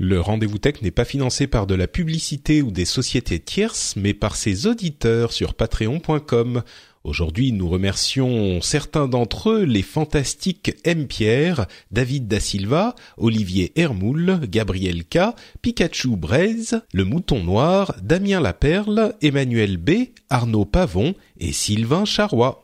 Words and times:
Le 0.00 0.20
rendez-vous 0.20 0.58
tech 0.58 0.82
n'est 0.82 0.90
pas 0.90 1.04
financé 1.04 1.46
par 1.46 1.68
de 1.68 1.76
la 1.76 1.86
publicité 1.86 2.62
ou 2.62 2.72
des 2.72 2.84
sociétés 2.84 3.38
tierces, 3.38 3.94
mais 3.94 4.12
par 4.12 4.34
ses 4.34 4.66
auditeurs 4.66 5.32
sur 5.32 5.54
patreon.com. 5.54 6.64
Aujourd'hui, 7.04 7.52
nous 7.52 7.68
remercions 7.68 8.60
certains 8.60 9.06
d'entre 9.06 9.50
eux, 9.50 9.62
les 9.62 9.82
fantastiques 9.82 10.74
M. 10.84 11.06
Pierre, 11.06 11.66
David 11.92 12.26
Da 12.26 12.40
Silva, 12.40 12.96
Olivier 13.18 13.72
Hermoul, 13.78 14.40
Gabriel 14.48 15.04
K, 15.04 15.34
Pikachu 15.62 16.16
Braise, 16.16 16.82
Le 16.92 17.04
Mouton 17.04 17.44
Noir, 17.44 17.94
Damien 18.02 18.40
Laperle, 18.40 19.14
Emmanuel 19.22 19.76
B, 19.76 20.08
Arnaud 20.28 20.64
Pavon 20.64 21.14
et 21.38 21.52
Sylvain 21.52 22.04
Charrois. 22.04 22.63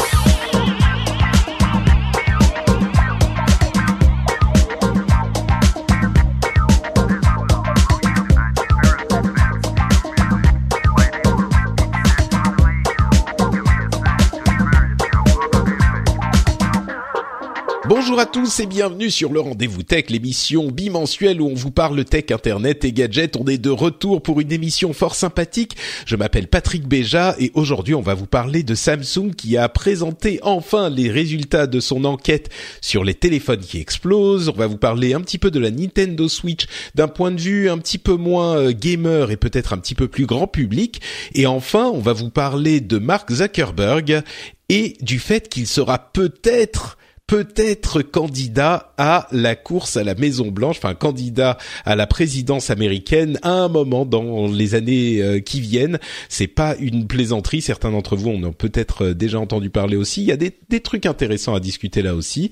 Bonjour 17.93 18.21
à 18.21 18.25
tous 18.25 18.61
et 18.61 18.67
bienvenue 18.67 19.11
sur 19.11 19.33
le 19.33 19.41
Rendez-vous 19.41 19.83
Tech, 19.83 20.05
l'émission 20.07 20.71
bimensuelle 20.71 21.41
où 21.41 21.49
on 21.49 21.55
vous 21.55 21.71
parle 21.71 22.05
tech, 22.05 22.31
internet 22.31 22.85
et 22.85 22.93
gadgets. 22.93 23.35
On 23.35 23.47
est 23.47 23.57
de 23.57 23.69
retour 23.69 24.23
pour 24.23 24.39
une 24.39 24.53
émission 24.53 24.93
fort 24.93 25.13
sympathique. 25.13 25.75
Je 26.05 26.15
m'appelle 26.15 26.47
Patrick 26.47 26.87
Béja 26.87 27.35
et 27.37 27.51
aujourd'hui 27.53 27.93
on 27.93 28.01
va 28.01 28.13
vous 28.13 28.27
parler 28.27 28.63
de 28.63 28.75
Samsung 28.75 29.31
qui 29.35 29.57
a 29.57 29.67
présenté 29.67 30.39
enfin 30.41 30.89
les 30.89 31.11
résultats 31.11 31.67
de 31.67 31.81
son 31.81 32.05
enquête 32.05 32.49
sur 32.79 33.03
les 33.03 33.13
téléphones 33.13 33.59
qui 33.59 33.79
explosent. 33.79 34.47
On 34.47 34.57
va 34.57 34.67
vous 34.67 34.77
parler 34.77 35.13
un 35.13 35.19
petit 35.19 35.37
peu 35.37 35.51
de 35.51 35.59
la 35.59 35.69
Nintendo 35.69 36.29
Switch 36.29 36.67
d'un 36.95 37.09
point 37.09 37.31
de 37.31 37.41
vue 37.41 37.69
un 37.69 37.77
petit 37.77 37.97
peu 37.97 38.15
moins 38.15 38.55
euh, 38.55 38.71
gamer 38.71 39.31
et 39.31 39.37
peut-être 39.37 39.73
un 39.73 39.77
petit 39.79 39.95
peu 39.95 40.07
plus 40.07 40.27
grand 40.27 40.47
public. 40.47 41.01
Et 41.33 41.45
enfin 41.45 41.91
on 41.93 41.99
va 41.99 42.13
vous 42.13 42.29
parler 42.29 42.79
de 42.79 42.99
Mark 42.99 43.29
Zuckerberg 43.33 44.23
et 44.69 44.95
du 45.01 45.19
fait 45.19 45.49
qu'il 45.49 45.67
sera 45.67 46.13
peut-être 46.13 46.97
peut-être 47.31 48.01
candidat 48.01 48.91
à 48.97 49.25
la 49.31 49.55
course 49.55 49.95
à 49.95 50.03
la 50.03 50.15
Maison 50.15 50.51
Blanche, 50.51 50.79
enfin 50.79 50.95
candidat 50.95 51.57
à 51.85 51.95
la 51.95 52.05
présidence 52.05 52.69
américaine 52.69 53.39
à 53.41 53.51
un 53.51 53.69
moment 53.69 54.05
dans 54.05 54.49
les 54.49 54.75
années 54.75 55.21
euh, 55.21 55.39
qui 55.39 55.61
viennent. 55.61 55.97
C'est 56.27 56.47
pas 56.47 56.75
une 56.77 57.07
plaisanterie. 57.07 57.61
Certains 57.61 57.91
d'entre 57.91 58.17
vous 58.17 58.31
en 58.31 58.43
ont 58.43 58.51
peut-être 58.51 59.05
euh, 59.05 59.13
déjà 59.13 59.39
entendu 59.39 59.69
parler 59.69 59.95
aussi. 59.95 60.23
Il 60.23 60.27
y 60.27 60.33
a 60.33 60.35
des, 60.35 60.51
trucs 60.81 61.05
intéressants 61.05 61.55
à 61.55 61.61
discuter 61.61 62.01
là 62.01 62.15
aussi. 62.15 62.49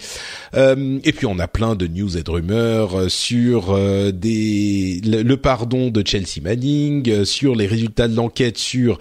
Euh, 0.53 0.97
et 1.03 1.11
puis 1.11 1.25
on 1.25 1.40
a 1.40 1.50
plein 1.50 1.75
de 1.75 1.85
news 1.85 2.17
et 2.17 2.23
de 2.23 2.31
rumeurs 2.31 3.11
sur 3.11 3.75
le, 3.75 5.35
pardon 5.35 5.90
de 5.90 6.07
Chelsea 6.07 6.41
Manning, 6.41 7.25
sur 7.25 7.53
les 7.53 7.67
résultats 7.67 8.07
de 8.07 8.16
l'enquête 8.16 8.57
sur 8.57 8.97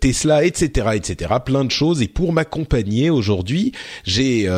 Tesla, 0.00 0.46
etc., 0.46 0.88
etc. 0.94 1.34
Plein 1.44 1.66
de 1.66 1.70
choses. 1.70 2.00
Et 2.00 2.08
pour 2.08 2.32
m'accompagner 2.32 3.10
aujourd'hui, 3.10 3.72
j'ai 4.04 4.48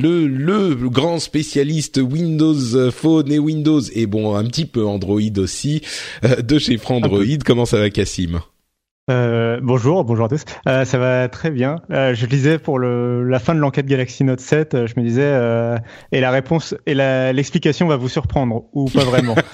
le, 0.00 0.26
le 0.26 0.88
grand 0.88 1.18
spécialiste 1.18 1.98
Windows 1.98 2.90
Phone 2.90 3.30
et 3.32 3.38
Windows 3.38 3.80
et 3.94 4.06
bon 4.06 4.34
un 4.36 4.44
petit 4.44 4.66
peu 4.66 4.84
Android 4.86 5.20
aussi 5.38 5.82
euh, 6.24 6.36
de 6.42 6.58
chez 6.58 6.76
Frandroid. 6.78 7.24
Comment 7.44 7.64
ça 7.66 7.78
va 7.78 7.90
Cassim 7.90 8.40
Euh, 9.10 9.58
bonjour, 9.62 10.04
bonjour 10.04 10.26
à 10.26 10.28
tous. 10.28 10.42
Euh, 10.68 10.84
ça 10.84 10.98
va 10.98 11.28
très 11.28 11.50
bien. 11.50 11.76
Euh, 11.90 12.14
je 12.14 12.26
lisais 12.26 12.58
pour 12.58 12.78
le, 12.78 13.24
la 13.24 13.38
fin 13.38 13.54
de 13.54 13.58
l'enquête 13.60 13.86
Galaxy 13.86 14.22
Note 14.22 14.40
7, 14.40 14.74
euh, 14.74 14.86
je 14.86 15.00
me 15.00 15.06
disais, 15.06 15.78
et 16.12 16.20
la 16.20 16.30
réponse 16.30 16.74
et 16.86 16.92
l'explication 16.94 17.86
va 17.88 17.96
vous 17.96 18.08
surprendre 18.10 18.64
ou 18.74 18.84
pas 18.90 19.04
vraiment. 19.04 19.34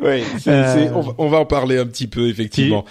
Oui, 0.00 0.22
on, 0.46 1.00
va- 1.00 1.14
on 1.18 1.28
va 1.28 1.38
en 1.38 1.46
parler 1.46 1.78
un 1.78 1.86
petit 1.86 2.06
peu 2.06 2.28
effectivement. 2.28 2.84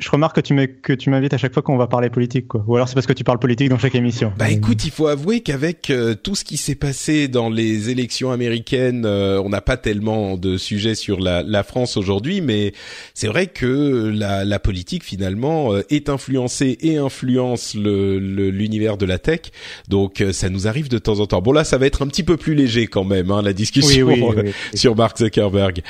Je 0.00 0.10
remarque 0.10 0.36
que 0.36 0.40
tu 0.40 0.54
m'es- 0.54 0.68
que 0.68 0.92
tu 0.92 1.08
m'invites 1.10 1.32
à 1.34 1.38
chaque 1.38 1.54
fois 1.54 1.62
qu'on 1.62 1.76
va 1.76 1.86
parler 1.86 2.10
politique, 2.10 2.48
quoi. 2.48 2.64
Ou 2.66 2.74
alors 2.76 2.88
c'est 2.88 2.94
parce 2.94 3.06
que 3.06 3.12
tu 3.12 3.22
parles 3.22 3.38
politique 3.38 3.68
dans 3.68 3.78
chaque 3.78 3.94
émission. 3.94 4.32
Bah 4.36 4.50
écoute, 4.50 4.84
il 4.84 4.90
faut 4.90 5.06
avouer 5.06 5.40
qu'avec 5.40 5.90
euh, 5.90 6.14
tout 6.20 6.34
ce 6.34 6.44
qui 6.44 6.56
s'est 6.56 6.74
passé 6.74 7.28
dans 7.28 7.48
les 7.48 7.90
élections 7.90 8.32
américaines, 8.32 9.04
euh, 9.06 9.40
on 9.44 9.48
n'a 9.50 9.60
pas 9.60 9.76
tellement 9.76 10.36
de 10.36 10.56
sujets 10.56 10.94
sur 10.96 11.20
la, 11.20 11.42
la 11.44 11.62
France 11.62 11.96
aujourd'hui, 11.96 12.40
mais 12.40 12.72
c'est 13.14 13.28
vrai 13.28 13.46
que 13.46 14.10
la, 14.12 14.44
la 14.44 14.58
politique 14.58 15.04
finalement 15.04 15.72
euh, 15.74 15.82
est 15.90 16.08
influencée 16.08 16.76
et 16.80 16.96
influence 16.96 17.74
le- 17.74 18.18
le- 18.18 18.50
l'univers 18.50 18.96
de 18.96 19.06
la 19.06 19.18
tech, 19.18 19.40
donc 19.88 20.24
ça 20.32 20.48
nous 20.50 20.66
arrive 20.66 20.88
de 20.88 20.98
temps 20.98 21.20
en 21.20 21.26
temps. 21.26 21.40
Bon 21.40 21.52
là, 21.52 21.62
ça 21.62 21.78
va 21.78 21.86
être 21.86 22.02
un 22.02 22.08
petit 22.08 22.24
peu 22.24 22.36
plus 22.36 22.54
léger 22.54 22.88
quand 22.88 23.04
même, 23.04 23.30
hein, 23.30 23.42
la 23.42 23.52
discussion 23.52 24.06
Oui, 24.06 24.14
oui, 24.20 24.24
oui, 24.36 24.42
oui. 24.46 24.52
sur 24.78 24.96
Mark 24.96 25.18
Zuckerberg. 25.18 25.82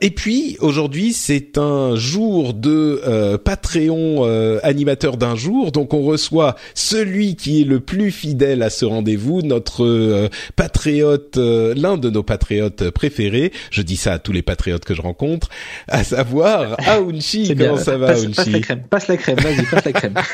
Et 0.00 0.10
puis 0.10 0.56
aujourd'hui, 0.60 1.12
c'est 1.12 1.58
un 1.58 1.96
jour 1.96 2.54
de 2.54 3.00
euh, 3.16 3.38
Patreon 3.38 4.24
euh, 4.26 4.60
animateur 4.62 5.16
d'un 5.16 5.34
jour, 5.34 5.72
donc 5.72 5.94
on 5.94 6.02
reçoit 6.02 6.56
celui 6.74 7.36
qui 7.36 7.62
est 7.62 7.64
le 7.64 7.80
plus 7.80 8.10
fidèle 8.10 8.62
à 8.62 8.70
ce 8.70 8.84
rendez-vous, 8.84 9.42
notre 9.42 9.84
euh, 9.84 10.28
patriote, 10.54 11.36
l'un 11.36 11.96
de 11.96 12.10
nos 12.10 12.22
patriotes 12.22 12.90
préférés. 12.90 13.52
Je 13.70 13.82
dis 13.82 13.96
ça 13.96 14.12
à 14.14 14.18
tous 14.18 14.32
les 14.32 14.42
patriotes 14.42 14.84
que 14.84 14.94
je 14.94 15.02
rencontre, 15.02 15.48
à 15.88 16.04
savoir 16.04 16.76
Aounchi. 16.88 17.54
Bien. 17.54 17.68
Comment 17.70 17.78
ça 17.80 17.96
va, 17.96 18.08
passe, 18.08 18.24
passe 18.26 18.36
la 18.36 18.42
Aounchi 18.52 18.60
crème, 18.60 18.82
passe 18.88 19.08
la 19.08 19.16
crème, 19.16 19.38
vas-y, 19.40 19.62
passe 19.64 19.84
la 19.84 19.92
crème. 19.92 20.14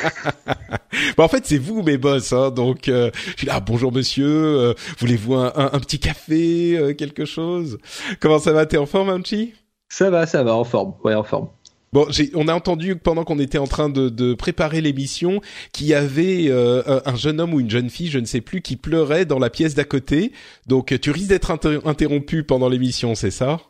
Bon, 1.16 1.24
En 1.24 1.28
fait, 1.28 1.44
c'est 1.46 1.58
vous 1.58 1.82
mes 1.82 1.96
boss, 1.96 2.32
hein, 2.32 2.50
donc 2.50 2.80
je 2.86 3.10
suis 3.36 3.46
là. 3.46 3.60
Bonjour 3.60 3.92
monsieur, 3.92 4.74
voulez-vous 4.98 5.34
un, 5.34 5.52
un- 5.56 5.70
un 5.72 5.78
petit 5.80 5.98
café, 5.98 6.94
quelque 6.98 7.24
chose? 7.24 7.78
Comment 8.20 8.38
ça 8.38 8.52
va? 8.52 8.66
T'es 8.66 8.76
en 8.76 8.86
forme, 8.86 9.08
Aounchi? 9.10 9.54
Ça 9.88 10.10
va, 10.10 10.26
ça 10.26 10.42
va, 10.42 10.54
en 10.54 10.64
forme, 10.64 10.94
ouais, 11.04 11.14
en 11.14 11.22
forme. 11.22 11.48
Bon, 11.92 12.06
on 12.34 12.48
a 12.48 12.54
entendu 12.54 12.96
pendant 12.96 13.22
qu'on 13.24 13.38
était 13.38 13.58
en 13.58 13.66
train 13.66 13.90
de, 13.90 14.08
de 14.08 14.32
préparer 14.32 14.80
l'émission 14.80 15.42
qu'il 15.72 15.86
y 15.88 15.94
avait 15.94 16.46
euh, 16.48 16.82
un- 16.86 17.02
un 17.12 17.16
jeune 17.16 17.38
homme 17.38 17.52
ou 17.52 17.60
une 17.60 17.68
jeune 17.68 17.90
fille, 17.90 18.08
je 18.08 18.18
ne 18.18 18.24
sais 18.24 18.40
plus, 18.40 18.62
qui 18.62 18.76
pleurait 18.76 19.26
dans 19.26 19.38
la 19.38 19.50
pièce 19.50 19.74
d'à 19.74 19.84
côté. 19.84 20.32
Donc, 20.66 20.98
tu 21.00 21.10
risques 21.10 21.28
d'être 21.28 21.50
inter- 21.50 21.80
interrompu 21.84 22.44
pendant 22.44 22.70
l'émission, 22.70 23.14
c'est 23.14 23.30
ça? 23.30 23.60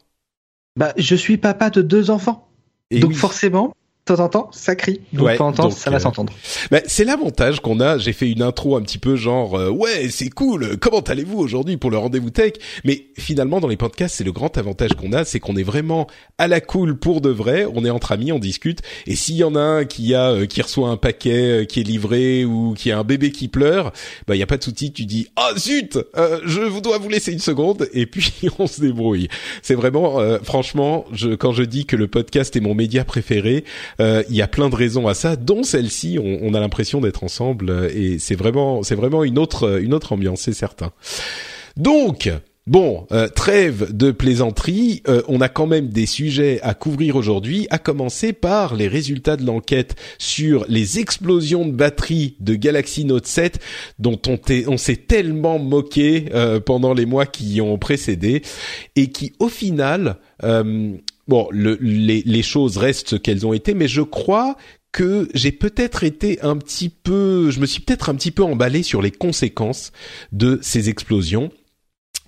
Bah, 0.77 0.93
je 0.97 1.17
suis 1.17 1.37
papa 1.37 1.69
de 1.71 1.83
deux 1.83 2.11
enfants, 2.11 2.49
Et 2.93 3.01
donc 3.01 3.11
oui. 3.11 3.17
forcément, 3.17 3.75
de 4.05 4.15
temps 4.17 4.25
en 4.25 4.29
temps, 4.29 4.51
ça 4.53 4.75
crie. 4.75 5.01
Donc 5.13 5.27
Ouais, 5.27 5.33
de 5.35 5.39
temps 5.39 5.49
en 5.49 5.53
temps, 5.53 5.63
donc, 5.69 5.73
ça 5.79 5.89
va 5.91 5.97
euh, 5.97 6.01
s'entendre. 6.01 6.33
Bah, 6.73 6.81
c'est 6.87 7.05
l'avantage 7.05 7.61
qu'on 7.61 7.79
a. 7.79 7.99
J'ai 7.99 8.13
fait 8.13 8.29
une 8.29 8.43
intro 8.43 8.77
un 8.77 8.83
petit 8.83 8.99
peu 8.99 9.15
genre 9.15 9.55
euh, 9.57 9.71
ouais 9.71 10.09
c'est 10.11 10.29
cool. 10.29 10.77
Comment 10.79 11.01
allez-vous 11.01 11.39
aujourd'hui 11.39 11.77
pour 11.77 11.91
le 11.91 11.99
rendez-vous 11.99 12.31
tech? 12.31 12.55
Mais 12.85 13.07
finalement 13.17 13.61
dans 13.61 13.69
les 13.69 13.77
podcasts 13.77 14.17
c'est 14.17 14.25
le 14.25 14.33
grand 14.33 14.59
avantage 14.59 14.95
qu'on 14.95 15.13
a, 15.13 15.25
c'est 15.25 15.39
qu'on 15.39 15.57
est 15.57 15.63
vraiment 15.63 16.09
à 16.39 16.49
la 16.49 16.61
cool 16.61 16.99
pour 16.99 17.21
de 17.21 17.31
vrai. 17.31 17.65
On 17.73 17.85
est 17.85 17.91
entre 17.91 18.11
amis, 18.11 18.33
on 18.33 18.41
discute. 18.41 18.81
Et 19.07 19.15
s'il 19.15 19.37
y 19.37 19.45
en 19.45 19.55
a 19.55 19.61
un 19.61 19.85
qui 19.85 20.15
a 20.15 20.31
euh, 20.31 20.47
qui 20.47 20.63
reçoit 20.63 20.89
un 20.89 20.97
paquet 20.97 21.63
euh, 21.63 21.65
qui 21.65 21.79
est 21.79 21.85
livré 21.85 22.45
ou 22.45 22.75
qui 22.75 22.91
a 22.91 22.99
un 22.99 23.05
bébé 23.05 23.31
qui 23.31 23.47
pleure, 23.47 23.93
bah 24.27 24.35
il 24.35 24.39
y 24.39 24.43
a 24.43 24.47
pas 24.47 24.57
de 24.57 24.65
souci. 24.65 24.93
Tu 24.93 25.05
dis 25.05 25.29
ah 25.37 25.53
zut, 25.57 25.99
euh, 26.17 26.41
je 26.45 26.61
vous 26.61 26.81
dois 26.81 26.99
vous 26.99 27.09
laisser 27.09 27.33
une 27.33 27.39
seconde 27.39 27.89
et 27.93 28.07
puis 28.07 28.33
on 28.59 28.67
se 28.67 28.81
débrouille. 28.81 29.29
C'est 29.63 29.77
vraiment 29.77 30.19
euh, 30.19 30.39
franchement 30.43 31.05
je 31.13 31.37
quand 31.37 31.53
je 31.53 31.63
dis 31.63 31.87
que 31.87 31.95
le 31.95 32.09
podcast 32.09 32.57
est 32.57 32.61
mon 32.61 32.75
média 32.75 33.05
préféré, 33.05 33.65
il 33.99 34.35
y 34.35 34.43
a 34.43 34.49
plein 34.49 34.69
de 34.69 34.75
raisons 34.75 35.09
à 35.09 35.15
ça, 35.15 35.37
dont 35.37 35.63
celle-ci. 35.63 36.19
On, 36.19 36.39
on 36.43 36.55
a 36.55 36.61
l'impression 36.61 37.01
d'être 37.01 37.25
ensemble 37.25 37.71
euh, 37.71 37.91
et 37.95 38.19
c'est 38.19 38.35
vraiment, 38.35 38.83
c'est 38.83 38.95
vraiment 38.95 39.25
une 39.25 39.39
autre, 39.39 39.81
une 39.81 39.95
autre 39.95 40.13
ambiance, 40.13 40.43
c'est 40.43 40.53
certain. 40.53 40.93
Donc. 41.77 42.31
Bon, 42.69 43.09
euh, 43.11 43.27
trêve 43.27 43.93
de 43.93 44.13
plaisanterie, 44.13 45.03
euh, 45.09 45.23
on 45.27 45.41
a 45.41 45.49
quand 45.49 45.67
même 45.67 45.89
des 45.89 46.07
sujets 46.07 46.61
à 46.63 46.75
couvrir 46.75 47.17
aujourd'hui, 47.17 47.67
à 47.71 47.79
commencer 47.79 48.33
par 48.33 48.77
les 48.77 48.87
résultats 48.87 49.37
de 49.37 49.45
l'enquête 49.45 49.97
sur 50.17 50.65
les 50.69 51.01
explosions 51.01 51.67
de 51.67 51.73
batterie 51.73 52.37
de 52.39 52.55
Galaxy 52.55 53.05
Note 53.05 53.27
7 53.27 53.59
dont 53.99 54.21
on, 54.29 54.39
on 54.69 54.77
s'est 54.77 54.95
tellement 54.95 55.59
moqué 55.59 56.27
euh, 56.35 56.61
pendant 56.61 56.95
les 56.95 57.05
mois 57.05 57.27
qui 57.27 57.55
y 57.55 57.61
ont 57.61 57.79
précédé 57.79 58.43
et 58.95 59.09
qui 59.09 59.33
au 59.41 59.49
final 59.49 60.19
euh, 60.45 60.93
bon, 61.29 61.49
le, 61.51 61.79
les, 61.81 62.23
les 62.25 62.43
choses 62.43 62.77
restent 62.77 63.09
ce 63.11 63.17
qu'elles 63.17 63.47
ont 63.47 63.53
été, 63.53 63.75
mais 63.75 63.89
je 63.89 64.03
crois 64.03 64.57
que 64.93 65.29
j'ai 65.33 65.53
peut-être 65.53 66.05
été 66.05 66.41
un 66.43 66.57
petit 66.57 66.91
peu, 66.91 67.51
je 67.51 67.61
me 67.61 67.67
suis 67.67 67.81
peut-être 67.81 68.11
un 68.11 68.15
petit 68.15 68.31
peu 68.31 68.43
emballé 68.45 68.83
sur 68.83 69.01
les 69.01 69.11
conséquences 69.11 69.91
de 70.33 70.59
ces 70.63 70.91
explosions 70.91 71.51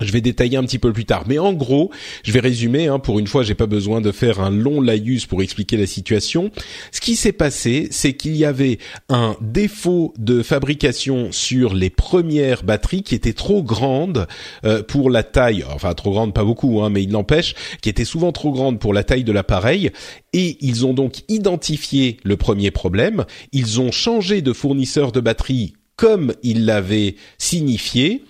je 0.01 0.13
vais 0.13 0.21
détailler 0.21 0.57
un 0.57 0.65
petit 0.65 0.79
peu 0.79 0.93
plus 0.93 1.05
tard, 1.05 1.25
mais 1.27 1.39
en 1.39 1.53
gros, 1.53 1.91
je 2.25 2.33
vais 2.33 2.41
résumer. 2.41 2.89
Hein, 2.89 2.99
pour 2.99 3.19
une 3.19 3.27
fois, 3.27 3.43
j'ai 3.43 3.55
pas 3.55 3.67
besoin 3.67 4.01
de 4.01 4.13
faire 4.13 4.41
un 4.41 4.51
long 4.51 4.81
laïus 4.81 5.27
pour 5.27 5.43
expliquer 5.43 5.77
la 5.77 5.87
situation. 5.87 6.51
Ce 6.91 7.01
qui 7.01 7.17
s'est 7.17 7.33
passé, 7.33 7.89
c'est 7.91 8.15
qu'il 8.15 8.37
y 8.37 8.45
avait 8.45 8.79
un 9.09 9.37
défaut 9.41 10.13
de 10.19 10.43
fabrication 10.43 11.31
sur 11.31 11.75
les 11.75 11.91
premières 11.91 12.65
batteries 12.65 13.03
qui 13.03 13.15
étaient 13.15 13.33
trop 13.33 13.63
grandes 13.63 14.27
euh, 14.65 14.83
pour 14.83 15.11
la 15.11 15.23
taille. 15.23 15.65
Enfin, 15.73 15.95
trop 15.95 16.13
grandes, 16.13 16.35
pas 16.35 16.45
beaucoup, 16.45 16.83
hein, 16.83 16.91
mais 16.91 17.03
il 17.03 17.11
n'empêche, 17.11 17.55
qui 17.81 17.89
étaient 17.89 18.05
souvent 18.05 18.33
trop 18.33 18.53
grandes 18.53 18.81
pour 18.81 18.95
la 18.95 19.05
taille 19.05 19.25
de 19.25 19.33
l'appareil. 19.33 19.91
Et 20.33 20.57
ils 20.61 20.85
ont 20.85 20.95
donc 20.95 21.23
identifié 21.29 22.19
le 22.25 22.37
premier 22.37 22.71
problème. 22.71 23.25
Ils 23.53 23.81
ont 23.81 23.93
changé 23.93 24.43
de 24.43 24.53
fournisseur 24.53 25.13
de 25.13 25.21
batterie 25.21 25.75
comme 25.97 26.35
ils 26.43 26.65
l'avaient 26.65 27.15
signifié 27.39 28.25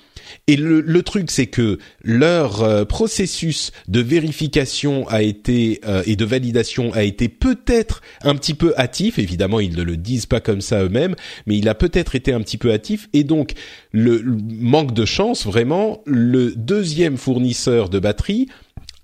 et 0.46 0.56
le, 0.56 0.82
le 0.82 1.02
truc, 1.02 1.30
c'est 1.30 1.46
que 1.46 1.78
leur 2.02 2.62
euh, 2.62 2.84
processus 2.84 3.72
de 3.88 4.00
vérification 4.00 5.08
a 5.08 5.22
été 5.22 5.80
euh, 5.86 6.02
et 6.06 6.16
de 6.16 6.24
validation 6.26 6.92
a 6.92 7.02
été 7.02 7.28
peut-être 7.28 8.02
un 8.22 8.34
petit 8.34 8.52
peu 8.52 8.74
hâtif. 8.76 9.18
Évidemment, 9.18 9.58
ils 9.60 9.74
ne 9.74 9.82
le 9.82 9.96
disent 9.96 10.26
pas 10.26 10.40
comme 10.40 10.60
ça 10.60 10.82
eux-mêmes, 10.82 11.16
mais 11.46 11.56
il 11.56 11.66
a 11.68 11.74
peut-être 11.74 12.14
été 12.14 12.32
un 12.32 12.40
petit 12.42 12.58
peu 12.58 12.72
hâtif. 12.72 13.08
Et 13.14 13.24
donc, 13.24 13.54
le 13.92 14.22
manque 14.60 14.92
de 14.92 15.06
chance, 15.06 15.46
vraiment, 15.46 16.02
le 16.04 16.52
deuxième 16.54 17.16
fournisseur 17.16 17.88
de 17.88 17.98
batterie 17.98 18.48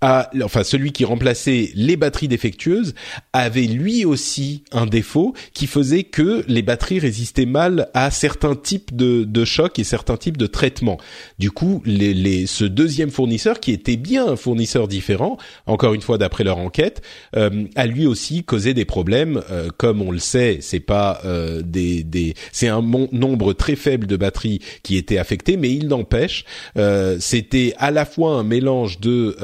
enfin 0.02 0.64
celui 0.64 0.93
qui 0.93 1.05
remplaçait 1.05 1.70
les 1.75 1.97
batteries 1.97 2.29
défectueuses, 2.29 2.94
avait 3.32 3.67
lui 3.67 4.05
aussi 4.05 4.64
un 4.73 4.87
défaut 4.87 5.35
qui 5.52 5.67
faisait 5.67 6.05
que 6.05 6.44
les 6.49 6.62
batteries 6.62 6.99
résistaient 6.99 7.47
mal 7.47 7.88
à 7.94 8.11
certains 8.11 8.55
types 8.55 8.97
de, 8.97 9.25
de 9.25 9.44
chocs 9.44 9.79
et 9.79 9.85
certains 9.85 10.17
types 10.17 10.37
de 10.37 10.47
traitements. 10.47 10.99
Du 11.38 11.50
coup, 11.50 11.82
les, 11.85 12.14
les, 12.14 12.47
ce 12.47 12.64
deuxième 12.64 13.11
fournisseur, 13.11 13.61
qui 13.61 13.73
était 13.73 13.97
bien 13.97 14.26
un 14.26 14.37
fournisseur 14.37 14.88
différent, 14.88 15.37
encore 15.67 15.94
une 15.94 16.00
fois 16.00 16.19
d'après 16.19 16.44
leur 16.44 16.58
enquête, 16.58 17.03
euh, 17.37 17.64
a 17.76 17.87
lui 17.87 18.06
aussi 18.06 18.44
causé 18.44 18.75
des 18.75 18.85
problèmes. 18.85 19.43
Euh, 19.50 19.69
comme 19.76 20.03
on 20.03 20.11
le 20.11 20.19
sait, 20.19 20.58
c'est 20.61 20.81
pas 20.81 21.20
euh, 21.25 21.62
des, 21.62 22.03
des 22.03 22.35
c'est 22.53 22.69
un 22.69 22.82
nombre 22.82 23.53
très 23.53 23.76
faible 23.76 24.06
de 24.06 24.17
batteries 24.17 24.61
qui 24.82 24.96
étaient 24.96 25.19
affectées, 25.19 25.56
mais 25.56 25.73
il 25.73 25.88
n'empêche, 25.88 26.44
c'était 27.19 27.75
à 27.79 27.91
la 27.91 28.05
fois 28.05 28.32
un 28.32 28.44
mélange 28.44 29.00
de 29.00 29.37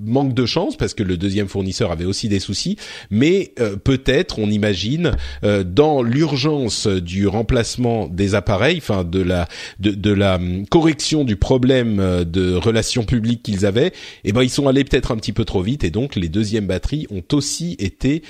manque 0.00 0.34
de 0.34 0.46
chance 0.46 0.76
parce 0.76 0.94
que 0.94 1.02
le 1.02 1.16
deuxième 1.16 1.48
fournisseur 1.48 1.90
avait 1.92 2.04
aussi 2.04 2.28
des 2.28 2.40
soucis, 2.40 2.76
mais 3.10 3.52
euh, 3.60 3.76
peut-être, 3.76 4.38
on 4.38 4.50
imagine, 4.50 5.12
euh, 5.44 5.64
dans 5.64 6.02
l'urgence 6.02 6.86
du 6.86 7.26
remplacement 7.26 8.06
des 8.08 8.34
appareils, 8.34 8.78
enfin 8.78 9.04
de 9.04 9.20
la 9.20 9.48
de, 9.78 9.90
de, 9.90 10.12
la 10.12 10.36
hum, 10.36 10.66
correction 10.66 11.24
du 11.24 11.36
problème 11.36 12.00
euh, 12.00 12.24
de 12.24 12.54
relations 12.54 13.04
publiques 13.04 13.42
qu'ils 13.42 13.66
avaient, 13.66 13.92
eh 14.24 14.32
ben 14.32 14.42
ils 14.42 14.50
sont 14.50 14.68
allés 14.68 14.84
peut-être 14.84 15.10
un 15.10 15.16
petit 15.16 15.32
peu 15.32 15.44
trop 15.44 15.62
vite 15.62 15.84
et 15.84 15.90
donc 15.90 16.16
les 16.16 16.28
deuxièmes 16.28 16.66
batteries 16.66 17.06
ont 17.10 17.22
aussi 17.32 17.76
été 17.78 18.22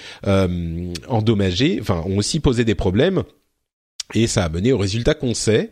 endommagées, 1.08 1.78
enfin 1.80 2.02
ont 2.06 2.18
aussi 2.18 2.40
posé 2.40 2.64
des 2.64 2.74
problèmes 2.74 3.22
et 4.14 4.26
ça 4.26 4.44
a 4.44 4.48
mené 4.48 4.72
au 4.72 4.78
résultat 4.78 5.14
qu'on 5.14 5.34
sait. 5.34 5.70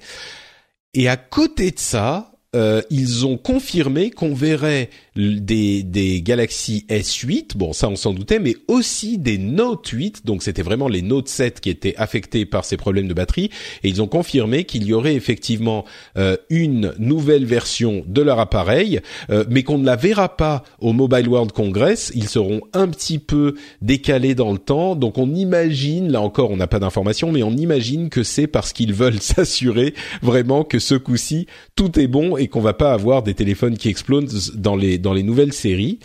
Et 0.94 1.08
à 1.08 1.16
côté 1.16 1.70
de 1.70 1.78
ça, 1.78 2.32
euh, 2.54 2.80
ils 2.90 3.26
ont 3.26 3.36
confirmé 3.36 4.10
qu'on 4.10 4.34
verrait 4.34 4.88
des, 5.16 5.82
des 5.82 6.22
Galaxy 6.22 6.84
S8, 6.88 7.56
bon 7.56 7.72
ça 7.72 7.88
on 7.88 7.96
s'en 7.96 8.12
doutait, 8.12 8.38
mais 8.38 8.56
aussi 8.68 9.18
des 9.18 9.38
Note 9.38 9.88
8, 9.88 10.26
donc 10.26 10.42
c'était 10.42 10.62
vraiment 10.62 10.88
les 10.88 11.02
Note 11.02 11.28
7 11.28 11.60
qui 11.60 11.70
étaient 11.70 11.96
affectés 11.96 12.44
par 12.44 12.64
ces 12.64 12.76
problèmes 12.76 13.08
de 13.08 13.14
batterie, 13.14 13.50
et 13.82 13.88
ils 13.88 14.02
ont 14.02 14.06
confirmé 14.06 14.64
qu'il 14.64 14.84
y 14.84 14.92
aurait 14.92 15.14
effectivement 15.14 15.84
euh, 16.16 16.36
une 16.50 16.94
nouvelle 16.98 17.46
version 17.46 18.04
de 18.06 18.22
leur 18.22 18.38
appareil, 18.38 19.00
euh, 19.30 19.44
mais 19.48 19.62
qu'on 19.62 19.78
ne 19.78 19.86
la 19.86 19.96
verra 19.96 20.36
pas 20.36 20.62
au 20.80 20.92
Mobile 20.92 21.28
World 21.28 21.52
Congress, 21.52 22.12
ils 22.14 22.28
seront 22.28 22.60
un 22.72 22.88
petit 22.88 23.18
peu 23.18 23.54
décalés 23.82 24.34
dans 24.34 24.52
le 24.52 24.58
temps, 24.58 24.96
donc 24.96 25.18
on 25.18 25.34
imagine, 25.34 26.12
là 26.12 26.20
encore 26.20 26.50
on 26.50 26.56
n'a 26.56 26.66
pas 26.66 26.78
d'informations, 26.78 27.32
mais 27.32 27.42
on 27.42 27.52
imagine 27.52 28.10
que 28.10 28.22
c'est 28.22 28.46
parce 28.46 28.72
qu'ils 28.72 28.92
veulent 28.92 29.20
s'assurer 29.20 29.94
vraiment 30.22 30.64
que 30.64 30.78
ce 30.78 30.94
coup-ci 30.94 31.46
tout 31.74 31.98
est 31.98 32.06
bon 32.06 32.36
et 32.36 32.48
qu'on 32.48 32.60
va 32.60 32.74
pas 32.74 32.92
avoir 32.92 33.22
des 33.22 33.34
téléphones 33.34 33.76
qui 33.76 33.88
explosent 33.88 34.52
dans 34.54 34.76
les 34.76 34.98
dans 35.06 35.14
les 35.14 35.22
nouvelles 35.22 35.52
séries. 35.52 36.00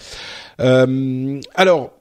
Euh, 0.59 1.39
alors 1.55 1.91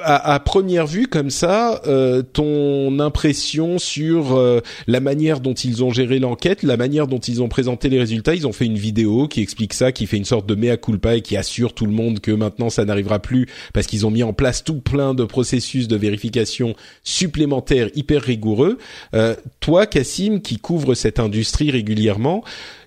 à, 0.00 0.34
à, 0.34 0.38
première 0.38 0.86
vue 0.86 1.08
comme 1.08 1.30
ça, 1.30 1.82
euh, 1.88 2.22
ton 2.22 3.00
impression 3.00 3.78
sur 3.78 4.36
euh, 4.36 4.60
la 4.86 5.00
manière 5.00 5.40
dont 5.40 5.54
ils 5.54 5.82
ont 5.82 5.90
géré 5.90 6.20
l'enquête, 6.20 6.62
la 6.62 6.76
manière 6.76 7.08
dont 7.08 7.18
ils 7.18 7.42
ont 7.42 7.48
présenté 7.48 7.88
les 7.88 7.98
résultats, 7.98 8.36
ils 8.36 8.46
ont 8.46 8.52
fait 8.52 8.66
une 8.66 8.78
vidéo 8.78 9.26
qui 9.26 9.40
explique 9.40 9.74
ça, 9.74 9.90
qui 9.90 10.06
fait 10.06 10.16
une 10.16 10.24
sorte 10.24 10.46
de 10.46 10.54
mea 10.54 10.76
culpa 10.76 11.16
et 11.16 11.20
qui 11.20 11.36
assure 11.36 11.74
tout 11.74 11.84
le 11.84 11.90
monde 11.90 12.20
que 12.20 12.30
maintenant 12.30 12.70
ça 12.70 12.84
n'arrivera 12.84 13.18
plus 13.18 13.48
parce 13.74 13.88
qu'ils 13.88 14.06
ont 14.06 14.12
mis 14.12 14.22
en 14.22 14.32
place 14.32 14.62
tout 14.62 14.80
plein 14.80 15.14
de 15.14 15.24
processus 15.24 15.88
de 15.88 15.96
vérification 15.96 16.74
supplémentaires 17.02 17.88
hyper 17.96 18.22
rigoureux. 18.22 18.78
Euh, 19.14 19.34
toi, 19.58 19.86
Cassim, 19.86 20.40
qui 20.40 20.58
couvre 20.58 20.94
cette 20.94 21.18
industrie 21.18 21.72
régulièrement, 21.72 22.44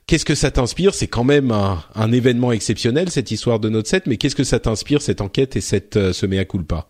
Qu'est-ce 0.08 0.26
que 0.26 0.36
ça 0.36 0.52
t'inspire? 0.52 0.94
C'est 0.94 1.08
quand 1.08 1.24
même 1.24 1.52
un, 1.52 2.12
événement 2.12 2.52
exceptionnel 2.52 3.10
cette 3.10 3.32
histoire 3.32 3.60
de 3.60 3.70
Note 3.70 3.88
7, 3.88 4.08
mais 4.08 4.18
qu'est-ce 4.18 4.36
que 4.36 4.44
ça 4.44 4.60
t'inspire 4.60 5.02
cette 5.02 5.22
enquête 5.22 5.56
et 5.56 5.62
cette 5.62 5.96
euh, 5.96 6.12
ce 6.12 6.26
mea 6.26 6.44
culpa? 6.46 6.88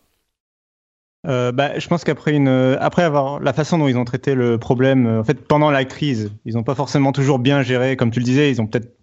Euh, 1.28 1.52
bah, 1.52 1.78
je 1.78 1.88
pense 1.88 2.04
qu'après 2.04 2.34
une, 2.34 2.48
après 2.80 3.04
avoir 3.04 3.40
la 3.40 3.54
façon 3.54 3.78
dont 3.78 3.88
ils 3.88 3.98
ont 3.98 4.06
traité 4.06 4.34
le 4.34 4.58
problème, 4.58 5.06
euh, 5.06 5.20
en 5.20 5.24
fait, 5.24 5.46
pendant 5.46 5.70
la 5.70 5.86
crise, 5.86 6.32
ils 6.46 6.56
n'ont 6.56 6.64
pas 6.64 6.74
forcément 6.74 7.12
toujours 7.12 7.38
bien 7.38 7.62
géré, 7.62 7.96
comme 7.96 8.10
tu 8.10 8.20
le 8.20 8.26
disais, 8.26 8.50
ils 8.50 8.60
ont 8.60 8.66
peut-être 8.66 8.98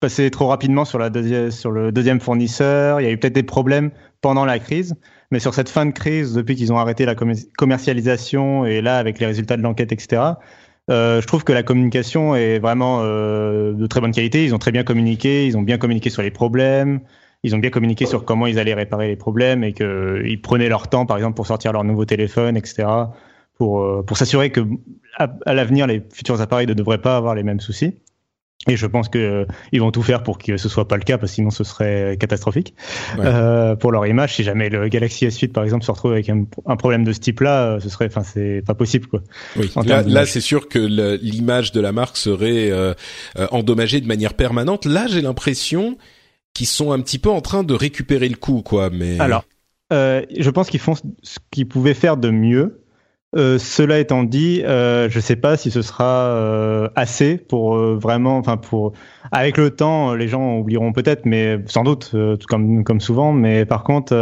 passé 0.00 0.30
trop 0.30 0.46
rapidement 0.46 0.84
sur 0.84 0.98
la 0.98 1.10
deuxième, 1.10 1.50
sur 1.50 1.70
le 1.70 1.92
deuxième 1.92 2.20
fournisseur. 2.20 3.00
Il 3.00 3.04
y 3.04 3.06
a 3.06 3.10
eu 3.10 3.18
peut-être 3.18 3.34
des 3.34 3.42
problèmes 3.42 3.90
pendant 4.20 4.44
la 4.44 4.58
crise, 4.58 4.94
mais 5.30 5.40
sur 5.40 5.54
cette 5.54 5.68
fin 5.68 5.84
de 5.86 5.90
crise, 5.90 6.34
depuis 6.34 6.54
qu'ils 6.54 6.72
ont 6.72 6.78
arrêté 6.78 7.04
la 7.04 7.14
commercialisation 7.14 8.64
et 8.64 8.80
là 8.80 8.98
avec 8.98 9.18
les 9.18 9.26
résultats 9.26 9.56
de 9.56 9.62
l'enquête, 9.62 9.92
etc. 9.92 10.22
Euh, 10.90 11.20
je 11.20 11.26
trouve 11.26 11.44
que 11.44 11.52
la 11.52 11.62
communication 11.62 12.34
est 12.34 12.58
vraiment 12.58 13.00
euh, 13.02 13.72
de 13.72 13.86
très 13.86 14.00
bonne 14.00 14.12
qualité. 14.12 14.44
Ils 14.44 14.54
ont 14.54 14.58
très 14.58 14.72
bien 14.72 14.84
communiqué, 14.84 15.46
ils 15.46 15.56
ont 15.56 15.62
bien 15.62 15.78
communiqué 15.78 16.08
sur 16.10 16.22
les 16.22 16.30
problèmes, 16.30 17.00
ils 17.42 17.54
ont 17.54 17.58
bien 17.58 17.70
communiqué 17.70 18.06
sur 18.06 18.24
comment 18.24 18.46
ils 18.46 18.58
allaient 18.58 18.74
réparer 18.74 19.08
les 19.08 19.16
problèmes 19.16 19.64
et 19.64 19.72
qu'ils 19.72 20.40
prenaient 20.40 20.68
leur 20.68 20.88
temps, 20.88 21.06
par 21.06 21.16
exemple, 21.18 21.36
pour 21.36 21.46
sortir 21.46 21.72
leur 21.72 21.84
nouveau 21.84 22.04
téléphone, 22.04 22.56
etc. 22.56 22.88
Pour, 23.56 23.80
euh, 23.80 24.02
pour 24.02 24.16
s'assurer 24.16 24.50
que 24.50 24.60
à, 25.16 25.52
l'avenir, 25.52 25.86
les 25.86 26.02
futurs 26.12 26.40
appareils 26.40 26.66
ne 26.66 26.74
devraient 26.74 27.02
pas 27.02 27.16
avoir 27.16 27.34
les 27.34 27.42
mêmes 27.42 27.60
soucis. 27.60 27.94
Et 28.66 28.76
je 28.76 28.86
pense 28.86 29.08
que 29.08 29.18
euh, 29.18 29.44
ils 29.70 29.80
vont 29.80 29.92
tout 29.92 30.02
faire 30.02 30.22
pour 30.24 30.36
que 30.36 30.56
ce 30.56 30.68
soit 30.68 30.88
pas 30.88 30.96
le 30.96 31.04
cas, 31.04 31.16
parce 31.16 31.30
que 31.30 31.36
sinon 31.36 31.50
ce 31.50 31.62
serait 31.62 32.16
catastrophique 32.18 32.74
euh, 33.18 33.76
pour 33.76 33.92
leur 33.92 34.04
image. 34.06 34.34
Si 34.34 34.42
jamais 34.42 34.68
le 34.68 34.88
Galaxy 34.88 35.26
S8 35.26 35.52
par 35.52 35.62
exemple 35.62 35.84
se 35.84 35.90
retrouve 35.92 36.12
avec 36.12 36.28
un, 36.28 36.44
un 36.66 36.76
problème 36.76 37.04
de 37.04 37.12
ce 37.12 37.20
type-là, 37.20 37.64
euh, 37.64 37.80
ce 37.80 37.88
serait, 37.88 38.06
enfin, 38.06 38.24
c'est 38.24 38.62
pas 38.66 38.74
possible 38.74 39.06
quoi. 39.06 39.22
Oui. 39.56 39.70
Là, 39.86 40.02
là 40.02 40.26
c'est 40.26 40.40
sûr 40.40 40.68
que 40.68 40.78
l'image 40.78 41.70
de 41.70 41.80
la 41.80 41.92
marque 41.92 42.16
serait 42.16 42.70
euh, 42.70 42.94
endommagée 43.52 44.00
de 44.00 44.08
manière 44.08 44.34
permanente. 44.34 44.86
Là, 44.86 45.06
j'ai 45.06 45.22
l'impression 45.22 45.96
qu'ils 46.52 46.66
sont 46.66 46.90
un 46.90 47.00
petit 47.00 47.20
peu 47.20 47.30
en 47.30 47.40
train 47.40 47.62
de 47.62 47.74
récupérer 47.74 48.28
le 48.28 48.36
coup, 48.36 48.62
quoi. 48.62 48.90
Mais 48.90 49.20
alors, 49.20 49.44
je 49.92 50.50
pense 50.50 50.68
qu'ils 50.68 50.80
font 50.80 50.94
ce 50.94 51.38
qu'ils 51.52 51.68
pouvaient 51.68 51.94
faire 51.94 52.16
de 52.16 52.30
mieux. 52.30 52.82
Euh, 53.36 53.58
cela 53.58 53.98
étant 53.98 54.24
dit, 54.24 54.62
euh, 54.64 55.10
je 55.10 55.18
ne 55.18 55.20
sais 55.20 55.36
pas 55.36 55.58
si 55.58 55.70
ce 55.70 55.82
sera 55.82 56.28
euh, 56.28 56.88
assez 56.96 57.36
pour 57.36 57.76
vraiment, 57.76 58.38
enfin 58.38 58.56
pour 58.56 58.94
avec 59.32 59.58
le 59.58 59.70
temps, 59.70 60.14
les 60.14 60.28
gens 60.28 60.56
oublieront 60.56 60.92
peut-être, 60.92 61.26
mais 61.26 61.58
sans 61.66 61.84
doute, 61.84 62.14
comme 62.48 62.84
comme 62.84 63.00
souvent. 63.00 63.32
Mais 63.32 63.66
par 63.66 63.84
contre, 63.84 64.14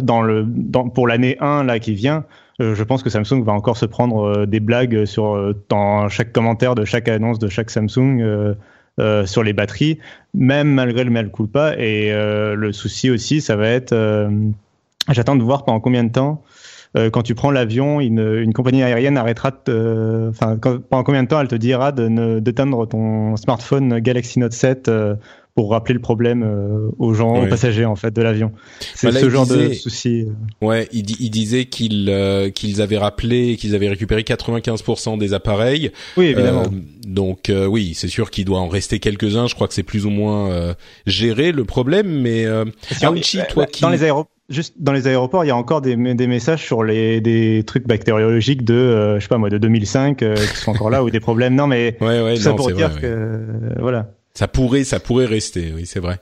dans 0.00 0.22
le 0.22 0.44
dans, 0.46 0.88
pour 0.88 1.06
l'année 1.06 1.36
1 1.40 1.64
là 1.64 1.78
qui 1.78 1.92
vient, 1.92 2.24
je 2.58 2.82
pense 2.82 3.02
que 3.02 3.10
Samsung 3.10 3.42
va 3.42 3.52
encore 3.52 3.76
se 3.76 3.86
prendre 3.86 4.46
des 4.46 4.60
blagues 4.60 5.04
sur 5.04 5.54
dans 5.68 6.08
chaque 6.08 6.32
commentaire 6.32 6.74
de 6.74 6.84
chaque 6.86 7.08
annonce 7.08 7.38
de 7.38 7.48
chaque 7.48 7.70
Samsung. 7.70 8.54
sur 9.26 9.42
les 9.42 9.52
batteries, 9.52 9.98
même 10.34 10.68
malgré 10.68 11.04
le 11.04 11.10
mal 11.10 11.30
pas. 11.52 11.78
Et 11.78 12.10
le 12.10 12.72
souci 12.72 13.10
aussi, 13.10 13.42
ça 13.42 13.56
va 13.56 13.68
être, 13.68 13.94
j'attends 15.10 15.36
de 15.36 15.42
voir 15.42 15.64
pendant 15.64 15.80
combien 15.80 16.04
de 16.04 16.12
temps 16.12 16.42
euh, 16.96 17.08
quand 17.08 17.22
tu 17.22 17.34
prends 17.34 17.52
l'avion, 17.52 18.00
une, 18.00 18.40
une, 18.42 18.52
compagnie 18.52 18.82
aérienne 18.82 19.16
arrêtera, 19.16 19.52
enfin, 20.28 20.58
pendant 20.58 21.04
combien 21.04 21.22
de 21.22 21.28
temps 21.28 21.40
elle 21.40 21.48
te 21.48 21.54
dira 21.54 21.92
de 21.92 22.40
d'éteindre 22.40 22.88
ton 22.88 23.36
smartphone 23.36 24.00
Galaxy 24.00 24.40
Note 24.40 24.52
7 24.52 24.88
euh, 24.88 25.14
pour 25.54 25.70
rappeler 25.70 25.94
le 25.94 26.00
problème 26.00 26.42
euh, 26.42 26.90
aux 26.98 27.14
gens, 27.14 27.44
aux 27.44 27.46
passagers 27.46 27.84
en 27.84 27.94
fait 27.94 28.12
de 28.12 28.22
l'avion? 28.22 28.50
C'est 28.94 29.12
bah 29.12 29.20
ce 29.20 29.30
genre 29.30 29.46
de 29.46 29.72
souci. 29.72 30.26
Ouais, 30.60 30.88
il, 30.90 31.08
il 31.20 31.30
disait 31.30 31.66
qu'ils 31.66 32.12
qu'ils 32.56 32.82
avaient 32.82 32.98
rappelé, 32.98 33.56
qu'ils 33.56 33.76
avaient 33.76 33.88
récupéré 33.88 34.22
95% 34.22 35.16
des 35.16 35.32
appareils. 35.32 35.92
Oui, 36.16 36.26
évidemment. 36.26 36.64
donc 37.06 37.52
oui, 37.68 37.92
c'est 37.94 38.08
sûr 38.08 38.32
qu'il 38.32 38.46
doit 38.46 38.58
en 38.58 38.68
rester 38.68 38.98
quelques-uns. 38.98 39.46
Je 39.46 39.54
crois 39.54 39.68
que 39.68 39.74
c'est 39.74 39.84
plus 39.84 40.06
ou 40.06 40.10
moins 40.10 40.74
géré 41.06 41.52
le 41.52 41.64
problème, 41.64 42.20
mais 42.20 42.46
toi 43.48 43.66
qui 43.66 43.82
dans 43.82 43.90
les 43.90 44.02
aéroports 44.02 44.39
juste 44.50 44.74
dans 44.78 44.92
les 44.92 45.06
aéroports, 45.06 45.44
il 45.44 45.48
y 45.48 45.52
a 45.52 45.56
encore 45.56 45.80
des, 45.80 45.96
des 45.96 46.26
messages 46.26 46.62
sur 46.64 46.82
les 46.84 47.20
des 47.20 47.62
trucs 47.66 47.86
bactériologiques 47.86 48.64
de, 48.64 48.74
euh, 48.74 49.14
je 49.18 49.22
sais 49.22 49.28
pas 49.28 49.38
moi, 49.38 49.48
de 49.48 49.58
2005 49.58 50.22
euh, 50.22 50.34
qui 50.34 50.56
sont 50.56 50.72
encore 50.72 50.90
là 50.90 51.02
ou 51.02 51.10
des 51.10 51.20
problèmes. 51.20 51.54
Non, 51.54 51.66
mais 51.66 51.96
Ouais, 52.00 52.20
ouais, 52.20 52.34
tout 52.34 52.42
ça 52.42 52.50
non, 52.50 52.56
pour 52.56 52.70
dire 52.72 52.90
vrai, 52.90 53.00
que 53.00 53.06
ouais. 53.06 53.12
euh, 53.12 53.74
voilà. 53.78 54.10
Ça 54.34 54.46
pourrait, 54.46 54.84
ça 54.84 55.00
pourrait 55.00 55.26
rester, 55.26 55.72
oui, 55.74 55.86
c'est 55.86 55.98
vrai. 56.00 56.18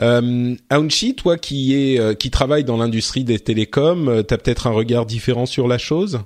Euh, 0.00 0.54
Aounchi, 0.68 1.14
toi 1.14 1.38
qui 1.38 1.74
est, 1.74 1.98
euh, 2.00 2.14
qui 2.14 2.30
travaille 2.30 2.64
dans 2.64 2.76
l'industrie 2.76 3.22
des 3.24 3.38
télécoms, 3.38 4.08
euh, 4.08 4.22
t'as 4.22 4.36
peut-être 4.36 4.66
un 4.66 4.72
regard 4.72 5.06
différent 5.06 5.46
sur 5.46 5.68
la 5.68 5.78
chose? 5.78 6.20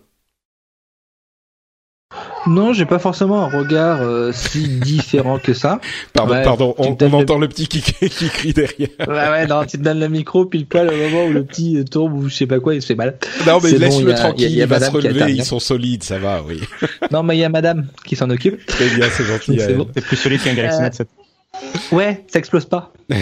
Non, 2.47 2.73
j'ai 2.73 2.87
pas 2.87 2.99
forcément 2.99 3.43
un 3.45 3.49
regard 3.49 3.99
euh, 4.03 4.31
si 4.33 4.69
différent 4.69 5.39
que 5.39 5.53
ça. 5.53 5.81
Pardon, 6.13 6.33
Ouais, 6.35 6.43
pardon, 6.43 6.75
on, 6.79 6.97
on 7.01 7.09
le- 7.09 7.15
entend 7.15 7.39
le 7.39 7.49
petit 7.49 7.67
qui, 7.67 7.81
qui 7.83 8.29
crie 8.29 8.53
derrière. 8.53 8.89
Ouais, 9.01 9.07
ouais, 9.31 9.47
non, 9.47 9.65
tu 9.65 9.79
te 9.79 9.83
donnes 9.83 9.99
le 10.01 10.09
micro 10.09 10.45
pile 10.47 10.67
poil 10.67 10.89
au 10.89 10.97
moment 10.97 11.25
où 11.27 11.33
le 11.33 11.45
petit 11.45 11.85
tourne 11.91 12.13
ou 12.13 12.29
je 12.29 12.35
sais 12.35 12.47
pas 12.47 12.61
quoi, 12.61 12.75
il 12.75 12.83
se 12.83 12.87
fait 12.87 12.95
mal. 12.95 13.19
Non, 13.47 13.59
mais 13.63 13.73
bon, 13.73 13.79
laisse-le 13.79 14.11
a- 14.13 14.15
tranquille, 14.15 14.47
il 14.47 14.53
il, 14.53 14.59
y 14.59 14.63
a 14.63 14.67
va 14.67 14.77
se 14.77 14.85
madame 14.87 15.01
qui 15.01 15.09
relever, 15.09 15.33
ils 15.33 15.45
sont 15.45 15.59
solides, 15.61 16.03
ça 16.05 16.19
va, 16.19 16.43
oui. 16.47 16.61
Non, 17.11 17.23
mais 17.23 17.37
il 17.37 17.41
y 17.41 17.45
a 17.45 17.49
madame 17.49 17.87
qui 18.05 18.15
s'en 18.17 18.31
occupe. 18.31 18.65
Très 18.67 18.89
bien, 18.91 19.07
c'est 19.11 19.25
gentil. 19.25 19.59
C'est 19.59 19.75
bon. 19.75 19.85
Plus 19.87 20.17
solide 20.17 20.43
qu'un 20.43 20.55
Galaxy 20.55 20.79
Euh, 20.79 20.83
Note 20.85 20.95
7. 20.95 21.09
Ouais, 21.91 22.25
ça 22.29 22.39
explose 22.39 22.67
pas. 22.67 22.93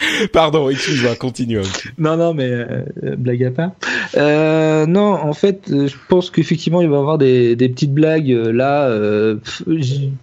Pardon, 0.32 0.68
excuse-moi, 0.68 1.16
continue. 1.16 1.58
Aounchi. 1.58 1.88
Non, 1.98 2.16
non, 2.16 2.34
mais 2.34 2.48
euh, 2.50 2.84
blague 3.16 3.44
à 3.44 3.50
part. 3.50 3.70
Euh, 4.16 4.86
non, 4.86 5.12
en 5.14 5.32
fait, 5.32 5.70
euh, 5.70 5.88
je 5.88 5.96
pense 6.08 6.30
qu'effectivement, 6.30 6.80
il 6.80 6.88
va 6.88 6.96
y 6.96 6.98
avoir 6.98 7.18
des, 7.18 7.56
des 7.56 7.68
petites 7.68 7.92
blagues 7.92 8.30
euh, 8.30 8.52
là. 8.52 8.88
euh, 8.88 9.36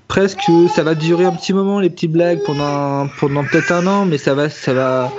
presque, 0.07 0.39
ça 0.73 0.83
va 0.83 0.95
durer 0.95 1.25
un 1.25 1.33
petit 1.33 1.53
moment 1.53 1.79
les 1.79 1.89
petites 1.89 2.11
blagues 2.11 2.39
pendant 2.45 3.07
pendant 3.19 3.43
peut-être 3.43 3.71
un 3.71 3.85
an, 3.87 4.05
mais 4.05 4.17
ça 4.17 4.33
va, 4.33 4.49
ça 4.49 4.73
va. 4.73 5.11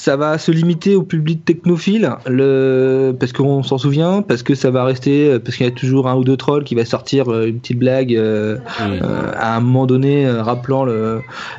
Ça 0.00 0.16
va 0.16 0.38
se 0.38 0.52
limiter 0.52 0.94
au 0.94 1.02
public 1.02 1.44
technophile, 1.44 2.12
le... 2.28 3.12
parce 3.18 3.32
qu'on 3.32 3.64
s'en 3.64 3.78
souvient, 3.78 4.22
parce 4.22 4.44
que 4.44 4.54
ça 4.54 4.70
va 4.70 4.84
rester, 4.84 5.28
euh, 5.28 5.38
parce 5.40 5.56
qu'il 5.56 5.66
y 5.66 5.68
a 5.68 5.72
toujours 5.72 6.06
un 6.06 6.14
ou 6.14 6.22
deux 6.22 6.36
trolls 6.36 6.62
qui 6.62 6.76
va 6.76 6.84
sortir 6.84 7.28
euh, 7.28 7.48
une 7.48 7.58
petite 7.58 7.80
blague 7.80 8.14
euh, 8.14 8.58
euh, 8.80 9.32
à 9.34 9.56
un 9.56 9.60
moment 9.60 9.86
donné, 9.86 10.30
rappelant 10.30 10.86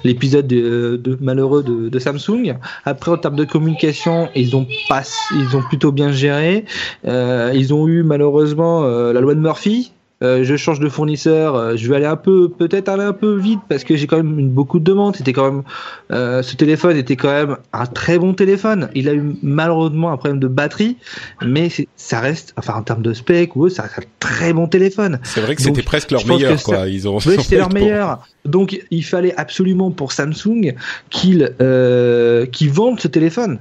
l'épisode 0.06 0.48
de, 0.48 0.96
de 0.96 1.18
malheureux 1.20 1.64
de, 1.64 1.90
de 1.90 2.00
Samsung. 2.00 2.56
Après, 2.86 3.12
en 3.12 3.18
termes 3.18 3.36
de 3.36 3.44
communication, 3.44 4.30
ils 4.36 4.56
ont 4.56 4.66
pas, 4.88 5.04
ils 5.36 5.58
ont 5.58 5.62
plutôt 5.62 5.92
bien 5.92 6.14
géré. 6.14 6.64
Euh, 7.06 7.52
ils 7.54 7.74
ont 7.74 7.90
eu 7.90 8.04
malheureusement 8.04 8.84
la 8.88 9.20
loi 9.20 9.36
de 9.36 9.42
Murphy. 9.42 9.92
Euh, 10.22 10.44
je 10.44 10.58
change 10.58 10.80
de 10.82 10.90
fournisseur, 10.90 11.56
euh, 11.56 11.76
je 11.78 11.88
vais 11.90 11.96
aller 11.96 12.06
un 12.06 12.18
peu, 12.18 12.50
peut-être 12.50 12.90
aller 12.90 13.04
un 13.04 13.14
peu 13.14 13.36
vite 13.38 13.62
parce 13.70 13.86
que 13.86 13.96
j'ai 13.96 14.06
quand 14.06 14.18
même 14.18 14.38
une, 14.38 14.50
beaucoup 14.50 14.80
de 14.80 14.84
demandes. 14.84 15.16
C'était 15.16 15.32
quand 15.32 15.50
même, 15.50 15.64
euh, 16.12 16.42
ce 16.44 16.56
téléphone 16.58 16.98
était 16.98 17.16
quand 17.16 17.30
même 17.32 17.56
un 17.72 17.86
très 17.86 18.20
bon 18.20 18.34
téléphone. 18.34 18.90
Il 18.96 19.08
a 19.08 19.14
eu 19.14 19.36
malheureusement 19.42 20.12
un 20.12 20.18
problème 20.18 20.40
de 20.40 20.48
batterie, 20.50 20.98
mais 21.42 21.70
ça 21.96 22.20
reste, 22.20 22.54
enfin 22.58 22.74
en 22.74 22.84
termes 22.84 23.02
de 23.02 23.14
spec 23.14 23.56
ou 23.56 23.64
autre, 23.66 23.76
ça 23.76 23.84
reste 23.84 23.98
un 23.98 24.02
très 24.20 24.52
bon 24.52 24.68
téléphone. 24.68 25.20
C'est 25.24 25.40
vrai 25.42 25.56
que 25.56 25.62
c'était 25.62 25.84
presque 25.84 26.12
leur 26.12 26.28
meilleur, 26.28 26.60
ça- 26.60 26.66
quoi. 26.66 26.88
Ils 26.88 27.08
ont. 27.08 27.18
Oui, 27.26 27.36
c'était 27.42 27.58
leur 27.58 27.70
meilleur. 27.74 28.28
Donc, 28.46 28.80
il 28.92 29.04
fallait 29.06 29.36
absolument 29.38 29.92
pour 29.92 30.12
Samsung 30.12 30.74
qu'ils 31.10 31.54
euh, 31.62 32.46
qu'ils 32.46 32.72
vendent 32.72 33.00
ce 33.00 33.08
téléphone. 33.08 33.60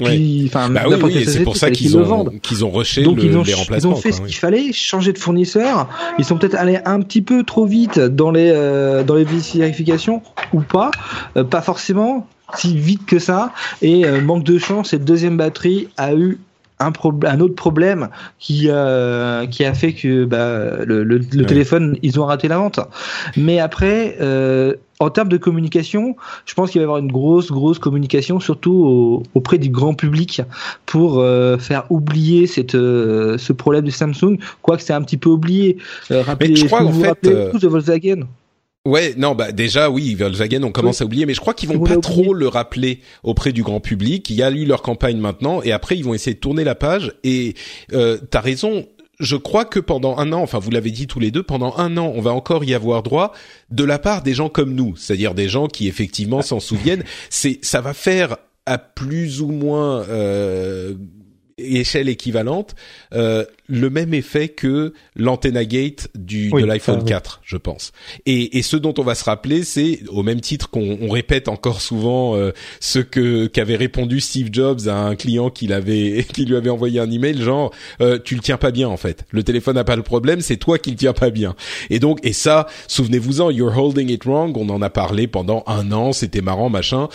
Et 0.00 0.04
puis, 0.04 0.44
enfin, 0.46 0.70
Bah 0.70 0.84
oui, 0.88 1.24
c'est 1.26 1.44
pour 1.44 1.56
ça 1.56 1.70
qu'ils 1.70 1.98
ont 1.98 2.24
qu'ils 2.42 2.64
ont 2.64 2.70
rushé 2.70 3.02
Donc 3.02 3.18
le- 3.18 3.24
ils 3.24 3.36
ont, 3.36 3.42
les 3.42 3.50
ils 3.50 3.54
remplacements. 3.54 3.92
ont 3.92 3.96
fait 3.96 4.08
quoi, 4.08 4.16
ce 4.18 4.22
oui. 4.22 4.28
qu'il 4.28 4.38
fallait, 4.38 4.72
changer 4.72 5.12
de 5.12 5.18
fournisseur. 5.18 5.86
Ils 6.18 6.24
sont 6.24 6.38
peut-être 6.38 6.54
allés 6.54 6.78
un 6.86 7.00
petit 7.02 7.20
peu 7.20 7.42
trop 7.44 7.66
vite 7.66 7.98
dans 7.98 8.30
les 8.30 8.50
euh, 8.54 9.02
dans 9.04 9.14
les 9.16 9.24
vérifications 9.24 10.22
ou 10.54 10.60
pas, 10.62 10.90
Euh, 11.36 11.44
pas 11.44 11.60
forcément 11.60 12.26
si 12.56 12.74
vite 12.76 13.04
que 13.04 13.18
ça. 13.18 13.52
Et 13.82 14.06
euh, 14.06 14.22
manque 14.22 14.44
de 14.44 14.58
chance, 14.58 14.90
cette 14.90 15.04
deuxième 15.04 15.36
batterie 15.36 15.88
a 15.98 16.14
eu 16.14 16.38
un, 16.78 17.40
autre 17.40 17.54
problème 17.54 18.08
qui 18.38 18.68
euh, 18.68 19.46
qui 19.46 19.64
a 19.64 19.74
fait 19.74 19.92
que 19.92 20.24
bah, 20.24 20.84
le, 20.84 21.04
le, 21.04 21.18
le 21.18 21.40
Ouais. 21.40 21.46
téléphone 21.46 21.96
ils 22.02 22.18
ont 22.18 22.26
raté 22.26 22.48
la 22.48 22.58
vente. 22.58 22.80
Mais 23.36 23.58
après. 23.58 24.16
Euh, 24.20 24.74
en 25.00 25.10
termes 25.10 25.30
de 25.30 25.36
communication, 25.36 26.14
je 26.46 26.54
pense 26.54 26.70
qu'il 26.70 26.78
va 26.80 26.82
y 26.82 26.84
avoir 26.84 26.98
une 26.98 27.10
grosse, 27.10 27.50
grosse 27.50 27.80
communication, 27.80 28.38
surtout 28.38 28.72
au- 28.72 29.22
auprès 29.34 29.58
du 29.58 29.68
grand 29.68 29.94
public, 29.94 30.42
pour 30.86 31.18
euh, 31.18 31.58
faire 31.58 31.86
oublier 31.90 32.46
cette, 32.46 32.76
euh, 32.76 33.36
ce 33.36 33.52
problème 33.52 33.84
de 33.84 33.90
Samsung, 33.90 34.38
quoique 34.60 34.80
c'est 34.82 34.92
un 34.92 35.02
petit 35.02 35.16
peu 35.16 35.28
oublié. 35.30 35.76
Euh, 36.12 36.22
rappelez, 36.22 36.54
je 36.54 36.66
crois 36.66 36.84
vous 36.84 36.90
vous 36.92 37.00
fait, 37.02 37.08
rappelez 37.08 37.50
tous 37.50 37.58
de 37.58 37.66
Volkswagen? 37.66 38.28
Ouais, 38.84 39.14
non, 39.16 39.36
bah 39.36 39.52
déjà 39.52 39.90
oui, 39.90 40.14
Volkswagen, 40.16 40.64
on 40.64 40.72
commence 40.72 41.02
à 41.02 41.04
oublier, 41.04 41.24
mais 41.24 41.34
je 41.34 41.40
crois 41.40 41.54
qu'ils 41.54 41.68
vont 41.68 41.76
On 41.80 41.84
pas 41.84 41.98
trop 41.98 42.34
le 42.34 42.48
rappeler 42.48 43.00
auprès 43.22 43.52
du 43.52 43.62
grand 43.62 43.78
public. 43.78 44.28
Il 44.28 44.34
y 44.34 44.42
a 44.42 44.50
eu 44.50 44.64
leur 44.64 44.82
campagne 44.82 45.18
maintenant, 45.18 45.62
et 45.62 45.70
après 45.70 45.96
ils 45.96 46.04
vont 46.04 46.14
essayer 46.14 46.34
de 46.34 46.40
tourner 46.40 46.64
la 46.64 46.74
page. 46.74 47.12
Et 47.22 47.54
euh, 47.92 48.18
t'as 48.30 48.40
raison. 48.40 48.88
Je 49.20 49.36
crois 49.36 49.64
que 49.64 49.78
pendant 49.78 50.18
un 50.18 50.32
an, 50.32 50.42
enfin 50.42 50.58
vous 50.58 50.72
l'avez 50.72 50.90
dit 50.90 51.06
tous 51.06 51.20
les 51.20 51.30
deux, 51.30 51.44
pendant 51.44 51.76
un 51.76 51.96
an, 51.96 52.12
on 52.12 52.20
va 52.20 52.32
encore 52.32 52.64
y 52.64 52.74
avoir 52.74 53.04
droit 53.04 53.32
de 53.70 53.84
la 53.84 54.00
part 54.00 54.22
des 54.22 54.34
gens 54.34 54.48
comme 54.48 54.74
nous, 54.74 54.96
c'est-à-dire 54.96 55.34
des 55.34 55.48
gens 55.48 55.68
qui 55.68 55.86
effectivement 55.86 56.42
s'en 56.42 56.58
souviennent. 56.58 57.04
C'est, 57.30 57.60
ça 57.62 57.80
va 57.80 57.94
faire 57.94 58.36
à 58.66 58.78
plus 58.78 59.40
ou 59.40 59.48
moins 59.52 60.02
euh, 60.08 60.94
échelle 61.58 62.08
équivalente 62.08 62.74
euh, 63.14 63.44
le 63.68 63.88
même 63.90 64.12
effet 64.12 64.48
que 64.48 64.92
l'antenna 65.16 65.64
gate 65.64 66.08
du 66.14 66.50
Oui, 66.52 66.62
de 66.62 66.66
l'iPhone 66.66 66.96
ça, 66.96 67.02
oui. 67.04 67.08
4, 67.08 67.40
je 67.44 67.56
pense. 67.56 67.92
Et, 68.26 68.58
et 68.58 68.62
ce 68.62 68.76
dont 68.76 68.92
on 68.98 69.02
va 69.02 69.14
se 69.14 69.24
rappeler, 69.24 69.64
c'est 69.64 70.00
au 70.08 70.22
même 70.22 70.40
titre 70.40 70.68
qu'on 70.68 70.98
on 71.00 71.08
répète 71.08 71.48
encore 71.48 71.80
souvent 71.80 72.36
euh, 72.36 72.52
ce 72.80 72.98
que 72.98 73.46
qu'avait 73.46 73.76
répondu 73.76 74.20
Steve 74.20 74.48
Jobs 74.52 74.88
à 74.88 74.96
un 74.96 75.14
client 75.14 75.48
qu'il 75.50 75.72
avait 75.72 76.26
qui 76.32 76.44
lui 76.44 76.56
avait 76.56 76.70
envoyé 76.70 77.00
un 77.00 77.10
email 77.10 77.40
genre 77.40 77.72
euh, 78.00 78.18
tu 78.22 78.34
le 78.34 78.40
tiens 78.40 78.58
pas 78.58 78.70
bien 78.70 78.88
en 78.88 78.96
fait. 78.96 79.24
Le 79.30 79.42
téléphone 79.42 79.76
n'a 79.76 79.84
pas 79.84 79.96
le 79.96 80.02
problème, 80.02 80.40
c'est 80.40 80.56
toi 80.58 80.78
qui 80.78 80.90
le 80.90 80.96
tiens 80.96 81.14
pas 81.14 81.30
bien. 81.30 81.54
Et 81.88 81.98
donc 81.98 82.18
et 82.22 82.32
ça, 82.32 82.66
souvenez-vous-en, 82.88 83.50
you're 83.50 83.76
holding 83.76 84.10
it 84.10 84.24
wrong, 84.24 84.56
on 84.56 84.68
en 84.68 84.82
a 84.82 84.90
parlé 84.90 85.26
pendant 85.26 85.64
un 85.66 85.92
an, 85.92 86.12
c'était 86.12 86.42
marrant 86.42 86.68
machin. 86.68 87.08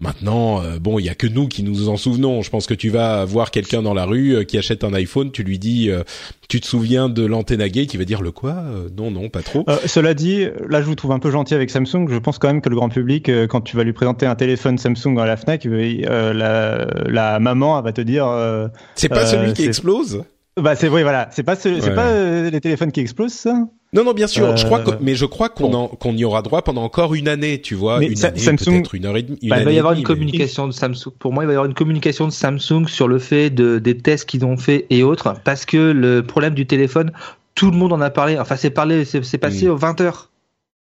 Maintenant, 0.00 0.60
euh, 0.60 0.78
bon, 0.80 0.98
il 0.98 1.04
y 1.04 1.08
a 1.08 1.14
que 1.14 1.26
nous 1.26 1.46
qui 1.46 1.62
nous 1.62 1.88
en 1.88 1.96
souvenons. 1.96 2.42
Je 2.42 2.50
pense 2.50 2.66
que 2.66 2.74
tu 2.74 2.88
vas 2.90 3.24
voir 3.24 3.50
quelqu'un 3.52 3.80
dans 3.80 3.94
la 3.94 4.04
rue 4.04 4.34
euh, 4.34 4.42
qui 4.44 4.58
achète 4.58 4.82
un 4.84 4.92
iPhone, 4.92 5.30
tu 5.30 5.44
lui 5.44 5.58
dis, 5.58 5.88
euh, 5.88 6.02
tu 6.48 6.60
te 6.60 6.66
souviens 6.66 7.08
de 7.08 7.24
l'antenna 7.24 7.68
gate, 7.68 7.94
il 7.94 7.98
va 7.98 8.04
dire 8.04 8.20
le 8.20 8.32
quoi 8.32 8.54
Euh, 8.66 8.88
Non, 8.96 9.10
non, 9.12 9.28
pas 9.28 9.42
trop. 9.42 9.64
Euh, 9.68 9.76
cela 9.86 10.12
dit, 10.14 10.46
là 10.68 10.80
je 10.82 10.86
vous 10.86 10.96
trouve 10.96 11.12
un 11.12 11.20
peu 11.20 11.30
gentil 11.30 11.54
avec 11.54 11.70
Samsung. 11.70 12.08
Je 12.10 12.18
pense 12.18 12.38
quand 12.38 12.48
même 12.48 12.60
que 12.60 12.68
le 12.68 12.76
grand 12.76 12.88
public, 12.88 13.28
euh, 13.28 13.46
quand 13.46 13.60
tu 13.60 13.76
vas 13.76 13.84
lui 13.84 13.92
présenter 13.92 14.26
un 14.26 14.34
téléphone 14.34 14.78
Samsung 14.78 15.16
à 15.18 15.26
la 15.26 15.36
Fnac, 15.36 15.64
euh, 15.64 16.32
la, 16.34 16.86
la 17.08 17.38
maman 17.40 17.78
elle 17.78 17.84
va 17.84 17.92
te 17.92 18.00
dire, 18.00 18.26
euh, 18.26 18.66
C'est 18.96 19.08
pas 19.08 19.22
euh, 19.22 19.26
celui 19.26 19.52
qui 19.54 19.64
explose? 19.64 20.24
Bah 20.60 20.76
c'est 20.76 20.88
oui 20.88 21.02
voilà, 21.02 21.28
c'est 21.32 21.42
pas 21.42 21.56
ce- 21.56 21.80
c'est 21.80 21.94
pas 21.96 22.10
euh, 22.10 22.48
les 22.50 22.60
téléphones 22.60 22.92
qui 22.92 23.00
explosent 23.00 23.32
ça? 23.32 23.64
Non, 23.94 24.04
non, 24.04 24.12
bien 24.12 24.26
sûr. 24.26 24.56
je 24.56 24.64
Euh, 24.64 24.66
crois 24.66 24.80
que, 24.80 24.90
mais 25.00 25.14
je 25.14 25.24
crois 25.24 25.48
qu'on 25.48 25.70
bon. 25.70 25.88
qu'on 25.88 26.16
y 26.16 26.24
aura 26.24 26.42
droit 26.42 26.62
pendant 26.62 26.82
encore 26.82 27.14
une 27.14 27.28
année, 27.28 27.60
tu 27.60 27.74
vois, 27.74 28.00
Mais 28.00 28.06
une 28.08 28.16
Sa- 28.16 28.28
année, 28.28 28.40
Samsung- 28.40 28.72
peut-être 28.72 28.94
une 28.96 29.06
heure 29.06 29.16
et 29.16 29.22
demie. 29.22 29.38
une 29.40 29.48
Bah, 29.50 29.58
il 29.60 29.64
va 29.64 29.72
y 29.72 29.78
avoir 29.78 29.92
une 29.94 30.00
mais- 30.00 30.04
communication 30.04 30.66
de 30.66 30.72
Samsung. 30.72 31.12
Pour 31.18 31.32
moi, 31.32 31.44
il 31.44 31.46
va 31.46 31.52
y 31.52 31.56
avoir 31.56 31.66
une 31.66 31.74
communication 31.74 32.26
de 32.26 32.32
Samsung 32.32 32.86
sur 32.88 33.06
le 33.08 33.18
fait 33.18 33.50
de, 33.50 33.78
des 33.78 33.96
tests 33.96 34.28
qu'ils 34.28 34.44
ont 34.44 34.56
fait 34.56 34.86
et 34.90 35.02
autres, 35.04 35.34
parce 35.44 35.64
que 35.64 35.76
le 35.92 36.22
problème 36.26 36.54
du 36.54 36.66
téléphone, 36.66 37.12
tout 37.54 37.70
le 37.70 37.76
monde 37.76 37.92
en 37.92 38.00
a 38.00 38.10
parlé. 38.10 38.38
Enfin, 38.38 38.56
c'est 38.56 38.70
parlé, 38.70 39.04
c'est 39.04 39.38
passé 39.38 39.66
Mm. 39.66 39.70
aux 39.70 39.76
20 39.76 40.00
h 40.00 40.12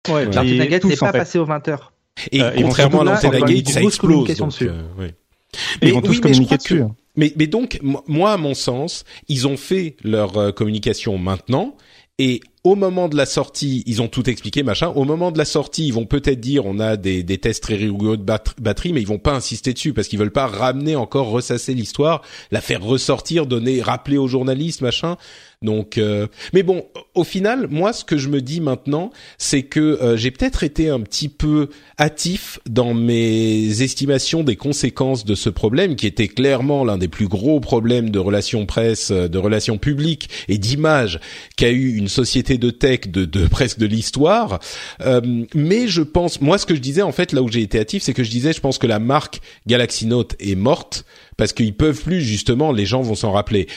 Ouais, 0.09 0.25
L'Antenna 0.25 0.67
Gate 0.67 0.85
n'est 0.85 0.95
pas 0.95 1.09
en 1.09 1.11
fait. 1.11 1.17
passé 1.17 1.39
aux 1.39 1.45
20 1.45 1.67
h 1.67 1.77
Et 2.31 2.41
Euh, 2.41 2.51
contrairement 2.61 3.01
à 3.01 3.03
une 3.11 3.65
ça 3.65 3.81
explose. 3.81 4.35
Donc, 4.37 4.49
dessus. 4.49 4.69
euh, 4.69 4.81
ouais. 4.99 5.15
Ils 5.81 5.87
Mais 5.87 5.91
vont 5.91 6.01
tous 6.01 6.11
oui, 6.11 6.15
mais 6.17 6.21
communiquer 6.29 6.57
dessus. 6.57 6.81
hein. 6.81 6.95
Mais, 7.15 7.33
mais 7.35 7.47
donc, 7.47 7.79
mo- 7.81 8.03
moi, 8.07 8.33
à 8.33 8.37
mon 8.37 8.53
sens, 8.53 9.03
ils 9.27 9.47
ont 9.47 9.57
fait 9.57 9.95
leur 10.03 10.37
euh, 10.37 10.51
communication 10.51 11.17
maintenant. 11.17 11.75
Et 12.19 12.41
au 12.65 12.75
moment 12.75 13.07
de 13.07 13.15
la 13.15 13.25
sortie, 13.25 13.81
ils 13.87 14.01
ont 14.01 14.09
tout 14.09 14.29
expliqué, 14.29 14.61
machin. 14.61 14.89
Au 14.89 15.05
moment 15.05 15.31
de 15.31 15.37
la 15.37 15.45
sortie, 15.45 15.87
ils 15.87 15.93
vont 15.93 16.05
peut-être 16.05 16.41
dire 16.41 16.65
on 16.65 16.77
a 16.79 16.97
des, 16.97 17.23
tests 17.37 17.63
très 17.63 17.75
rigoureux 17.75 18.17
de 18.17 18.23
bat- 18.23 18.43
batterie, 18.59 18.91
mais 18.91 18.99
ils 19.01 19.07
vont 19.07 19.19
pas 19.19 19.33
insister 19.33 19.73
dessus 19.73 19.93
parce 19.93 20.09
qu'ils 20.09 20.19
veulent 20.19 20.29
pas 20.29 20.45
ramener 20.45 20.97
encore 20.97 21.29
ressasser 21.29 21.73
l'histoire, 21.73 22.21
la 22.51 22.59
faire 22.59 22.83
ressortir, 22.83 23.45
donner, 23.45 23.81
rappeler 23.81 24.17
aux 24.17 24.27
journalistes, 24.27 24.81
machin. 24.81 25.15
Donc, 25.61 25.97
euh, 25.97 26.27
mais 26.53 26.63
bon, 26.63 26.85
au 27.15 27.25
final, 27.25 27.67
moi, 27.69 27.91
ce 27.91 28.05
que 28.05 28.17
je 28.17 28.29
me 28.29 28.39
dis 28.39 28.61
maintenant, 28.61 29.11
c'est 29.37 29.63
que 29.63 29.79
euh, 29.79 30.15
j'ai 30.15 30.31
peut-être 30.31 30.63
été 30.63 30.87
un 30.87 31.01
petit 31.01 31.27
peu 31.27 31.67
hâtif 31.99 32.59
dans 32.65 32.93
mes 32.93 33.81
estimations 33.81 34.43
des 34.43 34.55
conséquences 34.55 35.25
de 35.25 35.35
ce 35.35 35.49
problème, 35.49 35.97
qui 35.97 36.07
était 36.07 36.29
clairement 36.29 36.85
l'un 36.85 36.97
des 36.97 37.09
plus 37.09 37.27
gros 37.27 37.59
problèmes 37.59 38.09
de 38.09 38.19
relations 38.19 38.65
presse, 38.65 39.11
euh, 39.11 39.27
de 39.27 39.37
relations 39.37 39.77
publiques 39.77 40.29
et 40.47 40.57
d'image 40.57 41.19
qu'a 41.57 41.71
eu 41.71 41.97
une 41.97 42.07
société 42.07 42.57
de 42.57 42.69
tech 42.69 43.01
de, 43.07 43.25
de 43.25 43.45
presque 43.51 43.79
de 43.79 43.85
l'histoire. 43.85 44.59
Euh, 45.01 45.19
mais 45.53 45.89
je 45.89 46.03
pense, 46.03 46.39
moi, 46.39 46.57
ce 46.57 46.65
que 46.65 46.73
je 46.73 46.79
disais 46.79 47.01
en 47.01 47.11
fait, 47.11 47.33
là 47.33 47.41
où 47.41 47.51
j'ai 47.51 47.61
été 47.61 47.79
hâtif, 47.79 48.01
c'est 48.01 48.13
que 48.13 48.23
je 48.23 48.31
disais, 48.31 48.53
je 48.53 48.61
pense 48.61 48.77
que 48.77 48.87
la 48.87 48.99
marque 48.99 49.41
Galaxy 49.67 50.05
Note 50.05 50.37
est 50.39 50.55
morte 50.55 51.03
parce 51.35 51.53
qu'ils 51.53 51.73
peuvent 51.73 52.01
plus 52.01 52.21
justement, 52.21 52.71
les 52.71 52.85
gens 52.85 53.01
vont 53.01 53.15
s'en 53.15 53.31
rappeler 53.31 53.67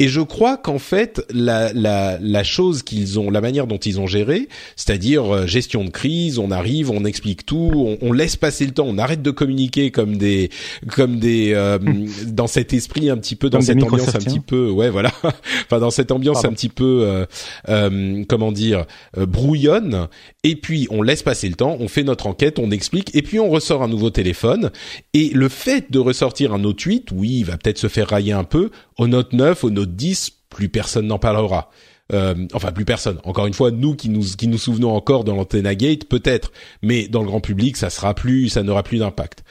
Et 0.00 0.08
je 0.08 0.20
crois 0.20 0.56
qu'en 0.56 0.80
fait, 0.80 1.24
la, 1.32 1.72
la, 1.72 2.18
la 2.20 2.42
chose 2.42 2.82
qu'ils 2.82 3.20
ont, 3.20 3.30
la 3.30 3.40
manière 3.40 3.68
dont 3.68 3.76
ils 3.78 4.00
ont 4.00 4.08
géré, 4.08 4.48
c'est-à-dire 4.74 5.32
euh, 5.32 5.46
gestion 5.46 5.84
de 5.84 5.90
crise, 5.90 6.40
on 6.40 6.50
arrive, 6.50 6.90
on 6.90 7.04
explique 7.04 7.46
tout, 7.46 7.70
on, 7.72 7.98
on, 8.02 8.12
laisse 8.12 8.34
passer 8.34 8.66
le 8.66 8.72
temps, 8.72 8.86
on 8.88 8.98
arrête 8.98 9.22
de 9.22 9.30
communiquer 9.30 9.92
comme 9.92 10.16
des, 10.16 10.50
comme 10.90 11.20
des, 11.20 11.52
euh, 11.54 11.78
dans 12.26 12.48
cet 12.48 12.72
esprit 12.72 13.08
un 13.08 13.16
petit 13.18 13.36
peu, 13.36 13.50
dans 13.50 13.60
cette 13.60 13.80
ambiance 13.84 14.16
un 14.16 14.18
petit 14.18 14.40
peu, 14.40 14.68
ouais, 14.68 14.90
voilà, 14.90 15.12
enfin 15.22 15.78
dans 15.78 15.92
cette 15.92 16.10
ambiance 16.10 16.44
un 16.44 16.52
petit 16.52 16.70
peu, 16.70 17.02
euh, 17.04 17.24
euh 17.68 18.24
comment 18.28 18.50
dire, 18.50 18.86
brouillonne. 19.16 20.08
Et 20.42 20.56
puis 20.56 20.88
on 20.90 21.02
laisse 21.02 21.22
passer 21.22 21.48
le 21.48 21.54
temps, 21.54 21.76
on 21.78 21.86
fait 21.86 22.02
notre 22.02 22.26
enquête, 22.26 22.58
on 22.58 22.72
explique, 22.72 23.14
et 23.14 23.22
puis 23.22 23.38
on 23.38 23.48
ressort 23.48 23.84
un 23.84 23.88
nouveau 23.88 24.10
téléphone. 24.10 24.72
Et 25.12 25.30
le 25.32 25.48
fait 25.48 25.92
de 25.92 26.00
ressortir 26.00 26.52
un 26.52 26.58
Note 26.58 26.80
8, 26.80 27.10
oui, 27.12 27.36
il 27.38 27.44
va 27.44 27.56
peut-être 27.58 27.78
se 27.78 27.86
faire 27.86 28.08
railler 28.08 28.32
un 28.32 28.42
peu. 28.42 28.70
Au 28.98 29.06
Note 29.08 29.32
9, 29.32 29.64
au 29.64 29.70
Note 29.70 29.94
10, 29.94 30.30
plus 30.50 30.68
personne 30.68 31.06
n'en 31.06 31.18
parlera. 31.18 31.70
Euh, 32.12 32.34
enfin, 32.52 32.70
plus 32.72 32.84
personne. 32.84 33.18
Encore 33.24 33.46
une 33.46 33.54
fois, 33.54 33.70
nous 33.70 33.94
qui 33.96 34.10
nous 34.10 34.22
qui 34.36 34.46
nous 34.46 34.58
souvenons 34.58 34.94
encore 34.94 35.24
de 35.24 35.32
l'Antenna 35.32 35.74
Gate, 35.74 36.04
peut-être, 36.04 36.52
mais 36.82 37.08
dans 37.08 37.20
le 37.20 37.26
grand 37.26 37.40
public, 37.40 37.76
ça 37.76 37.90
sera 37.90 38.14
plus, 38.14 38.50
ça 38.50 38.62
n'aura 38.62 38.82
plus 38.82 38.98
d'impact. 38.98 39.42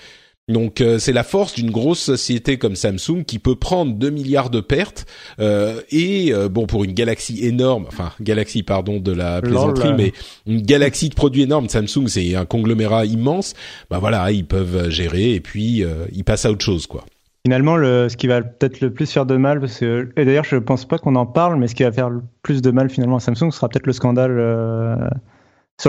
Donc 0.49 0.81
euh, 0.81 0.99
c'est 0.99 1.13
la 1.13 1.23
force 1.23 1.53
d'une 1.53 1.71
grosse 1.71 2.01
société 2.01 2.57
comme 2.57 2.75
Samsung 2.75 3.23
qui 3.25 3.39
peut 3.39 3.55
prendre 3.55 3.93
2 3.93 4.09
milliards 4.09 4.49
de 4.49 4.59
pertes 4.59 5.05
euh, 5.39 5.79
et 5.89 6.33
euh, 6.33 6.49
bon 6.49 6.65
pour 6.65 6.83
une 6.83 6.91
galaxie 6.91 7.45
énorme, 7.45 7.85
enfin 7.87 8.11
galaxie 8.19 8.61
pardon 8.61 8.99
de 8.99 9.13
la 9.13 9.41
plaisanterie, 9.41 9.93
mais 9.93 10.11
une 10.45 10.61
galaxie 10.61 11.07
de 11.07 11.15
produits 11.15 11.43
énormes. 11.43 11.69
Samsung 11.69 12.07
c'est 12.07 12.35
un 12.35 12.43
conglomérat 12.43 13.05
immense. 13.05 13.53
Bah 13.89 13.99
voilà, 13.99 14.33
ils 14.33 14.45
peuvent 14.45 14.89
gérer 14.89 15.33
et 15.33 15.39
puis 15.39 15.85
ils 16.11 16.23
passent 16.25 16.45
à 16.45 16.51
autre 16.51 16.65
chose 16.65 16.87
quoi. 16.87 17.05
Finalement, 17.45 17.75
le, 17.75 18.07
ce 18.07 18.15
qui 18.15 18.27
va 18.27 18.41
peut-être 18.41 18.79
le 18.79 18.93
plus 18.93 19.11
faire 19.11 19.25
de 19.25 19.35
mal, 19.35 19.59
parce 19.59 19.79
que, 19.79 20.09
et 20.15 20.23
d'ailleurs 20.23 20.45
je 20.45 20.55
pense 20.55 20.85
pas 20.85 20.97
qu'on 20.97 21.15
en 21.15 21.25
parle, 21.25 21.57
mais 21.57 21.67
ce 21.67 21.75
qui 21.75 21.83
va 21.83 21.91
faire 21.91 22.09
le 22.09 22.21
plus 22.41 22.61
de 22.61 22.71
mal 22.71 22.89
finalement 22.89 23.17
à 23.17 23.19
Samsung 23.19 23.51
sera 23.51 23.67
peut-être 23.67 23.87
le 23.87 23.93
scandale 23.93 25.11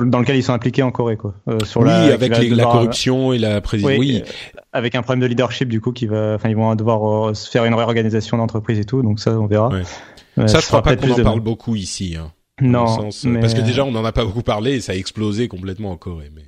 dans 0.02 0.20
lequel 0.20 0.36
ils 0.36 0.42
sont 0.42 0.52
impliqués 0.52 0.82
en 0.82 0.90
Corée, 0.90 1.16
quoi. 1.16 1.34
Euh, 1.48 1.58
sur 1.64 1.82
oui, 1.82 1.90
avec 1.90 2.36
la 2.50 2.64
corruption 2.64 3.32
et 3.32 3.38
la 3.38 3.60
présidence. 3.60 3.98
Oui, 3.98 4.22
euh, 4.24 4.60
avec 4.72 4.94
un 4.94 5.02
problème 5.02 5.20
de 5.20 5.26
leadership 5.26 5.68
du 5.68 5.80
coup 5.80 5.92
qui 5.92 6.06
va, 6.06 6.34
enfin 6.34 6.48
ils 6.48 6.56
vont 6.56 6.74
devoir 6.74 7.28
euh, 7.28 7.34
se 7.34 7.50
faire 7.50 7.64
une 7.64 7.74
réorganisation 7.74 8.36
d'entreprise 8.36 8.78
et 8.78 8.84
tout, 8.84 9.02
donc 9.02 9.20
ça 9.20 9.38
on 9.38 9.46
verra. 9.46 9.70
ça, 10.46 10.60
je 10.60 10.66
crois 10.66 10.82
pas 10.82 10.96
qu'on 10.96 11.12
en 11.12 11.22
parle 11.22 11.40
beaucoup 11.40 11.76
ici. 11.76 12.16
Hein, 12.18 12.32
non, 12.60 12.84
parce 12.84 13.54
que 13.54 13.60
déjà 13.60 13.84
on 13.84 13.92
n'en 13.92 14.04
a 14.04 14.12
pas 14.12 14.24
beaucoup 14.24 14.42
parlé 14.42 14.72
et 14.74 14.80
ça 14.80 14.92
a 14.92 14.94
explosé 14.96 15.48
complètement 15.48 15.92
en 15.92 15.96
Corée, 15.96 16.30
mais. 16.34 16.42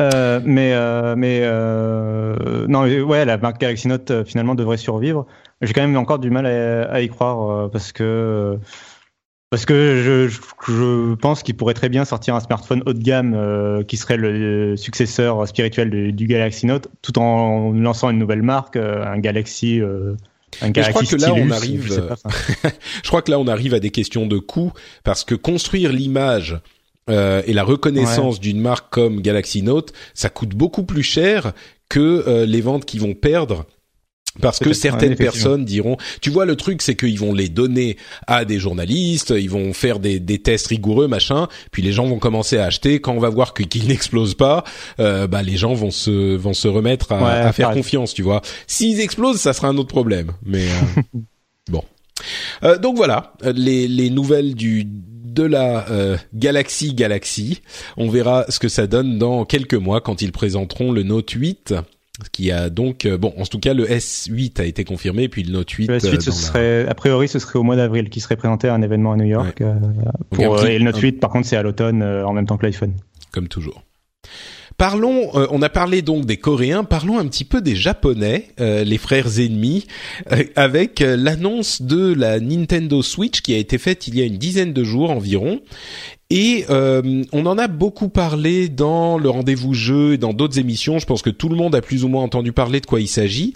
Euh, 0.00 0.40
mais 0.44 0.74
mais 1.16 1.40
euh, 1.42 2.66
non 2.66 2.84
ouais 2.84 3.24
la 3.24 3.36
marque 3.36 3.60
Galaxy 3.60 3.88
Note 3.88 4.24
finalement 4.24 4.54
devrait 4.54 4.76
survivre. 4.78 5.26
J'ai 5.60 5.72
quand 5.72 5.82
même 5.82 5.96
encore 5.96 6.18
du 6.18 6.30
mal 6.30 6.46
à, 6.46 6.90
à 6.90 7.00
y 7.00 7.08
croire 7.08 7.70
parce 7.70 7.92
que 7.92 8.58
parce 9.52 9.66
que 9.66 10.00
je, 10.02 10.30
je 10.66 11.14
pense 11.16 11.42
qu'il 11.42 11.54
pourrait 11.54 11.74
très 11.74 11.90
bien 11.90 12.06
sortir 12.06 12.34
un 12.34 12.40
smartphone 12.40 12.82
haut 12.86 12.94
de 12.94 13.02
gamme 13.02 13.34
euh, 13.34 13.82
qui 13.82 13.98
serait 13.98 14.16
le 14.16 14.78
successeur 14.78 15.46
spirituel 15.46 15.90
du, 16.14 16.26
Galaxy 16.26 16.64
Note, 16.64 16.88
tout 17.02 17.18
en 17.18 17.70
lançant 17.72 18.08
une 18.08 18.18
nouvelle 18.18 18.40
marque, 18.40 18.76
euh, 18.76 19.04
un 19.04 19.18
Galaxy. 19.18 19.78
Euh, 19.78 20.14
un 20.62 20.70
Galaxy 20.70 21.04
je 21.04 21.16
crois 21.16 21.18
que 21.18 21.22
là 21.22 21.34
on 21.34 21.50
arrive. 21.50 21.86
Je, 21.86 22.68
je, 23.02 23.08
crois 23.08 23.20
que 23.20 23.30
là 23.30 23.38
on 23.38 23.46
arrive 23.46 23.74
à 23.74 23.78
des 23.78 23.90
questions 23.90 24.24
de 24.24 24.38
coût 24.38 24.72
parce 25.04 25.22
que 25.22 25.34
construire 25.34 25.92
l'image 25.92 26.58
et 27.08 27.52
la 27.52 27.64
reconnaissance 27.64 28.40
d'une 28.40 28.60
marque 28.60 28.90
comme 28.90 29.20
Galaxy 29.20 29.62
Note, 29.62 29.92
ça 30.14 30.28
coûte 30.28 30.50
beaucoup 30.50 30.84
plus 30.84 31.02
cher 31.02 31.52
que 31.88 32.44
les 32.46 32.60
ventes 32.60 32.84
qui 32.84 32.98
vont 32.98 33.14
perdre 33.14 33.66
parce 34.40 34.58
que 34.58 34.72
certaines 34.72 35.16
personnes 35.16 35.64
diront, 35.64 35.96
tu 36.20 36.30
vois, 36.30 36.46
le 36.46 36.56
truc, 36.56 36.80
c'est 36.80 36.94
qu'ils 36.96 37.18
vont 37.18 37.34
les 37.34 37.48
donner 37.48 37.96
à 38.26 38.44
des 38.44 38.58
journalistes, 38.58 39.34
ils 39.36 39.50
vont 39.50 39.72
faire 39.72 39.98
des, 39.98 40.20
des, 40.20 40.38
tests 40.38 40.68
rigoureux, 40.68 41.06
machin, 41.06 41.48
puis 41.70 41.82
les 41.82 41.92
gens 41.92 42.06
vont 42.06 42.18
commencer 42.18 42.56
à 42.56 42.64
acheter. 42.64 43.00
Quand 43.00 43.12
on 43.12 43.20
va 43.20 43.28
voir 43.28 43.52
qu'ils 43.52 43.88
n'explosent 43.88 44.34
pas, 44.34 44.64
euh, 45.00 45.26
bah 45.26 45.42
les 45.42 45.56
gens 45.56 45.74
vont 45.74 45.90
se 45.90 46.36
vont 46.36 46.54
se 46.54 46.68
remettre 46.68 47.12
à, 47.12 47.46
à 47.46 47.52
faire 47.52 47.72
confiance, 47.72 48.14
tu 48.14 48.22
vois. 48.22 48.40
S'ils 48.66 49.00
explosent, 49.00 49.38
ça 49.38 49.52
sera 49.52 49.68
un 49.68 49.76
autre 49.76 49.88
problème. 49.88 50.32
Mais 50.44 50.64
euh, 50.66 51.18
bon. 51.70 51.84
Euh, 52.62 52.78
donc 52.78 52.96
voilà, 52.96 53.34
les 53.54 53.88
les 53.88 54.08
nouvelles 54.08 54.54
du 54.54 54.86
de 55.32 55.42
la 55.42 55.88
euh, 55.90 56.16
Galaxy 56.34 56.94
Galaxy. 56.94 57.62
On 57.96 58.08
verra 58.08 58.44
ce 58.48 58.58
que 58.58 58.68
ça 58.68 58.86
donne 58.86 59.18
dans 59.18 59.44
quelques 59.44 59.74
mois 59.74 60.00
quand 60.00 60.22
ils 60.22 60.32
présenteront 60.32 60.92
le 60.92 61.02
Note 61.02 61.30
8 61.30 61.74
qui 62.30 62.50
a 62.50 62.70
donc 62.70 63.06
euh, 63.06 63.16
bon 63.16 63.32
en 63.38 63.44
tout 63.44 63.58
cas 63.58 63.74
le 63.74 63.86
S8 63.86 64.60
a 64.60 64.64
été 64.64 64.84
confirmé 64.84 65.28
puis 65.28 65.42
le 65.42 65.52
Note 65.52 65.70
8 65.70 65.86
le 65.88 65.98
S8 65.98 66.20
ce 66.20 66.30
serait 66.30 66.86
a 66.86 66.94
priori 66.94 67.26
ce 67.26 67.38
serait 67.38 67.58
au 67.58 67.62
mois 67.62 67.76
d'avril 67.76 68.10
qui 68.10 68.20
serait 68.20 68.36
présenté 68.36 68.68
à 68.68 68.74
un 68.74 68.82
événement 68.82 69.12
à 69.12 69.16
New 69.16 69.24
York 69.24 69.60
euh, 69.60 69.74
pour, 70.30 70.58
euh, 70.58 70.66
et 70.66 70.78
le 70.78 70.84
Note 70.84 70.98
8 70.98 71.12
par 71.12 71.30
contre 71.30 71.46
c'est 71.46 71.56
à 71.56 71.62
l'automne 71.62 72.02
en 72.02 72.32
même 72.32 72.46
temps 72.46 72.56
que 72.56 72.66
l'iPhone. 72.66 72.92
Comme 73.32 73.48
toujours 73.48 73.82
Parlons, 74.82 75.30
on 75.32 75.62
a 75.62 75.68
parlé 75.68 76.02
donc 76.02 76.26
des 76.26 76.38
Coréens, 76.38 76.82
parlons 76.82 77.16
un 77.20 77.28
petit 77.28 77.44
peu 77.44 77.60
des 77.60 77.76
Japonais, 77.76 78.48
les 78.58 78.98
frères 78.98 79.38
ennemis, 79.38 79.86
avec 80.56 80.98
l'annonce 80.98 81.82
de 81.82 82.12
la 82.12 82.40
Nintendo 82.40 83.00
Switch 83.00 83.42
qui 83.42 83.54
a 83.54 83.58
été 83.58 83.78
faite 83.78 84.08
il 84.08 84.18
y 84.18 84.22
a 84.22 84.24
une 84.24 84.38
dizaine 84.38 84.72
de 84.72 84.82
jours 84.82 85.12
environ 85.12 85.60
et 86.34 86.64
euh, 86.70 87.22
on 87.32 87.44
en 87.44 87.58
a 87.58 87.68
beaucoup 87.68 88.08
parlé 88.08 88.70
dans 88.70 89.18
le 89.18 89.28
rendez-vous 89.28 89.74
jeu 89.74 90.14
et 90.14 90.16
dans 90.16 90.32
d'autres 90.32 90.58
émissions. 90.58 90.98
Je 90.98 91.04
pense 91.04 91.20
que 91.20 91.28
tout 91.28 91.50
le 91.50 91.56
monde 91.56 91.74
a 91.74 91.82
plus 91.82 92.04
ou 92.04 92.08
moins 92.08 92.22
entendu 92.22 92.52
parler 92.52 92.80
de 92.80 92.86
quoi 92.86 93.02
il 93.02 93.06
s'agit. 93.06 93.52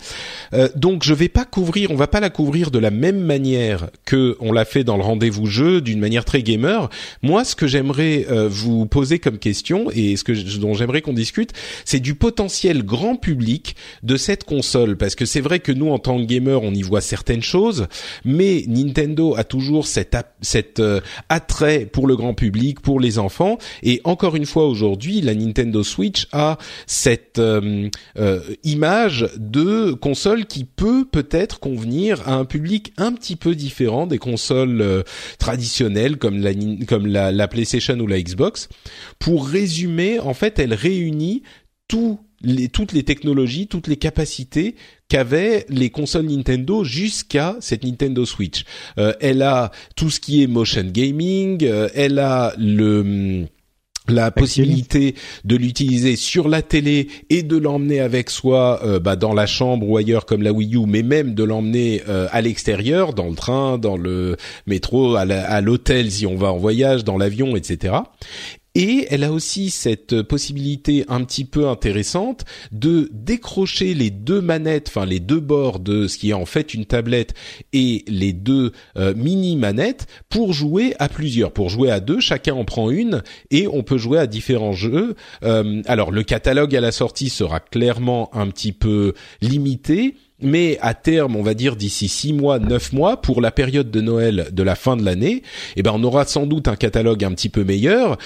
Euh, 0.53 0.69
donc 0.77 1.03
je 1.03 1.15
vais 1.15 1.31
pas 1.31 1.47
couvrir, 1.47 1.91
on 1.91 1.97
va 1.97 2.07
pas 2.07 2.21
la 2.21 2.29
couvrir 2.29 2.71
de 2.71 2.79
la 2.79 2.91
même 2.91 3.19
manière 3.19 3.89
que 4.05 4.37
on 4.41 4.53
l'a 4.53 4.67
fait 4.67 4.85
dans 4.85 4.99
le 4.99 5.03
rendez-vous 5.03 5.47
jeu, 5.47 5.81
d'une 5.81 5.99
manière 5.99 6.27
très 6.27 6.43
gamer. 6.43 6.91
Moi, 7.23 7.45
ce 7.45 7.57
que 7.57 7.67
j'aimerais 7.67 8.27
euh, 8.31 8.47
vous 8.47 8.85
poser 8.85 9.21
comme 9.21 9.39
question 9.39 9.91
et 9.95 10.17
ce 10.17 10.25
que 10.25 10.59
dont 10.59 10.75
j'aimerais 10.75 11.01
qu'on 11.01 11.15
discute, 11.15 11.55
c'est 11.87 12.01
du 12.01 12.15
potentiel 12.15 12.85
grand 12.85 13.17
public 13.17 13.75
de 14.03 14.19
cette 14.19 14.45
console, 14.45 14.99
parce 14.99 15.15
que 15.15 15.25
c'est 15.25 15.41
vrai 15.41 15.61
que 15.61 15.73
nous 15.73 15.89
en 15.89 15.99
tant 15.99 16.19
que 16.19 16.25
gamer, 16.25 16.63
on 16.63 16.75
y 16.75 16.83
voit 16.83 17.01
certaines 17.01 17.43
choses, 17.43 17.87
mais 18.27 18.65
Nintendo 18.69 19.35
a 19.35 19.45
toujours 19.45 19.87
cet, 19.87 20.15
cet 20.43 20.79
euh, 20.79 21.01
attrait 21.31 21.87
pour 21.87 22.07
le 22.07 22.17
grand 22.17 22.35
public 22.35 22.66
pour 22.75 23.01
les 23.01 23.19
enfants. 23.19 23.59
Et 23.83 24.01
encore 24.05 24.37
une 24.37 24.47
fois 24.47 24.67
aujourd'hui, 24.67 25.21
la 25.21 25.35
Nintendo 25.35 25.83
Switch 25.83 26.27
a 26.33 26.59
cette 26.87 27.39
euh, 27.39 27.89
euh, 28.19 28.41
image 28.65 29.29
de 29.37 29.93
console 29.93 30.47
qui 30.47 30.65
peut 30.65 31.05
peut-être 31.05 31.61
convenir 31.61 32.29
à 32.29 32.35
un 32.35 32.45
public 32.45 32.93
un 32.97 33.13
petit 33.13 33.37
peu 33.37 33.55
différent 33.55 34.07
des 34.07 34.19
consoles 34.19 34.81
euh, 34.81 35.03
traditionnelles 35.39 36.17
comme 36.17 36.39
la 36.39 36.53
comme 36.87 37.07
la, 37.07 37.33
la 37.33 37.49
PlayStation 37.49 37.99
ou 37.99 38.07
la 38.07 38.21
Xbox. 38.21 38.69
Pour 39.19 39.49
résumer, 39.49 40.21
en 40.21 40.35
fait, 40.35 40.59
elle 40.59 40.75
réunit 40.75 41.43
tout 41.89 42.19
les, 42.47 42.69
toutes 42.69 42.93
les 42.93 43.03
technologies, 43.03 43.67
toutes 43.67 43.89
les 43.89 43.97
capacités 43.97 44.77
qu'avaient 45.09 45.67
les 45.69 45.91
consoles 45.91 46.27
Nintendo 46.27 46.85
jusqu'à 46.85 47.57
cette 47.61 47.85
Nintendo 47.85 48.25
Switch. 48.25 48.65
Euh, 48.99 49.13
elle 49.21 49.43
a 49.43 49.73
tout 49.97 50.11
ce 50.11 50.21
qui 50.21 50.43
est 50.43 50.47
motion 50.47 50.85
gaming, 50.85 51.65
euh, 51.65 51.89
elle 51.95 52.19
a 52.19 52.55
le 52.57 53.01
hum, 53.01 53.47
la 54.09 54.31
possibilité 54.31 55.17
de 55.45 55.57
l'utiliser 55.57 56.15
sur 56.15 56.49
la 56.49 56.63
télé 56.63 57.09
et 57.29 57.43
de 57.43 57.57
l'emmener 57.57 57.99
avec 57.99 58.31
soi 58.31 58.81
euh, 58.85 59.01
bah, 59.01 59.17
dans 59.17 59.35
la 59.35 59.47
chambre 59.47 59.89
ou 59.89 59.97
ailleurs 59.97 60.27
comme 60.27 60.43
la 60.43 60.53
Wii 60.53 60.77
U, 60.77 60.87
mais 60.87 61.03
même 61.03 61.35
de 61.35 61.43
l'emmener 61.43 62.03
à 62.07 62.41
l'extérieur, 62.41 63.15
dans 63.15 63.29
le 63.29 63.35
train, 63.35 63.79
dans 63.79 63.97
le 63.97 64.37
métro, 64.69 65.17
à 65.17 65.61
l'hôtel 65.61 66.13
si 66.13 66.25
on 66.25 66.37
va 66.37 66.53
en 66.53 66.57
voyage, 66.57 67.03
dans 67.03 67.19
l'avion, 67.19 67.57
etc. 67.57 67.95
Et 68.79 69.07
elle 69.09 69.25
a 69.25 69.33
aussi 69.33 69.71
cette 69.71 70.21
possibilité 70.21 71.07
un 71.09 71.25
petit 71.25 71.47
peu 71.47 71.67
intéressante 71.67 72.45
de 72.73 73.09
décrocher 73.11 73.95
les 73.95 74.11
deux 74.11 74.43
manettes, 74.43 74.89
enfin 74.89 75.07
les 75.07 75.19
deux 75.19 75.41
bords 75.41 75.81
de 75.81 76.07
ce 76.07 76.19
qui 76.19 76.29
est 76.29 76.35
en 76.35 76.45
fait 76.45 76.75
une 76.75 76.85
tablette 76.85 77.33
et 77.73 78.05
les 78.07 78.35
deux 78.35 78.73
euh, 78.99 79.15
mini 79.17 79.57
manettes 79.57 80.07
pour 80.29 80.53
jouer 80.53 80.95
à 80.99 81.09
plusieurs. 81.09 81.53
Pour 81.53 81.71
jouer 81.71 81.91
à 81.91 82.01
deux, 82.01 82.21
chacun 82.21 82.53
en 82.53 82.67
prend 82.67 82.91
une 82.91 83.23
et 83.51 83.67
on 83.67 83.83
peut 83.83 83.97
jouer 83.97 84.19
à 84.19 84.27
différents 84.27 84.75
jeux. 84.75 85.17
Euh, 85.43 85.81
alors 85.87 86.11
le 86.11 86.23
catalogue 86.23 86.77
à 86.77 86.83
la 86.83 86.93
sortie 86.93 87.31
sera 87.31 87.61
clairement 87.61 88.29
un 88.35 88.49
petit 88.49 88.73
peu 88.73 89.15
limité 89.41 90.17
mais 90.41 90.79
à 90.83 90.95
terme, 90.95 91.37
on 91.37 91.43
va 91.43 91.55
dire 91.55 91.77
d'ici 91.77 92.09
six 92.09 92.33
mois, 92.33 92.59
neuf 92.59 92.93
mois, 92.93 93.21
pour 93.21 93.41
la 93.41 93.51
période 93.51 93.91
de 93.91 94.01
Noël 94.01 94.49
de 94.53 94.63
la 94.63 94.75
fin 94.75 94.97
de 94.97 95.05
l'année, 95.05 95.43
eh 95.77 95.83
ben 95.83 95.93
on 95.95 96.05
aura 96.05 96.27
sans 96.27 96.47
doute 96.47 96.69
un 96.69 96.77
catalogue 96.77 97.25
un 97.25 97.33
petit 97.33 97.49
peu 97.49 97.65
meilleur. 97.65 98.19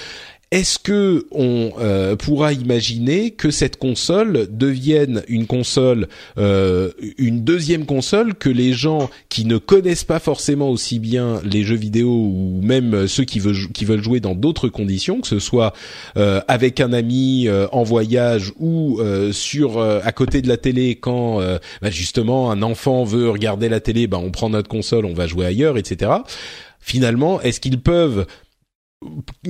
Est-ce 0.51 0.79
que 0.79 1.27
on 1.31 1.71
euh, 1.79 2.17
pourra 2.17 2.51
imaginer 2.51 3.31
que 3.31 3.51
cette 3.51 3.77
console 3.77 4.47
devienne 4.51 5.23
une 5.29 5.47
console, 5.47 6.09
euh, 6.37 6.91
une 7.17 7.45
deuxième 7.45 7.85
console 7.85 8.35
que 8.35 8.49
les 8.49 8.73
gens 8.73 9.09
qui 9.29 9.45
ne 9.45 9.57
connaissent 9.57 10.03
pas 10.03 10.19
forcément 10.19 10.69
aussi 10.69 10.99
bien 10.99 11.39
les 11.45 11.63
jeux 11.63 11.77
vidéo 11.77 12.09
ou 12.09 12.59
même 12.61 13.07
ceux 13.07 13.23
qui 13.23 13.39
veulent 13.39 14.03
jouer 14.03 14.19
dans 14.19 14.35
d'autres 14.35 14.67
conditions, 14.67 15.21
que 15.21 15.27
ce 15.27 15.39
soit 15.39 15.71
euh, 16.17 16.41
avec 16.49 16.81
un 16.81 16.91
ami 16.91 17.47
en 17.71 17.83
voyage 17.83 18.51
ou 18.59 18.99
sur 19.31 19.81
à 19.81 20.11
côté 20.11 20.41
de 20.41 20.49
la 20.49 20.57
télé 20.57 20.95
quand 20.95 21.39
bah, 21.81 21.89
justement 21.89 22.51
un 22.51 22.61
enfant 22.61 23.05
veut 23.05 23.29
regarder 23.29 23.69
la 23.69 23.79
télé, 23.79 24.07
bah 24.07 24.19
on 24.21 24.31
prend 24.31 24.49
notre 24.49 24.67
console, 24.67 25.05
on 25.05 25.13
va 25.13 25.27
jouer 25.27 25.45
ailleurs, 25.45 25.77
etc. 25.77 26.11
Finalement, 26.81 27.39
est-ce 27.41 27.59
qu'ils 27.59 27.79
peuvent 27.79 28.25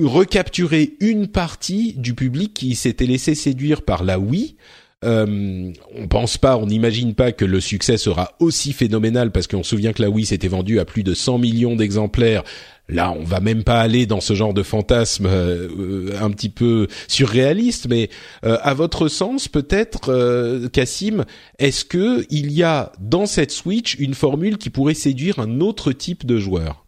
recapturer 0.00 0.96
une 1.00 1.28
partie 1.28 1.94
du 1.94 2.14
public 2.14 2.54
qui 2.54 2.74
s'était 2.74 3.06
laissé 3.06 3.34
séduire 3.34 3.82
par 3.82 4.04
la 4.04 4.18
Wii. 4.18 4.56
Euh, 5.04 5.72
on 5.96 6.06
pense 6.06 6.38
pas, 6.38 6.56
on 6.56 6.66
n'imagine 6.66 7.14
pas 7.14 7.32
que 7.32 7.44
le 7.44 7.60
succès 7.60 7.96
sera 7.96 8.32
aussi 8.38 8.72
phénoménal 8.72 9.32
parce 9.32 9.48
qu'on 9.48 9.64
se 9.64 9.70
souvient 9.70 9.92
que 9.92 10.00
la 10.00 10.08
Wii 10.08 10.26
s'était 10.26 10.48
vendue 10.48 10.78
à 10.78 10.84
plus 10.84 11.02
de 11.02 11.12
100 11.12 11.38
millions 11.38 11.74
d'exemplaires. 11.74 12.44
Là, 12.88 13.12
on 13.12 13.24
va 13.24 13.40
même 13.40 13.64
pas 13.64 13.80
aller 13.80 14.06
dans 14.06 14.20
ce 14.20 14.34
genre 14.34 14.52
de 14.52 14.62
fantasme 14.62 15.26
euh, 15.26 16.10
un 16.20 16.30
petit 16.30 16.50
peu 16.50 16.88
surréaliste, 17.08 17.88
mais 17.88 18.10
euh, 18.44 18.58
à 18.62 18.74
votre 18.74 19.08
sens, 19.08 19.48
peut-être, 19.48 20.10
euh, 20.12 20.68
Cassim, 20.68 21.24
est-ce 21.58 21.84
que 21.84 22.26
il 22.28 22.52
y 22.52 22.62
a 22.62 22.92
dans 23.00 23.26
cette 23.26 23.52
Switch 23.52 23.96
une 23.98 24.14
formule 24.14 24.58
qui 24.58 24.68
pourrait 24.68 24.94
séduire 24.94 25.38
un 25.38 25.60
autre 25.60 25.92
type 25.92 26.26
de 26.26 26.38
joueur? 26.38 26.84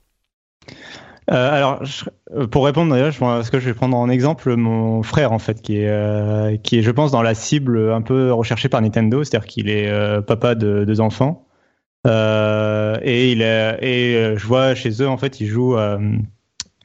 Euh, 1.30 1.56
alors, 1.56 1.82
euh, 2.36 2.46
pour 2.46 2.66
répondre 2.66 2.92
d'ailleurs, 2.92 3.14
que 3.50 3.58
je 3.58 3.64
vais 3.64 3.74
prendre 3.74 3.96
en 3.96 4.10
exemple 4.10 4.54
mon 4.56 5.02
frère 5.02 5.32
en 5.32 5.38
fait, 5.38 5.62
qui 5.62 5.78
est 5.78 5.88
euh, 5.88 6.56
qui 6.58 6.78
est, 6.78 6.82
je 6.82 6.90
pense, 6.90 7.12
dans 7.12 7.22
la 7.22 7.34
cible 7.34 7.92
un 7.92 8.02
peu 8.02 8.32
recherchée 8.32 8.68
par 8.68 8.82
Nintendo, 8.82 9.24
c'est-à-dire 9.24 9.46
qu'il 9.46 9.70
est 9.70 9.90
papa 10.22 10.54
de 10.54 10.84
deux 10.84 11.00
enfants 11.00 11.46
et 12.06 13.32
il 13.32 13.38
je 13.40 14.46
vois 14.46 14.74
chez 14.74 15.02
eux 15.02 15.08
en 15.08 15.16
fait, 15.16 15.40
ils 15.40 15.46
jouent 15.46 15.76
à 15.76 15.98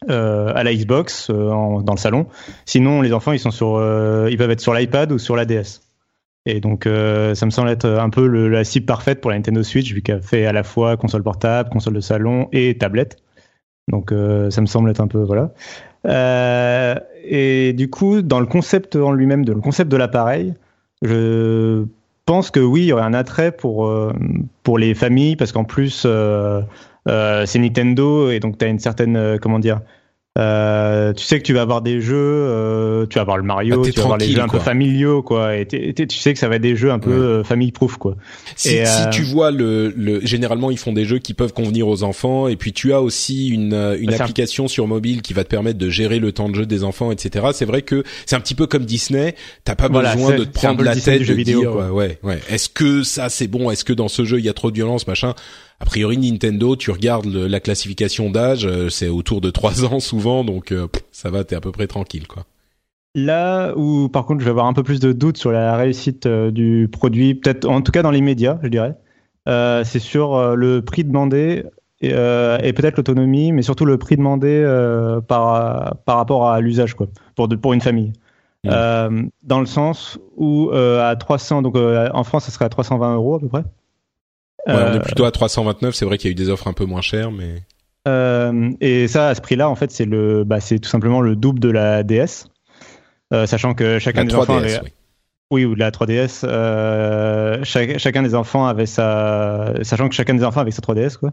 la 0.07 0.73
Xbox 0.73 1.29
dans 1.29 1.83
le 1.93 1.97
salon. 1.97 2.27
Sinon, 2.65 3.01
les 3.01 3.11
enfants, 3.11 3.33
ils 3.33 3.39
sont 3.39 3.51
sur, 3.51 3.75
ils 4.29 4.37
peuvent 4.37 4.51
être 4.51 4.61
sur 4.61 4.73
l'iPad 4.73 5.11
ou 5.11 5.19
sur 5.19 5.35
la 5.35 5.45
DS. 5.45 5.81
Et 6.45 6.61
donc, 6.61 6.85
ça 6.85 7.45
me 7.45 7.51
semble 7.51 7.69
être 7.69 7.89
un 7.89 8.09
peu 8.09 8.25
la 8.47 8.63
cible 8.63 8.85
parfaite 8.85 9.19
pour 9.19 9.31
la 9.31 9.37
Nintendo 9.37 9.63
Switch, 9.63 9.93
vu 9.93 10.01
qu'elle 10.01 10.21
fait 10.21 10.45
à 10.45 10.53
la 10.53 10.63
fois 10.63 10.95
console 10.95 11.23
portable, 11.23 11.69
console 11.69 11.95
de 11.95 11.99
salon 11.99 12.47
et 12.53 12.77
tablette. 12.77 13.17
Donc 13.89 14.11
euh, 14.11 14.49
ça 14.49 14.61
me 14.61 14.65
semble 14.65 14.89
être 14.89 15.01
un 15.01 15.07
peu 15.07 15.23
voilà. 15.23 15.51
Euh, 16.05 16.95
et 17.23 17.73
du 17.73 17.89
coup, 17.89 18.21
dans 18.21 18.39
le 18.39 18.45
concept 18.45 18.95
en 18.95 19.11
lui-même, 19.11 19.45
le 19.45 19.55
concept 19.55 19.91
de 19.91 19.97
l'appareil, 19.97 20.53
je 21.01 21.85
pense 22.25 22.51
que 22.51 22.59
oui, 22.59 22.81
il 22.81 22.85
y 22.87 22.93
aurait 22.93 23.03
un 23.03 23.13
attrait 23.13 23.51
pour 23.51 23.87
euh, 23.87 24.13
pour 24.63 24.77
les 24.77 24.93
familles 24.93 25.35
parce 25.35 25.51
qu'en 25.51 25.63
plus 25.63 26.05
c'est 27.45 27.59
Nintendo 27.59 28.29
et 28.29 28.39
donc 28.39 28.57
tu 28.57 28.65
as 28.65 28.67
une 28.67 28.79
certaine 28.79 29.37
comment 29.41 29.59
dire 29.59 29.81
euh, 30.37 31.11
tu 31.13 31.25
sais 31.25 31.39
que 31.39 31.43
tu 31.43 31.53
vas 31.53 31.63
avoir 31.63 31.81
des 31.81 32.01
jeux, 32.01 32.15
euh, 32.15 33.07
tu 33.07 33.15
vas 33.15 33.21
avoir 33.21 33.37
le 33.37 33.43
Mario, 33.43 33.81
ah, 33.83 33.89
tu 33.89 33.91
vas 33.93 34.03
avoir 34.03 34.17
les 34.17 34.29
jeux 34.31 34.41
un 34.41 34.47
peu 34.47 34.59
familiaux, 34.59 35.23
quoi. 35.23 35.57
Et 35.57 35.65
tu 35.65 36.17
sais 36.17 36.33
que 36.33 36.39
ça 36.39 36.47
va 36.47 36.55
être 36.55 36.61
des 36.61 36.75
jeux 36.75 36.91
un 36.91 36.99
peu 36.99 37.11
euh, 37.11 37.43
famille 37.43 37.71
proof, 37.71 37.97
quoi. 37.97 38.15
Si, 38.55 38.75
et, 38.75 38.85
si 38.85 39.09
tu 39.11 39.23
vois 39.23 39.49
le, 39.49 39.91
le, 39.97 40.21
généralement 40.21 40.69
ils 40.69 40.77
font 40.77 40.93
des 40.93 41.03
jeux 41.03 41.17
qui 41.17 41.33
peuvent 41.33 41.51
convenir 41.51 41.87
aux 41.87 42.03
enfants, 42.03 42.47
et 42.47 42.55
puis 42.55 42.73
tu 42.73 42.93
as 42.93 43.01
aussi 43.01 43.49
une, 43.49 43.73
une 43.99 44.11
bah, 44.11 44.17
application 44.19 44.67
sur 44.67 44.87
mobile 44.87 45.23
qui 45.23 45.33
va 45.33 45.43
te 45.43 45.49
permettre 45.49 45.79
de 45.79 45.89
gérer 45.89 46.19
le 46.19 46.31
temps 46.31 46.47
de 46.47 46.55
jeu 46.55 46.65
des 46.67 46.83
enfants, 46.83 47.11
etc. 47.11 47.47
C'est 47.53 47.65
vrai 47.65 47.81
que 47.81 48.03
c'est 48.27 48.35
un 48.35 48.39
petit 48.39 48.55
peu 48.55 48.67
comme 48.67 48.85
Disney. 48.85 49.35
T'as 49.65 49.75
pas 49.75 49.89
besoin 49.89 50.35
de 50.35 50.43
te 50.43 50.53
prendre 50.53 50.83
la 50.83 50.95
tête 50.95 51.27
de 51.27 51.33
vidéo, 51.33 51.61
dire, 51.61 51.93
ouais, 51.93 52.19
ouais. 52.21 52.39
Est-ce 52.49 52.69
que 52.69 53.01
ça 53.01 53.29
c'est 53.29 53.47
bon? 53.47 53.71
Est-ce 53.71 53.83
que 53.83 53.93
dans 53.93 54.07
ce 54.07 54.23
jeu 54.23 54.37
il 54.37 54.45
y 54.45 54.49
a 54.49 54.53
trop 54.53 54.69
de 54.69 54.75
violence, 54.75 55.07
machin? 55.07 55.33
A 55.79 55.85
priori 55.85 56.17
Nintendo, 56.17 56.75
tu 56.75 56.91
regardes 56.91 57.25
la 57.25 57.59
classification 57.59 58.29
d'âge, 58.29 58.65
euh, 58.65 58.89
c'est 58.89 59.07
autour 59.07 59.41
de 59.41 59.49
3 59.49 59.85
ans 59.85 59.99
souvent, 59.99 60.43
donc 60.43 60.71
euh, 60.71 60.87
ça 61.11 61.29
va, 61.29 61.43
t'es 61.43 61.55
à 61.55 61.61
peu 61.61 61.71
près 61.71 61.87
tranquille, 61.87 62.27
quoi. 62.27 62.45
Là 63.15 63.73
où, 63.75 64.07
par 64.07 64.25
contre, 64.25 64.41
je 64.41 64.45
vais 64.45 64.51
avoir 64.51 64.67
un 64.67 64.73
peu 64.73 64.83
plus 64.83 64.99
de 64.99 65.11
doutes 65.13 65.37
sur 65.37 65.51
la 65.51 65.75
réussite 65.75 66.27
euh, 66.27 66.51
du 66.51 66.87
produit, 66.91 67.33
peut-être 67.33 67.65
en 67.65 67.81
tout 67.81 67.91
cas 67.91 68.03
dans 68.03 68.11
les 68.11 68.21
médias, 68.21 68.59
je 68.61 68.67
dirais, 68.67 68.95
c'est 69.83 69.99
sur 69.99 70.55
le 70.55 70.81
prix 70.81 71.03
demandé 71.03 71.63
et, 72.01 72.11
peut-être 72.11 72.97
l'autonomie, 72.97 73.51
mais 73.51 73.63
surtout 73.63 73.83
le 73.83 73.97
prix 73.97 74.15
demandé 74.15 74.63
par, 75.27 75.95
par 76.05 76.17
rapport 76.17 76.47
à 76.47 76.61
l'usage, 76.61 76.93
quoi, 76.93 77.07
pour, 77.35 77.49
pour 77.59 77.73
une 77.73 77.81
famille. 77.81 78.13
Mmh. 78.63 79.29
dans 79.41 79.59
le 79.59 79.65
sens 79.65 80.19
où 80.37 80.69
à 80.71 81.15
300, 81.15 81.63
donc 81.63 81.75
en 81.77 82.23
France, 82.23 82.43
ça 82.43 82.51
serait 82.51 82.65
à 82.65 82.69
320 82.69 83.15
euros 83.15 83.37
à 83.37 83.39
peu 83.39 83.47
près. 83.47 83.63
Ouais, 84.67 84.73
on 84.73 84.93
est 84.93 84.97
euh, 84.97 84.99
plutôt 84.99 85.25
à 85.25 85.31
329. 85.31 85.95
C'est 85.95 86.05
vrai 86.05 86.17
qu'il 86.17 86.29
y 86.29 86.31
a 86.31 86.33
eu 86.33 86.35
des 86.35 86.49
offres 86.49 86.67
un 86.67 86.73
peu 86.73 86.85
moins 86.85 87.01
chères, 87.01 87.31
mais. 87.31 87.63
Euh, 88.07 88.71
et 88.81 89.07
ça, 89.07 89.29
à 89.29 89.35
ce 89.35 89.41
prix-là, 89.41 89.69
en 89.69 89.75
fait, 89.75 89.91
c'est 89.91 90.05
le, 90.05 90.43
bah, 90.43 90.59
c'est 90.59 90.79
tout 90.79 90.89
simplement 90.89 91.21
le 91.21 91.35
double 91.35 91.59
de 91.59 91.69
la 91.69 92.03
DS, 92.03 92.47
euh, 93.33 93.45
sachant 93.45 93.73
que 93.73 93.99
chacun 93.99 94.25
des 94.25 94.35
enfants 94.35 94.57
avait, 94.57 94.79
oui. 94.81 94.89
oui. 95.51 95.65
ou 95.65 95.75
de 95.75 95.79
la 95.79 95.91
3DS, 95.91 96.41
euh, 96.43 97.63
chacun 97.63 98.23
des 98.23 98.35
enfants 98.35 98.65
avait 98.65 98.85
sa, 98.85 99.73
sachant 99.83 100.09
que 100.09 100.15
chacun 100.15 100.33
des 100.33 100.43
enfants 100.43 100.61
avait 100.61 100.71
sa 100.71 100.81
3DS, 100.81 101.17
quoi. 101.17 101.31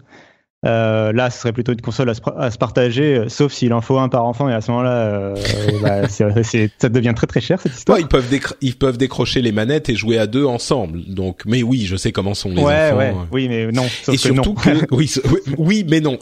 Euh, 0.65 1.13
là, 1.13 1.31
ce 1.31 1.39
serait 1.41 1.53
plutôt 1.53 1.73
une 1.73 1.81
console 1.81 2.11
à 2.11 2.15
se, 2.51 2.59
partager, 2.59 3.17
euh, 3.17 3.29
sauf 3.29 3.53
s'il 3.53 3.75
en 3.75 3.83
faut 3.83 3.99
un 3.99 4.09
par 4.09 4.25
enfant, 4.25 4.49
et 4.49 4.55
à 4.55 4.61
ce 4.61 4.71
moment-là, 4.71 4.97
euh, 4.97 5.35
bah, 5.83 6.09
ça 6.09 6.89
devient 6.89 7.13
très 7.15 7.27
très 7.27 7.41
cher 7.41 7.61
cette 7.61 7.75
histoire. 7.75 8.01
ils 8.01 8.09
peuvent 8.09 8.27
ils 8.63 8.77
peuvent 8.77 8.97
décrocher 8.97 9.43
les 9.43 9.53
manettes 9.53 9.91
et 9.91 9.95
jouer 9.95 10.19
à 10.19 10.27
deux 10.27 10.47
ensemble. 10.47 11.05
Donc, 11.07 11.43
mais 11.47 11.63
oui, 11.63 11.85
je 11.87 11.97
sais 11.97 12.11
comment 12.11 12.35
sont 12.35 12.51
les 12.51 12.63
enfants. 12.63 12.97
Ouais. 12.97 13.15
Oui, 13.31 13.49
mais 13.49 13.71
non. 13.71 13.87
Et 14.11 14.17
surtout 14.17 14.55
que, 14.55 14.71
oui, 14.95 15.13
oui, 15.59 15.87
mais 15.89 16.01
non. 16.01 16.19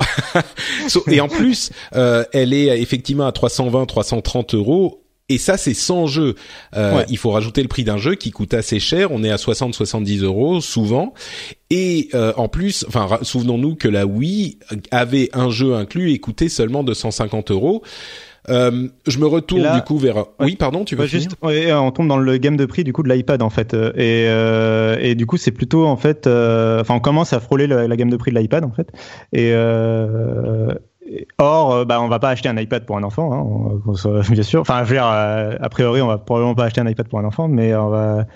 et 1.06 1.20
en 1.20 1.28
plus, 1.28 1.70
elle 1.92 2.52
est 2.52 2.80
effectivement 2.80 3.26
à 3.26 3.32
320, 3.32 3.86
330 3.86 4.54
euros 4.54 5.03
et 5.28 5.38
ça, 5.38 5.56
c'est 5.56 5.74
sans 5.74 6.06
jeu. 6.06 6.34
Euh, 6.76 7.02
Il 7.08 7.16
faut 7.16 7.30
rajouter 7.30 7.62
le 7.62 7.68
prix 7.68 7.84
d'un 7.84 7.96
jeu 7.96 8.14
qui 8.14 8.30
coûte 8.30 8.52
assez 8.52 8.78
cher. 8.78 9.08
On 9.10 9.24
est 9.24 9.30
à 9.30 9.36
60-70 9.36 10.22
euros 10.22 10.60
souvent. 10.60 11.14
Et 11.70 12.10
euh, 12.14 12.32
en 12.36 12.48
plus, 12.48 12.84
enfin, 12.88 13.18
souvenons-nous 13.22 13.74
que 13.74 13.88
la 13.88 14.06
Wii 14.06 14.58
avait 14.90 15.30
un 15.32 15.48
jeu 15.48 15.74
inclus 15.74 16.12
et 16.12 16.18
coûtait 16.18 16.50
seulement 16.50 16.84
250 16.84 17.50
euros. 17.50 17.82
Euh, 18.50 18.88
je 19.06 19.18
me 19.18 19.26
retourne 19.26 19.74
du 19.74 19.80
coup 19.82 19.96
vers. 19.96 20.26
Oui, 20.38 20.56
pardon, 20.56 20.84
tu 20.84 20.96
veux 20.96 21.06
juste 21.06 21.30
On 21.42 21.90
tombe 21.90 22.08
dans 22.08 22.18
le 22.18 22.36
game 22.36 22.56
de 22.56 22.66
prix 22.66 22.84
du 22.84 22.92
coup 22.92 23.02
de 23.02 23.08
l'iPad 23.08 23.40
en 23.40 23.48
fait, 23.50 23.72
euh, 23.72 23.90
et, 23.94 24.26
euh, 24.28 24.98
et 25.00 25.14
du 25.14 25.24
coup 25.24 25.38
c'est 25.38 25.50
plutôt 25.50 25.86
en 25.86 25.96
fait, 25.96 26.26
euh, 26.26 26.80
enfin 26.80 26.94
on 26.94 27.00
commence 27.00 27.32
à 27.32 27.40
frôler 27.40 27.66
la, 27.66 27.88
la 27.88 27.96
gamme 27.96 28.10
de 28.10 28.16
prix 28.16 28.32
de 28.32 28.38
l'iPad 28.38 28.64
en 28.64 28.70
fait, 28.70 28.88
et 29.32 29.50
euh, 29.54 30.74
Or, 31.38 31.72
euh, 31.72 31.84
bah, 31.84 32.00
on 32.00 32.08
va 32.08 32.18
pas 32.18 32.30
acheter 32.30 32.48
un 32.48 32.56
iPad 32.56 32.86
pour 32.86 32.96
un 32.96 33.02
enfant, 33.02 33.32
hein, 33.32 34.22
bien 34.30 34.42
sûr. 34.42 34.60
Enfin, 34.60 34.84
je 34.84 34.90
veux 34.90 34.94
dire, 34.96 35.06
euh, 35.06 35.56
a 35.60 35.68
priori, 35.68 36.00
on 36.00 36.06
va 36.06 36.18
probablement 36.18 36.54
pas 36.54 36.64
acheter 36.64 36.80
un 36.80 36.88
iPad 36.88 37.08
pour 37.08 37.18
un 37.18 37.24
enfant, 37.24 37.48
mais 37.48 37.74
on 37.74 37.88
va. 37.88 38.26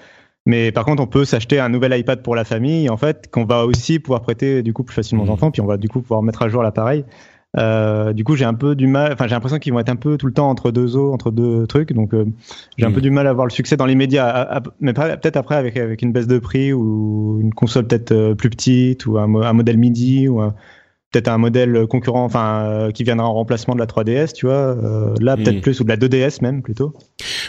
Mais 0.46 0.72
par 0.72 0.86
contre, 0.86 1.02
on 1.02 1.06
peut 1.06 1.26
s'acheter 1.26 1.60
un 1.60 1.68
nouvel 1.68 1.98
iPad 1.98 2.22
pour 2.22 2.34
la 2.34 2.44
famille, 2.44 2.88
en 2.88 2.96
fait, 2.96 3.30
qu'on 3.30 3.44
va 3.44 3.66
aussi 3.66 3.98
pouvoir 3.98 4.22
prêter 4.22 4.62
du 4.62 4.72
coup 4.72 4.82
plus 4.82 4.94
facilement 4.94 5.24
aux 5.24 5.26
mmh. 5.26 5.30
enfants, 5.30 5.50
puis 5.50 5.60
on 5.60 5.66
va 5.66 5.76
du 5.76 5.88
coup 5.88 6.00
pouvoir 6.00 6.22
mettre 6.22 6.42
à 6.42 6.48
jour 6.48 6.62
l'appareil. 6.62 7.04
Euh, 7.56 8.12
du 8.12 8.24
coup, 8.24 8.36
j'ai 8.36 8.44
un 8.44 8.54
peu 8.54 8.74
du 8.74 8.86
mal. 8.86 9.12
Enfin, 9.12 9.26
j'ai 9.26 9.34
l'impression 9.34 9.58
qu'ils 9.58 9.72
vont 9.72 9.78
être 9.78 9.88
un 9.88 9.96
peu 9.96 10.16
tout 10.16 10.26
le 10.26 10.32
temps 10.32 10.48
entre 10.48 10.70
deux 10.70 10.96
eaux, 10.96 11.12
entre 11.12 11.30
deux 11.30 11.66
trucs. 11.66 11.92
Donc, 11.92 12.14
euh, 12.14 12.26
j'ai 12.76 12.86
un 12.86 12.90
mmh. 12.90 12.94
peu 12.94 13.00
du 13.00 13.10
mal 13.10 13.26
à 13.26 13.32
voir 13.32 13.46
le 13.46 13.50
succès 13.50 13.76
dans 13.76 13.86
les 13.86 13.94
médias. 13.94 14.60
mais 14.80 14.92
peut-être 14.92 15.36
après 15.36 15.56
avec 15.56 15.76
avec 15.76 16.02
une 16.02 16.12
baisse 16.12 16.26
de 16.26 16.38
prix 16.38 16.72
ou 16.72 17.38
une 17.40 17.52
console 17.52 17.86
peut-être 17.86 18.34
plus 18.34 18.50
petite 18.50 19.06
ou 19.06 19.18
un, 19.18 19.34
un 19.42 19.52
modèle 19.52 19.78
MIDI 19.78 20.28
ou 20.28 20.40
un, 20.40 20.54
peut-être 21.10 21.28
un 21.28 21.38
modèle 21.38 21.86
concurrent, 21.86 22.24
enfin 22.24 22.64
euh, 22.64 22.90
qui 22.90 23.04
viendra 23.04 23.26
en 23.26 23.32
remplacement 23.32 23.74
de 23.74 23.80
la 23.80 23.86
3DS, 23.86 24.32
tu 24.32 24.46
vois. 24.46 24.54
Euh, 24.54 25.14
là, 25.20 25.36
peut-être 25.36 25.58
hmm. 25.58 25.60
plus 25.60 25.80
ou 25.80 25.84
de 25.84 25.88
la 25.88 25.96
2DS 25.96 26.42
même 26.42 26.62
plutôt. 26.62 26.94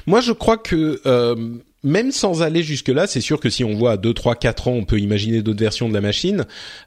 Moi, 0.07 0.21
je 0.21 0.31
crois 0.31 0.57
que 0.57 1.01
euh, 1.05 1.35
même 1.83 2.11
sans 2.11 2.41
aller 2.41 2.61
jusque-là, 2.61 3.07
c'est 3.07 3.21
sûr 3.21 3.39
que 3.39 3.49
si 3.49 3.63
on 3.63 3.73
voit 3.73 3.93
à 3.93 3.97
2, 3.97 4.13
3, 4.13 4.35
4 4.35 4.67
ans, 4.67 4.71
on 4.71 4.83
peut 4.83 4.99
imaginer 4.99 5.41
d'autres 5.41 5.59
versions 5.59 5.87
de 5.87 5.93
la 5.93 6.01
machine. 6.01 6.45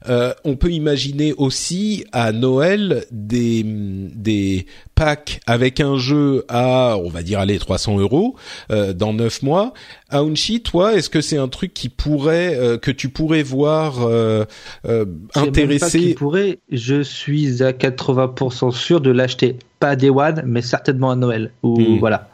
Euh, 0.08 0.34
on 0.44 0.56
peut 0.56 0.70
imaginer 0.70 1.32
aussi 1.32 2.04
à 2.12 2.32
Noël 2.32 3.04
des, 3.10 3.62
des 3.64 4.66
packs 4.94 5.40
avec 5.46 5.80
un 5.80 5.96
jeu 5.96 6.44
à, 6.48 6.96
on 6.98 7.08
va 7.08 7.22
dire, 7.22 7.40
allez, 7.40 7.58
300 7.58 7.98
euros 7.98 8.36
euh, 8.70 8.92
dans 8.92 9.14
9 9.14 9.42
mois. 9.42 9.72
Aounchi, 10.10 10.60
toi, 10.60 10.94
est-ce 10.94 11.08
que 11.08 11.22
c'est 11.22 11.38
un 11.38 11.48
truc 11.48 11.72
qui 11.72 11.88
pourrait, 11.88 12.54
euh, 12.56 12.76
que 12.76 12.90
tu 12.90 13.08
pourrais 13.08 13.42
voir 13.42 14.02
euh, 14.02 14.44
euh 14.84 15.06
intéresser 15.34 16.14
pourrait, 16.14 16.58
Je 16.70 17.02
suis 17.02 17.62
à 17.62 17.72
80% 17.72 18.72
sûr 18.72 19.00
de 19.00 19.10
l'acheter. 19.10 19.58
Pas 19.80 19.90
à 19.90 19.96
Day 19.96 20.10
One, 20.10 20.42
mais 20.44 20.60
certainement 20.60 21.10
à 21.10 21.16
Noël. 21.16 21.52
Ou 21.62 21.80
hmm. 21.80 21.98
voilà 21.98 22.28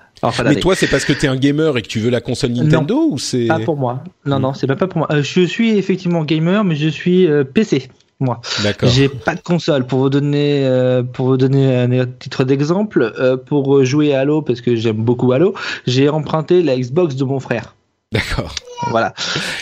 mais 0.45 0.57
toi, 0.57 0.75
c'est 0.75 0.87
parce 0.87 1.05
que 1.05 1.13
t'es 1.13 1.29
un 1.29 1.37
gamer 1.37 1.77
et 1.77 1.83
que 1.83 1.89
tu 1.89 2.01
veux 2.01 2.11
la 2.11 2.21
console 2.21 2.53
Nintendo 2.53 3.09
ou 3.11 3.19
c'est 3.19 3.47
Pas 3.47 3.61
pour 3.61 3.77
moi. 3.77 4.03
Non, 4.25 4.39
non, 4.39 4.55
c'est 4.55 4.67
pas 4.67 4.77
pour 4.77 4.99
moi. 4.99 5.09
Euh, 5.11 5.23
je 5.23 5.43
suis 5.43 5.77
effectivement 5.77 6.25
gamer, 6.25 6.65
mais 6.65 6.77
je 6.77 6.89
suis 6.89 7.27
euh, 7.27 7.45
PC. 7.45 7.89
moi. 8.21 8.41
D'accord. 8.63 8.89
J'ai 8.89 9.09
pas 9.09 9.35
de 9.35 9.41
console 9.41 9.87
pour 9.87 10.01
vous 10.01 10.11
donner 10.11 10.65
euh, 10.65 11.03
pour 11.03 11.27
vous 11.27 11.37
donner 11.37 11.77
un 11.77 12.07
titre 12.07 12.45
d'exemple 12.45 13.13
euh, 13.19 13.37
pour 13.37 13.85
jouer 13.85 14.15
à 14.15 14.21
Halo 14.21 14.43
parce 14.43 14.61
que 14.61 14.77
j'aime 14.77 14.97
beaucoup 14.97 15.33
Halo, 15.33 15.55
j'ai 15.87 16.09
emprunté 16.09 16.63
la 16.63 16.77
Xbox 16.77 17.15
de 17.15 17.25
mon 17.25 17.41
frère. 17.41 17.75
D'accord. 18.13 18.55
Voilà. 18.87 19.13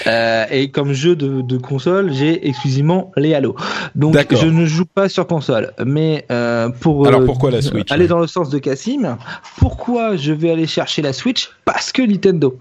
Euh, 0.06 0.44
et 0.50 0.70
comme 0.70 0.92
jeu 0.92 1.16
de, 1.16 1.40
de 1.40 1.56
console, 1.56 2.12
j'ai 2.12 2.48
exclusivement 2.48 3.12
les 3.16 3.34
Halo. 3.34 3.56
Donc 3.94 4.16
je 4.30 4.46
ne 4.46 4.66
joue 4.66 4.84
pas 4.84 5.08
sur 5.08 5.26
console. 5.26 5.72
Mais 5.84 6.26
euh, 6.30 6.68
pour 6.68 7.06
Alors, 7.06 7.22
euh, 7.22 7.26
pourquoi 7.26 7.50
la 7.50 7.62
Switch, 7.62 7.90
Aller 7.90 8.02
ouais? 8.02 8.08
dans 8.08 8.18
le 8.18 8.26
sens 8.26 8.50
de 8.50 8.58
Cassim, 8.58 9.16
pourquoi 9.58 10.16
je 10.16 10.32
vais 10.32 10.50
aller 10.50 10.66
chercher 10.66 11.02
la 11.02 11.12
Switch? 11.12 11.50
Parce 11.64 11.92
que 11.92 12.02
Nintendo. 12.02 12.58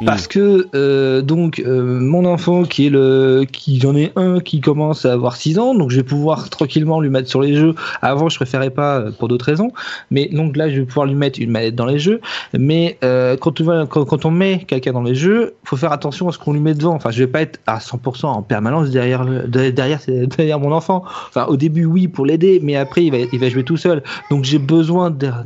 Hmm. 0.00 0.06
Parce 0.06 0.26
que 0.26 0.68
euh, 0.74 1.22
donc 1.22 1.60
euh, 1.60 2.00
mon 2.00 2.24
enfant 2.24 2.64
qui 2.64 2.86
est 2.86 2.90
le 2.90 3.44
qui 3.50 3.80
j'en 3.80 3.94
ai 3.94 4.12
un 4.16 4.40
qui 4.40 4.60
commence 4.60 5.04
à 5.04 5.12
avoir 5.12 5.36
6 5.36 5.58
ans 5.58 5.74
donc 5.74 5.90
je 5.90 5.96
vais 5.96 6.02
pouvoir 6.02 6.50
tranquillement 6.50 7.00
lui 7.00 7.10
mettre 7.10 7.28
sur 7.28 7.40
les 7.40 7.54
jeux. 7.54 7.74
Avant 8.00 8.28
je 8.28 8.36
préférais 8.36 8.70
pas 8.70 8.98
euh, 8.98 9.10
pour 9.10 9.28
d'autres 9.28 9.44
raisons. 9.44 9.72
Mais 10.10 10.28
donc 10.32 10.56
là 10.56 10.68
je 10.68 10.80
vais 10.80 10.86
pouvoir 10.86 11.06
lui 11.06 11.14
mettre 11.14 11.40
une 11.40 11.50
manette 11.50 11.74
dans 11.74 11.86
les 11.86 11.98
jeux. 11.98 12.20
Mais 12.56 12.98
quand, 13.40 13.60
on 14.24 14.30
met 14.30 14.64
quelqu'un 14.66 14.92
dans 14.92 15.02
les 15.02 15.14
jeux 15.14 15.54
faut 15.64 15.76
faire 15.76 15.92
attention 15.92 16.28
à 16.28 16.32
ce 16.32 16.38
qu'on 16.38 16.52
lui 16.52 16.60
met 16.60 16.74
devant. 16.74 16.94
Enfin 16.94 17.10
je 17.10 17.18
vais 17.18 17.30
pas 17.30 17.42
être 17.42 17.60
à 17.66 17.78
100% 17.78 18.26
en 18.26 18.42
permanence 18.42 18.90
derrière 18.90 19.24
derrière 19.48 20.00
derrière 20.08 20.58
mon 20.58 20.72
enfant. 20.72 21.04
Enfin 21.28 21.46
au 21.46 21.56
début 21.56 21.84
oui 21.84 22.08
pour 22.08 22.26
l'aider 22.26 22.60
mais 22.62 22.76
après 22.76 23.04
il 23.04 23.10
va 23.10 23.18
il 23.32 23.38
va 23.38 23.48
jouer 23.48 23.64
tout 23.64 23.76
seul. 23.76 24.02
Donc 24.30 24.44
j'ai 24.44 24.58
besoin 24.58 25.10
der- 25.10 25.44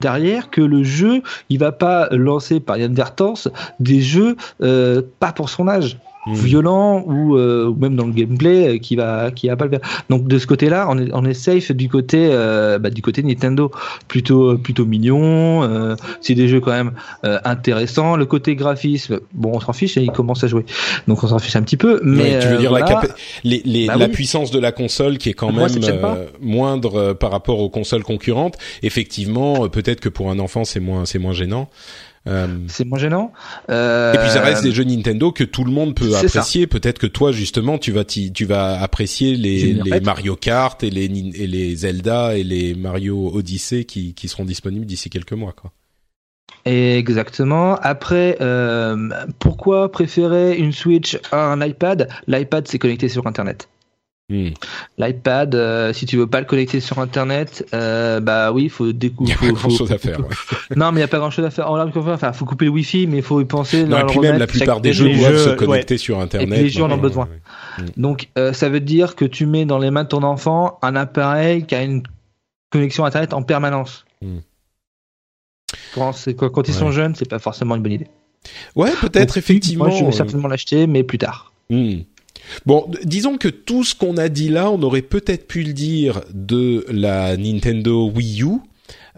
derrière 0.00 0.50
que 0.50 0.60
le 0.60 0.82
jeu 0.82 1.22
il 1.50 1.58
va 1.58 1.72
pas 1.72 2.08
lancer 2.10 2.60
par 2.60 2.76
inadvertance 2.78 3.48
des 3.80 4.00
jeux 4.00 4.36
euh, 4.62 5.02
pas 5.20 5.32
pour 5.32 5.48
son 5.50 5.68
âge 5.68 5.98
Hmm. 6.28 6.34
violent 6.34 7.04
ou, 7.06 7.36
euh, 7.36 7.68
ou 7.68 7.76
même 7.76 7.94
dans 7.94 8.04
le 8.04 8.10
gameplay 8.12 8.66
euh, 8.66 8.78
qui 8.78 8.96
va 8.96 9.30
qui 9.30 9.46
va 9.46 9.54
pas 9.54 9.66
le 9.66 9.70
faire. 9.70 10.02
Donc 10.10 10.26
de 10.26 10.38
ce 10.40 10.46
côté-là, 10.48 10.88
on 10.90 10.98
est 10.98 11.08
on 11.12 11.24
est 11.24 11.34
safe 11.34 11.70
du 11.70 11.88
côté 11.88 12.26
euh, 12.32 12.80
bah, 12.80 12.90
du 12.90 13.00
côté 13.00 13.22
Nintendo, 13.22 13.70
plutôt 14.08 14.58
plutôt 14.58 14.84
mignon. 14.86 15.62
euh, 15.62 15.94
c'est 16.20 16.34
des 16.34 16.48
jeux 16.48 16.58
quand 16.60 16.72
même 16.72 16.94
euh, 17.24 17.38
intéressants. 17.44 18.16
Le 18.16 18.26
côté 18.26 18.56
graphisme, 18.56 19.20
bon, 19.34 19.52
on 19.54 19.60
s'en 19.60 19.72
fiche, 19.72 19.94
il 19.94 20.10
commence 20.10 20.42
à 20.42 20.48
jouer, 20.48 20.64
donc 21.06 21.22
on 21.22 21.28
s'en 21.28 21.38
fiche 21.38 21.54
un 21.54 21.62
petit 21.62 21.76
peu. 21.76 22.00
Mais 22.02 22.22
Ouais, 22.34 22.38
tu 22.40 22.48
veux 22.48 22.54
euh, 22.54 22.58
dire 22.58 22.72
la, 22.72 22.80
voilà. 22.80 22.86
capa- 23.02 23.14
les, 23.44 23.62
les- 23.64 23.86
Bah 23.86 23.94
la 23.96 24.06
oui. 24.06 24.10
puissance 24.10 24.50
de 24.50 24.58
la 24.58 24.72
console 24.72 25.18
qui 25.18 25.28
est 25.28 25.34
quand 25.34 25.52
Moi, 25.52 25.68
même 25.68 25.84
euh, 25.84 26.26
moindre 26.40 26.96
euh, 26.96 27.14
par 27.14 27.30
rapport 27.30 27.60
aux 27.60 27.70
consoles 27.70 28.02
concurrentes. 28.02 28.56
Effectivement, 28.82 29.64
euh, 29.64 29.68
peut-être 29.68 30.00
que 30.00 30.08
pour 30.08 30.28
un 30.32 30.40
enfant 30.40 30.64
c'est 30.64 30.80
moins 30.80 31.04
c'est 31.04 31.20
moins 31.20 31.34
gênant. 31.34 31.68
Euh, 32.26 32.48
c'est 32.68 32.84
moins 32.84 32.98
gênant. 32.98 33.32
Euh, 33.70 34.12
et 34.12 34.18
puis 34.18 34.28
ça 34.30 34.40
reste 34.40 34.62
des 34.62 34.72
jeux 34.72 34.84
Nintendo 34.84 35.30
que 35.32 35.44
tout 35.44 35.64
le 35.64 35.70
monde 35.70 35.94
peut 35.94 36.16
apprécier. 36.16 36.66
Peut-être 36.66 36.98
que 36.98 37.06
toi 37.06 37.30
justement 37.32 37.78
tu 37.78 37.92
vas 37.92 38.04
t'y- 38.04 38.32
tu 38.32 38.44
vas 38.44 38.80
apprécier 38.80 39.36
les. 39.36 39.80
Mario 40.02 40.34
Kart 40.36 40.82
et 40.82 40.90
les 40.90 41.08
Nin- 41.08 41.32
et 41.34 41.46
les 41.46 41.76
Zelda 41.76 42.36
et 42.36 42.42
les 42.42 42.74
Mario 42.74 43.30
Odyssey 43.34 43.84
qui 43.84 44.14
qui 44.14 44.28
seront 44.28 44.44
disponibles 44.44 44.86
d'ici 44.86 45.08
quelques 45.10 45.32
mois 45.32 45.52
quoi. 45.52 45.72
Exactement. 46.64 47.76
Après, 47.76 48.36
euh, 48.40 49.08
pourquoi 49.38 49.92
préférer 49.92 50.56
une 50.56 50.72
Switch 50.72 51.16
à 51.30 51.44
un 51.52 51.64
iPad? 51.64 52.08
L'iPad, 52.26 52.66
c'est 52.66 52.78
connecté 52.80 53.08
sur 53.08 53.26
Internet. 53.28 53.68
L'iPad, 54.98 55.54
euh, 55.54 55.92
si 55.92 56.04
tu 56.04 56.16
veux 56.16 56.26
pas 56.26 56.40
le 56.40 56.46
connecter 56.46 56.80
sur 56.80 56.98
Internet, 56.98 57.64
euh, 57.74 58.18
bah 58.18 58.50
oui, 58.50 58.68
faut 58.68 58.86
Il 58.86 58.90
y 58.90 58.94
découvrir. 58.94 59.36
a 59.36 59.40
pas 59.46 59.52
grand 59.52 59.68
chose 59.70 59.92
à 59.92 59.98
faire. 59.98 60.18
ouais. 60.18 60.26
Non, 60.74 60.90
mais 60.90 60.98
il 60.98 61.02
y 61.02 61.04
a 61.04 61.08
pas 61.08 61.18
grand 61.18 61.30
chose 61.30 61.44
à 61.44 61.50
faire. 61.50 61.70
En 61.70 61.78
enfin, 61.78 62.32
faut 62.32 62.44
couper 62.44 62.64
le 62.64 62.72
Wi-Fi, 62.72 63.06
mais 63.06 63.18
il 63.18 63.22
faut 63.22 63.40
y 63.40 63.44
penser. 63.44 63.84
Non, 63.84 64.00
et 64.00 64.06
puis 64.06 64.18
même 64.18 64.38
la 64.38 64.48
plupart 64.48 64.80
des 64.80 64.92
jeux 64.92 65.10
doivent 65.14 65.32
jeux, 65.32 65.38
se 65.38 65.50
connecter 65.50 65.96
sur 65.96 66.18
internet. 66.20 66.58
les 66.58 66.68
jeux 66.68 66.82
en 66.82 66.90
ont 66.90 66.94
Ouais, 66.94 67.00
besoin. 67.00 67.26
ouais, 67.26 67.84
ouais. 67.84 67.90
Donc, 67.96 68.28
euh, 68.36 68.52
ça 68.52 68.68
veut 68.68 68.80
dire 68.80 69.14
que 69.14 69.24
tu 69.24 69.46
mets 69.46 69.64
dans 69.64 69.78
les 69.78 69.92
mains 69.92 70.02
de 70.04 70.08
ton 70.08 70.24
enfant 70.24 70.78
un 70.82 70.96
appareil 70.96 71.64
qui 71.64 71.74
a 71.76 71.82
une 71.84 72.02
connexion 72.70 73.04
Internet 73.04 73.32
en 73.32 73.42
permanence. 73.42 74.06
Hmm. 74.22 74.38
Quand, 75.94 76.12
ils 76.68 76.74
sont 76.74 76.90
jeunes, 76.90 77.14
c'est 77.14 77.28
pas 77.28 77.38
forcément 77.38 77.76
une 77.76 77.82
bonne 77.82 77.92
idée. 77.92 78.08
Ouais, 78.74 78.90
peut-être 79.00 79.38
effectivement. 79.38 79.86
Moi, 79.86 79.94
je 79.96 80.02
vais 80.04 80.08
euh, 80.10 80.12
certainement 80.12 80.48
l'acheter, 80.48 80.86
mais 80.86 81.04
plus 81.04 81.18
tard. 81.18 81.52
Hmm. 81.70 81.98
Bon, 82.64 82.88
disons 83.04 83.38
que 83.38 83.48
tout 83.48 83.84
ce 83.84 83.94
qu'on 83.94 84.16
a 84.16 84.28
dit 84.28 84.48
là, 84.48 84.70
on 84.70 84.82
aurait 84.82 85.02
peut-être 85.02 85.46
pu 85.46 85.62
le 85.62 85.72
dire 85.72 86.22
de 86.32 86.84
la 86.88 87.36
Nintendo 87.36 88.10
Wii 88.10 88.42
U. 88.42 88.58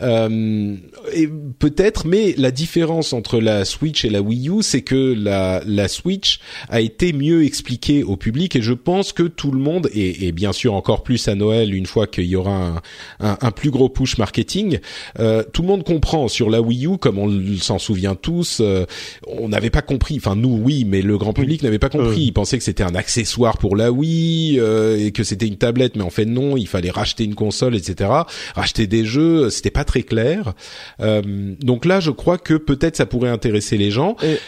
Euh, 0.03 0.77
et 1.13 1.29
peut-être, 1.59 2.07
mais 2.07 2.35
la 2.37 2.51
différence 2.51 3.13
entre 3.13 3.41
la 3.41 3.65
Switch 3.65 4.05
et 4.05 4.11
la 4.11 4.21
Wii 4.23 4.49
U, 4.49 4.63
c'est 4.63 4.83
que 4.83 5.15
la, 5.17 5.63
la 5.67 5.89
Switch 5.89 6.41
a 6.69 6.81
été 6.81 7.13
mieux 7.13 7.45
expliquée 7.45 8.03
au 8.03 8.17
public 8.17 8.55
et 8.57 8.63
je 8.63 8.73
pense 8.73 9.13
que 9.13 9.25
tout 9.25 9.51
le 9.51 9.59
monde, 9.59 9.89
et, 9.95 10.27
et 10.29 10.33
bien 10.33 10.53
sûr 10.53 10.75
encore 10.75 11.03
plus 11.03 11.29
à 11.29 11.35
Noël, 11.35 11.75
une 11.75 11.87
fois 11.87 12.07
qu'il 12.07 12.25
y 12.27 12.37
aura 12.37 12.55
un, 12.55 12.75
un, 13.21 13.39
un 13.41 13.51
plus 13.51 13.71
gros 13.71 13.89
push 13.89 14.19
marketing, 14.19 14.79
euh, 15.19 15.43
tout 15.53 15.63
le 15.63 15.69
monde 15.69 15.85
comprend 15.85 16.29
sur 16.29 16.51
la 16.51 16.61
Wii 16.61 16.87
U, 16.87 16.99
comme 16.99 17.19
on 17.19 17.57
s'en 17.59 17.79
souvient 17.79 18.15
tous, 18.15 18.59
euh, 18.61 18.85
on 19.27 19.49
n'avait 19.49 19.71
pas 19.71 19.83
compris, 19.83 20.17
enfin 20.19 20.37
nous 20.37 20.61
oui, 20.63 20.85
mais 20.87 21.03
le 21.03 21.19
grand 21.19 21.33
public 21.33 21.63
n'avait 21.63 21.79
pas 21.79 21.89
compris, 21.89 22.23
Euh. 22.23 22.27
il 22.27 22.33
pensait 22.33 22.59
que 22.59 22.65
c'était 22.65 22.83
un 22.85 22.95
accessoire 22.95 23.59
pour 23.59 23.77
la 23.77 23.91
Wii 23.93 24.59
euh, 24.61 24.97
et 24.97 25.13
que 25.13 25.25
c'était 25.25 25.47
une 25.47 25.57
tablette, 25.57 25.97
mais 25.97 26.05
en 26.05 26.11
fait 26.11 26.25
non, 26.27 26.57
il 26.57 26.67
fallait 26.69 26.91
racheter 26.91 27.25
une 27.25 27.35
console, 27.35 27.75
etc. 27.75 28.11
Racheter 28.55 28.87
des 28.87 29.05
jeux, 29.05 29.51
c'était 29.51 29.71
pas 29.71 29.85
très 29.89 30.03
clair. 30.03 30.53
Euh, 31.01 31.23
donc 31.61 31.85
là, 31.85 31.99
je 31.99 32.11
crois 32.11 32.39
que 32.39 32.55
peut-être 32.55 32.97
ça 32.97 33.07
pourrait 33.07 33.31
intéresser 33.31 33.77
les 33.79 33.91
gens. 33.91 34.17
Et 34.23 34.39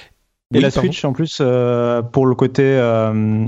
Oui, 0.52 0.60
la 0.60 0.70
pardon. 0.70 0.88
Switch, 0.88 1.04
en 1.04 1.12
plus, 1.12 1.38
euh, 1.40 2.02
pour 2.02 2.26
le 2.26 2.34
côté, 2.34 2.62
euh, 2.62 3.46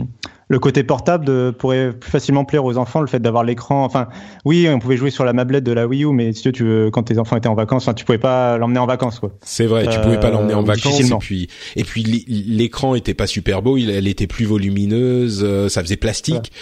le 0.53 0.59
côté 0.59 0.85
portable, 0.85 1.25
de- 1.25 1.53
pourrait 1.59 1.93
plus 1.93 2.11
facilement 2.11 2.45
plaire 2.45 2.65
aux 2.65 2.77
enfants. 2.77 3.01
Le 3.01 3.07
fait 3.07 3.19
d'avoir 3.21 3.43
l'écran. 3.43 3.85
Enfin, 3.85 4.09
oui, 4.45 4.69
on 4.71 4.79
pouvait 4.79 4.97
jouer 4.99 5.11
sur 5.11 5.25
la 5.25 5.33
mablette 5.33 5.65
de 5.65 5.73
la 5.73 5.87
Wii 5.87 6.05
U, 6.05 6.13
mais 6.13 6.33
si 6.35 6.43
tu 6.53 6.63
veux, 6.65 6.85
tu 6.87 6.91
quand 6.93 7.03
tes 7.05 7.19
enfants 7.19 7.37
étaient 7.37 7.49
en 7.49 7.55
vacances, 7.55 7.85
enfin, 7.85 7.95
tu 7.95 8.05
pouvais 8.05 8.19
pas 8.19 8.59
l'emmener 8.59 8.79
en 8.79 8.87
vacances, 8.87 9.19
quoi. 9.19 9.33
C'est 9.43 9.67
vrai, 9.67 9.87
tu 9.89 9.97
Euh, 9.99 10.03
pouvais 10.03 10.21
pas 10.21 10.31
l'emmener 10.31 10.55
en 10.55 10.63
vacances 10.63 11.01
et 11.01 11.15
puis 11.19 11.49
et 11.77 11.85
puis 11.85 12.03
l'é- 12.03 12.25
l'écran 12.29 12.95
était 12.95 13.15
pas 13.15 13.27
super 13.27 13.63
beau, 13.63 13.77
il, 13.79 13.91
elle 13.91 14.07
était 14.07 14.27
plus 14.27 14.45
volumineuse, 14.45 15.41
euh, 15.43 15.69
ça 15.69 15.83
faisait 15.83 15.97
plastique. 15.97 16.53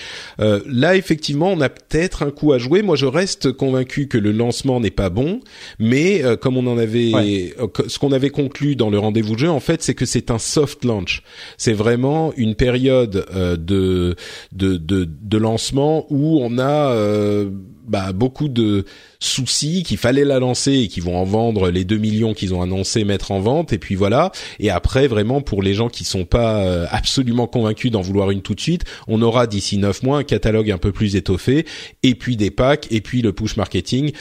Euh, 0.41 0.61
là 0.67 0.95
effectivement, 0.97 1.51
on 1.53 1.61
a 1.61 1.69
peut-être 1.69 2.23
un 2.23 2.31
coup 2.31 2.53
à 2.53 2.59
jouer. 2.59 2.83
Moi, 2.83 2.97
je 2.97 3.07
reste 3.07 3.53
convaincu 3.53 4.07
que 4.09 4.19
le 4.19 4.33
lancement 4.33 4.79
n'est 4.81 4.91
pas 4.91 5.11
bon, 5.11 5.41
mais 5.79 6.23
euh, 6.25 6.37
comme 6.37 6.57
on 6.57 6.67
en 6.67 6.79
avait 6.79 7.13
Ouais. 7.13 7.55
euh, 7.61 7.67
ce 7.89 7.99
qu'on 7.99 8.13
avait 8.13 8.31
conclu 8.31 8.77
dans 8.77 8.91
le 8.91 8.99
rendez-vous 8.99 9.35
de 9.35 9.41
jeu, 9.41 9.51
en 9.51 9.61
fait, 9.61 9.83
c'est 9.83 9.95
que 9.95 10.07
c'est 10.07 10.31
un 10.31 10.39
soft 10.39 10.85
launch. 10.85 11.23
C'est 11.59 11.73
vraiment 11.73 12.33
une 12.37 12.55
période 12.55 13.27
euh, 13.35 13.57
de, 13.81 14.77
de 14.77 15.05
de 15.05 15.39
lancement 15.39 16.07
où 16.11 16.41
on 16.43 16.59
a 16.59 16.93
euh, 16.93 17.51
bah, 17.87 18.13
beaucoup 18.13 18.49
de 18.49 18.85
soucis 19.19 19.83
qu'il 19.83 19.97
fallait 19.97 20.25
la 20.25 20.39
lancer 20.39 20.73
et 20.73 20.89
qui 20.89 21.01
vont 21.01 21.17
en 21.17 21.25
vendre 21.25 21.71
les 21.71 21.85
2 21.85 21.97
millions 21.97 22.35
qu'ils 22.35 22.55
ont 22.55 22.63
annoncé 22.63 23.05
mettre 23.05 23.33
en 23.33 23.41
vente. 23.41 23.73
Et 23.73 23.79
puis 23.79 23.95
voilà. 23.95 24.33
Et 24.59 24.71
après 24.71 25.09
vraiment 25.09 25.41
pour 25.41 25.63
les 25.63 25.75
gens 25.75 25.89
qui 25.89 26.05
sont 26.05 26.25
pas 26.25 26.63
euh, 26.65 26.87
absolument 26.91 27.47
convaincus 27.47 27.91
d'en 27.91 28.01
vouloir 28.01 28.31
une 28.31 28.43
tout 28.43 28.55
de 28.55 28.61
suite 28.61 28.85
on 29.09 29.23
aura 29.23 29.47
d'ici 29.47 29.79
9 29.79 30.03
mois 30.03 30.19
un 30.19 30.25
catalogue 30.25 30.71
un 30.71 30.79
peu 30.79 30.93
plus 30.93 31.17
étoffé. 31.17 31.67
Et 32.03 32.15
puis 32.15 32.37
des 32.37 32.51
packs. 32.51 32.87
Et 32.91 33.01
puis 33.01 33.23
le 33.23 33.33
push 33.33 33.57
marketing. 33.57 34.13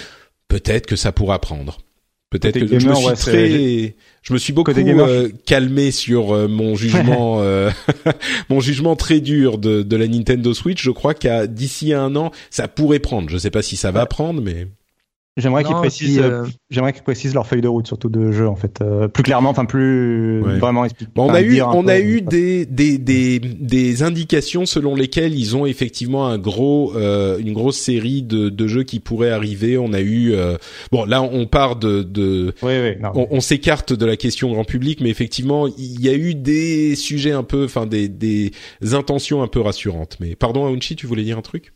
Peut-être 0.48 0.88
que 0.88 0.96
ça 0.96 1.12
pourra 1.12 1.40
prendre 1.40 1.78
peut-être 2.30 2.60
que 2.60 2.80
je 2.80 2.88
me 2.88 2.94
suis 2.96 3.06
ouais, 3.08 3.16
c'est- 3.16 3.32
très 3.32 3.96
je 4.22 4.34
me 4.34 4.38
suis 4.38 4.54
beaucoup 4.54 4.72
euh, 4.72 5.30
calmé 5.46 5.92
sur 5.92 6.34
euh, 6.36 6.48
mon 6.48 6.76
jugement 6.76 7.38
euh, 7.42 7.72
mon 8.50 8.60
jugement 8.60 8.96
très 8.96 9.20
dur 9.22 9.58
de, 9.58 9.82
de 9.82 9.96
la 9.96 10.08
Nintendo 10.08 10.54
Switch. 10.54 10.84
Je 10.84 10.92
crois 10.92 11.14
qu'à 11.14 11.48
d'ici 11.48 11.94
un 11.94 12.16
an 12.16 12.32
ça 12.50 12.68
pourrait 12.68 13.00
prendre. 13.00 13.30
Je 13.30 13.38
sais 13.38 13.52
pas 13.52 13.62
si 13.62 13.76
ça 13.78 13.92
va 13.92 14.06
prendre 14.06 14.42
mais 14.42 14.68
J'aimerais 15.38 15.64
qu'ils 15.64 15.76
précisent, 15.76 16.20
euh, 16.20 16.44
j'aimerais 16.70 16.92
qu'ils 16.92 17.04
précisent 17.04 17.34
leur 17.34 17.48
feuille 17.48 17.62
de 17.62 17.68
route, 17.70 17.88
surtout 17.88 18.10
de 18.10 18.30
jeu, 18.32 18.46
en 18.48 18.58
fait, 18.58 18.82
euh, 18.82 19.08
plus 19.08 19.24
clairement, 19.24 19.52
enfin 19.52 19.64
plus 19.64 20.42
Ouais. 20.42 20.58
vraiment 20.60 20.84
expliqué. 20.84 21.10
Bon, 21.16 21.30
on 21.30 21.34
a 21.34 21.42
eu, 21.42 21.62
on 21.62 21.84
peu, 21.84 21.90
a 21.92 21.96
euh, 21.96 22.02
eu 22.04 22.22
des, 22.22 22.66
des, 22.66 22.98
des, 22.98 23.40
des 23.40 24.04
indications 24.04 24.66
selon 24.66 24.96
lesquelles 24.96 25.34
ils 25.34 25.56
ont 25.56 25.66
effectivement 25.66 26.28
un 26.28 26.38
gros, 26.38 26.94
euh, 26.96 27.38
une 27.40 27.54
grosse 27.54 27.78
série 27.78 28.22
de, 28.22 28.50
de 28.50 28.68
jeux 28.68 28.84
qui 28.84 29.00
pourraient 29.00 29.30
arriver. 29.32 29.78
On 29.78 29.94
a 29.94 30.02
eu, 30.02 30.34
euh, 30.34 30.58
bon, 30.92 31.06
là, 31.06 31.22
on 31.22 31.46
part 31.46 31.78
de, 31.78 32.04
de 32.04 32.54
Oui, 32.62 32.74
oui. 32.84 32.96
non. 33.02 33.12
on, 33.16 33.28
on 33.32 33.40
s'écarte 33.40 33.94
de 33.94 34.06
la 34.06 34.18
question 34.18 34.52
grand 34.52 34.66
public, 34.66 35.00
mais 35.00 35.10
effectivement, 35.10 35.68
il 35.68 36.02
y 36.02 36.10
a 36.10 36.14
eu 36.16 36.36
des 36.36 36.98
sujets 36.98 37.32
un 37.32 37.44
peu, 37.44 37.64
enfin, 37.64 37.86
des, 37.86 38.10
des 38.10 38.52
intentions 38.92 39.42
un 39.42 39.48
peu 39.48 39.62
rassurantes. 39.62 40.18
Mais 40.20 40.36
pardon, 40.36 40.66
Aounchi, 40.66 40.98
tu 40.98 41.08
voulais 41.08 41.24
dire 41.24 41.38
un 41.38 41.42
truc? 41.44 41.72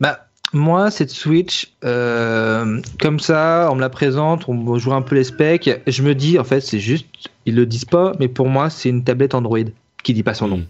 Bah, 0.00 0.26
moi, 0.52 0.90
cette 0.90 1.10
Switch, 1.10 1.72
euh, 1.84 2.80
comme 3.00 3.20
ça, 3.20 3.68
on 3.70 3.76
me 3.76 3.80
la 3.80 3.88
présente, 3.90 4.48
on 4.48 4.54
me 4.54 4.78
joue 4.78 4.92
un 4.92 5.02
peu 5.02 5.14
les 5.14 5.24
specs. 5.24 5.70
Je 5.86 6.02
me 6.02 6.14
dis, 6.14 6.38
en 6.38 6.44
fait, 6.44 6.60
c'est 6.60 6.78
juste, 6.80 7.06
ils 7.46 7.54
le 7.54 7.66
disent 7.66 7.84
pas, 7.84 8.12
mais 8.20 8.28
pour 8.28 8.48
moi, 8.48 8.68
c'est 8.70 8.88
une 8.88 9.02
tablette 9.04 9.34
Android 9.34 9.58
qui 10.02 10.14
dit 10.14 10.22
pas 10.22 10.34
son 10.34 10.48
nom. 10.48 10.56
Mm. 10.58 10.64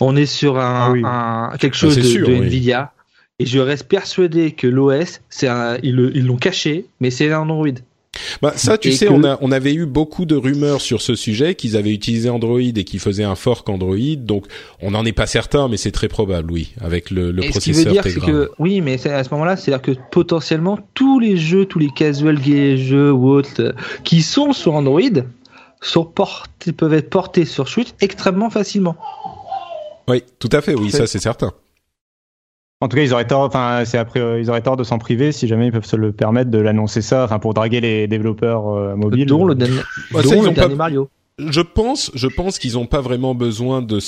On 0.00 0.16
est 0.16 0.26
sur 0.26 0.58
un, 0.58 0.86
Ah 0.88 0.90
oui. 0.92 1.02
un- 1.04 1.56
quelque 1.58 1.76
chose 1.76 1.96
de, 1.96 2.02
sûr, 2.02 2.26
de 2.26 2.32
oui. 2.32 2.38
Nvidia. 2.40 2.92
Et 3.40 3.46
je 3.46 3.58
reste 3.58 3.88
persuadé 3.88 4.52
que 4.52 4.66
l'OS, 4.68 5.20
c'est 5.28 5.48
ils 5.82 6.24
l'ont 6.26 6.36
caché, 6.36 6.86
mais 7.00 7.10
c'est 7.10 7.32
un 7.32 7.40
Android. 7.40 7.66
Bah 8.42 8.52
ça, 8.56 8.78
tu 8.78 8.92
sais, 8.92 9.08
on 9.08 9.24
a 9.24 9.38
on 9.40 9.52
avait 9.52 9.74
eu 9.74 9.86
beaucoup 9.86 10.24
de 10.24 10.36
rumeurs 10.36 10.80
sur 10.80 11.02
ce 11.02 11.14
sujet 11.14 11.54
qu'ils 11.54 11.76
avaient 11.76 11.92
utilisé 11.92 12.28
Android 12.30 12.60
et 12.60 12.84
qu'ils 12.84 13.00
faisaient 13.00 13.24
un 13.24 13.34
fork 13.34 13.68
Android. 13.68 14.16
Donc 14.16 14.46
on 14.80 14.92
n'en 14.92 15.04
est 15.04 15.12
pas 15.12 15.26
certain, 15.26 15.68
mais 15.68 15.76
c'est 15.76 15.92
très 15.92 16.08
probable, 16.08 16.50
oui, 16.52 16.72
avec 16.80 17.10
le, 17.10 17.30
le 17.30 17.42
processeur. 17.42 17.62
Ce 17.62 17.64
qui 17.64 17.72
veut 17.72 17.90
dire, 17.90 18.02
c'est 18.04 18.20
que 18.20 18.50
oui, 18.58 18.80
mais 18.80 18.94
à 19.06 19.24
ce 19.24 19.30
moment-là, 19.30 19.56
c'est-à-dire 19.56 19.82
que 19.82 20.00
potentiellement 20.10 20.78
tous 20.94 21.18
les 21.18 21.36
jeux, 21.36 21.66
tous 21.66 21.78
les 21.78 21.90
casual 21.90 22.38
jeux 22.76 23.12
ou 23.12 23.28
autres 23.28 23.74
qui 24.04 24.22
sont 24.22 24.52
sur 24.52 24.74
Android 24.74 25.00
sont 25.80 26.04
portés, 26.04 26.72
peuvent 26.72 26.94
être 26.94 27.10
portés 27.10 27.44
sur 27.44 27.68
Switch 27.68 27.88
extrêmement 28.00 28.50
facilement. 28.50 28.96
Oui, 30.08 30.22
tout 30.38 30.50
à 30.52 30.60
fait, 30.60 30.74
oui, 30.74 30.90
ça 30.90 31.06
c'est 31.06 31.18
certain. 31.18 31.52
En 32.84 32.88
tout 32.88 32.98
cas, 32.98 33.02
ils 33.02 33.14
auraient 33.14 33.26
tort, 33.26 33.40
enfin, 33.40 33.82
c'est 33.86 33.96
après, 33.96 34.20
euh, 34.20 34.38
ils 34.38 34.50
auraient 34.50 34.60
tort 34.60 34.76
de 34.76 34.84
s'en 34.84 34.98
priver 34.98 35.32
si 35.32 35.48
jamais 35.48 35.68
ils 35.68 35.72
peuvent 35.72 35.86
se 35.86 35.96
le 35.96 36.12
permettre 36.12 36.50
de 36.50 36.58
l'annoncer 36.58 37.00
ça, 37.00 37.24
enfin, 37.24 37.38
pour 37.38 37.54
draguer 37.54 37.80
les 37.80 38.06
développeurs 38.06 38.68
euh, 38.68 38.94
mobiles. 38.94 39.24
Dont 39.24 39.46
le, 39.46 39.54
dernier, 39.54 39.80
Mario 40.76 41.08
je 41.38 41.60
pense, 41.62 42.12
je 42.14 42.28
pense 42.28 42.60
qu'ils 42.60 42.74
n'ont 42.74 42.86
pas 42.86 43.00
vraiment 43.00 43.34
besoin 43.34 43.82
de 43.82 43.98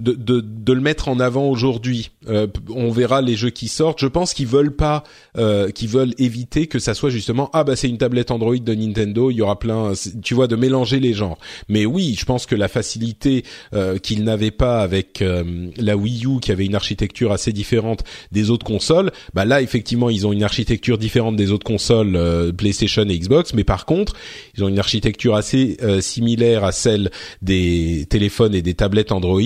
de, 0.00 0.12
de, 0.12 0.40
de 0.40 0.72
le 0.72 0.80
mettre 0.80 1.06
en 1.06 1.20
avant 1.20 1.46
aujourd'hui. 1.46 2.10
Euh, 2.28 2.48
on 2.68 2.90
verra 2.90 3.22
les 3.22 3.36
jeux 3.36 3.50
qui 3.50 3.68
sortent. 3.68 4.00
Je 4.00 4.08
pense 4.08 4.34
qu'ils 4.34 4.48
veulent 4.48 4.74
pas, 4.74 5.04
euh, 5.36 5.70
qu'ils 5.70 5.88
veulent 5.88 6.14
éviter 6.18 6.66
que 6.66 6.80
ça 6.80 6.94
soit 6.94 7.10
justement 7.10 7.50
ah 7.52 7.62
bah 7.62 7.76
c'est 7.76 7.88
une 7.88 7.98
tablette 7.98 8.32
Android 8.32 8.56
de 8.56 8.74
Nintendo. 8.74 9.30
Il 9.30 9.36
y 9.36 9.42
aura 9.42 9.60
plein, 9.60 9.92
tu 10.24 10.34
vois, 10.34 10.48
de 10.48 10.56
mélanger 10.56 10.98
les 10.98 11.12
genres. 11.12 11.38
Mais 11.68 11.86
oui, 11.86 12.16
je 12.18 12.24
pense 12.24 12.46
que 12.46 12.56
la 12.56 12.66
facilité 12.66 13.44
euh, 13.72 13.98
qu'ils 13.98 14.24
n'avaient 14.24 14.50
pas 14.50 14.80
avec 14.80 15.22
euh, 15.22 15.70
la 15.76 15.96
Wii 15.96 16.26
U, 16.26 16.40
qui 16.40 16.50
avait 16.50 16.66
une 16.66 16.74
architecture 16.74 17.30
assez 17.30 17.52
différente 17.52 18.02
des 18.32 18.50
autres 18.50 18.66
consoles, 18.66 19.12
bah 19.34 19.44
là 19.44 19.62
effectivement 19.62 20.10
ils 20.10 20.26
ont 20.26 20.32
une 20.32 20.42
architecture 20.42 20.98
différente 20.98 21.36
des 21.36 21.52
autres 21.52 21.66
consoles 21.66 22.16
euh, 22.16 22.50
PlayStation 22.50 23.08
et 23.08 23.16
Xbox. 23.16 23.54
Mais 23.54 23.64
par 23.64 23.86
contre, 23.86 24.14
ils 24.56 24.64
ont 24.64 24.68
une 24.68 24.80
architecture 24.80 25.36
assez 25.36 25.76
similaire 26.00 26.23
à 26.62 26.72
celle 26.72 27.10
des 27.42 28.06
téléphones 28.08 28.54
et 28.54 28.62
des 28.62 28.74
tablettes 28.74 29.12
Android. 29.12 29.40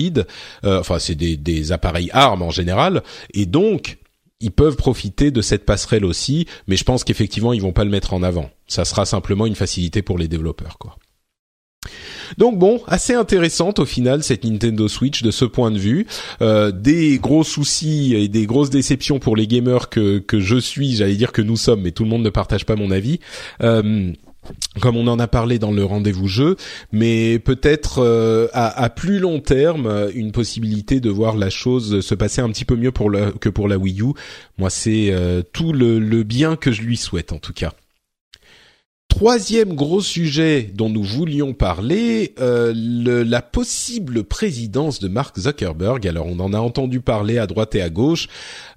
Euh, 0.63 0.79
enfin 0.79 0.99
c'est 0.99 1.15
des, 1.15 1.71
appareils 1.71 2.09
armes 2.13 2.41
en 2.41 2.51
général, 2.51 3.03
et 3.33 3.45
donc 3.45 3.97
ils 4.39 4.51
peuvent 4.51 4.77
profiter 4.77 5.31
de 5.31 5.41
cette 5.41 5.65
passerelle 5.65 6.05
aussi, 6.05 6.47
mais 6.67 6.77
je 6.77 6.83
pense 6.83 7.03
qu'effectivement 7.03 7.53
ils 7.53 7.61
vont 7.61 7.73
pas 7.73 7.83
le 7.83 7.89
mettre 7.89 8.13
en 8.13 8.23
avant. 8.23 8.49
Ça 8.67 8.85
sera 8.85 9.05
simplement 9.05 9.45
une 9.45 9.55
facilité 9.55 10.01
pour 10.01 10.17
les 10.17 10.27
développeurs, 10.27 10.77
quoi. 10.77 10.95
Donc 12.37 12.59
bon, 12.59 12.81
assez 12.87 13.13
intéressante 13.13 13.79
au 13.79 13.85
final 13.85 14.23
cette 14.23 14.43
Nintendo 14.43 14.87
Switch 14.87 15.23
de 15.23 15.31
ce 15.31 15.45
point 15.45 15.71
de 15.71 15.79
vue. 15.79 16.05
Euh, 16.41 16.71
des 16.71 17.17
gros 17.17 17.43
soucis 17.43 18.13
et 18.15 18.27
des 18.27 18.45
grosses 18.45 18.69
déceptions 18.69 19.19
pour 19.19 19.35
les 19.35 19.47
gamers 19.47 19.89
que 19.89 20.19
que 20.19 20.39
je 20.39 20.57
suis, 20.57 20.95
j'allais 20.95 21.15
dire 21.15 21.31
que 21.31 21.41
nous 21.41 21.57
sommes, 21.57 21.81
mais 21.81 21.91
tout 21.91 22.03
le 22.03 22.09
monde 22.09 22.23
ne 22.23 22.29
partage 22.29 22.65
pas 22.65 22.75
mon 22.75 22.91
avis. 22.91 23.19
Euh, 23.63 24.11
comme 24.81 24.97
on 24.97 25.07
en 25.07 25.19
a 25.19 25.27
parlé 25.27 25.59
dans 25.59 25.71
le 25.71 25.83
rendez-vous 25.83 26.27
jeu, 26.27 26.55
mais 26.91 27.39
peut-être 27.39 27.99
euh, 27.99 28.47
à, 28.53 28.89
plus 28.89 29.19
long 29.19 29.39
terme 29.39 30.09
une 30.13 30.31
possibilité 30.31 30.99
de 30.99 31.09
voir 31.09 31.35
la 31.35 31.49
chose 31.49 32.01
se 32.01 32.15
passer 32.15 32.41
un 32.41 32.49
petit 32.49 32.65
peu 32.65 32.75
mieux 32.75 32.91
pour 32.91 33.11
que 33.39 33.49
pour 33.49 33.67
la 33.67 33.77
Wii 33.77 34.01
U. 34.01 34.13
Moi, 34.57 34.69
c'est 34.69 35.09
euh, 35.11 35.41
tout 35.53 35.73
le 35.73 36.23
bien 36.23 36.55
que 36.55 36.71
je 36.71 36.81
lui 36.81 36.97
souhaite 36.97 37.31
en 37.31 37.39
tout 37.39 37.53
cas. 37.53 37.73
Troisième 39.09 39.73
gros 39.73 40.01
sujet 40.01 40.69
dont 40.73 40.87
nous 40.87 41.03
voulions 41.03 41.53
parler, 41.53 42.35
euh, 42.39 42.71
le, 42.73 43.23
la 43.23 43.41
possible 43.41 44.23
présidence 44.23 44.99
de 44.99 45.09
Mark 45.09 45.37
Zuckerberg. 45.37 46.07
Alors 46.07 46.27
on 46.27 46.39
en 46.39 46.53
a 46.53 46.59
entendu 46.59 47.01
parler 47.01 47.37
à 47.37 47.47
droite 47.47 47.75
et 47.75 47.81
à 47.81 47.89
gauche. 47.89 48.29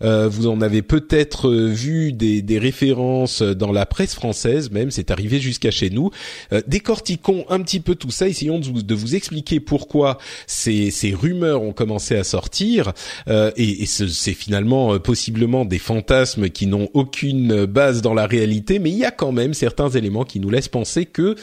Euh, 0.02 0.28
vous 0.28 0.48
en 0.48 0.60
avez 0.60 0.82
peut-être 0.82 1.52
vu 1.52 2.12
des, 2.12 2.42
des, 2.42 2.58
références 2.58 3.42
dans 3.42 3.70
la 3.70 3.86
presse 3.86 4.14
française, 4.14 4.72
même 4.72 4.90
c'est 4.90 5.12
arrivé 5.12 5.38
jusqu'à 5.38 5.70
chez 5.70 5.90
nous. 5.90 6.10
Euh, 6.52 6.60
décortiquons 6.66 7.44
un 7.48 7.60
petit 7.60 7.80
peu 7.80 7.94
tout 7.94 8.10
ça, 8.10 8.26
essayons 8.26 8.58
de 8.58 8.64
vous, 8.64 8.82
de 8.82 8.94
vous 8.94 9.14
expliquer 9.14 9.60
pourquoi 9.60 10.18
ces, 10.46 10.90
ces, 10.90 11.14
rumeurs 11.14 11.62
ont 11.62 11.72
commencé 11.74 12.16
à 12.16 12.24
sortir. 12.24 12.94
Euh, 13.28 13.52
et, 13.56 13.82
et 13.82 13.86
c'est 13.86 14.34
finalement 14.34 14.94
euh, 14.94 14.98
possiblement 14.98 15.64
des 15.64 15.78
fantasmes 15.78 16.48
qui 16.48 16.66
n'ont 16.66 16.88
aucune 16.94 17.66
base 17.66 18.02
dans 18.02 18.14
la 18.14 18.26
réalité, 18.26 18.78
mais 18.78 18.90
il 18.90 18.96
y 18.96 19.04
a 19.04 19.12
quand 19.12 19.30
même 19.30 19.54
certains 19.54 19.90
éléments 19.90 20.21
qui 20.24 20.40
nous 20.40 20.50
laisse 20.50 20.68
penser 20.68 21.06
que 21.06 21.36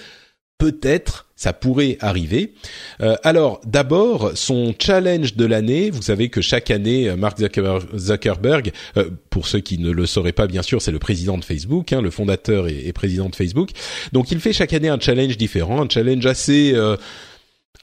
peut-être 0.60 1.28
ça 1.36 1.54
pourrait 1.54 1.98
arriver. 2.02 2.54
Euh, 3.02 3.16
alors 3.24 3.62
d'abord 3.66 4.32
son 4.36 4.76
challenge 4.78 5.36
de 5.36 5.46
l'année. 5.46 5.90
Vous 5.90 6.02
savez 6.02 6.28
que 6.28 6.42
chaque 6.42 6.70
année 6.70 7.08
euh, 7.08 7.16
Mark 7.16 7.40
Zuckerberg, 7.40 8.74
euh, 8.98 9.10
pour 9.30 9.48
ceux 9.48 9.62
qui 9.62 9.78
ne 9.78 9.90
le 9.90 10.06
sauraient 10.06 10.34
pas 10.34 10.48
bien 10.48 10.62
sûr, 10.62 10.82
c'est 10.82 10.92
le 10.92 11.00
président 11.00 11.38
de 11.38 11.46
Facebook, 11.46 11.94
hein, 11.94 12.02
le 12.02 12.12
fondateur 12.12 12.68
et, 12.68 12.86
et, 12.86 12.92
président 12.92 13.30
de 13.30 13.36
Facebook. 13.36 13.70
Donc 14.12 14.32
il 14.32 14.42
fait 14.42 14.52
chaque 14.52 14.74
année 14.74 14.90
un 14.90 15.00
challenge 15.00 15.38
différent, 15.38 15.82
un 15.82 15.90
challenge 15.90 16.26
assez 16.26 16.76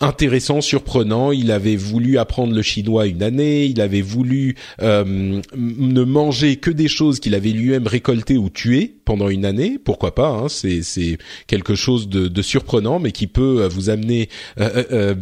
intéressant, 0.00 0.61
surprenant. 0.61 1.32
Il 1.32 1.50
avait 1.50 1.76
voulu 1.76 2.18
apprendre 2.18 2.54
le 2.54 2.62
chinois 2.62 3.06
une 3.06 3.22
année. 3.22 3.64
Il 3.64 3.80
avait 3.80 4.02
voulu 4.02 4.56
euh, 4.82 5.40
ne 5.56 6.04
manger 6.04 6.56
que 6.56 6.70
des 6.70 6.88
choses 6.88 7.20
qu'il 7.20 7.35
avait 7.35 7.50
lui-même 7.50 7.87
récoltées 7.87 8.37
ou 8.37 8.50
tuées 8.50 8.94
pendant 9.04 9.28
une 9.28 9.44
année. 9.44 9.78
Pourquoi 9.82 10.14
pas 10.14 10.28
hein, 10.28 10.48
C'est 10.48 11.18
quelque 11.46 11.74
chose 11.74 12.09
de, 12.09 12.42
surprenant, 12.42 12.98
mais 12.98 13.12
qui 13.12 13.26
peut 13.26 13.66
vous 13.66 13.90
amener, 13.90 14.28
euh, 14.61 14.85
euh, 14.92 15.14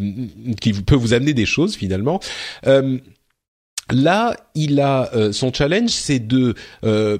qui 0.61 0.73
peut 0.73 0.97
vous 0.97 1.15
amener 1.15 1.33
des 1.33 1.47
choses 1.47 1.77
finalement. 1.77 2.21
Là, 3.93 4.37
il 4.55 4.81
a 4.81 5.11
son 5.33 5.53
challenge, 5.53 5.91
c'est 5.91 6.27
de 6.27 6.55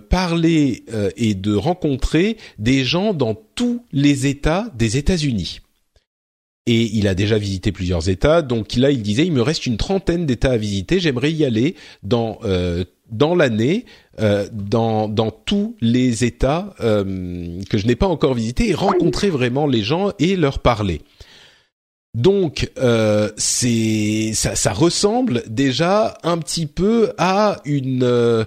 parler 0.09 0.85
et 1.17 1.35
de 1.35 1.55
rencontrer 1.55 2.37
des 2.59 2.85
gens 2.85 3.15
dans 3.15 3.35
tous 3.55 3.85
les 3.93 4.27
États 4.27 4.71
des 4.75 4.97
États-Unis 4.97 5.61
et 6.67 6.83
il 6.97 7.09
a 7.09 7.15
déjà 7.15 7.39
visité 7.39 7.73
plusieurs 7.73 8.09
États. 8.09 8.43
Donc 8.43 8.77
là, 8.77 8.91
il 8.91 9.03
disait, 9.03 9.27
il 9.27 9.33
me 9.33 9.43
reste 9.43 9.67
une 9.67 9.77
trentaine 9.77 10.27
d'États 10.27 10.53
à 10.53 10.57
visiter. 10.57 11.01
J'aimerais 11.01 11.33
y 11.33 11.45
aller 11.45 11.75
dans 12.03 12.39
euh, 12.45 12.85
dans 13.11 13.35
l'année, 13.35 13.85
euh, 14.21 14.49
dans 14.53 15.09
dans 15.09 15.31
tous 15.31 15.77
les 15.81 16.25
États 16.25 16.75
euh, 16.81 17.61
que 17.69 17.77
je 17.79 17.87
n'ai 17.87 17.97
pas 17.97 18.07
encore 18.07 18.35
visités 18.35 18.71
et 18.71 18.75
rencontrer 18.75 19.29
vraiment 19.29 19.67
les 19.67 19.83
gens 19.83 20.13
et 20.19 20.37
leur 20.37 20.59
parler. 20.61 21.03
Donc 22.15 22.71
euh, 22.79 23.31
c'est 23.37 24.33
ça, 24.35 24.55
ça 24.55 24.73
ressemble 24.73 25.43
déjà 25.49 26.17
un 26.23 26.39
petit 26.39 26.67
peu 26.67 27.13
à 27.19 27.61
une 27.65 28.05
euh, 28.05 28.45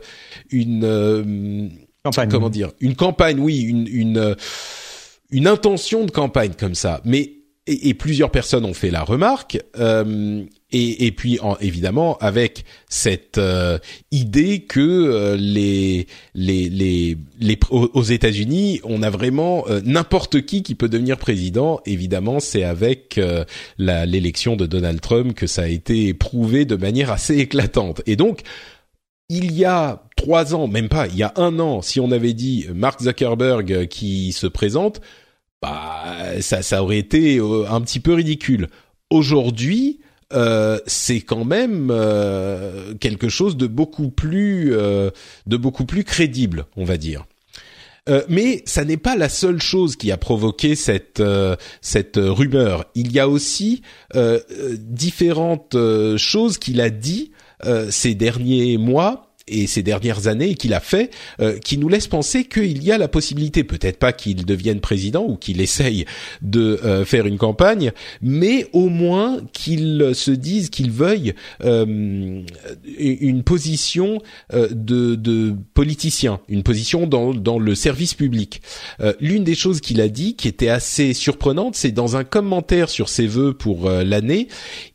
une 0.50 0.86
euh, 0.86 1.68
campagne. 2.04 2.30
comment 2.30 2.50
dire 2.50 2.72
une 2.80 2.96
campagne 2.96 3.40
oui 3.40 3.60
une 3.60 3.86
une 3.88 4.36
une 5.32 5.48
intention 5.48 6.06
de 6.06 6.12
campagne 6.12 6.54
comme 6.58 6.76
ça 6.76 7.02
mais 7.04 7.34
et, 7.68 7.94
plusieurs 7.94 8.32
personnes 8.32 8.66
ont 8.66 8.74
fait 8.74 8.90
la 8.90 9.04
remarque. 9.04 9.60
Euh, 9.78 10.44
et, 10.72 11.12
puis 11.14 11.40
en, 11.40 11.58
évidemment 11.60 12.18
avec 12.18 12.66
cette 12.90 13.38
euh, 13.38 13.80
idée 14.12 14.60
que 14.60 14.82
euh, 14.82 15.38
les, 15.38 16.08
les, 16.36 16.68
les, 16.68 17.18
les, 17.40 17.60
aux 17.72 18.04
États-Unis, 18.04 18.82
on 18.84 19.02
a 19.02 19.10
vraiment 19.10 19.66
euh, 19.70 19.80
n'importe 19.86 20.42
qui 20.42 20.64
qui 20.64 20.76
peut 20.76 20.90
devenir 20.90 21.18
président. 21.18 21.80
Évidemment, 21.86 22.42
c'est 22.42 22.64
avec 22.64 23.20
l'élection 23.78 24.58
de 24.58 24.66
Donald 24.66 25.00
Trump 25.00 25.34
que 25.34 25.48
ça 25.48 25.64
a 25.64 25.68
été 25.68 26.14
prouvé 26.14 26.66
de 26.66 26.76
manière 26.76 27.12
assez 27.12 27.38
éclatante. 27.38 28.02
Et 28.06 28.18
donc, 28.18 28.42
il 29.30 29.54
y 29.54 29.64
a 29.64 30.04
trois 30.18 30.54
ans, 30.54 30.68
même 30.68 30.90
pas, 30.90 31.08
il 31.08 31.16
y 31.16 31.24
a 31.24 31.34
un 31.36 31.60
an, 31.60 31.82
si 31.82 32.00
on 32.00 32.12
avait 32.12 32.34
dit 32.34 32.66
Mark 32.74 33.02
Zuckerberg 33.02 33.88
qui 33.88 34.32
se 34.32 34.48
présente, 34.48 35.02
bah 35.62 36.42
ça 36.42 36.62
ça 36.62 36.84
aurait 36.84 37.00
été 37.00 37.38
euh, 37.38 37.66
un 37.70 37.82
petit 37.82 38.00
peu 38.00 38.14
ridicule. 38.14 38.68
Aujourd'hui, 39.10 40.00
euh, 40.34 40.80
c'est 40.86 41.22
quand 41.22 41.46
même 41.46 41.90
euh, 41.92 42.94
quelque 42.96 43.30
chose 43.30 43.58
de 43.58 43.68
beaucoup 43.68 44.10
plus 44.10 44.72
de 44.72 45.58
beaucoup 45.58 45.86
plus 45.86 46.04
crédible, 46.04 46.66
on 46.76 46.84
va 46.84 46.98
dire. 46.98 47.26
mais 48.30 48.64
ça 48.66 48.86
n'est 48.86 48.98
pas 48.98 49.16
la 49.16 49.30
seule 49.30 49.62
chose 49.62 49.96
qui 49.96 50.12
a 50.12 50.18
provoqué 50.18 50.76
cette 50.76 51.24
cette 51.82 52.18
rumeur. 52.18 52.86
Il 52.96 53.12
y 53.12 53.20
a 53.20 53.28
aussi 53.28 53.82
différentes 54.80 55.78
choses 56.18 56.58
qu'il 56.58 56.82
a 56.82 56.90
dit 56.90 57.32
ces 57.90 58.16
derniers 58.16 58.78
mois 58.78 59.27
et 59.48 59.68
ces 59.68 59.84
dernières 59.84 60.28
années 60.28 60.56
qu'il 60.56 60.74
a 60.74 60.80
fait, 60.80 61.12
euh, 61.40 61.58
qui 61.60 61.78
nous 61.78 61.90
laisse 61.90 62.08
penser 62.08 62.46
qu'il 62.46 62.84
y 62.84 62.92
a 62.92 62.98
la 62.98 63.08
possibilité, 63.08 63.64
peut-être 63.64 63.98
pas 63.98 64.14
qu'il 64.14 64.46
devienne 64.46 64.80
président 64.80 65.26
ou 65.28 65.36
qu'il 65.36 65.62
essaye 65.62 66.06
de 66.42 66.80
euh, 66.84 67.06
faire 67.06 67.26
une 67.26 67.38
campagne, 67.38 67.92
mais 68.22 68.68
au 68.74 68.90
moins 68.90 69.40
qu'il 69.54 70.12
se 70.14 70.32
dise, 70.32 70.70
qu'il 70.70 70.92
veuille 70.92 71.34
euh, 71.64 72.42
une 72.98 73.44
position 73.44 74.22
de, 74.52 75.56
politicien, 75.74 76.40
une 76.50 76.64
position 76.64 77.08
dans, 77.08 77.34
dans 77.34 77.60
le 77.60 77.76
service 77.76 78.14
public. 78.14 78.62
L'une 79.20 79.44
des 79.44 79.56
choses 79.56 79.82
qu'il 79.82 80.02
a 80.02 80.08
dit, 80.08 80.36
qui 80.36 80.48
était 80.48 80.70
assez 80.70 81.14
surprenante, 81.14 81.76
c'est 81.76 81.92
dans 81.92 82.18
un 82.18 82.24
commentaire 82.24 82.90
sur 82.90 83.10
ses 83.10 83.28
vœux 83.28 83.54
pour 83.54 83.90
l'année, 83.90 84.48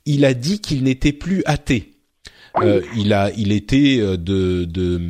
il 0.06 0.24
a 0.24 0.34
dit 0.34 0.60
qu'il 0.60 0.82
n'était 0.82 1.12
plus 1.12 1.42
athée 1.46 1.91
il 2.96 3.12
a, 3.12 3.30
il 3.36 3.52
était 3.52 3.98
euh, 4.00 4.16
de, 4.16 4.64
de, 4.64 5.00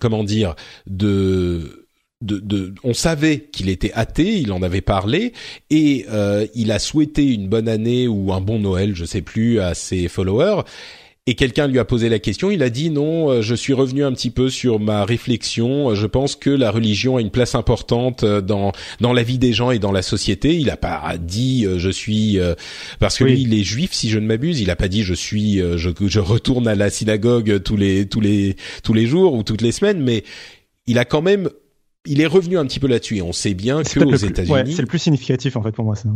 comment 0.00 0.24
dire, 0.24 0.54
de 0.86 1.84
de, 2.24 2.74
on 2.84 2.94
savait 2.94 3.40
qu'il 3.52 3.68
était 3.68 3.92
athée, 3.92 4.38
il 4.38 4.50
en 4.52 4.62
avait 4.62 4.80
parlé 4.80 5.34
et 5.68 6.06
euh, 6.10 6.46
il 6.54 6.72
a 6.72 6.78
souhaité 6.78 7.26
une 7.26 7.48
bonne 7.48 7.68
année 7.68 8.08
ou 8.08 8.32
un 8.32 8.40
bon 8.40 8.58
Noël, 8.58 8.94
je 8.94 9.04
sais 9.04 9.20
plus, 9.20 9.60
à 9.60 9.74
ses 9.74 10.08
followers. 10.08 10.62
Et 11.26 11.36
quelqu'un 11.36 11.68
lui 11.68 11.78
a 11.78 11.86
posé 11.86 12.10
la 12.10 12.18
question, 12.18 12.50
il 12.50 12.62
a 12.62 12.68
dit 12.68 12.90
non, 12.90 13.30
euh, 13.30 13.40
je 13.40 13.54
suis 13.54 13.72
revenu 13.72 14.04
un 14.04 14.12
petit 14.12 14.30
peu 14.30 14.50
sur 14.50 14.78
ma 14.78 15.06
réflexion. 15.06 15.94
Je 15.94 16.06
pense 16.06 16.36
que 16.36 16.50
la 16.50 16.70
religion 16.70 17.16
a 17.16 17.22
une 17.22 17.30
place 17.30 17.54
importante 17.54 18.24
euh, 18.24 18.42
dans 18.42 18.72
dans 19.00 19.14
la 19.14 19.22
vie 19.22 19.38
des 19.38 19.54
gens 19.54 19.70
et 19.70 19.78
dans 19.78 19.92
la 19.92 20.02
société. 20.02 20.54
Il 20.56 20.68
a 20.68 20.76
pas 20.76 21.16
dit 21.18 21.66
je 21.78 21.88
suis 21.88 22.38
parce 22.98 23.16
que 23.16 23.24
lui 23.24 23.40
il 23.40 23.54
est 23.54 23.64
juif 23.64 23.92
si 23.92 24.10
je 24.10 24.18
ne 24.18 24.26
m'abuse. 24.26 24.60
Il 24.60 24.70
a 24.70 24.76
pas 24.76 24.88
dit 24.88 25.02
je 25.02 25.14
suis 25.14 25.58
je, 25.58 25.90
je 25.98 26.20
retourne 26.20 26.68
à 26.68 26.74
la 26.74 26.90
synagogue 26.90 27.62
tous 27.62 27.78
les 27.78 28.06
tous 28.06 28.20
les 28.20 28.56
tous 28.82 28.92
les 28.92 29.06
jours 29.06 29.32
ou 29.32 29.42
toutes 29.42 29.62
les 29.62 29.72
semaines, 29.72 30.02
mais 30.02 30.24
il 30.86 30.98
a 30.98 31.06
quand 31.06 31.22
même 31.22 31.48
il 32.06 32.20
est 32.20 32.26
revenu 32.26 32.58
un 32.58 32.66
petit 32.66 32.80
peu 32.80 32.86
là-dessus. 32.86 33.16
Et 33.16 33.22
on 33.22 33.32
sait 33.32 33.54
bien 33.54 33.82
que 33.82 34.00
aux 34.00 34.14
États-Unis, 34.14 34.52
ouais, 34.52 34.64
c'est 34.66 34.82
le 34.82 34.88
plus 34.88 34.98
significatif 34.98 35.56
en 35.56 35.62
fait 35.62 35.72
pour 35.72 35.84
moi. 35.84 35.96
Ça. 35.96 36.08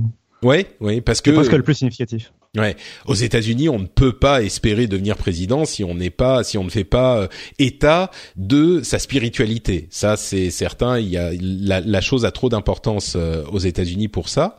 Ouais, 0.42 0.66
ouais, 0.80 1.00
parce 1.00 1.20
que 1.20 1.30
c'est 1.30 1.36
presque 1.36 1.52
le 1.52 1.62
plus 1.62 1.74
significatif. 1.74 2.32
Ouais, 2.56 2.76
aux 3.06 3.14
États-Unis, 3.14 3.68
on 3.68 3.78
ne 3.78 3.86
peut 3.86 4.18
pas 4.18 4.42
espérer 4.42 4.86
devenir 4.86 5.18
président 5.18 5.66
si 5.66 5.84
on 5.84 5.94
n'est 5.94 6.10
pas, 6.10 6.42
si 6.44 6.56
on 6.56 6.64
ne 6.64 6.70
fait 6.70 6.82
pas 6.82 7.18
euh, 7.18 7.28
état 7.58 8.10
de 8.36 8.82
sa 8.82 8.98
spiritualité. 8.98 9.86
Ça, 9.90 10.16
c'est 10.16 10.50
certain. 10.50 10.98
Il 10.98 11.08
y 11.08 11.18
a 11.18 11.30
la, 11.40 11.80
la 11.80 12.00
chose 12.00 12.24
a 12.24 12.30
trop 12.30 12.48
d'importance 12.48 13.14
euh, 13.16 13.44
aux 13.52 13.58
États-Unis 13.58 14.08
pour 14.08 14.30
ça. 14.30 14.58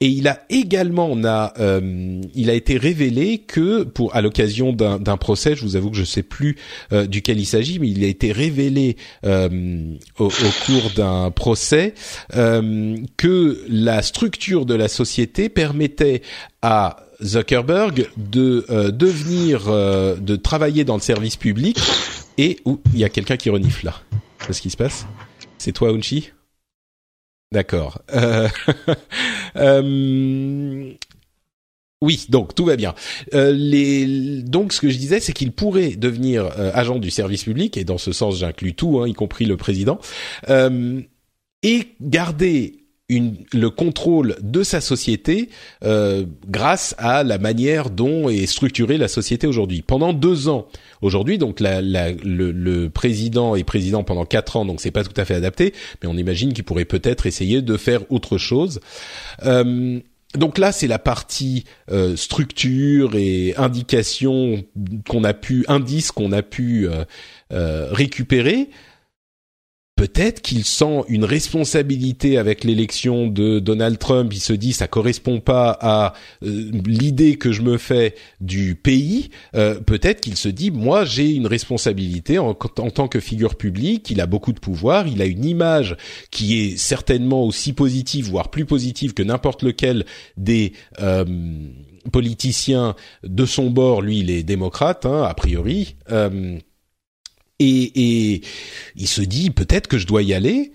Et 0.00 0.08
il 0.08 0.28
a 0.28 0.40
également, 0.50 1.08
on 1.10 1.24
a, 1.24 1.54
euh, 1.58 2.20
il 2.34 2.50
a 2.50 2.52
été 2.52 2.76
révélé 2.76 3.38
que 3.38 3.82
pour 3.82 4.14
à 4.14 4.20
l'occasion 4.20 4.74
d'un 4.74 5.16
procès, 5.16 5.56
je 5.56 5.62
vous 5.62 5.74
avoue 5.74 5.90
que 5.90 5.96
je 5.96 6.04
sais 6.04 6.22
plus 6.22 6.56
euh, 6.92 7.06
duquel 7.06 7.40
il 7.40 7.46
s'agit, 7.46 7.78
mais 7.78 7.88
il 7.88 8.04
a 8.04 8.06
été 8.06 8.30
révélé 8.30 8.98
euh, 9.24 9.94
au, 10.18 10.28
cours 10.66 10.90
d'un 10.94 11.30
procès 11.30 11.94
que 12.30 13.64
la 13.70 14.02
structure 14.02 14.66
de 14.66 14.74
la 14.74 14.88
société 14.88 15.48
permettait 15.48 16.20
à 16.60 16.98
Zuckerberg 17.24 18.10
de 18.18 18.66
devenir, 18.90 19.70
de 19.70 20.36
travailler 20.36 20.84
dans 20.84 20.96
le 20.96 21.00
service 21.00 21.36
public. 21.36 21.78
Et 22.36 22.58
où 22.66 22.80
il 22.92 22.98
y 22.98 23.04
a 23.04 23.08
quelqu'un 23.08 23.38
qui 23.38 23.48
renifle 23.48 23.86
là. 23.86 23.94
Qu'est-ce 24.46 24.60
qui 24.60 24.68
se 24.68 24.76
passe 24.76 25.06
C'est 25.56 25.72
toi, 25.72 25.88
Unchi 25.88 26.32
D'accord. 27.52 28.02
Euh, 28.12 28.48
euh, 29.56 30.92
oui, 32.02 32.26
donc 32.28 32.54
tout 32.54 32.64
va 32.64 32.76
bien. 32.76 32.94
Euh. 33.34 34.42
Donc 34.42 34.72
ce 34.72 34.80
que 34.80 34.90
je 34.90 34.98
disais, 34.98 35.20
c'est 35.20 35.32
qu'il 35.32 35.52
pourrait 35.52 35.96
devenir 35.96 36.46
agent 36.74 36.98
du 36.98 37.10
service 37.10 37.44
public, 37.44 37.76
et 37.76 37.84
dans 37.84 37.98
ce 37.98 38.12
sens 38.12 38.38
j'inclus 38.38 38.74
tout, 38.74 39.00
hein, 39.00 39.08
y 39.08 39.12
compris 39.12 39.44
le 39.44 39.56
président, 39.56 39.98
et 40.48 41.88
garder 42.00 42.85
une, 43.08 43.36
le 43.52 43.70
contrôle 43.70 44.36
de 44.42 44.62
sa 44.62 44.80
société 44.80 45.48
euh, 45.84 46.24
grâce 46.48 46.94
à 46.98 47.22
la 47.22 47.38
manière 47.38 47.90
dont 47.90 48.28
est 48.28 48.46
structurée 48.46 48.98
la 48.98 49.08
société 49.08 49.46
aujourd'hui. 49.46 49.82
Pendant 49.82 50.12
deux 50.12 50.48
ans, 50.48 50.66
aujourd'hui, 51.02 51.38
donc 51.38 51.60
la, 51.60 51.80
la, 51.80 52.10
le, 52.12 52.50
le, 52.50 52.90
président 52.90 53.54
est 53.54 53.62
président 53.64 54.02
pendant 54.02 54.24
quatre 54.24 54.56
ans, 54.56 54.64
donc 54.64 54.80
c'est 54.80 54.90
pas 54.90 55.04
tout 55.04 55.18
à 55.20 55.24
fait 55.24 55.34
adapté, 55.34 55.72
mais 56.02 56.08
on 56.08 56.16
imagine 56.16 56.52
qu'il 56.52 56.64
pourrait 56.64 56.84
peut-être 56.84 57.26
essayer 57.26 57.62
de 57.62 57.76
faire 57.76 58.00
autre 58.10 58.38
chose. 58.38 58.80
Euh, 59.44 60.00
donc 60.34 60.58
là, 60.58 60.72
c'est 60.72 60.86
la 60.88 60.98
partie 60.98 61.64
euh, 61.90 62.16
structure 62.16 63.14
et 63.14 63.54
indication 63.56 64.64
qu'on 65.08 65.24
a 65.24 65.32
pu, 65.32 65.64
indices 65.68 66.12
qu'on 66.12 66.32
a 66.32 66.42
pu 66.42 66.88
euh, 66.88 67.04
euh, 67.52 67.88
récupérer 67.90 68.68
peut-être 69.96 70.42
qu'il 70.42 70.64
sent 70.64 71.04
une 71.08 71.24
responsabilité 71.24 72.36
avec 72.36 72.64
l'élection 72.64 73.26
de 73.26 73.58
Donald 73.58 73.98
Trump. 73.98 74.32
Il 74.32 74.40
se 74.40 74.52
dit 74.52 74.74
ça 74.74 74.86
correspond 74.86 75.40
pas 75.40 75.76
à 75.80 76.12
euh, 76.44 76.70
l'idée 76.84 77.36
que 77.36 77.50
je 77.50 77.62
me 77.62 77.78
fais 77.78 78.14
du 78.40 78.74
pays. 78.74 79.30
Euh, 79.54 79.80
peut-être 79.80 80.20
qu'il 80.20 80.36
se 80.36 80.50
dit 80.50 80.70
moi 80.70 81.06
j'ai 81.06 81.30
une 81.30 81.46
responsabilité 81.46 82.38
en, 82.38 82.54
tant 82.54 83.08
que 83.08 83.20
figure 83.20 83.56
publique. 83.56 84.10
Il 84.10 84.20
a 84.20 84.26
beaucoup 84.26 84.52
de 84.52 84.60
pouvoir. 84.60 85.08
Il 85.08 85.22
a 85.22 85.24
une 85.24 85.46
image 85.46 85.96
qui 86.30 86.60
est 86.60 86.76
certainement 86.76 87.42
aussi 87.44 87.72
positive, 87.72 88.28
voire 88.28 88.50
plus 88.50 88.66
positive 88.66 89.14
que 89.14 89.22
n'importe 89.22 89.62
lequel 89.62 90.04
des 90.36 90.74
euh, 91.00 91.24
politiciens 92.12 92.94
de 93.24 93.46
son 93.46 93.70
bord. 93.70 94.02
Lui, 94.02 94.18
il 94.18 94.28
est 94.30 94.42
démocrate 94.42 95.06
hein, 95.06 95.22
a 95.22 95.32
priori. 95.32 95.96
Et, 97.58 98.34
et 98.34 98.42
il 98.96 99.08
se 99.08 99.22
dit 99.22 99.50
peut-être 99.50 99.88
que 99.88 99.98
je 99.98 100.06
dois 100.06 100.22
y 100.22 100.34
aller. 100.34 100.72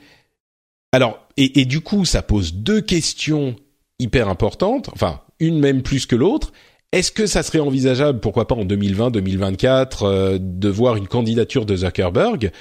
Alors, 0.92 1.20
et, 1.38 1.66
du 1.66 1.82
coup, 1.82 2.06
ça 2.06 2.22
pose 2.22 2.54
deux 2.54 2.82
questions 2.82 3.56
hyper 4.00 4.28
importantes, 4.28 4.90
enfin, 4.94 5.22
une 5.40 5.60
même 5.60 5.82
plus 5.82 6.06
que 6.06 6.16
l'autre. 6.16 6.52
Est-ce 6.92 7.12
que 7.12 7.26
ça 7.26 7.42
serait 7.42 7.60
envisageable, 7.60 8.20
pourquoi 8.20 8.48
pas 8.48 8.56
en 8.56 8.66
2020, 8.66 9.12
2024, 9.12 10.04
euh, 10.04 10.38
de 10.40 10.70
voir 10.70 10.98
une 10.98 11.08
candidature 11.08 11.66
de 11.66 11.78
Zuckerberg? 11.78 12.52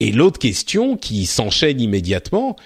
Et 0.00 0.10
l'autre 0.10 0.40
question 0.40 0.96
qui 0.96 1.26
s'enchaîne 1.26 1.80
immédiatement, 1.80 2.56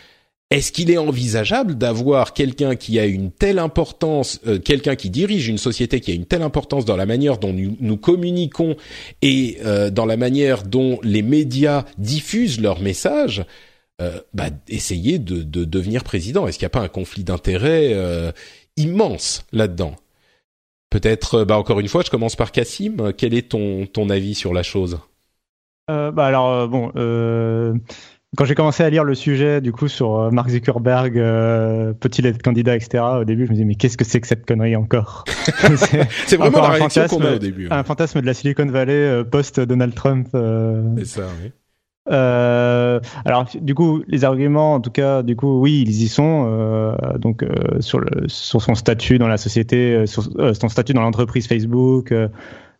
est-ce 0.50 0.70
qu'il 0.70 0.92
est 0.92 0.98
envisageable 0.98 1.74
d'avoir 1.74 2.32
quelqu'un 2.32 2.76
qui 2.76 3.00
a 3.00 3.06
une 3.06 3.32
telle 3.32 3.58
importance, 3.58 4.40
euh, 4.46 4.60
quelqu'un 4.60 4.94
qui 4.94 5.10
dirige 5.10 5.48
une 5.48 5.58
société 5.58 5.98
qui 6.00 6.12
a 6.12 6.14
une 6.14 6.24
telle 6.24 6.42
importance 6.42 6.84
dans 6.84 6.96
la 6.96 7.06
manière 7.06 7.38
dont 7.38 7.52
nous, 7.52 7.96
communiquons 7.96 8.76
et 9.22 9.58
euh, 9.64 9.90
dans 9.90 10.06
la 10.06 10.16
manière 10.16 10.62
dont 10.62 11.00
les 11.02 11.22
médias 11.22 11.84
diffusent 11.98 12.60
leurs 12.60 12.80
messages, 12.80 13.44
euh, 14.00 14.20
bah, 14.34 14.50
essayer 14.68 15.18
de, 15.18 15.42
de, 15.42 15.64
devenir 15.64 16.04
président? 16.04 16.46
Est-ce 16.46 16.58
qu'il 16.58 16.66
n'y 16.66 16.70
a 16.70 16.78
pas 16.78 16.82
un 16.82 16.88
conflit 16.88 17.24
d'intérêts 17.24 17.96
immense 18.76 19.44
là-dedans? 19.52 19.96
Peut-être, 20.90 21.42
bah 21.42 21.58
encore 21.58 21.80
une 21.80 21.88
fois, 21.88 22.02
je 22.06 22.10
commence 22.10 22.36
par 22.36 22.52
Cassim. 22.52 23.12
Quel 23.18 23.34
est 23.34 23.48
ton 23.48 23.86
ton 23.86 24.08
avis 24.10 24.36
sur 24.36 24.54
la 24.54 24.62
chose? 24.62 25.00
Bah 25.88 26.12
alors 26.26 26.68
bon 26.68 26.92
quand 28.36 28.44
j'ai 28.44 28.54
commencé 28.54 28.82
à 28.82 28.90
lire 28.90 29.04
le 29.04 29.14
sujet, 29.14 29.60
du 29.60 29.72
coup, 29.72 29.88
sur 29.88 30.16
euh, 30.16 30.30
Mark 30.30 30.50
Zuckerberg, 30.50 31.18
euh, 31.18 31.92
peut-il 31.94 32.26
être 32.26 32.42
candidat, 32.42 32.76
etc., 32.76 33.02
au 33.20 33.24
début, 33.24 33.46
je 33.46 33.50
me 33.50 33.54
disais, 33.54 33.64
mais 33.64 33.74
qu'est-ce 33.74 33.96
que 33.96 34.04
c'est 34.04 34.20
que 34.20 34.26
cette 34.26 34.46
connerie 34.46 34.76
encore? 34.76 35.24
C'est 36.26 36.36
vraiment 36.36 36.68
la 36.68 37.08
qu'on 37.08 37.20
a 37.22 37.34
au 37.34 37.38
début. 37.38 37.68
Un 37.70 37.82
fantasme 37.82 38.20
de 38.20 38.26
la 38.26 38.34
Silicon 38.34 38.66
Valley 38.66 38.92
euh, 38.92 39.24
post-Donald 39.24 39.94
Trump. 39.94 40.28
Euh... 40.34 40.82
C'est 40.98 41.06
ça, 41.06 41.22
oui. 41.42 41.50
Euh, 42.08 43.00
alors 43.24 43.46
du 43.60 43.74
coup 43.74 44.04
les 44.06 44.24
arguments 44.24 44.74
en 44.74 44.80
tout 44.80 44.92
cas 44.92 45.24
du 45.24 45.34
coup 45.34 45.60
oui 45.60 45.82
ils 45.84 46.02
y 46.04 46.06
sont 46.06 46.46
euh, 46.48 46.94
donc 47.18 47.42
euh, 47.42 47.80
sur 47.80 47.98
le 47.98 48.28
sur 48.28 48.62
son 48.62 48.76
statut 48.76 49.18
dans 49.18 49.26
la 49.26 49.38
société 49.38 50.06
sur 50.06 50.22
son 50.22 50.68
statut 50.68 50.92
dans 50.92 51.02
l'entreprise 51.02 51.48
Facebook 51.48 52.14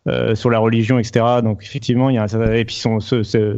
euh, 0.07 0.35
sur 0.35 0.49
la 0.49 0.59
religion, 0.59 0.99
etc. 0.99 1.25
Donc 1.43 1.63
effectivement, 1.63 2.09
il 2.09 2.15
y 2.15 2.17
a 2.17 2.27
et 2.55 2.63
puis 2.63 2.75
son, 2.75 3.01
ce, 3.01 3.23
ce, 3.23 3.57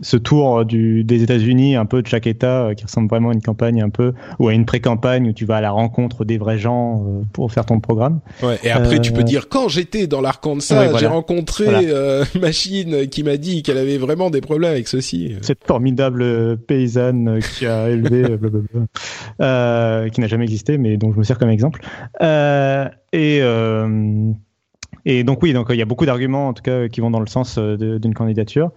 ce 0.00 0.16
tour 0.16 0.64
du, 0.64 1.04
des 1.04 1.22
États-Unis, 1.22 1.76
un 1.76 1.84
peu 1.84 2.00
de 2.00 2.06
chaque 2.06 2.26
État, 2.26 2.62
euh, 2.62 2.74
qui 2.74 2.84
ressemble 2.84 3.10
vraiment 3.10 3.28
à 3.28 3.34
une 3.34 3.42
campagne 3.42 3.82
un 3.82 3.90
peu 3.90 4.14
ou 4.38 4.48
à 4.48 4.54
une 4.54 4.64
pré-campagne 4.64 5.28
où 5.28 5.32
tu 5.34 5.44
vas 5.44 5.56
à 5.56 5.60
la 5.60 5.70
rencontre 5.70 6.24
des 6.24 6.38
vrais 6.38 6.56
gens 6.56 7.04
euh, 7.04 7.22
pour 7.34 7.52
faire 7.52 7.66
ton 7.66 7.78
programme. 7.78 8.20
Ouais, 8.42 8.58
et 8.62 8.70
après, 8.70 9.00
tu 9.00 9.12
peux 9.12 9.22
dire 9.22 9.50
quand 9.50 9.68
j'étais 9.68 10.06
dans 10.06 10.22
l'Arkansas, 10.22 10.96
j'ai 10.96 11.06
rencontré 11.06 11.66
machine 12.40 13.06
qui 13.08 13.22
m'a 13.22 13.36
dit 13.36 13.62
qu'elle 13.62 13.78
avait 13.78 13.98
vraiment 13.98 14.30
des 14.30 14.40
problèmes 14.40 14.70
avec 14.70 14.88
ceci. 14.88 15.34
Cette 15.42 15.64
formidable 15.66 16.56
paysanne 16.56 17.40
qui 17.58 17.66
a 17.66 17.90
élevé, 17.90 18.22
blablabla, 18.38 20.08
qui 20.08 20.20
n'a 20.22 20.26
jamais 20.26 20.44
existé, 20.44 20.78
mais 20.78 20.96
dont 20.96 21.12
je 21.12 21.18
me 21.18 21.24
sers 21.24 21.38
comme 21.38 21.50
exemple. 21.50 21.82
et 23.12 23.42
et 25.04 25.24
donc 25.24 25.42
oui, 25.42 25.52
donc 25.52 25.66
il 25.70 25.76
y 25.76 25.82
a 25.82 25.86
beaucoup 25.86 26.06
d'arguments 26.06 26.48
en 26.48 26.52
tout 26.52 26.62
cas 26.62 26.88
qui 26.88 27.00
vont 27.00 27.10
dans 27.10 27.20
le 27.20 27.26
sens 27.26 27.58
euh, 27.58 27.98
d'une 27.98 28.14
candidature. 28.14 28.70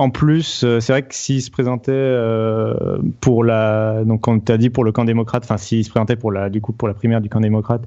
En 0.00 0.08
plus, 0.08 0.64
euh, 0.64 0.80
c'est 0.80 0.92
vrai 0.92 1.02
que 1.02 1.14
s'il 1.14 1.42
se 1.42 1.50
présentait 1.50 1.92
euh, 1.92 2.98
pour 3.20 3.44
la, 3.44 4.02
donc 4.04 4.26
on 4.28 4.38
t'a 4.40 4.56
dit 4.56 4.70
pour 4.70 4.82
le 4.82 4.92
camp 4.92 5.04
démocrate, 5.04 5.44
enfin 5.44 5.58
s'il 5.58 5.84
se 5.84 5.90
présentait 5.90 6.16
pour 6.16 6.32
la, 6.32 6.48
du 6.48 6.62
coup 6.62 6.72
pour 6.72 6.88
la 6.88 6.94
primaire 6.94 7.20
du 7.20 7.28
camp 7.28 7.40
démocrate, 7.40 7.82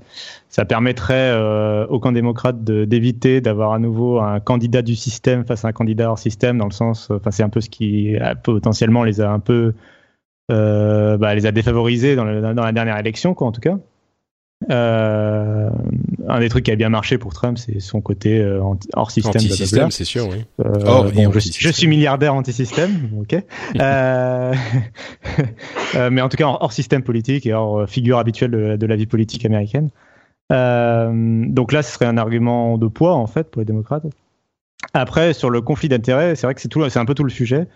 ça 0.48 0.64
permettrait 0.64 1.32
euh, 1.32 1.88
au 1.88 2.00
camp 2.00 2.12
démocrate 2.12 2.64
d'éviter 2.64 3.42
d'avoir 3.42 3.74
à 3.74 3.80
nouveau 3.80 4.20
un 4.20 4.40
candidat 4.42 4.84
du 4.84 4.96
système 4.96 5.44
face 5.44 5.66
à 5.66 5.70
un 5.70 5.72
candidat 5.72 6.12
hors 6.12 6.20
système, 6.20 6.60
dans 6.60 6.68
le 6.68 6.72
sens, 6.72 7.10
enfin 7.10 7.32
c'est 7.32 7.42
un 7.42 7.50
peu 7.50 7.62
ce 7.62 7.70
qui 7.70 8.16
potentiellement 8.44 9.04
les 9.04 9.20
a 9.20 9.32
un 9.32 9.40
peu, 9.40 9.74
bah, 10.50 11.34
les 11.34 11.46
a 11.48 11.52
défavorisés 11.52 12.16
dans, 12.16 12.26
dans 12.26 12.64
la 12.64 12.72
dernière 12.74 13.00
élection, 13.00 13.34
quoi 13.34 13.48
en 13.48 13.52
tout 13.52 13.62
cas. 13.62 13.80
Euh, 14.70 15.70
un 16.28 16.40
des 16.40 16.50
trucs 16.50 16.66
qui 16.66 16.72
a 16.72 16.76
bien 16.76 16.90
marché 16.90 17.18
pour 17.18 17.34
Trump, 17.34 17.58
c'est 17.58 17.80
son 17.80 18.02
côté 18.02 18.40
euh, 18.40 18.62
hors 18.94 19.12
système. 19.12 19.32
Anti-système, 19.32 19.92
c'est 19.92 20.06
sûr, 20.06 20.28
oui. 20.30 20.46
Euh, 20.66 21.10
bon, 21.12 21.32
je, 21.34 21.70
suis 21.70 21.88
milliardaire 21.88 22.34
anti-système, 22.34 23.10
ok. 23.20 23.34
euh, 23.80 24.54
mais 26.12 26.22
en 26.22 26.30
tout 26.30 26.38
cas 26.38 26.46
hors 26.46 26.74
système 26.74 27.04
politique 27.04 27.46
et 27.46 27.54
hors 27.54 27.88
figure 27.90 28.18
habituelle 28.18 28.52
de, 28.52 28.76
de 28.76 28.86
la 28.86 28.96
vie 28.96 29.06
politique 29.06 29.46
américaine. 29.46 29.90
donc 30.50 31.72
là, 31.72 31.84
ce 31.84 31.92
serait 31.92 32.06
un 32.06 32.18
argument 32.18 32.78
de 32.78 32.88
poids 32.88 33.16
en 33.16 33.28
fait 33.28 33.50
pour 33.50 33.60
les 33.62 33.66
démocrates. 33.66 34.04
Après, 34.94 35.34
sur 35.34 35.50
le 35.50 35.62
conflit 35.62 35.90
d'intérêts, 35.90 36.36
c'est 36.36 36.46
vrai 36.46 36.54
que 36.54 36.62
c'est 36.62 37.00
un 37.00 37.06
peu 37.06 37.16
tout 37.16 37.24
le 37.24 37.30
sujet. 37.30 37.68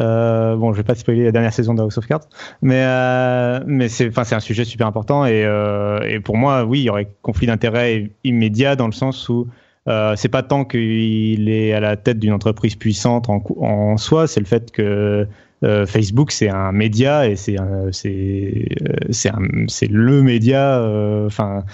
Euh, 0.00 0.56
bon, 0.56 0.72
je 0.72 0.78
vais 0.78 0.82
pas 0.82 0.96
spoiler 0.96 1.24
la 1.24 1.32
dernière 1.32 1.52
saison 1.52 1.72
de 1.72 1.80
House 1.80 1.96
of 1.96 2.06
Cards, 2.06 2.28
mais 2.60 2.82
euh, 2.84 3.60
mais 3.66 3.88
c'est 3.88 4.08
enfin 4.08 4.24
c'est 4.24 4.34
un 4.34 4.40
sujet 4.40 4.64
super 4.64 4.86
important 4.88 5.24
et 5.24 5.44
euh, 5.44 6.00
et 6.00 6.18
pour 6.18 6.36
moi 6.36 6.64
oui 6.64 6.80
il 6.80 6.84
y 6.84 6.90
aurait 6.90 7.08
conflit 7.22 7.46
d'intérêts 7.46 8.10
immédiat 8.24 8.74
dans 8.74 8.86
le 8.86 8.92
sens 8.92 9.28
où 9.28 9.46
euh, 9.86 10.14
c'est 10.16 10.28
pas 10.28 10.42
tant 10.42 10.64
qu'il 10.64 11.48
est 11.48 11.72
à 11.72 11.78
la 11.78 11.96
tête 11.96 12.18
d'une 12.18 12.32
entreprise 12.32 12.74
puissante 12.74 13.30
en, 13.30 13.40
en 13.60 13.96
soi, 13.96 14.26
c'est 14.26 14.40
le 14.40 14.46
fait 14.46 14.72
que 14.72 15.28
euh, 15.62 15.86
Facebook 15.86 16.32
c'est 16.32 16.48
un 16.48 16.72
média 16.72 17.28
et 17.28 17.36
c'est 17.36 17.56
c'est 17.92 18.68
c'est 19.10 19.30
c'est 19.68 19.90
le 19.90 20.22
média 20.22 20.82
enfin 21.26 21.64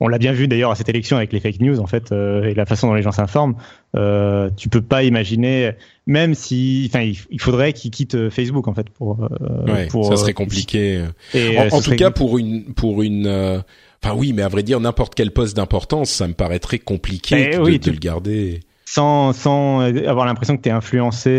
on 0.00 0.08
l'a 0.08 0.18
bien 0.18 0.32
vu 0.32 0.48
d'ailleurs 0.48 0.70
à 0.70 0.74
cette 0.74 0.88
élection 0.88 1.18
avec 1.18 1.32
les 1.32 1.40
fake 1.40 1.60
news 1.60 1.78
en 1.78 1.86
fait 1.86 2.10
euh, 2.10 2.44
et 2.44 2.54
la 2.54 2.64
façon 2.64 2.88
dont 2.88 2.94
les 2.94 3.02
gens 3.02 3.12
s'informent. 3.12 3.54
Euh, 3.96 4.48
tu 4.56 4.70
peux 4.70 4.80
pas 4.80 5.04
imaginer, 5.04 5.72
même 6.06 6.34
si, 6.34 6.90
enfin, 6.90 7.02
il, 7.02 7.40
faudrait 7.40 7.74
qu'ils 7.74 7.90
quittent 7.90 8.14
euh, 8.14 8.30
Facebook 8.30 8.66
en 8.66 8.74
fait 8.74 8.88
pour. 8.88 9.18
Euh, 9.22 9.64
ouais, 9.66 9.86
pour 9.88 10.06
ça 10.06 10.16
serait 10.16 10.32
compliqué. 10.32 11.04
Et, 11.34 11.58
en, 11.58 11.80
tout 11.80 11.94
cas, 11.96 12.10
pour 12.10 12.38
une, 12.38 12.72
pour 12.72 13.02
une. 13.02 13.62
Enfin 14.02 14.14
oui, 14.14 14.32
mais 14.32 14.42
à 14.42 14.48
vrai 14.48 14.62
dire, 14.62 14.80
n'importe 14.80 15.14
quel 15.14 15.32
poste 15.32 15.54
d'importance, 15.54 16.10
ça 16.10 16.26
me 16.26 16.32
paraît 16.32 16.60
très 16.60 16.78
compliqué 16.78 17.50
eh 17.52 17.58
de, 17.58 17.76
de 17.76 17.90
le 17.90 17.98
garder 17.98 18.60
sans 18.86 19.32
sans 19.32 19.82
avoir 19.82 20.26
l'impression 20.26 20.56
que 20.56 20.62
tu 20.62 20.68
es 20.68 20.72
influencé 20.72 21.30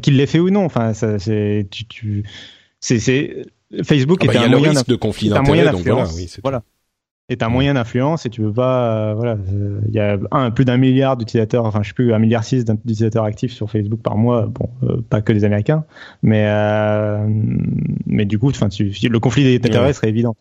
qu'il 0.00 0.16
l'ait 0.16 0.26
fait 0.26 0.38
ou 0.38 0.48
non 0.48 0.64
enfin 0.64 0.94
ça 0.94 1.18
c'est 1.18 1.66
tu, 1.70 1.84
tu 1.84 2.24
c'est 2.80 3.44
Facebook 3.82 4.20
ah 4.22 4.26
bah, 4.28 4.32
est 4.32 4.38
un 4.38 4.48
moyen 4.48 4.70
risque 4.70 4.88
de 4.88 4.94
conflit 4.94 5.28
d'intérêt 5.28 5.72
donc 5.72 5.82
voilà 5.82 6.06
oui, 6.14 6.32
voilà 6.42 6.62
est 7.30 7.44
un 7.44 7.48
moyen 7.48 7.74
d'influence 7.74 8.26
et 8.26 8.30
tu 8.30 8.42
veux 8.42 8.52
pas 8.52 9.10
euh, 9.10 9.14
voilà 9.14 9.38
il 9.88 9.94
y 9.94 10.00
a 10.00 10.18
un 10.32 10.50
plus 10.50 10.64
d'un 10.64 10.76
milliard 10.76 11.16
d'utilisateurs 11.16 11.64
enfin 11.64 11.80
je 11.82 11.88
sais 11.88 11.94
plus 11.94 12.12
un 12.12 12.18
milliard 12.18 12.42
six 12.42 12.64
d'utilisateurs 12.64 13.24
actifs 13.24 13.52
sur 13.52 13.70
Facebook 13.70 14.00
par 14.02 14.16
mois 14.16 14.46
bon 14.46 14.68
euh, 14.82 15.00
pas 15.08 15.22
que 15.22 15.32
des 15.32 15.44
américains. 15.44 15.84
Mais 16.22 16.44
euh, 16.46 17.24
mais 18.06 18.24
du 18.24 18.38
coup 18.38 18.50
enfin 18.50 18.68
le 18.78 19.18
conflit 19.18 19.58
d'intérêts 19.58 19.92
serait 19.92 20.08
évident. 20.08 20.34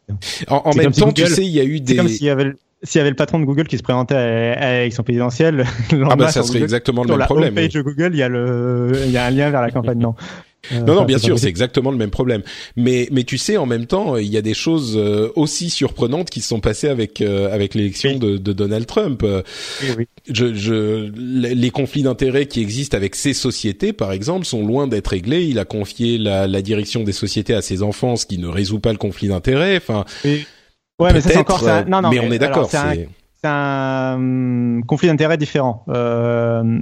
En, 0.47 0.75
même 0.75 0.91
temps 0.91 1.11
tu 1.11 1.27
sais 1.27 1.45
il 1.45 1.51
y 1.51 1.59
a 1.59 1.63
eu 1.63 1.79
des 1.79 1.95
comme 1.95 2.07
s'il 2.07 2.25
y 2.25 2.29
avait 2.29 2.53
s'il 2.81 2.99
y 2.99 3.01
avait 3.01 3.09
le 3.09 3.15
patron 3.15 3.39
de 3.39 3.45
Google 3.45 3.67
qui 3.67 3.77
se 3.77 3.83
présentait 3.83 4.15
à, 4.15 4.71
l'élection 4.71 5.03
présidentielle, 5.03 5.65
ah 6.09 6.15
bah 6.15 6.29
ça 6.29 6.43
serait 6.43 6.61
exactement 6.61 7.03
le 7.03 7.09
même 7.09 7.25
problème. 7.25 7.49
Sur 7.49 7.55
la 7.55 7.61
page 7.61 7.73
de 7.73 7.81
Google, 7.81 8.11
il 8.13 8.19
y 8.19 8.23
a 8.23 8.29
le, 8.29 8.93
il 9.05 9.11
y 9.11 9.17
a 9.17 9.25
un 9.25 9.31
lien 9.31 9.49
vers 9.49 9.61
la 9.61 9.69
campagne. 9.69 9.99
Non, 9.99 10.15
euh, 10.71 10.79
non, 10.81 10.95
non, 10.95 11.05
bien 11.05 11.17
sûr, 11.17 11.39
c'est 11.39 11.47
exactement 11.47 11.91
le 11.91 11.97
même 11.97 12.09
problème. 12.09 12.43
Mais, 12.75 13.07
mais 13.11 13.23
tu 13.23 13.37
sais, 13.37 13.57
en 13.57 13.65
même 13.65 13.85
temps, 13.85 14.17
il 14.17 14.27
y 14.27 14.37
a 14.37 14.41
des 14.41 14.53
choses 14.53 14.95
euh, 14.97 15.31
aussi 15.35 15.69
surprenantes 15.69 16.29
qui 16.29 16.41
se 16.41 16.49
sont 16.49 16.59
passées 16.59 16.89
avec 16.89 17.21
euh, 17.21 17.53
avec 17.53 17.75
l'élection 17.75 18.17
de, 18.17 18.37
de, 18.37 18.53
Donald 18.53 18.85
Trump. 18.85 19.23
Oui, 19.23 19.87
oui. 19.97 20.07
Je, 20.29 20.53
je, 20.53 21.11
les 21.15 21.71
conflits 21.71 22.03
d'intérêts 22.03 22.45
qui 22.45 22.61
existent 22.61 22.95
avec 22.97 23.15
ces 23.15 23.33
sociétés, 23.33 23.93
par 23.93 24.11
exemple, 24.11 24.45
sont 24.45 24.65
loin 24.65 24.87
d'être 24.87 25.07
réglés. 25.07 25.45
Il 25.45 25.59
a 25.59 25.65
confié 25.65 26.17
la, 26.17 26.47
la, 26.47 26.61
direction 26.61 27.03
des 27.03 27.13
sociétés 27.13 27.53
à 27.53 27.61
ses 27.61 27.81
enfants, 27.81 28.15
ce 28.15 28.25
qui 28.25 28.37
ne 28.37 28.47
résout 28.47 28.79
pas 28.79 28.91
le 28.91 28.97
conflit 28.97 29.29
d'intérêts. 29.29 29.77
Enfin, 29.77 30.05
oui. 30.25 30.45
ouais, 30.99 31.13
mais 31.13 31.21
c'est 31.21 31.37
encore 31.37 31.61
ça. 31.61 31.83
Non, 31.85 32.01
non, 32.01 32.09
mais, 32.09 32.19
on 32.19 32.31
est 32.31 32.39
d'accord. 32.39 32.69
C'est 32.69 33.47
un, 33.47 34.15
hum, 34.15 34.83
conflit 34.85 35.07
d'intérêts 35.07 35.37
différent. 35.37 35.85
Euh, 35.87 36.81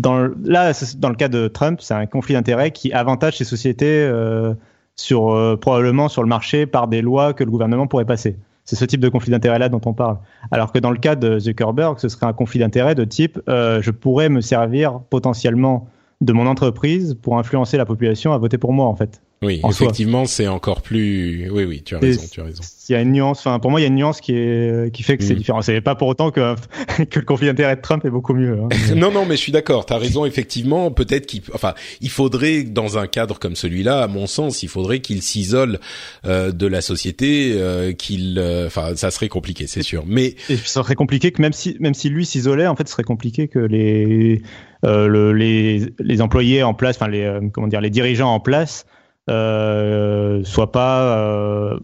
dans 0.00 0.28
là, 0.44 0.72
dans 0.98 1.08
le 1.08 1.14
cas 1.14 1.28
de 1.28 1.48
Trump, 1.48 1.80
c'est 1.80 1.94
un 1.94 2.06
conflit 2.06 2.34
d'intérêts 2.34 2.70
qui 2.70 2.92
avantage 2.92 3.36
ces 3.36 3.44
sociétés 3.44 4.02
euh, 4.02 4.54
sur 4.96 5.30
euh, 5.30 5.56
probablement 5.56 6.08
sur 6.08 6.22
le 6.22 6.28
marché 6.28 6.66
par 6.66 6.88
des 6.88 7.02
lois 7.02 7.32
que 7.34 7.44
le 7.44 7.50
gouvernement 7.50 7.86
pourrait 7.86 8.04
passer. 8.04 8.36
C'est 8.64 8.76
ce 8.76 8.84
type 8.84 9.00
de 9.00 9.08
conflit 9.08 9.30
d'intérêt 9.30 9.58
là 9.58 9.68
dont 9.68 9.80
on 9.84 9.92
parle. 9.92 10.18
Alors 10.50 10.72
que 10.72 10.78
dans 10.78 10.90
le 10.90 10.98
cas 10.98 11.16
de 11.16 11.38
Zuckerberg, 11.38 11.98
ce 11.98 12.08
serait 12.08 12.26
un 12.26 12.32
conflit 12.32 12.60
d'intérêt 12.60 12.94
de 12.94 13.04
type 13.04 13.40
euh, 13.48 13.82
je 13.82 13.90
pourrais 13.90 14.28
me 14.28 14.40
servir 14.40 15.00
potentiellement 15.10 15.88
de 16.20 16.32
mon 16.32 16.46
entreprise 16.46 17.16
pour 17.20 17.38
influencer 17.38 17.76
la 17.76 17.86
population 17.86 18.32
à 18.32 18.38
voter 18.38 18.58
pour 18.58 18.72
moi 18.72 18.86
en 18.86 18.94
fait. 18.94 19.22
Oui, 19.42 19.62
effectivement, 19.66 20.26
c'est 20.26 20.48
encore 20.48 20.82
plus. 20.82 21.48
Oui, 21.50 21.64
oui, 21.64 21.82
tu 21.82 21.94
as 21.94 21.98
raison, 21.98 22.20
tu 22.30 22.42
as 22.42 22.44
raison. 22.44 22.62
Il 22.88 22.92
y 22.92 22.94
a 22.94 23.00
une 23.00 23.12
nuance. 23.12 23.38
Enfin, 23.38 23.58
pour 23.58 23.70
moi, 23.70 23.80
il 23.80 23.84
y 23.84 23.86
a 23.86 23.88
une 23.88 23.94
nuance 23.94 24.20
qui 24.20 24.32
est 24.34 24.92
qui 24.92 25.02
fait 25.02 25.16
que 25.16 25.24
c'est 25.24 25.32
mm. 25.32 25.38
différent. 25.38 25.62
C'est 25.62 25.80
pas 25.80 25.94
pour 25.94 26.08
autant 26.08 26.30
que 26.30 26.56
que 27.04 27.18
le 27.18 27.24
conflit 27.24 27.46
d'intérêt 27.46 27.76
de 27.76 27.80
Trump 27.80 28.04
est 28.04 28.10
beaucoup 28.10 28.34
mieux. 28.34 28.58
Hein. 28.60 28.68
non, 28.96 29.10
non, 29.10 29.24
mais 29.24 29.36
je 29.36 29.40
suis 29.40 29.52
d'accord. 29.52 29.86
Tu 29.86 29.94
as 29.94 29.96
raison. 29.96 30.26
Effectivement, 30.26 30.90
peut-être 30.90 31.24
qu'il. 31.24 31.40
Enfin, 31.54 31.72
il 32.02 32.10
faudrait 32.10 32.64
dans 32.64 32.98
un 32.98 33.06
cadre 33.06 33.38
comme 33.38 33.56
celui-là, 33.56 34.02
à 34.02 34.08
mon 34.08 34.26
sens, 34.26 34.62
il 34.62 34.68
faudrait 34.68 35.00
qu'il 35.00 35.22
s'isole 35.22 35.80
euh, 36.26 36.52
de 36.52 36.66
la 36.66 36.82
société, 36.82 37.54
euh, 37.54 37.92
qu'il. 37.92 38.38
Euh, 38.38 38.66
enfin, 38.66 38.94
ça 38.94 39.10
serait 39.10 39.28
compliqué, 39.28 39.66
c'est 39.66 39.82
sûr. 39.82 40.04
Mais 40.06 40.34
et 40.50 40.56
ça 40.56 40.82
serait 40.82 40.96
compliqué 40.96 41.32
que 41.32 41.40
même 41.40 41.54
si 41.54 41.78
même 41.80 41.94
si 41.94 42.10
lui 42.10 42.26
s'isolait, 42.26 42.66
en 42.66 42.76
fait, 42.76 42.86
ce 42.88 42.92
serait 42.92 43.04
compliqué 43.04 43.48
que 43.48 43.58
les 43.58 44.42
euh, 44.84 45.08
le, 45.08 45.32
les 45.32 45.94
les 45.98 46.20
employés 46.20 46.62
en 46.62 46.74
place, 46.74 46.96
enfin 46.96 47.08
les 47.08 47.22
euh, 47.22 47.40
comment 47.52 47.68
dire, 47.68 47.80
les 47.80 47.90
dirigeants 47.90 48.34
en 48.34 48.40
place 48.40 48.84
euh, 49.28 50.42
soit 50.44 50.72
pas 50.72 51.18
euh, 51.18 51.78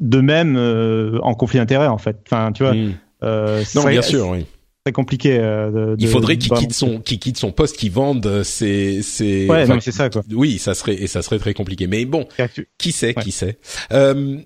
de 0.00 0.20
même 0.20 0.56
euh, 0.56 1.18
en 1.22 1.34
conflit 1.34 1.58
d'intérêt 1.58 1.86
en 1.86 1.98
fait. 1.98 2.18
Enfin, 2.26 2.52
tu 2.52 2.62
vois. 2.62 2.74
Non, 2.74 3.88
bien 3.88 4.02
sûr, 4.02 4.28
oui. 4.28 4.46
Très 4.84 4.92
compliqué. 4.92 5.38
De, 5.38 5.94
Il 5.98 6.08
faudrait 6.08 6.38
qu'il 6.38 6.52
quitte 6.52 6.72
son, 6.72 6.98
qu'il 6.98 7.20
quitte 7.20 7.38
son 7.38 7.52
poste, 7.52 7.76
qu'il 7.76 7.92
vende 7.92 8.42
ses, 8.42 9.00
ses. 9.02 9.46
Ouais, 9.48 9.66
non, 9.66 9.78
c'est 9.80 9.92
ça 9.92 10.10
quoi. 10.10 10.22
Oui, 10.32 10.58
ça 10.58 10.74
serait 10.74 10.94
et 10.94 11.06
ça 11.06 11.22
serait 11.22 11.38
très 11.38 11.54
compliqué. 11.54 11.86
Mais 11.86 12.04
bon, 12.04 12.26
qui 12.78 12.90
sait, 12.90 13.14
qui 13.14 13.30
sait. 13.30 13.58
Euh, 13.92 14.38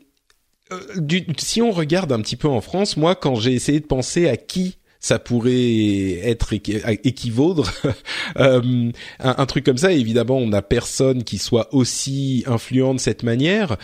du, 0.96 1.26
si 1.38 1.62
on 1.62 1.70
regarde 1.70 2.12
un 2.12 2.20
petit 2.20 2.36
peu 2.36 2.48
en 2.48 2.60
France, 2.60 2.96
moi, 2.96 3.14
quand 3.14 3.36
j'ai 3.36 3.52
essayé 3.52 3.80
de 3.80 3.86
penser 3.86 4.28
à 4.28 4.36
qui 4.36 4.78
ça 5.00 5.18
pourrait 5.18 6.18
être 6.22 6.52
équivaudre 6.52 7.70
euh, 8.38 8.90
un, 9.20 9.46
truc 9.46 9.64
comme 9.64 9.76
ça. 9.76 9.92
Évidemment, 9.92 10.38
on 10.38 10.48
n'a 10.48 10.62
personne 10.62 11.24
qui 11.24 11.38
soit 11.38 11.72
aussi 11.74 12.44
influent 12.46 12.94
de 12.94 13.00
cette 13.00 13.22
manière, 13.22 13.76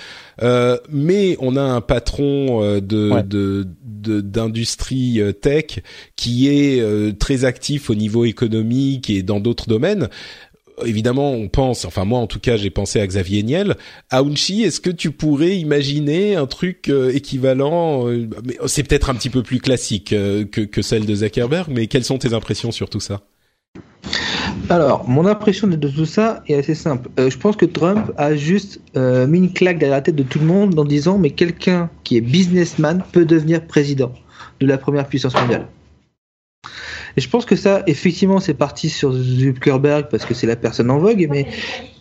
euh, 0.43 0.79
mais 0.91 1.37
on 1.41 1.57
a 1.57 1.63
un 1.63 1.81
patron 1.81 2.63
euh, 2.63 2.81
de 2.81 3.67
d'industrie 4.03 5.21
tech 5.41 5.81
qui 6.17 6.49
est 6.49 7.19
très 7.19 7.45
actif 7.45 7.89
au 7.89 7.95
niveau 7.95 8.25
économique 8.25 9.11
et 9.11 9.23
dans 9.23 9.39
d'autres 9.39 9.69
domaines 9.69 10.09
évidemment, 10.87 11.33
on 11.33 11.49
pense, 11.49 11.85
enfin 11.85 12.05
moi 12.05 12.18
en 12.18 12.26
tout 12.26 12.41
cas, 12.41 12.57
j'ai 12.57 12.70
pensé 12.70 13.01
à 13.01 13.07
Xavier 13.07 13.43
Niel. 13.43 13.76
Aounchi, 14.11 14.62
est-ce 14.62 14.80
que 14.80 14.91
tu 14.91 15.11
pourrais 15.11 15.57
imaginer 15.57 16.37
un 16.37 16.47
truc 16.47 16.89
euh, 16.89 17.11
équivalent 17.14 18.09
euh, 18.09 18.28
mais 18.45 18.59
C'est 18.66 18.83
peut-être 18.83 19.11
un 19.11 19.14
petit 19.14 19.30
peu 19.30 19.43
plus 19.43 19.61
classique 19.61 20.12
euh, 20.12 20.45
que, 20.45 20.61
que 20.61 20.83
celle 20.83 21.07
de 21.07 21.14
Zuckerberg, 21.14 21.68
mais 21.70 21.87
quelles 21.87 22.05
sont 22.05 22.18
tes 22.18 22.35
impressions 22.35 22.72
sur 22.72 22.91
tout 22.91 23.01
ça? 23.01 23.20
Alors, 24.68 25.09
mon 25.09 25.26
impression 25.26 25.66
de 25.66 25.76
tout 25.89 26.07
ça 26.07 26.43
est 26.49 26.55
assez 26.55 26.74
simple. 26.74 27.09
je 27.18 27.37
pense 27.37 27.57
que 27.57 27.66
Trump 27.66 28.12
a 28.16 28.35
juste 28.35 28.80
mis 28.95 29.39
une 29.39 29.53
claque 29.53 29.78
derrière 29.78 29.99
la 29.99 30.03
tête 30.03 30.16
de 30.16 30.22
tout 30.22 30.39
le 30.39 30.47
monde 30.47 30.78
en 30.78 30.85
disant 30.85 31.18
mais 31.18 31.30
quelqu'un 31.30 31.91
qui 32.05 32.16
est 32.16 32.20
businessman 32.20 33.03
peut 33.12 33.24
devenir 33.24 33.66
président 33.66 34.12
de 34.61 34.66
la 34.66 34.78
première 34.78 35.07
puissance 35.07 35.35
mondiale. 35.35 35.66
Et 37.17 37.21
je 37.21 37.29
pense 37.29 37.45
que 37.45 37.57
ça, 37.57 37.83
effectivement, 37.87 38.41
c'est 38.41 38.55
parti 38.55 38.89
sur 38.89 39.13
Zuckerberg 39.13 40.09
parce 40.11 40.25
que 40.25 40.35
c'est 40.35 40.47
la 40.47 40.57
personne 40.57 40.91
en 40.91 40.99
vogue, 40.99 41.27
mais 41.31 41.47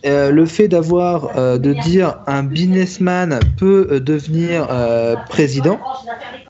euh, 0.05 0.32
le 0.32 0.45
fait 0.45 0.68
d'avoir, 0.68 1.38
euh, 1.38 1.57
de 1.57 1.74
dire 1.74 2.20
un 2.28 2.43
businessman 2.43 3.39
peut 3.57 3.88
euh, 3.91 3.99
devenir 3.99 4.68
président, 5.30 5.80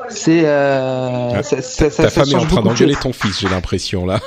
c'est. 0.09 0.45
Ah, 0.45 1.41
ça, 1.43 1.61
ça, 1.61 1.89
ta 1.89 2.09
femme 2.09 2.29
est 2.29 2.35
en 2.35 2.45
train 2.45 2.61
d'engueuler 2.61 2.95
ton 2.95 3.13
fils, 3.13 3.39
j'ai 3.41 3.49
l'impression 3.49 4.05
là. 4.05 4.19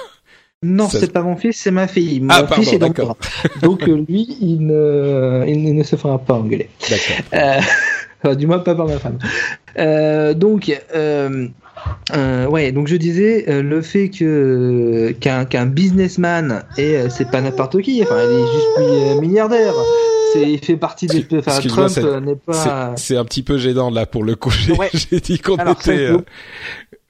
Non, 0.63 0.89
c'est 0.89 1.13
pas 1.13 1.21
mon 1.21 1.37
fils, 1.37 1.59
c'est 1.59 1.71
ma 1.71 1.87
fille. 1.87 2.21
Mon 2.21 2.31
ah, 2.31 2.45
pardon, 2.45 2.63
fils 2.63 2.73
est 2.73 2.79
d'accord. 2.79 3.19
Donc 3.61 3.83
lui, 3.83 4.37
il 4.41 4.67
ne, 4.67 5.45
il 5.47 5.75
ne 5.75 5.83
se 5.83 5.97
fera 5.97 6.19
pas 6.19 6.35
engueuler. 6.35 6.71
D'accord. 6.89 8.35
du 8.37 8.47
moins 8.47 8.61
pas 8.61 8.75
par 8.75 8.87
ma 8.87 8.99
femme. 8.99 9.19
donc, 10.35 10.73
euh, 10.95 11.49
ouais, 12.49 12.73
donc 12.73 12.89
je 12.89 12.97
disais 12.97 13.45
euh, 13.49 13.63
le 13.63 13.83
fait 13.83 14.09
que 14.11 15.15
qu'un 15.21 15.45
qu'un 15.45 15.67
businessman 15.67 16.65
et 16.77 16.97
euh, 16.97 17.09
c'est 17.09 17.31
pas 17.31 17.41
n'importe 17.41 17.81
qui, 17.83 18.03
enfin 18.03 18.17
il 18.23 18.39
est 18.39 18.53
juste 18.53 19.21
milliardaire. 19.21 19.75
C'est 20.33 20.51
il 20.51 20.65
fait 20.65 20.77
partie 20.77 21.07
des 21.07 21.27
enfin, 21.39 21.61
Trump 21.61 21.97
n'est 22.25 22.37
pas 22.37 22.95
c'est 22.97 23.17
un 23.17 23.25
petit 23.25 23.43
peu 23.43 23.59
gênant 23.59 23.91
là 23.91 24.07
pour 24.07 24.25
le 24.25 24.35
coup. 24.35 24.53
J'ai 24.95 25.21
dit 25.21 25.39
qu'on 25.39 25.57
était 25.57 26.11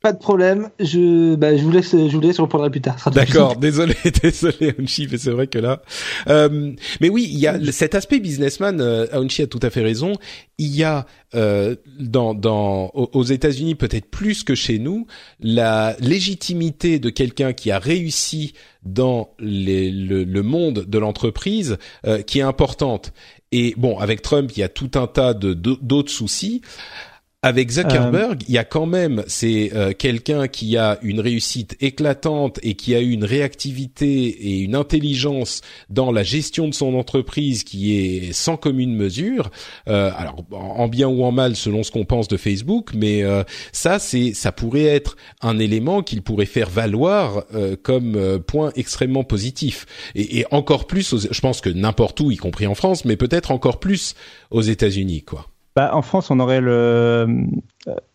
pas 0.04 0.12
de 0.12 0.18
problème. 0.18 0.68
Je, 0.78 1.34
bah, 1.34 1.56
je 1.56 1.62
vous 1.62 1.70
laisse, 1.70 1.92
je 1.92 2.14
vous 2.14 2.20
laisse 2.20 2.38
reprendre 2.38 2.68
plus 2.68 2.82
tard. 2.82 3.10
D'accord. 3.10 3.56
Désolé, 3.56 3.94
désolé, 4.22 4.74
Aunchi, 4.78 5.08
mais 5.10 5.16
c'est 5.16 5.30
vrai 5.30 5.46
que 5.46 5.58
là. 5.58 5.80
Euh, 6.28 6.72
mais 7.00 7.08
oui, 7.08 7.26
il 7.32 7.38
y 7.38 7.46
a 7.46 7.58
cet 7.72 7.94
aspect 7.94 8.20
businessman. 8.20 8.82
Euh, 8.82 9.06
a 9.06 9.46
tout 9.46 9.60
à 9.62 9.70
fait 9.70 9.80
raison. 9.80 10.12
Il 10.58 10.76
y 10.76 10.84
a 10.84 11.06
euh, 11.34 11.74
dans, 11.98 12.34
dans 12.34 12.90
aux 12.94 13.22
États-Unis 13.22 13.76
peut-être 13.76 14.10
plus 14.10 14.44
que 14.44 14.54
chez 14.54 14.78
nous 14.78 15.06
la 15.40 15.96
légitimité 16.00 16.98
de 16.98 17.08
quelqu'un 17.08 17.54
qui 17.54 17.70
a 17.70 17.78
réussi 17.78 18.52
dans 18.84 19.30
les, 19.38 19.90
le, 19.90 20.24
le, 20.24 20.42
monde 20.42 20.84
de 20.86 20.98
l'entreprise 20.98 21.78
euh, 22.06 22.20
qui 22.20 22.40
est 22.40 22.42
importante. 22.42 23.14
Et 23.52 23.72
bon, 23.78 23.98
avec 23.98 24.20
Trump, 24.20 24.50
il 24.54 24.60
y 24.60 24.62
a 24.62 24.68
tout 24.68 24.90
un 24.96 25.06
tas 25.06 25.32
de 25.32 25.54
d'autres 25.54 26.12
soucis. 26.12 26.60
Avec 27.44 27.72
Zuckerberg, 27.72 28.42
il 28.48 28.54
y 28.54 28.58
a 28.58 28.64
quand 28.64 28.86
même 28.86 29.22
c'est 29.26 29.70
euh, 29.74 29.92
quelqu'un 29.92 30.48
qui 30.48 30.78
a 30.78 30.98
une 31.02 31.20
réussite 31.20 31.76
éclatante 31.82 32.58
et 32.62 32.72
qui 32.72 32.94
a 32.94 33.02
eu 33.02 33.10
une 33.10 33.26
réactivité 33.26 34.08
et 34.08 34.60
une 34.60 34.74
intelligence 34.74 35.60
dans 35.90 36.10
la 36.10 36.22
gestion 36.22 36.68
de 36.68 36.72
son 36.72 36.94
entreprise 36.94 37.62
qui 37.62 37.98
est 37.98 38.32
sans 38.32 38.56
commune 38.56 38.96
mesure. 38.96 39.50
Euh, 39.88 40.10
alors 40.16 40.42
en 40.52 40.88
bien 40.88 41.06
ou 41.06 41.22
en 41.22 41.32
mal 41.32 41.54
selon 41.54 41.82
ce 41.82 41.90
qu'on 41.90 42.06
pense 42.06 42.28
de 42.28 42.38
Facebook, 42.38 42.92
mais 42.94 43.22
euh, 43.22 43.44
ça 43.72 43.98
c'est 43.98 44.32
ça 44.32 44.50
pourrait 44.50 44.86
être 44.86 45.14
un 45.42 45.58
élément 45.58 46.02
qu'il 46.02 46.22
pourrait 46.22 46.46
faire 46.46 46.70
valoir 46.70 47.44
comme 47.82 48.40
point 48.46 48.72
extrêmement 48.74 49.22
positif 49.22 49.84
et, 50.14 50.38
et 50.38 50.46
encore 50.50 50.86
plus, 50.86 51.14
je 51.30 51.40
pense 51.40 51.60
que 51.60 51.68
n'importe 51.68 52.20
où, 52.20 52.30
y 52.30 52.36
compris 52.36 52.66
en 52.66 52.74
France, 52.74 53.04
mais 53.04 53.16
peut-être 53.16 53.50
encore 53.50 53.80
plus 53.80 54.14
aux 54.50 54.62
États-Unis, 54.62 55.22
quoi. 55.22 55.46
Bah, 55.76 55.90
en 55.94 56.02
France, 56.02 56.30
on 56.30 56.38
aurait 56.38 56.60
le. 56.60 57.26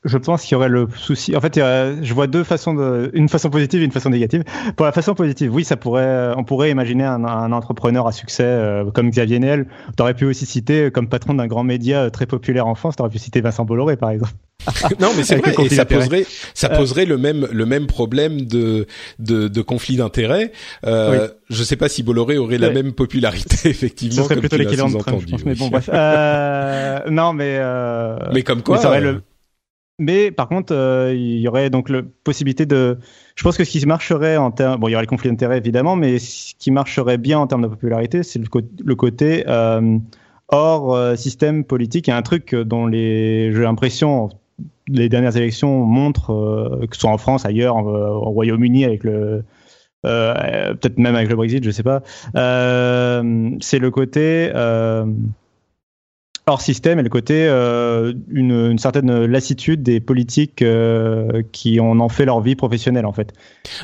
Je 0.03 0.17
pense 0.17 0.43
qu'il 0.43 0.53
y 0.53 0.55
aurait 0.55 0.69
le 0.69 0.87
souci. 0.95 1.35
En 1.35 1.41
fait, 1.41 1.55
je 1.55 2.13
vois 2.13 2.27
deux 2.27 2.43
façons 2.43 2.73
de, 2.73 3.11
une 3.13 3.29
façon 3.29 3.49
positive 3.49 3.81
et 3.81 3.85
une 3.85 3.91
façon 3.91 4.09
négative. 4.09 4.43
Pour 4.75 4.85
la 4.85 4.91
façon 4.91 5.13
positive, 5.13 5.53
oui, 5.53 5.63
ça 5.63 5.77
pourrait, 5.77 6.33
on 6.35 6.43
pourrait 6.43 6.71
imaginer 6.71 7.03
un, 7.03 7.23
un 7.23 7.51
entrepreneur 7.51 8.07
à 8.07 8.11
succès 8.11 8.43
euh, 8.43 8.89
comme 8.91 9.09
Xavier 9.09 9.39
Niel. 9.39 9.67
Tu 9.95 10.01
aurais 10.01 10.13
pu 10.13 10.25
aussi 10.25 10.45
citer 10.45 10.91
comme 10.91 11.07
patron 11.07 11.33
d'un 11.33 11.47
grand 11.47 11.63
média 11.63 12.03
euh, 12.03 12.09
très 12.09 12.25
populaire 12.25 12.67
en 12.67 12.75
France. 12.75 12.95
Tu 12.95 13.01
aurais 13.01 13.11
pu 13.11 13.19
citer 13.19 13.41
Vincent 13.41 13.65
Bolloré, 13.65 13.97
par 13.97 14.09
exemple. 14.09 14.33
non, 14.99 15.11
mais 15.15 15.23
c'est 15.23 15.37
vrai. 15.37 15.53
Et 15.63 15.69
ça 15.69 15.85
poserait, 15.85 16.25
ça 16.53 16.71
euh, 16.71 16.75
poserait 16.75 17.05
le 17.05 17.17
même, 17.17 17.47
le 17.51 17.65
même 17.65 17.87
problème 17.87 18.41
de, 18.41 18.87
de, 19.17 19.47
de 19.47 19.61
conflit 19.61 19.95
d'intérêts. 19.95 20.51
Euh, 20.85 21.27
oui. 21.27 21.33
Je 21.49 21.63
sais 21.63 21.75
pas 21.75 21.89
si 21.89 22.03
Bolloré 22.03 22.37
aurait 22.37 22.57
la 22.57 22.69
même 22.69 22.93
popularité, 22.93 23.57
effectivement. 23.69 24.23
Ce 24.23 24.23
serait 24.23 24.37
plutôt 24.37 24.57
l'équivalent 24.57 24.89
de 24.89 24.97
Trump, 24.97 25.21
je 25.25 25.31
pense, 25.31 25.45
Mais 25.45 25.55
bon, 25.55 25.69
bref. 25.69 25.89
Euh, 25.91 26.99
non, 27.09 27.33
mais. 27.33 27.57
Euh, 27.59 28.17
mais 28.33 28.43
comme 28.43 28.61
quoi. 28.61 28.79
Mais, 28.91 29.01
le... 29.01 29.21
mais 29.99 30.31
par 30.31 30.47
contre, 30.47 30.73
euh, 30.73 31.13
il 31.13 31.39
y 31.39 31.47
aurait 31.47 31.69
donc 31.69 31.89
la 31.89 32.01
possibilité 32.23 32.65
de. 32.65 32.97
Je 33.35 33.43
pense 33.43 33.57
que 33.57 33.63
ce 33.63 33.69
qui 33.69 33.85
marcherait 33.85 34.37
en 34.37 34.51
termes, 34.51 34.79
bon, 34.79 34.87
il 34.87 34.91
y 34.91 34.95
aurait 34.95 35.03
le 35.03 35.09
conflit 35.09 35.29
d'intérêts 35.29 35.57
évidemment, 35.57 35.95
mais 35.95 36.19
ce 36.19 36.53
qui 36.57 36.71
marcherait 36.71 37.17
bien 37.17 37.39
en 37.39 37.47
termes 37.47 37.61
de 37.61 37.67
popularité, 37.67 38.23
c'est 38.23 38.39
le, 38.39 38.47
le, 38.83 38.95
côté 38.95 39.43
hors 40.47 41.17
système 41.17 41.63
politique. 41.63 42.07
Il 42.07 42.11
y 42.11 42.13
a 42.13 42.17
un 42.17 42.21
truc 42.21 42.55
dont 42.55 42.87
les, 42.87 43.51
j'ai 43.53 43.61
l'impression, 43.61 44.29
les 44.87 45.09
dernières 45.09 45.37
élections 45.37 45.85
montrent, 45.85 46.33
euh, 46.33 46.87
que 46.87 46.95
ce 46.95 47.01
soit 47.01 47.11
en 47.11 47.17
France, 47.17 47.45
ailleurs, 47.45 47.77
au 47.77 48.31
Royaume-Uni 48.31 48.85
avec 48.85 49.03
le, 49.03 49.43
euh, 50.05 50.73
peut-être 50.75 50.97
même 50.97 51.15
avec 51.15 51.29
le 51.29 51.35
Brexit, 51.35 51.63
je 51.63 51.71
sais 51.71 51.83
pas. 51.83 52.01
Euh, 52.35 53.51
c'est 53.59 53.79
le 53.79 53.91
côté 53.91 54.51
hors 56.49 56.61
système 56.61 56.99
et 56.99 57.03
le 57.03 57.09
côté 57.09 57.47
euh, 57.47 58.13
une, 58.31 58.71
une, 58.71 58.79
certaine 58.79 59.25
lassitude 59.25 59.83
des 59.83 59.99
politiques 59.99 60.61
euh, 60.61 61.43
qui 61.51 61.79
en 61.79 61.99
ont 61.99 62.09
fait 62.09 62.25
leur 62.25 62.41
vie 62.41 62.55
professionnelle 62.55 63.05
en 63.05 63.13
fait. 63.13 63.33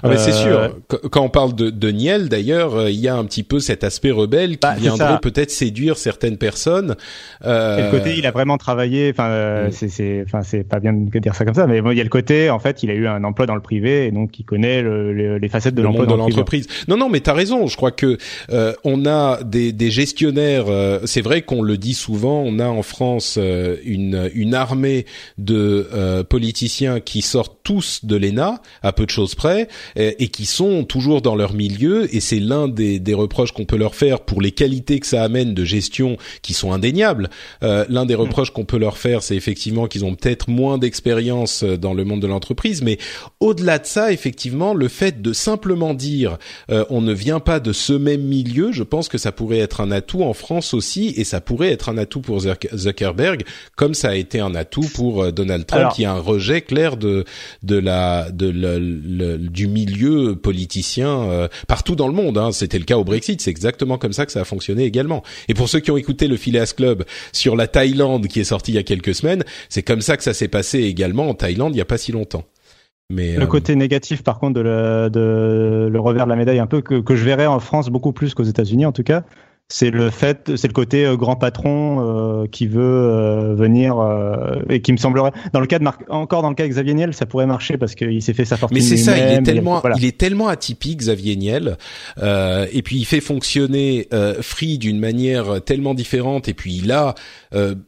Ah 0.03 0.16
c'est 0.18 0.32
euh, 0.32 0.70
sûr. 0.70 1.09
Quand 1.11 1.22
on 1.22 1.30
parle 1.30 1.55
de, 1.55 1.70
de 1.70 1.89
Niel 1.89 2.30
d'ailleurs, 2.30 2.76
euh, 2.76 2.89
il 2.89 2.99
y 2.99 3.07
a 3.07 3.16
un 3.16 3.24
petit 3.26 3.43
peu 3.43 3.59
cet 3.59 3.84
aspect 3.84 4.11
rebelle 4.11 4.51
qui 4.51 4.57
bah, 4.61 4.76
viendrait 4.78 5.20
peut-être 5.22 5.51
séduire 5.51 5.97
certaines 5.97 6.38
personnes. 6.38 6.95
Et 7.43 7.47
le 7.47 7.91
côté, 7.91 8.18
il 8.18 8.26
a 8.26 8.32
vraiment 8.32 8.57
travaillé. 8.57 9.11
Enfin, 9.11 9.68
mm. 9.68 9.72
c'est, 9.72 10.24
enfin, 10.26 10.41
c'est 10.41 10.63
pas 10.63 10.80
bien 10.80 10.93
de 10.93 11.20
dire 11.20 11.36
ça 11.36 11.45
comme 11.45 11.53
ça, 11.53 11.68
mais 11.68 11.82
bon, 11.82 11.91
il 11.91 11.97
y 11.97 12.01
a 12.01 12.03
le 12.03 12.09
côté, 12.09 12.49
en 12.49 12.59
fait, 12.59 12.84
il 12.84 12.89
a 12.89 12.93
eu 12.93 13.07
un 13.07 13.24
emploi 13.24 13.45
dans 13.45 13.55
le 13.55 13.61
privé 13.61 14.07
et 14.07 14.11
donc 14.11 14.39
il 14.39 14.43
connaît 14.43 14.82
le, 14.82 15.38
les 15.38 15.49
facettes 15.49 15.76
de 15.76 15.82
l'emploi 15.82 16.05
dans 16.05 16.18
l'entreprise. 16.18 16.68
Non, 16.88 16.97
non, 16.97 17.09
mais 17.09 17.20
t'as 17.20 17.34
raison. 17.34 17.68
Je 17.68 17.78
crois 17.78 17.91
que 17.91 18.18
on 18.84 19.05
a 19.05 19.43
des, 19.43 19.72
des 19.72 19.91
gestionnaires. 19.91 20.66
c'est 21.05 21.22
vrai 21.22 21.43
qu'on 21.43 21.61
le 21.61 21.78
dit 21.78 21.93
souvent. 21.93 22.41
On 22.41 22.55
on 22.56 22.60
a 22.60 22.68
en 22.68 22.84
France 22.84 23.36
euh, 23.38 23.78
une, 23.84 24.30
une 24.34 24.53
armée 24.53 25.06
de 25.38 25.88
euh, 25.93 26.24
politiciens 26.24 26.99
qui 26.99 27.22
sortent 27.22 27.58
tous 27.64 28.06
de 28.06 28.16
l'ENA, 28.16 28.62
à 28.84 28.93
peu 28.93 29.06
de 29.06 29.10
choses 29.10 29.36
près, 29.36 29.68
et, 29.95 30.28
qui 30.28 30.45
sont 30.45 30.84
toujours 30.84 31.22
dans 31.22 31.36
leur 31.36 31.53
milieu, 31.53 32.14
et 32.16 32.20
c'est 32.20 32.39
l'un 32.39 32.68
des, 32.68 32.99
des 32.99 33.14
reproches 33.16 33.51
qu'on 33.53 33.66
peut 33.66 33.78
leur 33.78 33.95
faire 33.95 34.22
pour 34.22 34.39
les 34.39 34.51
qualités 34.51 34.99
que 34.99 35.08
ça 35.08 35.24
amène 35.24 35.56
de 35.56 35.66
gestion 35.66 36.18
qui 36.43 36.53
sont 36.53 36.72
indéniables. 36.72 37.30
Euh, 37.64 37.86
l'un 37.89 38.06
des 38.06 38.16
mm. 38.16 38.20
reproches 38.20 38.51
qu'on 38.51 38.66
peut 38.66 38.78
leur 38.78 38.97
faire, 38.97 39.24
c'est 39.24 39.36
effectivement 39.36 39.88
qu'ils 39.88 40.06
ont 40.06 40.14
peut-être 40.14 40.49
moins 40.49 40.78
d'expérience 40.78 41.64
dans 41.64 41.93
le 41.93 42.06
monde 42.06 42.22
de 42.22 42.28
l'entreprise, 42.28 42.84
mais 42.84 42.99
au-delà 43.39 43.80
de 43.80 43.86
ça, 43.86 44.12
effectivement, 44.12 44.74
le 44.74 44.88
fait 44.88 45.22
de 45.22 45.34
simplement 45.34 45.93
dire 45.93 46.38
on 46.70 47.01
ne 47.01 47.14
vient 47.14 47.39
pas 47.39 47.60
de 47.60 47.74
ce 47.74 47.93
même 47.93 48.22
milieu, 48.22 48.72
je 48.72 48.84
pense 48.84 49.10
que 49.10 49.18
ça 49.18 49.32
pourrait 49.32 49.58
être 49.58 49.82
un 49.82 49.91
atout 49.91 50.22
en 50.22 50.34
France 50.34 50.74
aussi, 50.74 51.14
et 51.18 51.24
ça 51.24 51.41
pourrait 51.41 51.72
être 51.72 51.89
un 51.89 51.97
atout 51.97 52.22
pour 52.22 52.45
Zuckerberg, 52.76 53.43
comme 53.76 53.93
ça 53.93 54.10
a 54.10 54.16
été 54.16 54.39
un 54.39 54.56
atout 54.56 54.88
pour 54.93 55.24
euh, 55.24 55.32
Donald 55.32 55.66
Trump, 55.66 55.91
qui 55.93 56.06
a 56.06 56.14
un 56.14 56.20
rejet 56.20 56.62
clair 56.62 56.98
de 56.98 57.26
de 57.64 57.78
la 57.78 58.32
de 58.32 58.50
le, 58.50 59.38
du 59.38 59.68
milieu 59.68 60.36
politicien 60.36 61.10
euh, 61.10 61.48
partout 61.68 61.96
dans 61.96 62.08
le 62.08 62.14
monde. 62.14 62.38
Hein. 62.38 62.52
C'était 62.52 62.80
le 62.80 62.86
cas 62.86 62.98
au 62.98 63.04
Brexit, 63.04 63.41
c'est 63.41 63.52
exactement 63.52 63.98
comme 63.98 64.14
ça 64.14 64.26
que 64.26 64.32
ça 64.32 64.41
a 64.41 64.46
fonctionné 64.46 64.84
également. 64.84 65.24
Et 65.48 65.54
pour 65.54 65.70
ceux 65.70 65.80
qui 65.80 65.91
ont 65.91 65.98
écouté 65.98 66.28
le 66.28 66.38
Phileas 66.38 66.74
Club 66.76 67.04
sur 67.32 67.56
la 67.56 67.68
Thaïlande 67.68 68.28
qui 68.28 68.39
est 68.39 68.46
sorti 68.46 68.72
il 68.72 68.76
y 68.76 68.80
a 68.80 68.84
quelques 68.84 69.16
semaines, 69.16 69.43
c'est 69.70 69.84
comme 69.84 70.02
ça 70.02 70.18
que 70.18 70.24
ça 70.24 70.34
s'est 70.34 70.48
passé 70.48 70.80
également 70.80 71.30
en 71.30 71.34
Thaïlande 71.34 71.76
il 71.76 71.78
y 71.78 71.82
a 71.82 71.86
pas 71.86 71.98
si 71.98 72.12
longtemps. 72.12 72.46
Mais, 73.10 73.36
le 73.36 73.43
euh, 73.43 73.48
côté 73.48 73.76
négatif, 73.76 74.24
par 74.24 74.39
contre, 74.39 74.54
de 74.56 74.62
le, 74.62 75.10
de 75.12 75.89
le 75.91 76.00
revers 76.00 76.26
de 76.26 76.30
la 76.30 76.36
médaille, 76.36 76.60
un 76.60 76.66
peu 76.66 76.82
que, 76.82 77.00
que 77.00 77.16
je 77.16 77.24
verrais 77.24 77.46
en 77.46 77.60
France 77.60 77.89
beaucoup 77.89 78.14
plus 78.14 78.34
qu'aux 78.34 78.43
États-Unis, 78.43 78.86
en 78.86 78.91
tout 78.91 79.04
cas, 79.04 79.24
c'est 79.68 79.89
le 79.89 80.11
fait, 80.11 80.55
c'est 80.55 80.68
le 80.68 80.74
côté 80.74 81.05
euh, 81.05 81.18
grand 81.18 81.36
patron 81.36 82.43
euh, 82.43 82.45
qui 82.45 82.68
veut 82.68 82.82
euh, 82.84 83.55
venir 83.55 83.95
et 84.70 84.82
qui 84.82 84.91
me 84.91 84.97
semblerait, 84.97 85.32
dans 85.53 85.59
le 85.59 85.66
cas 85.66 85.80
de 85.80 85.84
Marc, 85.84 86.01
encore 86.09 86.43
dans 86.43 86.49
le 86.49 86.55
cas 86.55 86.66
de 86.66 86.70
Xavier 86.70 86.93
Niel, 86.93 87.13
ça 87.16 87.26
pourrait 87.26 87.47
marcher 87.47 87.78
parce 87.78 87.95
qu'il 87.95 88.22
s'est 88.22 88.34
fait 88.34 88.45
sa 88.45 88.57
fortune. 88.57 88.78
Mais 88.78 88.84
c'est 88.84 88.97
ça, 88.97 89.18
il 89.18 89.24
est 89.24 89.41
tellement, 89.41 89.82
il, 89.97 90.05
est 90.05 90.18
tellement 90.18 90.47
atypique 90.49 90.99
Xavier 90.99 91.36
Niel, 91.36 91.78
et 92.22 92.82
puis 92.84 92.97
il 92.97 93.05
fait 93.05 93.22
fonctionner 93.22 94.07
Free 94.41 94.78
d'une 94.78 94.99
manière 94.99 95.61
tellement 95.63 95.93
différente, 95.93 96.47
et 96.47 96.53
puis 96.53 96.78
il 96.78 96.91
a 96.91 97.16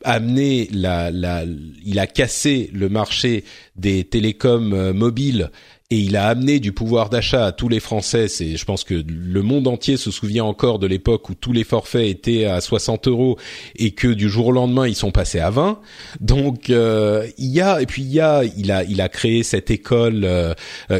amené 0.04 0.70
la, 0.74 1.12
la, 1.12 1.44
il 1.86 2.00
a 2.00 2.08
cassé 2.08 2.72
le 2.74 2.90
marché 2.90 3.44
des 3.76 4.04
télécoms 4.04 4.94
mobiles 4.94 5.52
et 5.90 6.00
il 6.00 6.18
a 6.18 6.28
amené 6.28 6.60
du 6.60 6.74
pouvoir 6.74 7.10
d'achat 7.10 7.46
à 7.46 7.52
tous 7.54 7.70
les 7.70 7.80
Français. 7.80 8.28
C'est, 8.28 8.58
je 8.58 8.66
pense 8.66 8.84
que 8.84 8.94
le 8.94 9.42
monde 9.42 9.68
entier 9.68 9.96
se 9.96 10.12
souvient 10.12 10.44
encore 10.44 10.80
de 10.80 10.88
l'époque 10.88 11.30
où 11.30 11.34
tous 11.34 11.54
les 11.54 11.64
forfaits 11.64 12.06
étaient 12.06 12.44
à 12.44 12.60
60 12.60 13.08
euros 13.08 13.38
et 13.78 13.92
que 13.92 14.10
du 14.10 14.28
jour 14.30 14.48
au 14.48 14.52
lendemain 14.52 14.86
ils 14.86 14.98
sont 14.98 15.12
passés 15.12 15.40
à 15.40 15.50
20. 15.50 15.80
Donc 16.20 16.70
euh, 16.70 17.26
il 17.38 17.48
y 17.48 17.62
a 17.62 17.82
et 17.82 17.86
puis 17.86 18.02
il 18.02 18.12
y 18.12 18.20
a, 18.20 18.44
il 18.44 18.70
a, 18.70 18.84
il 18.84 19.00
a 19.00 19.08
créé 19.08 19.44
cette 19.44 19.72
école 19.72 20.28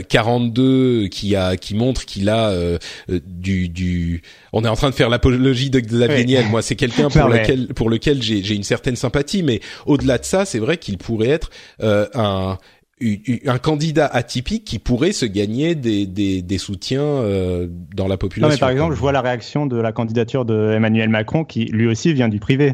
42 0.08 0.64
euh, 0.64 1.08
qui 1.10 1.36
a, 1.36 1.58
qui 1.58 1.76
montre 1.76 2.06
qu'il 2.06 2.30
a 2.30 2.52
euh, 2.52 2.78
du, 3.10 3.68
du. 3.68 4.22
On 4.54 4.64
est 4.64 4.70
en 4.70 4.78
train 4.78 4.90
de 4.90 4.96
faire 4.96 5.10
l'apologie 5.10 5.70
de 5.70 5.82
Xavier 5.82 6.24
Niel. 6.24 6.46
Moi, 6.50 6.62
c'est 6.62 6.78
quelqu'un 6.78 7.10
pour 7.10 7.28
lequel, 7.28 7.68
pour 7.74 7.90
lequel 7.90 8.22
j'ai, 8.22 8.42
j'ai 8.42 8.56
une 8.56 8.64
certaine 8.64 8.96
sympathie, 8.96 9.44
mais 9.44 9.60
au-delà 9.86 10.18
de 10.18 10.24
ça, 10.24 10.46
c'est 10.46 10.60
vrai 10.60 10.78
qu'il 10.78 10.98
pourrait 10.98 11.28
être 11.28 11.50
un 11.82 12.58
un 13.00 13.58
candidat 13.60 14.08
atypique 14.08 14.66
qui 14.66 14.80
pourrait 14.80 15.12
se 15.12 15.26
gagner 15.26 15.76
des, 15.76 16.08
des, 16.08 16.42
des 16.42 16.58
soutiens 16.58 17.02
euh, 17.02 17.68
dans 17.96 18.08
la 18.08 18.18
population. 18.18 18.50
Non, 18.50 18.56
mais 18.56 18.60
par 18.60 18.70
exemple, 18.70 18.96
je 18.96 19.00
vois 19.00 19.12
la 19.12 19.22
réaction 19.22 19.68
de 19.68 19.78
la 19.78 19.92
candidature 19.92 20.46
de 20.46 20.72
Emmanuel 20.72 21.10
Macron 21.10 21.44
qui 21.44 21.66
lui 21.66 21.88
aussi 21.88 22.14
vient 22.14 22.28
du 22.28 22.40
privé. 22.40 22.74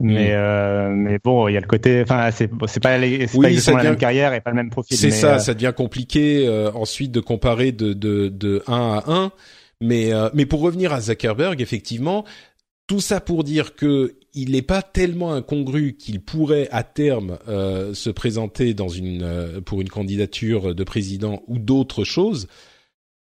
Mais 0.00 0.30
mm. 0.30 0.32
euh, 0.32 0.88
mais 0.90 1.18
bon, 1.22 1.48
il 1.48 1.54
y 1.54 1.56
a 1.56 1.60
le 1.60 1.66
côté, 1.66 2.02
enfin 2.02 2.30
c'est 2.30 2.50
c'est 2.66 2.80
pas, 2.82 2.98
c'est 3.00 3.38
pas 3.40 3.48
exactement 3.48 3.78
la 3.78 3.84
même 3.84 3.96
carrière 3.96 4.34
et 4.34 4.40
pas 4.40 4.50
le 4.50 4.56
même 4.56 4.70
profil. 4.70 4.96
C'est 4.96 5.10
ça, 5.10 5.34
euh, 5.34 5.38
ça 5.38 5.54
devient 5.54 5.72
compliqué 5.76 6.46
euh, 6.46 6.70
ensuite 6.72 7.12
de 7.12 7.20
comparer 7.20 7.70
de 7.72 7.92
de 7.92 8.28
de 8.28 8.62
un 8.66 9.02
à 9.04 9.12
un. 9.12 9.32
Mais 9.80 10.12
mais 10.34 10.46
pour 10.46 10.60
revenir 10.60 10.92
à 10.92 11.00
Zuckerberg, 11.00 11.60
effectivement, 11.60 12.24
tout 12.86 13.00
ça 13.00 13.20
pour 13.20 13.44
dire 13.44 13.74
que 13.74 14.16
il 14.34 14.50
n'est 14.50 14.62
pas 14.62 14.82
tellement 14.82 15.32
incongru 15.32 15.96
qu'il 15.96 16.20
pourrait 16.20 16.68
à 16.72 16.82
terme 16.82 17.38
euh, 17.46 17.94
se 17.94 18.10
présenter 18.10 18.74
euh, 18.78 19.60
pour 19.60 19.80
une 19.80 19.88
candidature 19.88 20.74
de 20.74 20.84
président 20.84 21.42
ou 21.46 21.58
d'autres 21.58 22.04
choses, 22.04 22.48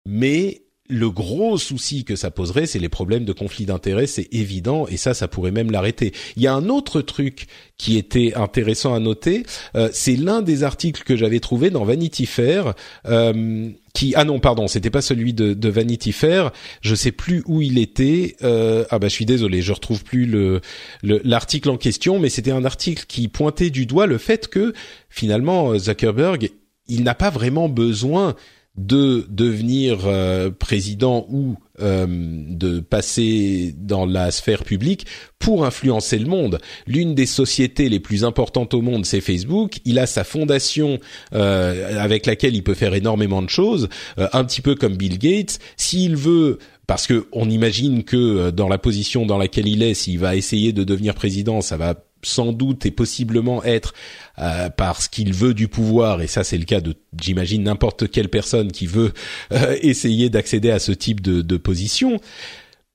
mais 0.07 0.64
le 0.89 1.11
gros 1.11 1.57
souci 1.57 2.05
que 2.05 2.15
ça 2.15 2.31
poserait, 2.31 2.67
c'est 2.67 2.79
les 2.79 2.91
problèmes 2.91 3.25
de 3.25 3.33
conflit 3.33 3.65
d'intérêts, 3.65 4.07
c'est 4.07 4.29
évident, 4.33 4.87
et 4.87 4.99
ça, 4.99 5.15
ça 5.15 5.29
pourrait 5.29 5.51
même 5.51 5.71
l'arrêter. 5.71 6.13
Il 6.37 6.43
y 6.43 6.47
a 6.47 6.53
un 6.53 6.69
autre 6.69 7.01
truc 7.01 7.47
qui 7.79 7.97
était 7.97 8.35
intéressant 8.35 8.95
à 8.95 9.01
noter, 9.01 9.45
euh, 9.77 9.89
c'est 9.93 10.17
l'un 10.17 10.43
des 10.43 10.63
articles 10.63 11.03
que 11.03 11.17
j'avais 11.17 11.41
trouvé 11.41 11.71
dans 11.71 11.85
Vanity 11.85 12.27
Fair, 12.27 12.75
euh, 13.07 13.71
qui 13.95 14.13
ah 14.15 14.25
non 14.25 14.41
pardon, 14.41 14.69
c'était 14.69 14.91
pas 14.91 15.01
celui 15.01 15.33
de, 15.33 15.55
de, 15.55 15.69
Vanity 15.71 16.13
Fair, 16.13 16.53
je 16.83 16.95
sais 16.95 17.13
plus 17.13 17.43
où 17.47 17.63
il 17.63 17.79
était. 17.79 18.37
Euh, 18.43 18.85
ah 18.91 18.99
bah 18.99 19.09
je 19.09 19.15
suis 19.15 19.25
désolé, 19.25 19.63
je 19.63 19.73
retrouve 19.73 20.05
plus 20.05 20.27
le 20.27 20.61
l'article 21.03 21.71
en 21.71 21.79
question, 21.79 22.19
mais 22.19 22.29
c'était 22.29 22.51
un 22.51 22.65
article 22.65 23.05
qui 23.09 23.29
pointait 23.29 23.71
du 23.71 23.87
doigt 23.87 24.07
le 24.07 24.19
fait 24.19 24.49
que 24.49 24.75
finalement 25.09 25.79
Zuckerberg, 25.79 26.51
il 26.89 27.05
n'a 27.05 27.15
pas 27.15 27.31
vraiment 27.31 27.69
besoin 27.69 28.35
de 28.77 29.25
devenir 29.31 30.01
euh, 30.07 30.51
président 30.51 31.27
ou 31.31 31.57
euh, 31.81 32.07
de 32.09 32.81
passer 32.81 33.73
dans 33.79 34.05
la 34.05 34.33
sphère 34.33 34.65
publique 34.65 35.07
pour 35.39 35.65
influencer 35.65 36.19
le 36.19 36.27
monde. 36.27 36.59
L'une 36.87 37.15
des 37.15 37.27
sociétés 37.27 37.89
les 37.89 38.01
plus 38.01 38.25
importantes 38.25 38.75
au 38.75 38.83
monde, 38.83 39.07
c'est 39.07 39.21
Facebook. 39.21 39.79
Il 39.85 39.99
a 40.01 40.07
sa 40.07 40.25
fondation 40.25 40.99
euh, 41.35 42.03
avec 42.03 42.27
laquelle 42.27 42.57
il 42.57 42.65
peut 42.65 42.75
faire 42.75 42.95
énormément 42.95 43.43
de 43.43 43.51
choses, 43.51 43.89
un 44.17 44.45
petit 44.45 44.61
peu 44.61 44.75
comme 44.75 44.97
Bill 44.97 45.19
Gates. 45.19 45.61
S'il 45.77 46.17
veut 46.17 46.59
parce 46.87 47.07
que 47.07 47.27
on 47.33 47.49
imagine 47.49 48.05
que 48.05 48.51
dans 48.51 48.69
la 48.69 48.79
position 48.79 49.25
dans 49.25 49.39
laquelle 49.39 49.69
il 49.69 49.83
est, 49.83 49.95
s'il 49.95 50.19
va 50.19 50.37
essayer 50.37 50.73
de 50.73 50.85
devenir 50.85 51.15
président, 51.15 51.61
ça 51.61 51.77
va 51.77 51.95
sans 52.25 52.53
doute 52.53 52.87
et 52.87 52.91
possiblement 52.91 53.63
être 53.65 53.95
euh, 54.39 54.71
parce 54.71 55.09
qu'il 55.09 55.33
veut 55.33 55.55
du 55.55 55.69
pouvoir, 55.69 56.23
et 56.23 56.27
ça 56.27 56.45
c'est 56.45 56.59
le 56.59 56.65
cas 56.65 56.81
de, 56.81 56.95
j'imagine, 57.21 57.63
n'importe 57.63 58.11
quelle 58.11 58.29
personne 58.29 58.73
qui 58.73 58.87
veut 58.87 59.13
euh, 59.53 59.77
essayer 59.83 60.31
d'accéder 60.31 60.71
à 60.71 60.79
ce 60.79 60.93
type 60.93 61.21
de, 61.21 61.57
position, 61.57 62.21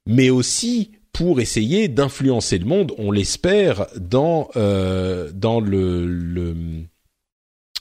mais 0.05 0.29
aussi 0.29 0.91
pour 1.13 1.39
essayer 1.39 1.87
d'influencer 1.87 2.57
le 2.57 2.65
monde, 2.65 2.93
on 2.97 3.11
l'espère, 3.11 3.87
dans 3.95 4.49
euh, 4.55 5.31
dans 5.33 5.59
le, 5.59 6.05
le 6.05 6.55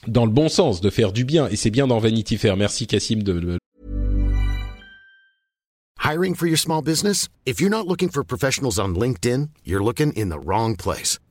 dans 0.07 0.25
le 0.25 0.31
bon 0.31 0.47
sens, 0.47 0.79
de 0.81 0.89
faire 0.89 1.11
du 1.11 1.25
bien. 1.25 1.47
Et 1.49 1.57
c'est 1.57 1.69
bien 1.69 1.85
dans 1.85 1.99
Vanity 1.99 2.37
Fair. 2.37 2.55
Merci 2.55 2.87
Cassim 2.87 3.21
de, 3.21 3.39
de 3.39 3.59
Hiring 6.09 6.33
for 6.33 6.47
your 6.47 6.57
small 6.57 6.81
business? 6.81 7.29
If 7.45 7.61
you're 7.61 7.69
not 7.69 7.85
looking 7.85 8.09
for 8.09 8.23
professionals 8.23 8.79
on 8.79 8.95
LinkedIn, 8.95 9.49
you're 9.63 9.83
looking 9.83 10.11
in 10.13 10.29
the 10.29 10.39
wrong 10.39 10.75
place. 10.75 11.19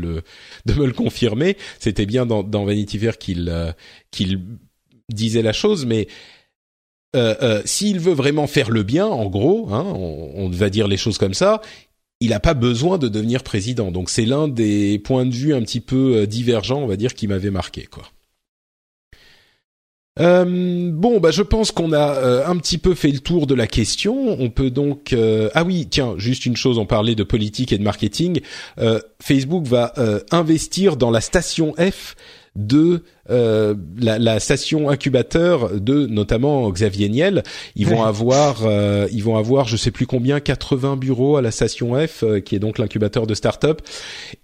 De 0.00 0.74
me 0.74 0.86
le 0.86 0.92
confirmer. 0.92 1.56
C'était 1.78 2.06
bien 2.06 2.26
dans, 2.26 2.64
Vanity 2.64 2.98
Fair 2.98 3.18
qu'il 3.18 3.48
euh, 3.48 3.72
qu'il 4.10 4.40
disait 5.08 5.42
la 5.42 5.52
chose, 5.52 5.86
mais 5.86 6.08
euh, 7.14 7.34
euh, 7.42 7.62
s'il 7.64 8.00
veut 8.00 8.12
vraiment 8.12 8.46
faire 8.46 8.70
le 8.70 8.82
bien, 8.82 9.06
en 9.06 9.26
gros, 9.26 9.68
hein, 9.72 9.84
on, 9.94 10.32
on, 10.34 10.48
va 10.48 10.68
dire 10.68 10.88
les 10.88 10.96
choses 10.96 11.18
comme 11.18 11.34
ça, 11.34 11.62
il 12.20 12.30
n'a 12.30 12.40
pas 12.40 12.54
besoin 12.54 12.98
de 12.98 13.08
devenir 13.08 13.42
président. 13.42 13.90
Donc 13.90 14.10
c'est 14.10 14.26
l'un 14.26 14.48
des 14.48 14.98
points 14.98 15.26
de 15.26 15.34
vue 15.34 15.54
un 15.54 15.62
petit 15.62 15.80
peu 15.80 16.26
divergents, 16.26 16.80
on 16.80 16.86
va 16.86 16.96
dire, 16.96 17.14
qui 17.14 17.28
m'avait 17.28 17.50
marqué, 17.50 17.86
quoi. 17.86 18.04
Euh, 20.18 20.90
bon, 20.92 21.20
bah 21.20 21.30
je 21.30 21.42
pense 21.42 21.72
qu'on 21.72 21.92
a 21.92 22.14
euh, 22.14 22.46
un 22.46 22.56
petit 22.56 22.78
peu 22.78 22.94
fait 22.94 23.10
le 23.10 23.18
tour 23.18 23.46
de 23.46 23.54
la 23.54 23.66
question. 23.66 24.36
On 24.40 24.50
peut 24.50 24.70
donc 24.70 25.12
euh, 25.12 25.50
ah 25.54 25.64
oui, 25.64 25.86
tiens, 25.90 26.14
juste 26.16 26.46
une 26.46 26.56
chose, 26.56 26.78
on 26.78 26.86
parlait 26.86 27.14
de 27.14 27.24
politique 27.24 27.72
et 27.72 27.78
de 27.78 27.82
marketing. 27.82 28.40
Euh, 28.78 29.00
Facebook 29.22 29.66
va 29.66 29.92
investir 30.30 30.96
dans 30.96 31.10
la 31.10 31.20
station 31.20 31.74
F 31.78 32.14
de 32.54 33.02
la, 33.28 34.18
la, 34.18 34.40
station 34.40 34.88
incubateur 34.88 35.78
de 35.78 36.06
notamment 36.06 36.70
Xavier 36.70 37.08
Niel. 37.08 37.42
Ils 37.74 37.86
vont 37.86 38.02
avoir, 38.04 38.62
ils 39.10 39.22
vont 39.22 39.36
avoir, 39.36 39.68
je 39.68 39.76
sais 39.76 39.90
plus 39.90 40.06
combien, 40.06 40.40
80 40.40 40.96
bureaux 40.96 41.36
à 41.36 41.42
la 41.42 41.50
station 41.50 41.94
F, 42.06 42.24
qui 42.44 42.54
est 42.54 42.58
donc 42.58 42.78
l'incubateur 42.78 43.26
de 43.26 43.34
start-up. 43.34 43.82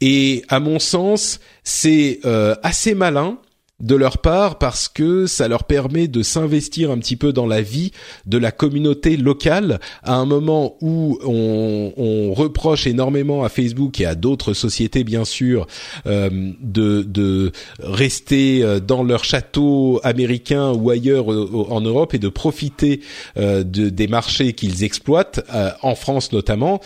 Et 0.00 0.44
à 0.48 0.60
mon 0.60 0.78
sens, 0.78 1.40
c'est 1.64 2.20
assez 2.62 2.94
malin 2.94 3.38
de 3.82 3.96
leur 3.96 4.18
part 4.18 4.58
parce 4.58 4.88
que 4.88 5.26
ça 5.26 5.48
leur 5.48 5.64
permet 5.64 6.08
de 6.08 6.22
s'investir 6.22 6.90
un 6.90 6.98
petit 6.98 7.16
peu 7.16 7.32
dans 7.32 7.46
la 7.46 7.60
vie 7.60 7.90
de 8.26 8.38
la 8.38 8.52
communauté 8.52 9.16
locale 9.16 9.80
à 10.02 10.14
un 10.14 10.24
moment 10.24 10.76
où 10.80 11.18
on, 11.24 12.32
reproche 12.32 12.86
énormément 12.86 13.44
à 13.44 13.48
Facebook 13.48 14.00
et 14.00 14.06
à 14.06 14.14
d'autres 14.14 14.54
sociétés 14.54 15.04
bien 15.04 15.24
sûr 15.24 15.66
euh, 16.06 16.52
de, 16.60 17.52
rester 17.80 18.62
euh, 18.62 18.80
dans 18.80 19.02
leur 19.02 19.24
château 19.24 20.00
américain 20.04 20.72
ou 20.72 20.90
ailleurs 20.90 21.28
en 21.28 21.80
Europe 21.80 22.14
et 22.14 22.18
de 22.18 22.28
profiter 22.28 23.00
euh, 23.36 23.64
de, 23.64 23.88
des 23.88 24.06
marchés 24.06 24.52
qu'ils 24.52 24.84
exploitent 24.84 25.40
en 25.82 25.94
France 25.94 26.32
notamment 26.32 26.80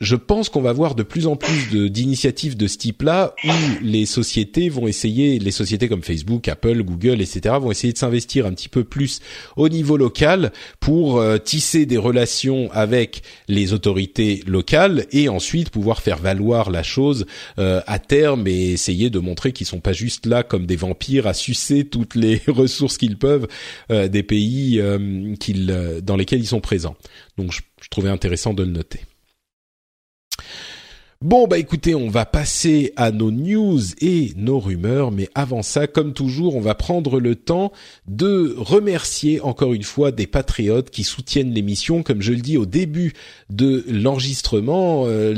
je 0.00 0.14
pense 0.14 0.48
qu'on 0.48 0.60
va 0.60 0.72
voir 0.72 0.94
de 0.94 1.02
plus 1.02 1.26
en 1.26 1.36
plus 1.36 1.90
d'initiatives 1.90 2.56
de, 2.56 2.66
ce 2.68 2.78
type-là 2.78 3.34
où 3.44 3.82
les 3.82 4.06
sociétés 4.06 4.68
vont 4.68 4.86
essayer, 4.86 5.38
les 5.38 5.50
sociétés 5.50 5.88
comme 5.88 6.02
Facebook, 6.02 6.46
Apple, 6.46 6.82
Google, 6.82 7.20
etc., 7.20 7.56
vont 7.60 7.72
essayer 7.72 7.92
de 7.92 7.98
s'investir 7.98 8.46
un 8.46 8.52
petit 8.52 8.68
peu 8.68 8.84
plus 8.84 9.20
au 9.56 9.68
niveau 9.68 9.96
local 9.96 10.52
pour 10.78 11.18
euh, 11.18 11.38
tisser 11.38 11.84
des 11.84 11.96
relations 11.96 12.70
avec 12.72 13.22
les 13.48 13.72
autorités 13.72 14.42
locales 14.46 15.06
et 15.10 15.28
ensuite 15.28 15.70
pouvoir 15.70 16.00
faire 16.00 16.18
valoir 16.18 16.70
la 16.70 16.84
chose 16.84 17.26
euh, 17.58 17.80
à 17.86 17.98
terme 17.98 18.46
et 18.46 18.70
essayer 18.70 19.10
de 19.10 19.18
montrer 19.18 19.52
qu'ils 19.52 19.66
sont 19.66 19.80
pas 19.80 19.92
juste 19.92 20.26
là 20.26 20.44
comme 20.44 20.66
des 20.66 20.76
vampires 20.76 21.26
à 21.26 21.34
sucer 21.34 21.84
toutes 21.84 22.14
les 22.14 22.40
ressources 22.46 22.98
qu'ils 22.98 23.18
peuvent 23.18 23.48
euh, 23.90 24.06
des 24.06 24.22
pays 24.22 24.80
qu'ils 25.40 26.00
dans 26.02 26.16
lesquels 26.16 26.40
ils 26.40 26.46
sont 26.46 26.60
présents. 26.60 26.96
Donc 27.36 27.52
je, 27.52 27.60
je 27.80 27.88
trouvais 27.88 28.10
intéressant 28.10 28.54
de 28.54 28.62
le 28.62 28.70
noter. 28.70 29.00
Bon 31.20 31.48
bah 31.48 31.58
écoutez, 31.58 31.96
on 31.96 32.08
va 32.08 32.24
passer 32.26 32.92
à 32.94 33.10
nos 33.10 33.32
news 33.32 33.80
et 34.00 34.30
nos 34.36 34.60
rumeurs, 34.60 35.10
mais 35.10 35.28
avant 35.34 35.62
ça, 35.62 35.88
comme 35.88 36.12
toujours, 36.12 36.54
on 36.54 36.60
va 36.60 36.76
prendre 36.76 37.18
le 37.18 37.34
temps 37.34 37.72
de 38.06 38.54
remercier 38.56 39.40
encore 39.40 39.74
une 39.74 39.82
fois 39.82 40.12
des 40.12 40.28
patriotes 40.28 40.90
qui 40.90 41.02
soutiennent 41.02 41.52
l'émission. 41.52 42.04
Comme 42.04 42.22
je 42.22 42.32
le 42.32 42.40
dis 42.40 42.56
au 42.56 42.66
début 42.66 43.14
de 43.50 43.84
l'enregistrement, 43.88 45.06
euh, 45.06 45.34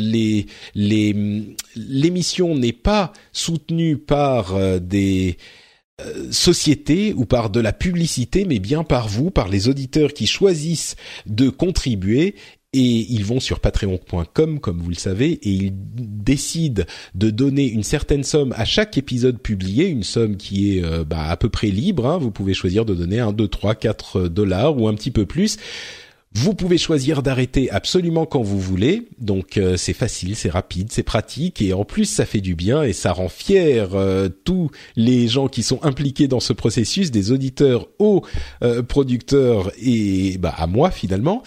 l'émission 1.74 2.54
n'est 2.54 2.74
pas 2.74 3.14
soutenue 3.32 3.96
par 3.96 4.54
euh, 4.56 4.80
des 4.80 5.38
euh, 6.02 6.30
sociétés 6.30 7.14
ou 7.14 7.24
par 7.24 7.48
de 7.48 7.60
la 7.60 7.72
publicité, 7.72 8.44
mais 8.44 8.58
bien 8.58 8.84
par 8.84 9.08
vous, 9.08 9.30
par 9.30 9.48
les 9.48 9.68
auditeurs 9.68 10.12
qui 10.12 10.26
choisissent 10.26 10.96
de 11.24 11.48
contribuer 11.48 12.34
et 12.72 13.06
ils 13.12 13.24
vont 13.24 13.40
sur 13.40 13.58
patreon.com 13.58 14.60
comme 14.60 14.78
vous 14.78 14.90
le 14.90 14.94
savez 14.94 15.32
et 15.32 15.50
ils 15.50 15.72
décident 15.74 16.84
de 17.16 17.30
donner 17.30 17.66
une 17.66 17.82
certaine 17.82 18.22
somme 18.22 18.54
à 18.56 18.64
chaque 18.64 18.96
épisode 18.96 19.40
publié, 19.40 19.88
une 19.88 20.04
somme 20.04 20.36
qui 20.36 20.78
est 20.78 20.84
euh, 20.84 21.04
bah, 21.04 21.24
à 21.28 21.36
peu 21.36 21.48
près 21.48 21.68
libre. 21.68 22.06
Hein. 22.06 22.18
Vous 22.18 22.30
pouvez 22.30 22.54
choisir 22.54 22.84
de 22.84 22.94
donner 22.94 23.18
1, 23.18 23.32
2, 23.32 23.48
3, 23.48 23.74
4 23.74 24.28
dollars 24.28 24.78
ou 24.78 24.86
un 24.86 24.94
petit 24.94 25.10
peu 25.10 25.26
plus. 25.26 25.56
Vous 26.32 26.54
pouvez 26.54 26.78
choisir 26.78 27.24
d'arrêter 27.24 27.72
absolument 27.72 28.24
quand 28.24 28.42
vous 28.42 28.60
voulez, 28.60 29.08
donc 29.18 29.56
euh, 29.56 29.76
c'est 29.76 29.92
facile, 29.92 30.36
c'est 30.36 30.48
rapide, 30.48 30.92
c'est 30.92 31.02
pratique 31.02 31.60
et 31.60 31.72
en 31.72 31.84
plus 31.84 32.04
ça 32.04 32.24
fait 32.24 32.40
du 32.40 32.54
bien 32.54 32.84
et 32.84 32.92
ça 32.92 33.10
rend 33.10 33.28
fier 33.28 33.96
euh, 33.96 34.28
tous 34.44 34.70
les 34.94 35.26
gens 35.26 35.48
qui 35.48 35.64
sont 35.64 35.82
impliqués 35.82 36.28
dans 36.28 36.38
ce 36.38 36.52
processus, 36.52 37.10
des 37.10 37.32
auditeurs 37.32 37.88
aux 37.98 38.22
producteurs 38.86 39.72
et 39.82 40.38
bah, 40.38 40.54
à 40.56 40.68
moi 40.68 40.92
finalement. 40.92 41.42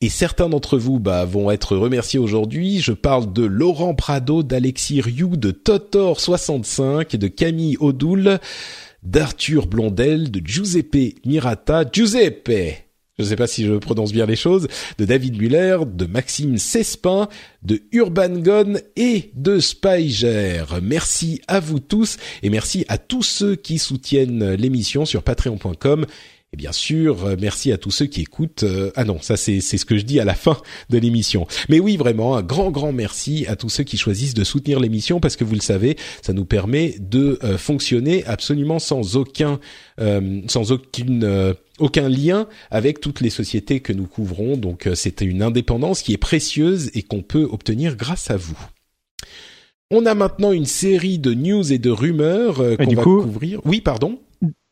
Et 0.00 0.10
certains 0.10 0.48
d'entre 0.48 0.78
vous 0.78 1.00
bah, 1.00 1.24
vont 1.24 1.50
être 1.50 1.76
remerciés 1.76 2.20
aujourd'hui. 2.20 2.78
Je 2.78 2.92
parle 2.92 3.32
de 3.32 3.44
Laurent 3.44 3.96
Prado, 3.96 4.44
d'Alexis 4.44 5.00
Rioux, 5.00 5.36
de 5.36 5.50
Totor65, 5.50 7.16
de 7.16 7.26
Camille 7.26 7.76
Odoul, 7.80 8.38
d'Arthur 9.02 9.66
Blondel, 9.66 10.30
de 10.30 10.40
Giuseppe 10.46 11.16
Mirata, 11.26 11.84
Giuseppe 11.92 12.84
je 13.18 13.24
ne 13.24 13.28
sais 13.30 13.36
pas 13.36 13.48
si 13.48 13.66
je 13.66 13.74
prononce 13.74 14.12
bien 14.12 14.26
les 14.26 14.36
choses, 14.36 14.68
de 14.96 15.04
David 15.04 15.36
Muller, 15.42 15.78
de 15.92 16.06
Maxime 16.06 16.56
Cespin, 16.56 17.28
de 17.64 17.82
Urban 17.90 18.28
Gone 18.28 18.80
et 18.94 19.32
de 19.34 19.58
Spiger. 19.58 20.62
Merci 20.80 21.40
à 21.48 21.58
vous 21.58 21.80
tous 21.80 22.16
et 22.44 22.50
merci 22.50 22.84
à 22.86 22.96
tous 22.96 23.24
ceux 23.24 23.56
qui 23.56 23.78
soutiennent 23.78 24.52
l'émission 24.52 25.04
sur 25.04 25.24
patreon.com 25.24 26.06
Et 26.54 26.56
bien 26.56 26.72
sûr, 26.72 27.26
euh, 27.26 27.36
merci 27.38 27.72
à 27.72 27.76
tous 27.76 27.90
ceux 27.90 28.06
qui 28.06 28.22
écoutent. 28.22 28.62
Euh, 28.62 28.90
ah 28.96 29.04
non, 29.04 29.20
ça 29.20 29.36
c'est 29.36 29.60
ce 29.60 29.84
que 29.84 29.98
je 29.98 30.04
dis 30.04 30.18
à 30.18 30.24
la 30.24 30.34
fin 30.34 30.56
de 30.88 30.96
l'émission. 30.96 31.46
Mais 31.68 31.78
oui, 31.78 31.98
vraiment 31.98 32.36
un 32.36 32.42
grand 32.42 32.70
grand 32.70 32.90
merci 32.90 33.44
à 33.46 33.56
tous 33.56 33.68
ceux 33.68 33.84
qui 33.84 33.98
choisissent 33.98 34.32
de 34.32 34.44
soutenir 34.44 34.80
l'émission 34.80 35.20
parce 35.20 35.36
que 35.36 35.44
vous 35.44 35.54
le 35.54 35.60
savez, 35.60 35.98
ça 36.22 36.32
nous 36.32 36.46
permet 36.46 36.96
de 37.00 37.38
euh, 37.44 37.58
fonctionner 37.58 38.24
absolument 38.24 38.78
sans 38.78 39.16
aucun 39.16 39.60
sans 40.46 40.70
aucune 40.70 41.54
aucun 41.80 42.08
lien 42.08 42.46
avec 42.70 43.00
toutes 43.00 43.20
les 43.20 43.30
sociétés 43.30 43.80
que 43.80 43.92
nous 43.92 44.06
couvrons. 44.06 44.56
Donc 44.56 44.88
c'est 44.94 45.20
une 45.22 45.42
indépendance 45.42 46.02
qui 46.02 46.12
est 46.12 46.18
précieuse 46.18 46.90
et 46.94 47.02
qu'on 47.02 47.22
peut 47.22 47.48
obtenir 47.50 47.96
grâce 47.96 48.30
à 48.30 48.36
vous. 48.36 48.58
On 49.90 50.06
a 50.06 50.14
maintenant 50.14 50.52
une 50.52 50.66
série 50.66 51.18
de 51.18 51.34
news 51.34 51.72
et 51.72 51.78
de 51.78 51.90
rumeurs 51.90 52.56
qu'on 52.76 52.94
va 52.94 53.02
couvrir. 53.02 53.60
Oui, 53.64 53.80
pardon? 53.80 54.20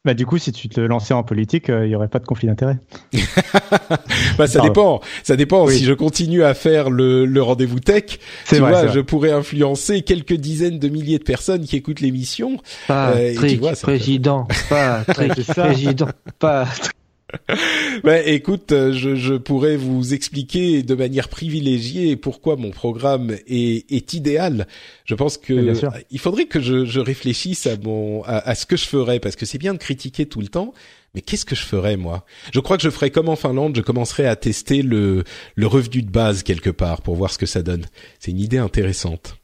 Bah 0.07 0.15
du 0.15 0.25
coup, 0.25 0.39
si 0.39 0.53
tu 0.53 0.69
te 0.69 0.81
lançais 0.81 1.15
en 1.15 1.25
politique, 1.25 1.69
euh, 1.69 1.85
il 1.85 1.91
y 1.91 1.97
aurait 1.97 2.07
pas 2.07 2.21
de 2.21 2.27
conflit 2.27 2.47
d'intérêt. 2.47 2.79
bah 4.39 4.47
ça 4.47 4.61
dépend. 4.61 5.01
Ça 5.25 5.35
dépend. 5.35 5.67
Si 5.67 5.85
je 5.85 5.93
continue 5.93 6.45
à 6.45 6.55
faire 6.55 6.91
le, 6.91 7.27
le 7.27 7.43
rendez-vous 7.43 7.81
tech, 7.81 8.21
tu 8.49 8.59
vois, 8.59 8.87
je 8.87 9.01
pourrais 9.01 9.33
influencer 9.33 10.03
quelques 10.03 10.35
dizaines 10.35 10.79
de 10.79 10.89
milliers 10.89 11.19
de 11.19 11.25
personnes 11.25 11.65
qui 11.65 11.75
écoutent 11.75 11.99
l'émission. 11.99 12.59
Patrick, 12.87 13.61
euh, 13.65 13.73
président, 13.83 14.47
Patrick, 14.69 15.45
président, 15.45 16.07
Patrick. 16.39 16.93
ben, 18.05 18.23
écoute, 18.27 18.73
euh, 18.73 18.93
je, 18.93 19.17
je, 19.17 19.35
pourrais 19.35 19.77
vous 19.77 20.15
expliquer 20.15 20.83
de 20.83 20.95
manière 20.95 21.29
privilégiée 21.29 22.17
pourquoi 22.17 22.57
mon 22.57 22.71
programme 22.71 23.37
est, 23.49 23.91
est 23.91 24.15
idéal. 24.15 24.67
Je 25.05 25.15
pense 25.15 25.37
que 25.37 25.75
il 26.11 26.19
faudrait 26.19 26.47
que 26.47 26.61
je, 26.61 26.85
je 26.85 27.01
réfléchisse 27.01 27.67
à 27.67 27.77
mon 27.77 28.23
à, 28.23 28.39
à, 28.39 28.55
ce 28.55 28.65
que 28.65 28.77
je 28.77 28.85
ferais 28.85 29.19
parce 29.19 29.35
que 29.35 29.45
c'est 29.45 29.59
bien 29.59 29.75
de 29.75 29.79
critiquer 29.79 30.27
tout 30.27 30.41
le 30.41 30.49
temps, 30.49 30.73
mais 31.15 31.21
qu'est-ce 31.21 31.45
que 31.45 31.57
je 31.57 31.63
ferais 31.63 31.97
moi? 31.97 32.25
Je 32.53 32.61
crois 32.61 32.77
que 32.77 32.83
je 32.85 32.91
ferais 32.91 33.11
comme 33.11 33.29
en 33.29 33.37
Finlande, 33.37 33.75
je 33.77 33.83
commencerai 33.83 34.27
à 34.27 34.37
tester 34.37 34.83
le 34.83 35.25
le 35.57 35.67
revenu 35.67 36.03
de 36.03 36.11
base 36.11 36.45
quelque 36.45 36.71
part 36.71 37.03
pour 37.03 37.17
voir 37.17 37.33
ce 37.33 37.39
que 37.39 37.47
ça 37.47 37.63
donne. 37.63 37.87
C'est 38.21 38.31
une 38.31 38.41
idée 38.41 38.59
intéressante 38.59 39.37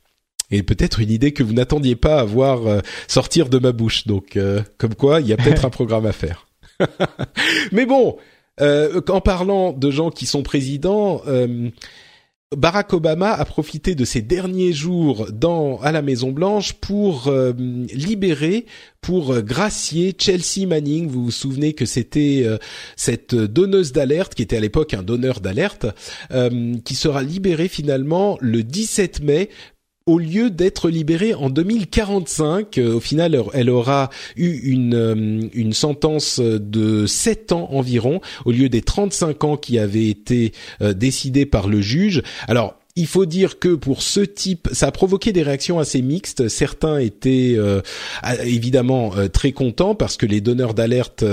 et 0.53 0.63
peut-être 0.63 1.01
une 1.01 1.11
idée 1.11 1.33
que 1.33 1.43
vous 1.43 1.55
n'attendiez 1.55 1.97
pas 1.97 2.21
à 2.21 2.25
voir 2.25 2.67
euh, 2.67 2.81
sortir 3.09 3.49
de 3.49 3.59
ma 3.59 3.73
bouche. 3.73 4.07
Donc, 4.07 4.37
euh, 4.37 4.63
comme 4.79 4.95
quoi, 4.95 5.21
il 5.21 5.27
y 5.27 5.33
a 5.33 5.37
peut-être 5.37 5.65
un 5.65 5.71
programme 5.71 6.07
à 6.07 6.13
faire. 6.13 6.47
Mais 7.73 7.87
bon, 7.87 8.17
euh, 8.61 9.01
en 9.09 9.21
parlant 9.21 9.73
de 9.73 9.91
gens 9.91 10.11
qui 10.11 10.27
sont 10.27 10.43
présidents, 10.43 11.23
euh, 11.27 11.71
Barack 12.55 12.93
Obama 12.93 13.31
a 13.31 13.45
profité 13.47 13.95
de 13.95 14.05
ses 14.05 14.21
derniers 14.21 14.75
jours 14.75 15.29
dans 15.33 15.81
à 15.81 15.91
la 15.91 16.03
Maison 16.03 16.33
Blanche 16.33 16.75
pour 16.75 17.29
euh, 17.29 17.55
libérer, 17.95 18.67
pour 19.01 19.41
gracier 19.41 20.15
Chelsea 20.19 20.67
Manning. 20.67 21.09
Vous 21.09 21.25
vous 21.25 21.31
souvenez 21.31 21.73
que 21.73 21.87
c'était 21.87 22.47
cette 22.95 23.35
donneuse 23.35 23.93
d'alerte, 23.93 24.35
qui 24.35 24.43
était 24.43 24.59
à 24.59 24.61
l'époque 24.61 24.93
un 24.93 25.03
donneur 25.03 25.41
d'alerte, 25.41 25.87
qui 26.85 26.95
sera 26.95 27.23
libérée 27.23 27.67
finalement 27.67 28.39
le 28.41 28.63
17 28.63 29.23
mai 29.23 29.49
au 30.07 30.19
lieu 30.19 30.51
d'être 30.51 30.89
libérée 30.89 31.35
en 31.35 31.51
2045, 31.51 32.79
euh, 32.79 32.95
au 32.95 33.01
final, 33.01 33.41
elle 33.53 33.71
aura 33.71 34.11
eu 34.37 34.51
une, 34.51 34.95
euh, 34.95 35.49
une 35.55 35.73
sentence 35.73 36.41
de 36.41 37.07
7 37.07 37.53
ans 37.53 37.69
environ, 37.71 38.21
au 38.45 38.51
lieu 38.51 38.69
des 38.69 38.83
35 38.83 39.45
ans 39.45 39.57
qui 39.57 39.79
avaient 39.79 40.09
été 40.09 40.53
euh, 40.81 40.93
décidés 40.93 41.47
par 41.47 41.69
le 41.69 41.81
juge. 41.81 42.23
Alors, 42.49 42.75
il 42.95 43.07
faut 43.07 43.25
dire 43.25 43.59
que 43.59 43.75
pour 43.75 44.03
ce 44.03 44.21
type, 44.21 44.69
ça 44.73 44.89
a 44.89 44.91
provoqué 44.91 45.33
des 45.33 45.43
réactions 45.43 45.79
assez 45.79 46.03
mixtes. 46.03 46.49
Certains 46.49 46.99
étaient 46.99 47.57
évidemment 48.45 49.13
très 49.33 49.53
contents 49.53 49.95
parce 49.95 50.19
que 50.19 50.27
les 50.27 50.43
donneurs 50.43 50.75
d'alerte 50.75 51.25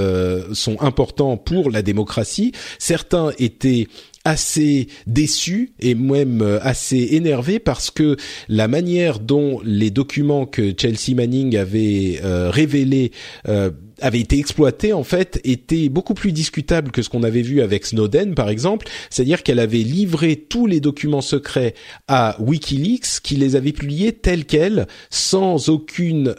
sont 0.53 0.82
importants 0.82 1.36
pour 1.36 1.70
la 1.70 1.82
démocratie. 1.82 2.53
Certains 2.78 3.32
étaient 3.39 3.89
assez 4.26 4.88
déçu 5.07 5.72
et 5.80 5.95
même 5.95 6.41
euh, 6.41 6.59
assez 6.61 7.09
énervé 7.11 7.59
parce 7.59 7.89
que 7.89 8.17
la 8.47 8.67
manière 8.67 9.20
dont 9.20 9.61
les 9.63 9.91
documents 9.91 10.45
que 10.45 10.74
Chelsea 10.78 11.15
Manning 11.15 11.55
avait 11.55 12.20
euh, 12.24 12.49
révélés 12.49 13.11
euh, 13.47 13.72
avaient 14.01 14.20
été 14.20 14.38
exploités 14.38 14.93
en 14.93 15.03
fait 15.03 15.39
était 15.43 15.89
beaucoup 15.89 16.13
plus 16.13 16.32
discutable 16.32 16.91
que 16.91 17.01
ce 17.01 17.09
qu'on 17.09 17.24
avait 17.24 17.41
vu 17.41 17.61
avec 17.61 17.86
Snowden 17.86 18.36
par 18.36 18.49
exemple, 18.49 18.88
c'est-à-dire 19.09 19.43
qu'elle 19.43 19.59
avait 19.59 19.78
livré 19.78 20.36
tous 20.36 20.67
les 20.67 20.80
documents 20.80 21.22
secrets 21.22 21.74
à 22.07 22.36
WikiLeaks 22.39 23.22
qui 23.24 23.36
les 23.36 23.55
avait 23.55 23.74
publiés 23.74 24.13
tels 24.13 24.45
quels 24.45 24.88
sans 25.09 25.70
aucune 25.70 26.36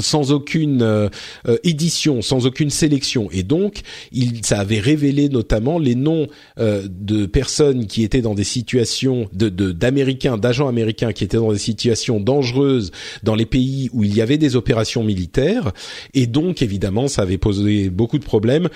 sans 0.00 0.32
aucune 0.32 0.82
euh, 0.82 1.08
euh, 1.46 1.58
édition, 1.64 2.22
sans 2.22 2.46
aucune 2.46 2.70
sélection, 2.70 3.28
et 3.30 3.42
donc 3.42 3.82
il, 4.10 4.44
ça 4.44 4.58
avait 4.60 4.80
révélé 4.80 5.28
notamment 5.28 5.78
les 5.78 5.94
noms 5.94 6.28
euh, 6.58 6.86
de 6.88 7.26
personnes 7.26 7.86
qui 7.86 8.02
étaient 8.02 8.22
dans 8.22 8.34
des 8.34 8.44
situations 8.44 9.28
de 9.32 9.50
d'américains, 9.72 10.38
d'agents 10.38 10.68
américains 10.68 11.12
qui 11.12 11.24
étaient 11.24 11.36
dans 11.36 11.52
des 11.52 11.58
situations 11.58 12.20
dangereuses 12.20 12.90
dans 13.22 13.34
les 13.34 13.46
pays 13.46 13.90
où 13.92 14.04
il 14.04 14.16
y 14.16 14.22
avait 14.22 14.38
des 14.38 14.56
opérations 14.56 15.04
militaires, 15.04 15.72
et 16.14 16.26
donc 16.26 16.62
évidemment 16.62 17.08
ça 17.08 17.22
avait 17.22 17.38
posé 17.38 17.90
beaucoup 17.90 18.18
de 18.18 18.24
problèmes. 18.24 18.68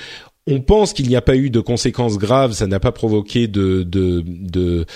On 0.48 0.60
pense 0.60 0.92
qu'il 0.92 1.08
n'y 1.08 1.16
a 1.16 1.22
pas 1.22 1.34
eu 1.34 1.50
de 1.50 1.58
conséquences 1.58 2.18
graves, 2.18 2.52
ça 2.52 2.68
n'a 2.68 2.78
pas 2.78 2.92
provoqué 2.92 3.48
de 3.48 3.82
de 3.82 4.22
de, 4.26 4.86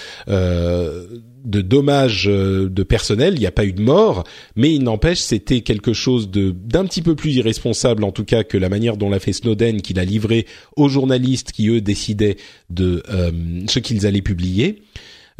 de 1.44 1.60
dommages 1.60 2.28
euh, 2.28 2.68
de 2.68 2.82
personnel, 2.82 3.34
il 3.34 3.40
n'y 3.40 3.46
a 3.46 3.52
pas 3.52 3.64
eu 3.64 3.72
de 3.72 3.82
mort, 3.82 4.24
mais 4.56 4.74
il 4.74 4.82
n'empêche 4.82 5.18
c'était 5.18 5.60
quelque 5.60 5.92
chose 5.92 6.30
de 6.30 6.50
d'un 6.50 6.84
petit 6.84 7.02
peu 7.02 7.14
plus 7.14 7.32
irresponsable 7.32 8.04
en 8.04 8.12
tout 8.12 8.24
cas 8.24 8.44
que 8.44 8.58
la 8.58 8.68
manière 8.68 8.96
dont 8.96 9.10
l'a 9.10 9.20
fait 9.20 9.32
Snowden, 9.32 9.82
qu'il 9.82 9.98
a 9.98 10.04
livré 10.04 10.46
aux 10.76 10.88
journalistes 10.88 11.52
qui 11.52 11.68
eux 11.68 11.80
décidaient 11.80 12.36
de 12.68 13.02
euh, 13.10 13.30
ce 13.68 13.78
qu'ils 13.78 14.06
allaient 14.06 14.22
publier. 14.22 14.82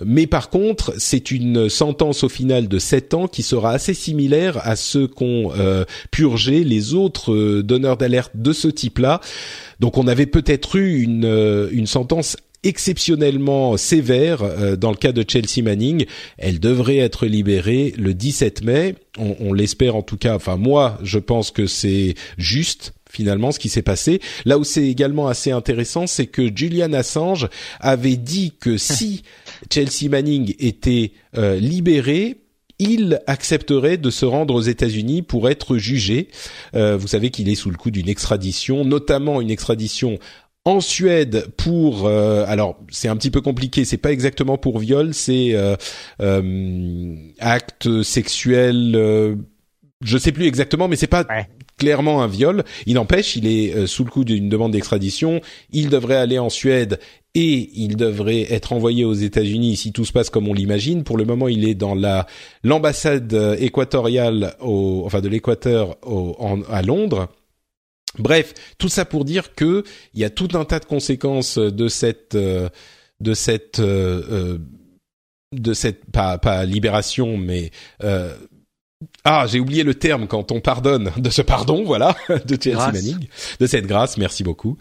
Mais 0.02 0.26
par 0.26 0.48
contre, 0.48 0.94
c'est 0.96 1.30
une 1.30 1.68
sentence 1.68 2.24
au 2.24 2.30
final 2.30 2.68
de 2.68 2.78
7 2.78 3.12
ans 3.12 3.28
qui 3.28 3.42
sera 3.42 3.72
assez 3.72 3.92
similaire 3.92 4.58
à 4.66 4.74
ce 4.74 5.04
qu'ont 5.04 5.52
euh, 5.54 5.84
purgé 6.10 6.64
les 6.64 6.94
autres 6.94 7.60
donneurs 7.60 7.98
d'alerte 7.98 8.32
de 8.34 8.54
ce 8.54 8.68
type-là. 8.68 9.20
Donc 9.78 9.98
on 9.98 10.06
avait 10.06 10.24
peut-être 10.24 10.76
eu 10.76 11.02
une, 11.02 11.68
une 11.70 11.86
sentence 11.86 12.38
exceptionnellement 12.62 13.76
sévère 13.76 14.42
euh, 14.42 14.76
dans 14.76 14.90
le 14.90 14.96
cas 14.96 15.12
de 15.12 15.24
Chelsea 15.26 15.62
Manning. 15.62 16.06
Elle 16.38 16.60
devrait 16.60 16.98
être 16.98 17.26
libérée 17.26 17.94
le 17.96 18.14
17 18.14 18.64
mai. 18.64 18.94
On, 19.18 19.36
on 19.40 19.52
l'espère 19.52 19.96
en 19.96 20.02
tout 20.02 20.16
cas. 20.16 20.34
Enfin 20.34 20.56
moi, 20.56 20.98
je 21.02 21.18
pense 21.18 21.50
que 21.50 21.66
c'est 21.66 22.14
juste 22.38 22.92
finalement 23.10 23.52
ce 23.52 23.58
qui 23.58 23.68
s'est 23.68 23.82
passé. 23.82 24.20
Là 24.44 24.58
où 24.58 24.64
c'est 24.64 24.86
également 24.86 25.28
assez 25.28 25.50
intéressant, 25.50 26.06
c'est 26.06 26.26
que 26.26 26.54
Julian 26.54 26.92
Assange 26.92 27.48
avait 27.80 28.16
dit 28.16 28.52
que 28.58 28.76
si 28.78 29.22
Chelsea 29.72 30.08
Manning 30.08 30.54
était 30.58 31.12
euh, 31.36 31.56
libérée, 31.56 32.36
il 32.78 33.20
accepterait 33.26 33.98
de 33.98 34.08
se 34.08 34.24
rendre 34.24 34.54
aux 34.54 34.62
États-Unis 34.62 35.20
pour 35.20 35.50
être 35.50 35.76
jugé. 35.76 36.28
Euh, 36.74 36.96
vous 36.96 37.08
savez 37.08 37.30
qu'il 37.30 37.48
est 37.50 37.54
sous 37.54 37.70
le 37.70 37.76
coup 37.76 37.90
d'une 37.90 38.08
extradition, 38.08 38.86
notamment 38.86 39.42
une 39.42 39.50
extradition 39.50 40.18
en 40.64 40.80
Suède 40.80 41.46
pour 41.56 42.06
euh, 42.06 42.44
alors 42.46 42.78
c'est 42.90 43.08
un 43.08 43.16
petit 43.16 43.30
peu 43.30 43.40
compliqué 43.40 43.84
c'est 43.84 43.96
pas 43.96 44.12
exactement 44.12 44.58
pour 44.58 44.78
viol 44.78 45.14
c'est 45.14 45.54
euh, 45.54 45.74
euh, 46.20 47.14
acte 47.38 48.02
sexuel 48.02 48.92
euh, 48.94 49.36
je 50.02 50.18
sais 50.18 50.32
plus 50.32 50.46
exactement 50.46 50.86
mais 50.86 50.96
c'est 50.96 51.06
pas 51.06 51.24
clairement 51.78 52.22
un 52.22 52.26
viol 52.26 52.64
il 52.84 52.94
n'empêche 52.94 53.36
il 53.36 53.46
est 53.46 53.74
euh, 53.74 53.86
sous 53.86 54.04
le 54.04 54.10
coup 54.10 54.24
d'une 54.24 54.50
demande 54.50 54.72
d'extradition 54.72 55.40
il 55.72 55.88
devrait 55.88 56.16
aller 56.16 56.38
en 56.38 56.50
Suède 56.50 56.98
et 57.34 57.70
il 57.74 57.96
devrait 57.96 58.52
être 58.52 58.74
envoyé 58.74 59.04
aux 59.04 59.14
États-Unis 59.14 59.76
si 59.76 59.92
tout 59.92 60.04
se 60.04 60.10
passe 60.10 60.30
comme 60.30 60.48
on 60.48 60.52
l'imagine. 60.52 61.04
Pour 61.04 61.16
le 61.16 61.24
moment, 61.24 61.46
il 61.46 61.64
est 61.64 61.76
dans 61.76 61.94
la 61.94 62.26
l'ambassade 62.64 63.56
équatoriale, 63.60 64.56
au, 64.60 65.04
enfin 65.06 65.20
de 65.20 65.28
l'Équateur 65.28 65.96
à 66.68 66.82
Londres. 66.82 67.28
Bref, 68.18 68.54
tout 68.78 68.88
ça 68.88 69.04
pour 69.04 69.24
dire 69.24 69.54
que 69.54 69.84
il 70.14 70.20
y 70.20 70.24
a 70.24 70.30
tout 70.30 70.48
un 70.54 70.64
tas 70.64 70.80
de 70.80 70.84
conséquences 70.84 71.58
de 71.58 71.88
cette 71.88 72.34
euh, 72.34 72.68
de 73.20 73.34
cette 73.34 73.78
euh, 73.78 74.22
euh, 74.30 74.58
de 75.52 75.74
cette 75.74 76.04
pas 76.10 76.38
pas 76.38 76.64
libération 76.64 77.36
mais 77.36 77.70
ah, 79.24 79.46
j'ai 79.48 79.60
oublié 79.60 79.82
le 79.82 79.94
terme 79.94 80.26
quand 80.26 80.52
on 80.52 80.60
pardonne 80.60 81.10
de 81.16 81.30
ce 81.30 81.40
pardon, 81.40 81.84
voilà, 81.84 82.14
de 82.28 82.58
Chelsea 82.60 82.92
Manning, 82.92 83.28
de 83.58 83.66
cette 83.66 83.86
grâce. 83.86 84.18
Merci 84.18 84.44
beaucoup. 84.44 84.76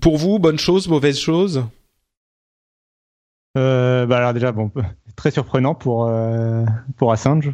pour 0.00 0.18
vous, 0.18 0.38
bonne 0.38 0.58
chose, 0.58 0.88
mauvaise 0.88 1.18
chose? 1.18 1.64
Euh, 3.56 4.06
bah 4.06 4.18
alors 4.18 4.34
déjà 4.34 4.52
bon 4.52 4.70
très 5.18 5.32
surprenant 5.32 5.74
pour 5.74 6.06
euh, 6.06 6.64
pour 6.96 7.12
Assange 7.12 7.52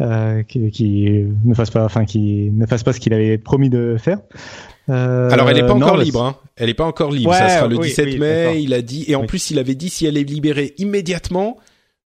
euh, 0.00 0.44
qui, 0.44 0.70
qui, 0.70 1.24
ne 1.44 1.54
fasse 1.54 1.70
pas 1.70 1.84
enfin 1.84 2.04
qui 2.04 2.50
ne 2.52 2.64
fasse 2.66 2.84
pas 2.84 2.92
ce 2.92 3.00
qu'il 3.00 3.12
avait 3.12 3.36
promis 3.36 3.68
de 3.68 3.96
faire. 3.98 4.18
Euh, 4.88 5.28
alors 5.30 5.50
elle 5.50 5.58
est 5.58 5.66
pas 5.66 5.74
encore 5.74 5.96
libre 5.96 6.22
hein. 6.22 6.36
Elle 6.56 6.70
est 6.70 6.74
pas 6.74 6.84
encore 6.84 7.10
libre, 7.10 7.34
ça 7.34 7.48
sera 7.48 7.68
le 7.68 7.78
17 7.78 8.18
mai, 8.18 8.62
il 8.62 8.72
a 8.72 8.80
dit 8.80 9.04
et 9.08 9.16
en 9.16 9.26
plus 9.26 9.50
il 9.50 9.58
avait 9.58 9.74
dit 9.74 9.90
si 9.90 10.06
elle 10.06 10.16
est 10.16 10.24
libérée 10.24 10.74
immédiatement 10.78 11.56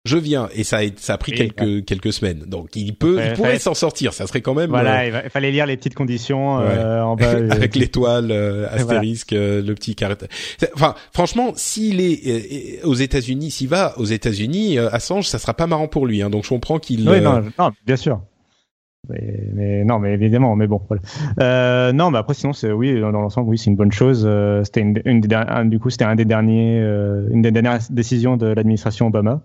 je 0.04 0.16
viens 0.16 0.48
et 0.54 0.64
ça 0.64 0.78
a, 0.78 0.82
ça 0.96 1.14
a 1.14 1.18
pris 1.18 1.32
quelques 1.32 1.84
quelques 1.84 2.12
semaines. 2.12 2.44
Donc 2.46 2.74
il 2.74 2.94
peut, 2.94 3.16
Ouais, 3.16 3.28
il 3.28 3.32
pourrait 3.34 3.58
s'en 3.58 3.74
sortir. 3.74 4.14
Ça 4.14 4.26
serait 4.26 4.40
quand 4.40 4.54
même 4.54 4.70
Voilà, 4.70 5.02
euh, 5.02 5.20
il, 5.24 5.30
fallait 5.30 5.50
lire 5.50 5.66
les 5.66 5.76
petites 5.76 5.94
conditions 5.94 6.58
euh, 6.60 7.02
en 7.02 7.16
bas. 7.16 7.24
euh, 7.34 7.50
avec 7.50 7.76
l'étoile 7.76 8.30
euh, 8.30 8.66
astérisque, 8.72 9.32
euh, 9.34 9.62
le 9.62 9.74
petit 9.74 9.94
carré. 9.94 10.14
C'est- 10.58 10.70
Enfin, 10.74 10.94
franchement, 11.12 11.52
s'il 11.54 12.00
est 12.00 12.82
euh, 12.82 12.86
aux 12.88 12.94
États-Unis, 12.94 13.50
s'il 13.50 13.68
va 13.68 13.98
aux 13.98 14.04
États-Unis, 14.06 14.78
euh, 14.78 14.88
Assange, 14.90 15.26
ça 15.26 15.38
sera 15.38 15.52
pas 15.54 15.66
marrant 15.66 15.88
pour 15.88 16.06
lui. 16.06 16.22
Hein, 16.22 16.30
donc 16.30 16.44
je 16.44 16.48
comprends 16.48 16.78
qu'il. 16.78 17.08
Oui, 17.08 17.16
euh, 17.16 17.20
non, 17.20 17.42
non, 17.58 17.70
bien 17.86 17.96
sûr. 17.96 18.20
Mais, 19.08 19.40
mais 19.54 19.84
non, 19.84 19.98
mais 19.98 20.12
évidemment, 20.12 20.56
mais 20.56 20.66
bon, 20.66 20.80
voilà. 20.86 21.02
Euh, 21.40 21.92
non, 21.92 22.10
mais 22.10 22.18
après, 22.18 22.34
sinon, 22.34 22.52
c'est 22.52 22.70
oui, 22.70 23.00
dans 23.00 23.10
l'ensemble, 23.10 23.48
oui, 23.48 23.58
c'est 23.58 23.70
une 23.70 23.76
bonne 23.76 23.92
chose. 23.92 24.24
Euh, 24.26 24.62
c'était 24.64 24.80
une, 24.80 25.00
une 25.04 25.20
du 25.70 25.78
coup, 25.78 25.90
c'était 25.90 26.04
un 26.04 26.14
des 26.16 26.26
derniers, 26.26 26.80
euh, 26.80 27.26
une 27.30 27.42
des 27.42 27.50
dernières 27.50 27.78
décisions 27.90 28.36
de 28.36 28.46
l'administration 28.46 29.06
Obama, 29.06 29.32
euh, 29.32 29.36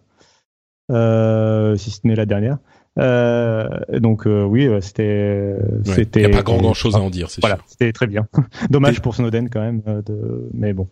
si 0.89 1.91
ce 1.91 1.99
n'est 2.03 2.15
la 2.15 2.25
dernière. 2.25 2.57
Euh, 2.97 3.67
donc 3.99 4.25
euh, 4.25 4.43
oui, 4.43 4.67
euh, 4.67 4.79
c'était, 4.79 5.53
ouais, 5.85 5.93
c'était. 5.95 6.21
Il 6.21 6.23
y 6.23 6.25
a 6.27 6.29
pas 6.29 6.43
grand 6.43 6.57
grand 6.57 6.73
chose 6.73 6.95
à 6.95 6.99
en 7.01 7.09
dire, 7.09 7.29
c'est 7.29 7.41
Voilà, 7.41 7.57
c'était 7.67 7.91
très 7.91 8.07
bien. 8.07 8.25
Dommage 8.69 9.01
pour 9.01 9.15
Snowden 9.15 9.49
quand 9.49 9.59
même, 9.59 9.81
euh, 9.87 10.01
de, 10.01 10.49
mais 10.53 10.71
bon, 10.73 10.87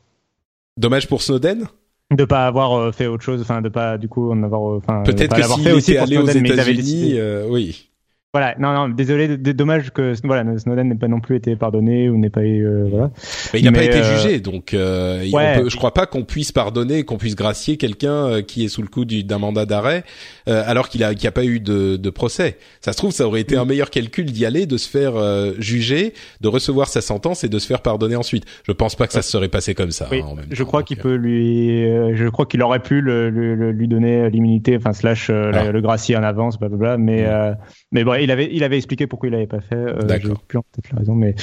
Dommage 0.77 1.07
pour 1.07 1.21
Snowden? 1.21 1.65
de 2.11 2.25
pas 2.25 2.45
avoir 2.45 2.73
euh, 2.73 2.91
fait 2.91 3.07
autre 3.07 3.23
chose, 3.23 3.41
enfin 3.41 3.61
de 3.61 3.69
pas 3.69 3.97
du 3.97 4.07
coup 4.09 4.29
en 4.31 4.43
avoir, 4.43 4.69
euh, 4.73 4.77
enfin 4.77 5.01
de 5.03 5.11
Peut-être 5.13 5.29
pas 5.29 5.37
que 5.41 5.47
s'il 5.47 5.63
fait 5.63 5.71
aussi 5.71 5.91
était 5.91 5.99
allé 6.01 6.17
aux 6.17 6.25
Snowden, 6.27 6.45
avaient 6.45 6.53
États-Unis, 6.53 6.81
décidé- 6.81 7.17
euh, 7.17 7.47
oui. 7.49 7.89
Voilà, 8.35 8.55
non, 8.57 8.73
non, 8.73 8.89
désolé, 8.89 9.37
dommage 9.37 9.91
que 9.91 10.11
voilà, 10.23 10.57
Snowden 10.57 10.89
n'ait 10.89 10.95
pas 10.95 11.07
non 11.07 11.19
plus 11.19 11.35
été 11.35 11.55
pardonné 11.55 12.09
ou 12.09 12.17
n'ait 12.17 12.31
pas 12.31 12.41
eu, 12.41 12.65
euh, 12.65 12.87
voilà. 12.89 13.11
Mais 13.53 13.59
il 13.59 13.65
n'a 13.65 13.71
pas 13.71 13.83
été 13.83 13.99
euh, 13.99 14.17
jugé, 14.17 14.39
donc 14.39 14.73
euh, 14.73 15.29
ouais. 15.31 15.61
peut, 15.61 15.69
je 15.69 15.77
crois 15.77 15.93
pas 15.93 16.07
qu'on 16.07 16.23
puisse 16.23 16.51
pardonner, 16.51 17.03
qu'on 17.03 17.17
puisse 17.19 17.35
gracier 17.35 17.77
quelqu'un 17.77 18.11
euh, 18.25 18.41
qui 18.41 18.65
est 18.65 18.69
sous 18.69 18.81
le 18.81 18.87
coup 18.87 19.05
du- 19.05 19.23
d'un 19.23 19.37
mandat 19.37 19.67
d'arrêt, 19.67 20.03
euh, 20.49 20.63
alors 20.65 20.89
qu'il 20.89 21.03
a, 21.03 21.13
qu'il 21.13 21.27
a 21.27 21.31
pas 21.31 21.45
eu 21.45 21.59
de, 21.59 21.95
de 21.95 22.09
procès. 22.09 22.57
Ça 22.81 22.91
se 22.91 22.97
trouve, 22.97 23.11
ça 23.11 23.27
aurait 23.27 23.41
été 23.41 23.55
un 23.55 23.65
meilleur 23.65 23.91
calcul 23.91 24.25
d'y 24.25 24.47
aller, 24.47 24.65
de 24.65 24.77
se 24.77 24.89
faire 24.89 25.15
euh, 25.15 25.51
juger, 25.59 26.15
de 26.41 26.47
recevoir 26.47 26.87
sa 26.87 27.01
sentence 27.01 27.43
et 27.43 27.49
de 27.49 27.59
se 27.59 27.67
faire 27.67 27.83
pardonner 27.83 28.15
ensuite. 28.15 28.45
Je 28.67 28.71
pense 28.71 28.95
pas 28.95 29.05
que 29.05 29.13
ça 29.13 29.21
se 29.21 29.29
serait 29.29 29.47
passé 29.47 29.75
comme 29.75 29.91
ça. 29.91 30.07
Oui, 30.09 30.21
hein, 30.23 30.29
en 30.31 30.33
même 30.33 30.45
je 30.49 30.63
temps, 30.63 30.67
crois 30.69 30.81
qu'il 30.81 30.97
peut 30.97 31.13
lui, 31.13 31.85
euh, 31.85 32.15
je 32.15 32.27
crois 32.29 32.47
qu'il 32.47 32.63
aurait 32.63 32.79
pu 32.81 32.99
le, 33.01 33.29
le- 33.29 33.53
le- 33.53 33.71
lui 33.71 33.87
donner 33.87 34.27
l'immunité, 34.31 34.75
enfin 34.75 34.93
slash 34.93 35.29
Ah. 35.29 35.65
le, 35.65 35.71
le 35.71 35.81
gracier 35.81 36.17
en 36.17 36.23
avance, 36.23 36.57
blablabla. 36.57 36.97
Mais 36.97 37.27
Mm. 37.27 37.57
Mais 37.93 38.03
bon, 38.03 38.15
il 38.15 38.29
avait 38.31 38.49
il 38.51 38.63
avait 38.65 38.75
expliqué 38.77 39.07
pourquoi 39.07 39.29
il 39.29 39.31
l'avait 39.31 39.47
pas 39.47 39.61
fait. 39.61 39.75
Euh, 39.75 40.01
D'accord. 40.01 40.41
plus 40.41 40.59
tête 40.75 40.91
la 40.91 40.99
raison, 40.99 41.15
mais 41.15 41.35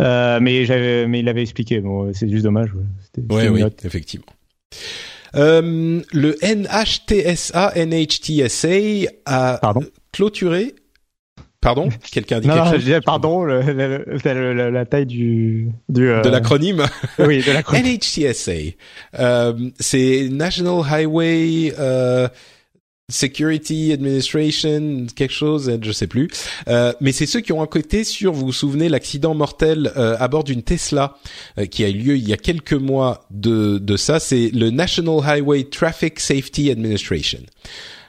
euh, 0.00 0.40
mais 0.42 0.64
j'avais 0.64 1.06
mais 1.06 1.20
il 1.20 1.28
avait 1.28 1.42
expliqué. 1.42 1.78
Bon, 1.80 2.12
c'est 2.12 2.28
juste 2.28 2.42
dommage. 2.44 2.70
C'était- 3.04 3.32
Ouais, 3.32 3.48
oui, 3.48 3.60
note. 3.60 3.84
effectivement. 3.84 4.26
Euh, 5.36 6.00
le 6.12 6.36
NHTSA, 6.42 7.72
NHTSA 7.76 9.10
a 9.26 9.58
Pardon? 9.60 9.82
clôturé. 10.12 10.74
Pardon? 11.60 11.88
Quelqu'un 12.12 12.36
a 12.36 12.40
dit 12.40 12.46
Non, 12.48 12.54
quelque 12.54 12.76
non, 12.76 12.80
chose? 12.94 13.00
pardon, 13.04 13.44
le- 13.44 13.60
le- 13.62 14.04
le- 14.24 14.54
le- 14.54 14.70
la 14.70 14.86
taille 14.86 15.06
du 15.06 15.68
du 15.88 16.08
euh, 16.08 16.22
de 16.22 16.28
l'acronyme? 16.30 16.84
Oui 17.18 17.42
de 17.42 17.52
l'acronyme. 17.52 17.84
NHTSA. 17.96 18.52
Euh, 19.18 19.52
c'est 19.80 20.28
National 20.30 20.82
Highway 20.88 21.74
euh, 21.78 22.28
Security 23.10 23.92
Administration, 23.92 25.06
quelque 25.16 25.32
chose, 25.32 25.78
je 25.80 25.92
sais 25.92 26.06
plus. 26.06 26.28
Euh, 26.68 26.92
mais 27.00 27.12
c'est 27.12 27.24
ceux 27.24 27.40
qui 27.40 27.52
ont 27.54 27.60
enquêté 27.60 28.04
sur, 28.04 28.34
vous 28.34 28.46
vous 28.46 28.52
souvenez, 28.52 28.90
l'accident 28.90 29.34
mortel 29.34 29.92
euh, 29.96 30.16
à 30.18 30.28
bord 30.28 30.44
d'une 30.44 30.62
Tesla 30.62 31.16
euh, 31.58 31.64
qui 31.64 31.84
a 31.84 31.88
eu 31.88 31.94
lieu 31.94 32.16
il 32.16 32.28
y 32.28 32.34
a 32.34 32.36
quelques 32.36 32.74
mois 32.74 33.26
de, 33.30 33.78
de 33.78 33.96
ça. 33.96 34.20
C'est 34.20 34.50
le 34.52 34.68
National 34.68 35.20
Highway 35.24 35.64
Traffic 35.64 36.20
Safety 36.20 36.70
Administration. 36.70 37.40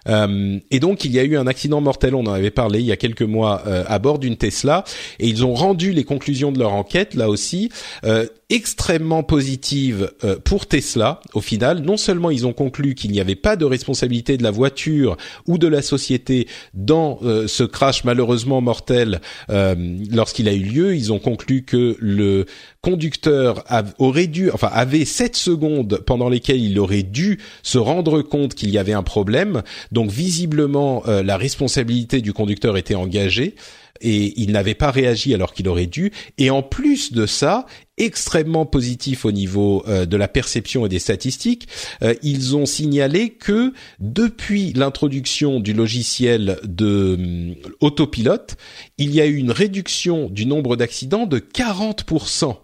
Euh, 0.08 0.60
et 0.72 0.80
donc 0.80 1.06
il 1.06 1.12
y 1.12 1.20
a 1.20 1.24
eu 1.24 1.38
un 1.38 1.47
accident 1.47 1.82
mortel, 1.82 2.16
on 2.16 2.26
en 2.26 2.34
avait 2.34 2.52
parlé 2.52 2.80
il 2.80 2.86
y 2.86 2.91
a 2.91 2.97
quelques 2.97 3.22
mois 3.22 3.64
euh, 3.68 3.84
à 3.88 4.00
bord 4.00 4.20
d'une 4.20 4.38
Tesla, 4.38 4.84
et 5.20 5.28
ils 5.28 5.45
ont 5.45 5.54
rendu 5.54 5.91
les 5.91 6.04
conclusions 6.04 6.52
de 6.52 6.60
leur 6.60 6.74
enquête 6.74 7.14
là 7.14 7.30
aussi 7.30 7.70
euh, 8.06 8.26
extrêmement 8.50 9.22
positives 9.22 10.12
euh, 10.24 10.38
pour 10.43 10.66
Tesla. 10.66 11.22
Au 11.34 11.41
final, 11.41 11.80
non 11.80 11.97
seulement 11.97 12.32
ils 12.32 12.47
ont 12.47 12.54
conclu 12.54 12.95
qu'il 12.95 13.12
n'y 13.12 13.22
avait 13.22 13.36
pas 13.36 13.56
de 13.56 13.64
responsabilité 13.64 14.38
de 14.38 14.43
la 14.43 14.50
voiture 14.50 15.18
ou 15.47 15.60
de 15.60 15.68
la 15.68 15.84
société 15.84 16.47
dans 16.74 17.20
euh, 17.22 17.47
ce 17.47 17.64
crash 17.64 18.04
malheureusement 18.04 18.60
mortel 18.60 19.22
euh, 19.52 19.76
lorsqu'il 20.12 20.50
a 20.50 20.54
eu 20.54 20.64
lieu, 20.64 20.95
ils 20.95 21.14
ont 21.14 21.20
conclu 21.20 21.62
que 21.64 21.95
le 22.00 22.45
conducteur 22.82 23.64
aurait 24.00 24.28
dû, 24.28 24.50
enfin 24.52 24.70
avait 24.74 25.06
7 25.06 25.36
secondes 25.36 26.02
pendant 26.06 26.30
lesquelles 26.30 26.62
il 26.62 26.80
aurait 26.80 27.04
dû 27.04 27.39
se 27.62 27.78
rendre 27.78 28.22
compte 28.24 28.56
qu'il 28.56 28.72
y 28.72 28.80
avait 28.80 28.93
un 28.93 29.04
problème. 29.04 29.62
Donc 29.91 30.10
visiblement, 30.10 31.04
la 31.06 31.38
responsabilité 31.38 32.22
du 32.22 32.32
conducteur 32.32 32.78
était 32.78 32.95
engagée 32.95 33.56
et 34.02 34.34
il 34.41 34.52
n'avait 34.52 34.76
pas 34.76 34.91
réagi 34.91 35.34
alors 35.34 35.54
qu'il 35.54 35.68
aurait 35.68 35.88
dû. 35.88 36.12
Et 36.38 36.50
en 36.50 36.62
plus 36.62 37.14
de 37.14 37.26
ça, 37.26 37.66
extrêmement 37.97 38.66
positif 38.66 39.26
au 39.26 39.32
niveau 39.32 39.84
euh, 39.88 40.06
de 40.06 40.18
la 40.18 40.28
perception 40.28 40.86
et 40.86 40.89
des 40.89 41.00
statistiques, 41.00 41.68
euh, 42.02 42.14
ils 42.24 42.56
ont 42.56 42.66
signalé 42.66 43.30
que 43.30 43.74
depuis 44.00 44.74
l'introduction 44.74 45.60
du 45.60 45.74
logiciel 45.74 46.60
de 46.64 47.16
hum, 47.20 47.56
autopilote, 47.82 48.58
il 48.97 49.14
y 49.14 49.22
a 49.22 49.26
eu 49.26 49.36
une 49.36 49.52
réduction 49.52 50.30
du 50.30 50.45
nombre 50.45 50.76
d'accidents 50.76 51.26
de 51.26 51.39
40% 51.39 52.58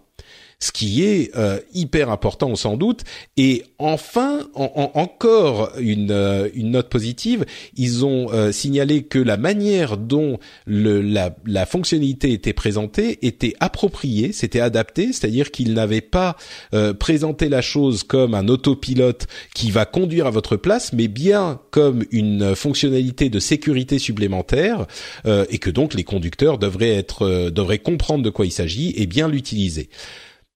ce 0.58 0.72
qui 0.72 1.04
est 1.04 1.36
euh, 1.36 1.58
hyper 1.74 2.10
important 2.10 2.56
sans 2.56 2.76
doute. 2.78 3.02
Et 3.36 3.64
enfin, 3.78 4.48
en- 4.54 4.72
en- 4.74 4.98
encore 4.98 5.72
une, 5.78 6.10
euh, 6.10 6.48
une 6.54 6.70
note 6.70 6.88
positive, 6.88 7.44
ils 7.76 8.06
ont 8.06 8.32
euh, 8.32 8.52
signalé 8.52 9.02
que 9.02 9.18
la 9.18 9.36
manière 9.36 9.98
dont 9.98 10.38
le, 10.64 11.02
la, 11.02 11.36
la 11.44 11.66
fonctionnalité 11.66 12.32
était 12.32 12.54
présentée 12.54 13.18
était 13.26 13.54
appropriée, 13.60 14.32
c'était 14.32 14.60
adapté, 14.60 15.12
c'est-à-dire 15.12 15.50
qu'ils 15.50 15.74
n'avaient 15.74 16.00
pas 16.00 16.36
euh, 16.72 16.94
présenté 16.94 17.50
la 17.50 17.60
chose 17.60 18.02
comme 18.02 18.34
un 18.34 18.48
autopilote 18.48 19.26
qui 19.54 19.70
va 19.70 19.84
conduire 19.84 20.26
à 20.26 20.30
votre 20.30 20.56
place, 20.56 20.92
mais 20.94 21.08
bien 21.08 21.60
comme 21.70 22.04
une 22.10 22.54
fonctionnalité 22.56 23.28
de 23.28 23.40
sécurité 23.40 23.98
supplémentaire, 23.98 24.86
euh, 25.26 25.44
et 25.50 25.58
que 25.58 25.68
donc 25.70 25.92
les 25.92 26.04
conducteurs 26.04 26.56
devraient 26.56 26.94
être 26.94 27.50
devraient 27.50 27.78
comprendre 27.78 28.22
de 28.24 28.30
quoi 28.30 28.46
il 28.46 28.52
s'agit 28.52 28.94
et 28.96 29.06
bien 29.06 29.28
l'utiliser. 29.28 29.90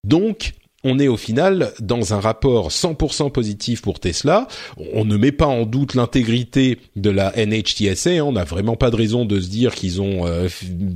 Donc, 0.05 0.55
on 0.82 0.98
est 0.98 1.09
au 1.09 1.18
final 1.18 1.72
dans 1.80 2.14
un 2.14 2.20
rapport 2.20 2.70
100% 2.70 3.30
positif 3.30 3.82
pour 3.82 4.01
Tesla. 4.01 4.48
On 4.94 5.05
ne 5.05 5.18
met 5.18 5.32
pas 5.32 5.46
en 5.46 5.66
doute 5.66 5.94
l'intégrité 5.94 6.78
de 6.96 7.11
la 7.11 7.32
NHTSA. 7.36 8.11
hein. 8.11 8.20
On 8.22 8.32
n'a 8.32 8.44
vraiment 8.44 8.76
pas 8.76 8.90
de 8.90 8.96
raison 8.96 9.26
de 9.26 9.40
se 9.40 9.48
dire 9.48 9.74
qu'ils 9.74 10.01
ont 10.01 10.26
euh, 10.26 10.48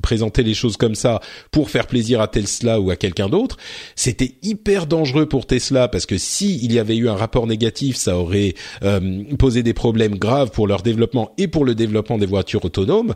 présenté 0.03 0.43
les 0.43 0.55
choses 0.55 0.79
comme 0.79 0.95
ça 0.95 1.21
pour 1.51 1.69
faire 1.69 1.87
plaisir 1.87 2.23
à 2.23 2.29
Tesla 2.29 2.81
ou 2.81 2.91
à 2.91 2.97
quelqu'un 2.97 3.29
d'autre. 3.29 3.59
C'était 3.95 4.37
hyper 4.43 4.87
dangereux 4.87 5.27
pour 5.27 5.47
Tesla 5.47 5.89
parce 5.89 6.07
que 6.07 6.17
si 6.17 6.57
y 6.67 6.79
avait 6.79 6.97
eu 6.97 7.11
un 7.11 7.17
rapport 7.17 7.47
négatif, 7.47 7.97
ça 7.97 8.17
aurait 8.17 8.55
euh, 8.85 9.23
posé 9.39 9.63
des 9.63 9.75
problèmes 9.75 10.17
graves 10.17 10.51
pour 10.51 10.67
leur 10.67 10.81
développement 10.81 11.35
et 11.37 11.47
pour 11.47 11.67
le 11.67 11.75
développement 11.75 12.17
des 12.17 12.27
voitures 12.27 12.65
autonomes. 12.65 13.15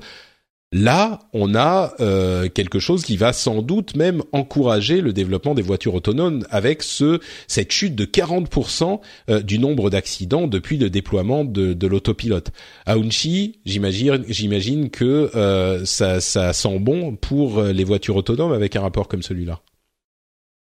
Là, 0.70 1.20
on 1.32 1.54
a 1.54 1.94
euh, 2.00 2.50
quelque 2.50 2.78
chose 2.78 3.02
qui 3.02 3.16
va 3.16 3.32
sans 3.32 3.62
doute 3.62 3.96
même 3.96 4.22
encourager 4.32 5.00
le 5.00 5.14
développement 5.14 5.54
des 5.54 5.62
voitures 5.62 5.94
autonomes 5.94 6.44
avec 6.50 6.82
ce 6.82 7.20
cette 7.46 7.72
chute 7.72 7.94
de 7.94 8.04
40% 8.04 9.00
euh, 9.30 9.40
du 9.40 9.58
nombre 9.58 9.88
d'accidents 9.88 10.46
depuis 10.46 10.76
le 10.76 10.90
déploiement 10.90 11.46
de, 11.46 11.72
de 11.72 11.86
l'autopilote. 11.86 12.50
Aounchi, 12.84 13.60
j'imagine, 13.64 14.22
j'imagine 14.28 14.90
que 14.90 15.30
euh, 15.34 15.86
ça, 15.86 16.20
ça 16.20 16.52
sent 16.52 16.78
bon 16.80 17.16
pour 17.16 17.62
les 17.62 17.84
voitures 17.84 18.16
autonomes 18.16 18.52
avec 18.52 18.76
un 18.76 18.82
rapport 18.82 19.08
comme 19.08 19.22
celui-là. 19.22 19.60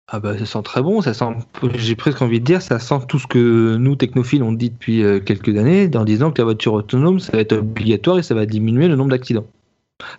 Ah 0.08 0.20
bah 0.20 0.38
ça 0.40 0.48
sent 0.48 0.64
très 0.64 0.82
bon, 0.82 1.02
ça 1.02 1.14
sent, 1.14 1.26
j'ai 1.76 1.96
presque 1.96 2.24
envie 2.24 2.40
de 2.40 2.46
dire, 2.46 2.64
ça 2.64 2.80
sent 2.80 3.02
tout 3.08 3.20
ce 3.20 3.28
que 3.28 3.78
nous 3.78 3.96
technophiles 3.96 4.42
on 4.42 4.52
dit 4.54 4.72
depuis 4.72 5.04
quelques 5.24 5.56
années, 5.56 5.90
en 5.96 6.04
disant 6.04 6.32
que 6.32 6.42
la 6.42 6.46
voiture 6.46 6.74
autonome 6.74 7.20
ça 7.20 7.32
va 7.32 7.40
être 7.40 7.54
obligatoire 7.54 8.18
et 8.18 8.24
ça 8.24 8.36
va 8.36 8.46
diminuer 8.48 8.88
le 8.88 8.96
nombre 8.96 9.12
d'accidents. 9.12 9.46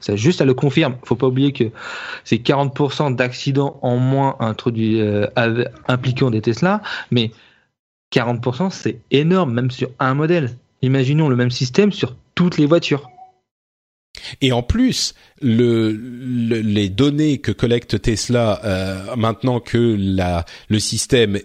Ça 0.00 0.16
juste 0.16 0.38
ça 0.38 0.44
le 0.44 0.54
confirme. 0.54 0.96
Faut 1.04 1.16
pas 1.16 1.26
oublier 1.28 1.52
que 1.52 1.64
c'est 2.24 2.36
40% 2.36 3.14
d'accidents 3.14 3.78
en 3.82 3.96
moins 3.96 4.36
introduits 4.40 5.00
euh, 5.00 5.26
impliquant 5.88 6.30
des 6.30 6.40
Tesla, 6.40 6.82
mais 7.10 7.30
40% 8.14 8.70
c'est 8.70 8.98
énorme 9.10 9.52
même 9.52 9.70
sur 9.70 9.90
un 9.98 10.14
modèle. 10.14 10.56
Imaginons 10.82 11.28
le 11.28 11.36
même 11.36 11.50
système 11.50 11.92
sur 11.92 12.14
toutes 12.34 12.58
les 12.58 12.66
voitures. 12.66 13.08
Et 14.40 14.52
en 14.52 14.62
plus, 14.62 15.14
le, 15.42 15.90
le- 15.92 16.60
les 16.60 16.88
données 16.88 17.38
que 17.38 17.50
collecte 17.52 18.00
Tesla 18.00 18.60
euh, 18.64 19.16
maintenant 19.16 19.60
que 19.60 19.96
le 20.68 20.78
système 20.78 21.38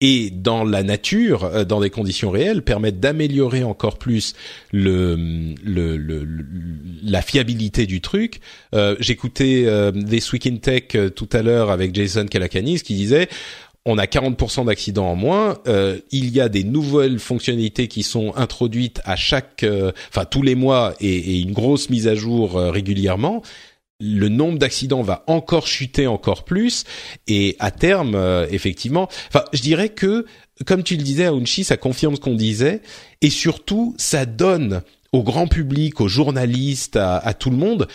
est 0.00 0.30
dans 0.30 0.64
la 0.64 0.82
nature, 0.82 1.44
euh, 1.44 1.64
dans 1.64 1.80
des 1.80 1.90
conditions 1.90 2.30
réelles, 2.30 2.62
permettent 2.62 3.00
d'améliorer 3.00 3.62
encore 3.62 3.98
plus 3.98 4.34
le, 4.72 5.16
le, 5.64 5.96
le- 5.96 6.26
la 7.02 7.22
fiabilité 7.22 7.86
du 7.86 8.00
truc. 8.00 8.40
Euh, 8.74 8.96
J'écoutais 9.00 9.64
euh, 9.66 9.92
This 9.92 10.30
Tech 10.60 10.82
euh, 10.94 11.08
tout 11.08 11.28
à 11.32 11.42
l'heure 11.42 11.70
avec 11.70 11.94
Jason 11.94 12.26
Calacanis 12.26 12.80
qui 12.80 12.94
disait 12.94 13.28
on 13.88 13.98
a 13.98 14.04
40% 14.06 14.66
d'accidents 14.66 15.10
en 15.12 15.16
moins. 15.16 15.58
Euh, 15.68 15.98
il 16.10 16.30
y 16.34 16.40
a 16.40 16.48
des 16.48 16.64
nouvelles 16.64 17.20
fonctionnalités 17.20 17.86
qui 17.86 18.02
sont 18.02 18.34
introduites 18.36 19.00
à 19.04 19.14
chaque, 19.14 19.62
euh, 19.62 19.92
enfin 20.08 20.24
tous 20.24 20.42
les 20.42 20.56
mois 20.56 20.94
et, 21.00 21.14
et, 21.36 21.40
une 21.40 21.52
grosse 21.52 21.88
mise 21.88 22.08
à 22.08 22.16
jour 22.16 22.54
régulièrement. 22.54 23.42
Le 23.98 24.28
nombre 24.28 24.58
d'accidents 24.58 25.02
va 25.02 25.24
encore 25.26 25.66
chuter 25.66 26.06
encore 26.06 26.44
plus. 26.44 26.84
Et 27.26 27.56
à 27.58 27.70
terme, 27.70 28.16
effectivement, 28.50 29.08
enfin 29.28 29.44
je 29.52 29.62
dirais 29.62 29.88
que 29.88 30.26
comme 30.66 30.82
tu 30.82 30.96
le 30.96 31.02
disais, 31.02 31.26
Aounchi, 31.26 31.64
ça 31.64 31.76
confirme 31.76 32.16
ce 32.16 32.20
qu'on 32.20 32.34
disait. 32.34 32.82
Et 33.22 33.30
surtout 33.30 33.94
ça 33.98 34.26
donne 34.26 34.82
au 35.12 35.22
grand 35.22 35.46
public, 35.46 36.00
aux 36.00 36.08
journalistes, 36.08 36.96
à 36.96 37.32
tout 37.32 37.50
le 37.50 37.56
monde 37.56 37.88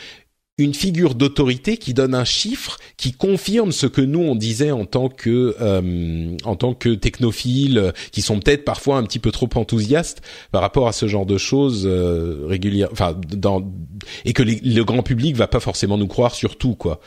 une 0.61 0.73
figure 0.73 1.15
d'autorité 1.15 1.77
qui 1.77 1.93
donne 1.93 2.15
un 2.15 2.23
chiffre 2.23 2.77
qui 2.97 3.13
confirme 3.13 3.71
ce 3.71 3.87
que 3.87 4.01
nous 4.01 4.19
on 4.19 4.35
disait 4.35 4.71
en 4.71 4.85
tant 4.85 5.09
que 5.09 5.55
euh, 5.59 6.35
en 6.43 6.55
tant 6.55 6.73
que 6.73 6.89
technophiles 6.89 7.93
qui 8.11 8.21
sont 8.21 8.39
peut-être 8.39 8.63
parfois 8.63 8.97
un 8.97 9.03
petit 9.03 9.19
peu 9.19 9.31
trop 9.31 9.49
enthousiastes 9.55 10.21
par 10.51 10.61
rapport 10.61 10.87
à 10.87 10.91
ce 10.91 11.07
genre 11.07 11.25
de 11.25 11.37
choses 11.37 11.83
euh, 11.85 12.45
régulières 12.47 12.89
enfin 12.91 13.15
dans 13.29 13.63
et 14.25 14.33
que 14.33 14.43
le 14.43 14.83
grand 14.83 15.03
public 15.03 15.35
va 15.35 15.47
pas 15.47 15.59
forcément 15.59 15.97
nous 15.97 16.07
croire 16.07 16.35
sur 16.35 16.57
tout 16.57 16.75
quoi. 16.75 16.99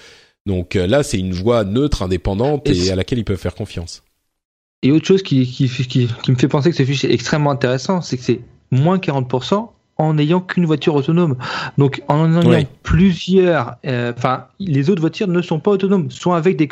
Donc 0.46 0.76
euh, 0.76 0.86
là 0.86 1.02
c'est 1.02 1.18
une 1.18 1.32
voix 1.32 1.64
neutre 1.64 2.02
indépendante 2.02 2.68
et, 2.68 2.90
à 2.90 2.96
laquelle 2.96 3.18
ils 3.18 3.24
peuvent 3.24 3.38
faire 3.38 3.54
confiance. 3.54 4.02
Et 4.82 4.90
autre 4.90 5.06
chose 5.06 5.22
qui, 5.22 5.46
qui, 5.46 5.68
qui, 5.68 6.08
qui 6.08 6.30
me 6.30 6.36
fait 6.36 6.48
penser 6.48 6.70
que 6.70 6.76
ce 6.76 6.84
fichier 6.84 7.10
est 7.10 7.14
extrêmement 7.14 7.50
intéressant 7.50 8.00
c'est 8.00 8.16
que 8.16 8.22
c'est 8.22 8.40
moins 8.70 8.98
40% 8.98 9.68
en 9.98 10.14
n'ayant 10.14 10.40
qu'une 10.40 10.66
voiture 10.66 10.94
autonome. 10.94 11.36
Donc 11.78 12.02
en 12.08 12.40
ayant 12.40 12.66
plusieurs, 12.82 13.76
euh, 13.86 14.12
enfin 14.16 14.46
les 14.58 14.90
autres 14.90 15.00
voitures 15.00 15.28
ne 15.28 15.42
sont 15.42 15.60
pas 15.60 15.70
autonomes, 15.70 16.10
sont 16.10 16.32
avec 16.32 16.56
des, 16.56 16.68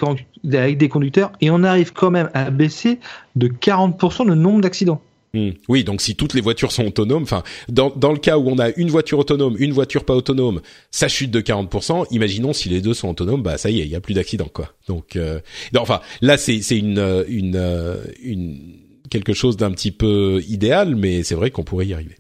avec 0.57 0.79
des 0.79 0.89
conducteurs 0.89 1.33
et 1.41 1.51
on 1.51 1.63
arrive 1.63 1.93
quand 1.93 2.11
même 2.11 2.31
à 2.35 2.51
baisser 2.51 2.99
de 3.37 3.49
40% 3.49 4.27
le 4.27 4.35
nombre 4.35 4.61
d'accidents. 4.61 5.01
Hmm. 5.35 5.51
Oui, 5.67 5.83
donc 5.83 6.03
si 6.03 6.15
toutes 6.15 6.35
les 6.35 6.43
voitures 6.43 6.73
sont 6.73 6.85
autonomes, 6.85 7.23
enfin 7.23 7.43
dans, 7.71 7.89
dans 7.89 8.13
le 8.13 8.19
cas 8.19 8.37
où 8.37 8.51
on 8.51 8.59
a 8.59 8.69
une 8.77 8.91
voiture 8.91 9.19
autonome, 9.19 9.57
une 9.59 9.73
voiture 9.73 10.05
pas 10.05 10.15
autonome, 10.15 10.61
ça 10.91 11.09
chute 11.09 11.31
de 11.31 11.41
40%. 11.41 12.07
Imaginons 12.11 12.53
si 12.53 12.69
les 12.69 12.83
deux 12.83 12.93
sont 12.93 13.09
autonomes, 13.09 13.43
bah 13.43 13.57
ça 13.57 13.71
y 13.71 13.81
est, 13.81 13.85
il 13.85 13.91
y 13.91 13.97
a 13.97 14.01
plus 14.01 14.13
d'accidents 14.13 14.51
quoi. 14.53 14.75
Donc 14.89 15.17
euh, 15.17 15.41
enfin 15.79 16.01
là 16.21 16.37
c'est 16.37 16.61
c'est 16.61 16.77
une 16.77 16.99
euh, 16.99 17.25
une 17.29 17.59
une 18.23 18.59
quelque 19.09 19.33
chose 19.33 19.57
d'un 19.57 19.71
petit 19.71 19.91
peu 19.91 20.43
idéal, 20.49 20.97
mais 20.97 21.23
c'est 21.23 21.35
vrai 21.35 21.51
qu'on 21.51 21.65
pourrait 21.65 21.87
y 21.87 21.95
arriver. 21.95 22.17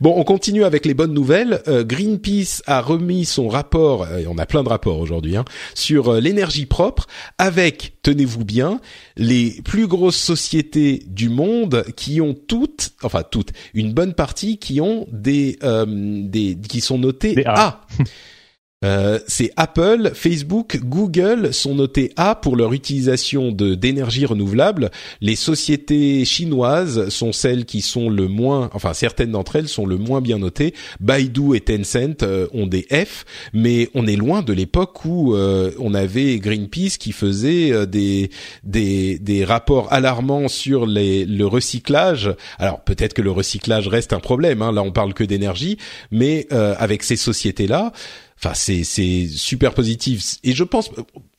Bon, 0.00 0.14
on 0.16 0.24
continue 0.24 0.64
avec 0.64 0.86
les 0.86 0.94
bonnes 0.94 1.12
nouvelles. 1.12 1.60
Euh, 1.66 1.84
Greenpeace 1.84 2.62
a 2.66 2.80
remis 2.80 3.24
son 3.24 3.48
rapport, 3.48 4.06
et 4.16 4.26
on 4.26 4.38
a 4.38 4.46
plein 4.46 4.62
de 4.62 4.68
rapports 4.68 4.98
aujourd'hui, 4.98 5.36
hein, 5.36 5.44
sur 5.74 6.14
euh, 6.14 6.20
l'énergie 6.20 6.66
propre, 6.66 7.06
avec, 7.38 7.94
tenez-vous 8.02 8.44
bien, 8.44 8.80
les 9.16 9.60
plus 9.64 9.86
grosses 9.86 10.16
sociétés 10.16 11.02
du 11.06 11.28
monde 11.28 11.84
qui 11.96 12.20
ont 12.20 12.34
toutes, 12.34 12.92
enfin 13.02 13.22
toutes, 13.28 13.50
une 13.74 13.92
bonne 13.92 14.14
partie 14.14 14.58
qui 14.58 14.80
ont 14.80 15.06
des, 15.10 15.58
euh, 15.62 15.86
des 15.86 16.56
qui 16.56 16.80
sont 16.80 16.98
notées 16.98 17.42
A. 17.46 17.86
Euh, 18.84 19.18
c'est 19.26 19.50
Apple, 19.56 20.12
Facebook, 20.14 20.78
Google 20.84 21.52
sont 21.52 21.74
notés 21.74 22.12
A 22.16 22.36
pour 22.36 22.54
leur 22.54 22.72
utilisation 22.72 23.50
d'énergie 23.50 24.24
renouvelable. 24.24 24.92
Les 25.20 25.34
sociétés 25.34 26.24
chinoises 26.24 27.08
sont 27.08 27.32
celles 27.32 27.64
qui 27.64 27.80
sont 27.80 28.08
le 28.08 28.28
moins, 28.28 28.70
enfin 28.74 28.94
certaines 28.94 29.32
d'entre 29.32 29.56
elles 29.56 29.66
sont 29.66 29.84
le 29.84 29.96
moins 29.96 30.20
bien 30.20 30.38
notées. 30.38 30.74
Baidu 31.00 31.56
et 31.56 31.60
Tencent 31.60 32.22
euh, 32.22 32.46
ont 32.52 32.68
des 32.68 32.86
F, 32.92 33.24
mais 33.52 33.90
on 33.94 34.06
est 34.06 34.14
loin 34.14 34.42
de 34.42 34.52
l'époque 34.52 35.04
où 35.04 35.34
euh, 35.34 35.72
on 35.80 35.92
avait 35.92 36.38
Greenpeace 36.38 36.98
qui 36.98 37.10
faisait 37.10 37.86
des, 37.88 38.30
des 38.62 39.18
des 39.18 39.44
rapports 39.44 39.92
alarmants 39.92 40.46
sur 40.46 40.86
le 40.86 41.44
recyclage. 41.44 42.32
Alors 42.58 42.84
peut-être 42.84 43.14
que 43.14 43.22
le 43.22 43.32
recyclage 43.32 43.88
reste 43.88 44.12
un 44.12 44.20
problème. 44.20 44.62
Hein, 44.62 44.70
là, 44.70 44.82
on 44.82 44.92
parle 44.92 45.14
que 45.14 45.24
d'énergie, 45.24 45.78
mais 46.12 46.46
avec 46.50 47.02
ces 47.02 47.16
sociétés 47.16 47.66
là 47.66 47.92
Enfin, 48.40 48.54
c'est 48.54 48.84
c'est 48.84 49.26
super 49.26 49.74
positif. 49.74 50.36
Et 50.44 50.54
je 50.54 50.62
pense, 50.62 50.90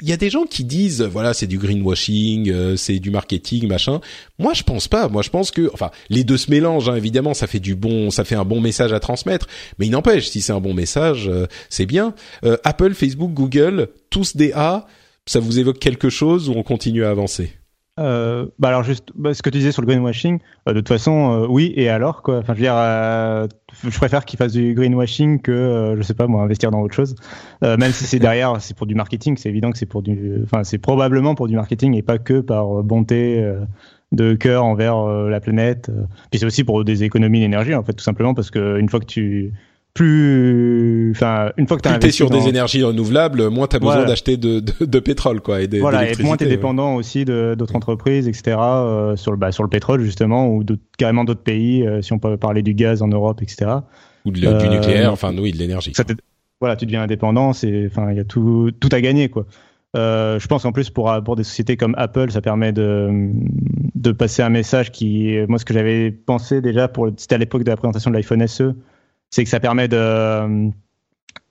il 0.01 0.09
y 0.09 0.11
a 0.11 0.17
des 0.17 0.29
gens 0.29 0.43
qui 0.43 0.65
disent, 0.65 1.01
voilà, 1.01 1.33
c'est 1.33 1.47
du 1.47 1.57
greenwashing, 1.57 2.49
euh, 2.49 2.75
c'est 2.75 2.99
du 2.99 3.09
marketing, 3.09 3.67
machin. 3.67 4.01
Moi, 4.37 4.53
je 4.53 4.63
pense 4.63 4.89
pas. 4.89 5.07
Moi, 5.07 5.21
je 5.21 5.29
pense 5.29 5.51
que, 5.51 5.69
enfin, 5.73 5.91
les 6.09 6.25
deux 6.25 6.37
se 6.37 6.51
mélangent. 6.51 6.89
Hein, 6.89 6.95
évidemment, 6.95 7.33
ça 7.33 7.47
fait 7.47 7.61
du 7.61 7.75
bon, 7.75 8.11
ça 8.11 8.25
fait 8.25 8.35
un 8.35 8.43
bon 8.43 8.59
message 8.59 8.91
à 8.91 8.99
transmettre. 8.99 9.47
Mais 9.77 9.85
il 9.85 9.91
n'empêche, 9.91 10.27
si 10.29 10.41
c'est 10.41 10.51
un 10.51 10.59
bon 10.59 10.73
message, 10.73 11.29
euh, 11.29 11.47
c'est 11.69 11.85
bien. 11.85 12.13
Euh, 12.43 12.57
Apple, 12.65 12.93
Facebook, 12.93 13.31
Google, 13.33 13.89
tous 14.09 14.35
des 14.35 14.51
A. 14.53 14.85
Ça 15.25 15.39
vous 15.39 15.59
évoque 15.59 15.79
quelque 15.79 16.09
chose 16.09 16.49
ou 16.49 16.53
on 16.53 16.63
continue 16.63 17.05
à 17.05 17.11
avancer? 17.11 17.58
Euh, 17.99 18.47
bah 18.59 18.69
alors 18.69 18.83
juste 18.83 19.11
bah, 19.15 19.33
ce 19.33 19.41
que 19.41 19.49
tu 19.49 19.57
disais 19.57 19.71
sur 19.71 19.81
le 19.81 19.87
greenwashing, 19.87 20.39
euh, 20.67 20.73
de 20.73 20.79
toute 20.79 20.87
façon, 20.87 21.43
euh, 21.43 21.47
oui 21.47 21.73
et 21.75 21.89
alors 21.89 22.21
quoi. 22.21 22.37
Enfin, 22.37 22.53
je 22.53 22.59
veux 22.59 22.63
dire, 22.63 23.49
je 23.91 23.97
préfère 23.97 24.25
qu'ils 24.25 24.37
fassent 24.37 24.53
du 24.53 24.73
greenwashing 24.73 25.41
que 25.41 25.95
je 25.97 26.01
sais 26.01 26.13
pas 26.13 26.27
moi 26.27 26.41
investir 26.41 26.71
dans 26.71 26.81
autre 26.81 26.95
chose. 26.95 27.15
même 27.61 27.91
si 27.91 28.05
c'est 28.05 28.19
derrière, 28.19 28.61
c'est 28.61 28.75
pour 28.75 28.87
du 28.87 28.95
marketing, 28.95 29.37
c'est 29.37 29.49
évident 29.49 29.71
que 29.71 29.77
c'est 29.77 29.85
pour 29.85 30.01
du, 30.01 30.41
enfin 30.43 30.63
c'est 30.63 30.77
probablement 30.77 31.35
pour 31.35 31.47
du 31.47 31.55
marketing 31.55 31.95
et 31.95 32.01
pas 32.01 32.17
que 32.17 32.39
par 32.39 32.83
bonté 32.83 33.45
de 34.11 34.33
cœur 34.33 34.63
envers 34.63 35.05
la 35.05 35.39
planète. 35.39 35.91
Puis 36.31 36.39
c'est 36.39 36.45
aussi 36.45 36.63
pour 36.63 36.83
des 36.85 37.03
économies 37.03 37.41
d'énergie 37.41 37.75
en 37.75 37.83
fait, 37.83 37.93
tout 37.93 38.03
simplement 38.03 38.33
parce 38.33 38.49
que 38.49 38.79
une 38.79 38.89
fois 38.89 38.99
que 38.99 39.05
tu 39.05 39.53
plus, 39.93 41.11
enfin, 41.11 41.51
une 41.57 41.67
fois 41.67 41.77
que 41.77 41.99
tu 41.99 42.07
es 42.07 42.11
sur 42.11 42.29
des 42.29 42.47
énergies 42.47 42.83
renouvelables, 42.83 43.49
moins 43.49 43.67
tu 43.67 43.75
as 43.75 43.79
besoin 43.79 44.05
d'acheter 44.05 44.37
de, 44.37 44.59
de, 44.59 44.85
de, 44.85 44.99
pétrole, 44.99 45.41
quoi, 45.41 45.61
et 45.61 45.67
Voilà, 45.79 46.09
et 46.09 46.21
moins 46.21 46.37
tu 46.37 46.45
es 46.45 46.47
dépendant 46.47 46.95
aussi 46.95 47.25
d'autres 47.25 47.75
entreprises, 47.75 48.27
etc., 48.27 48.57
euh, 48.59 49.15
sur 49.15 49.31
le, 49.31 49.37
bah, 49.37 49.51
sur 49.51 49.63
le 49.63 49.69
pétrole, 49.69 50.01
justement, 50.01 50.47
ou 50.47 50.63
carrément 50.97 51.23
d'autres 51.23 51.43
pays, 51.43 51.85
euh, 51.85 52.01
si 52.01 52.13
on 52.13 52.19
peut 52.19 52.37
parler 52.37 52.61
du 52.61 52.73
gaz 52.73 53.01
en 53.01 53.07
Europe, 53.07 53.41
etc. 53.41 53.71
Ou 54.25 54.31
de, 54.31 54.39
du 54.39 54.47
euh, 54.47 54.69
nucléaire, 54.69 55.11
enfin, 55.11 55.35
oui, 55.37 55.51
de 55.51 55.57
l'énergie. 55.57 55.93
Voilà, 56.61 56.75
tu 56.75 56.85
deviens 56.85 57.03
indépendant, 57.03 57.53
c'est, 57.53 57.87
enfin, 57.87 58.11
il 58.11 58.17
y 58.17 58.19
a 58.19 58.25
tout, 58.25 58.71
tout 58.79 58.89
à 58.91 58.99
gagner, 58.99 59.29
quoi. 59.29 59.45
je 59.95 60.47
pense 60.47 60.65
en 60.65 60.71
plus 60.73 60.89
pour 60.89 61.11
pour 61.23 61.35
des 61.37 61.45
sociétés 61.45 61.77
comme 61.77 61.95
Apple, 61.97 62.31
ça 62.31 62.41
permet 62.41 62.73
de 62.73 63.31
de 63.95 64.11
passer 64.11 64.41
un 64.43 64.49
message 64.49 64.91
qui, 64.91 65.37
moi, 65.47 65.57
ce 65.57 65.65
que 65.65 65.73
j'avais 65.73 66.11
pensé 66.11 66.61
déjà 66.61 66.87
pour, 66.87 67.09
c'était 67.17 67.35
à 67.35 67.37
l'époque 67.37 67.63
de 67.63 67.69
la 67.69 67.75
présentation 67.77 68.11
de 68.11 68.15
l'iPhone 68.15 68.45
SE, 68.45 68.75
c'est 69.29 69.43
que 69.43 69.49
ça 69.49 69.59
permet 69.59 69.87
de, 69.87 70.69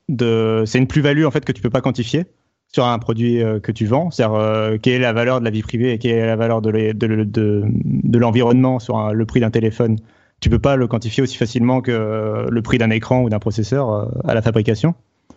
de 0.08 0.64
c'est 0.66 0.78
une 0.78 0.86
plus-value 0.86 1.24
en 1.24 1.30
fait 1.30 1.44
que 1.44 1.52
tu 1.52 1.62
peux 1.62 1.70
pas 1.70 1.80
quantifier 1.80 2.26
sur 2.72 2.84
un 2.84 2.98
produit 2.98 3.42
euh, 3.42 3.60
que 3.60 3.72
tu 3.72 3.86
vends, 3.86 4.10
c'est-à-dire 4.10 4.36
euh, 4.36 4.76
quelle 4.80 4.94
est 4.94 4.98
la 4.98 5.12
valeur 5.12 5.40
de 5.40 5.44
la 5.44 5.50
vie 5.50 5.62
privée 5.62 5.92
et 5.92 5.98
quelle 5.98 6.12
est 6.12 6.26
la 6.26 6.36
valeur 6.36 6.60
de, 6.60 6.70
de, 6.70 7.24
de, 7.24 7.62
de 7.64 8.18
l'environnement 8.18 8.78
sur 8.78 9.12
le 9.12 9.26
prix 9.26 9.40
d'un 9.40 9.50
téléphone. 9.50 9.96
Tu 10.40 10.50
peux 10.50 10.58
pas 10.58 10.76
le 10.76 10.86
quantifier 10.86 11.22
aussi 11.22 11.36
facilement 11.36 11.80
que 11.80 12.46
le 12.48 12.62
prix 12.62 12.78
d'un 12.78 12.90
écran 12.90 13.22
ou 13.22 13.30
d'un 13.30 13.38
processeur 13.38 13.90
euh, 13.90 14.06
à 14.24 14.34
la 14.34 14.42
fabrication. 14.42 14.94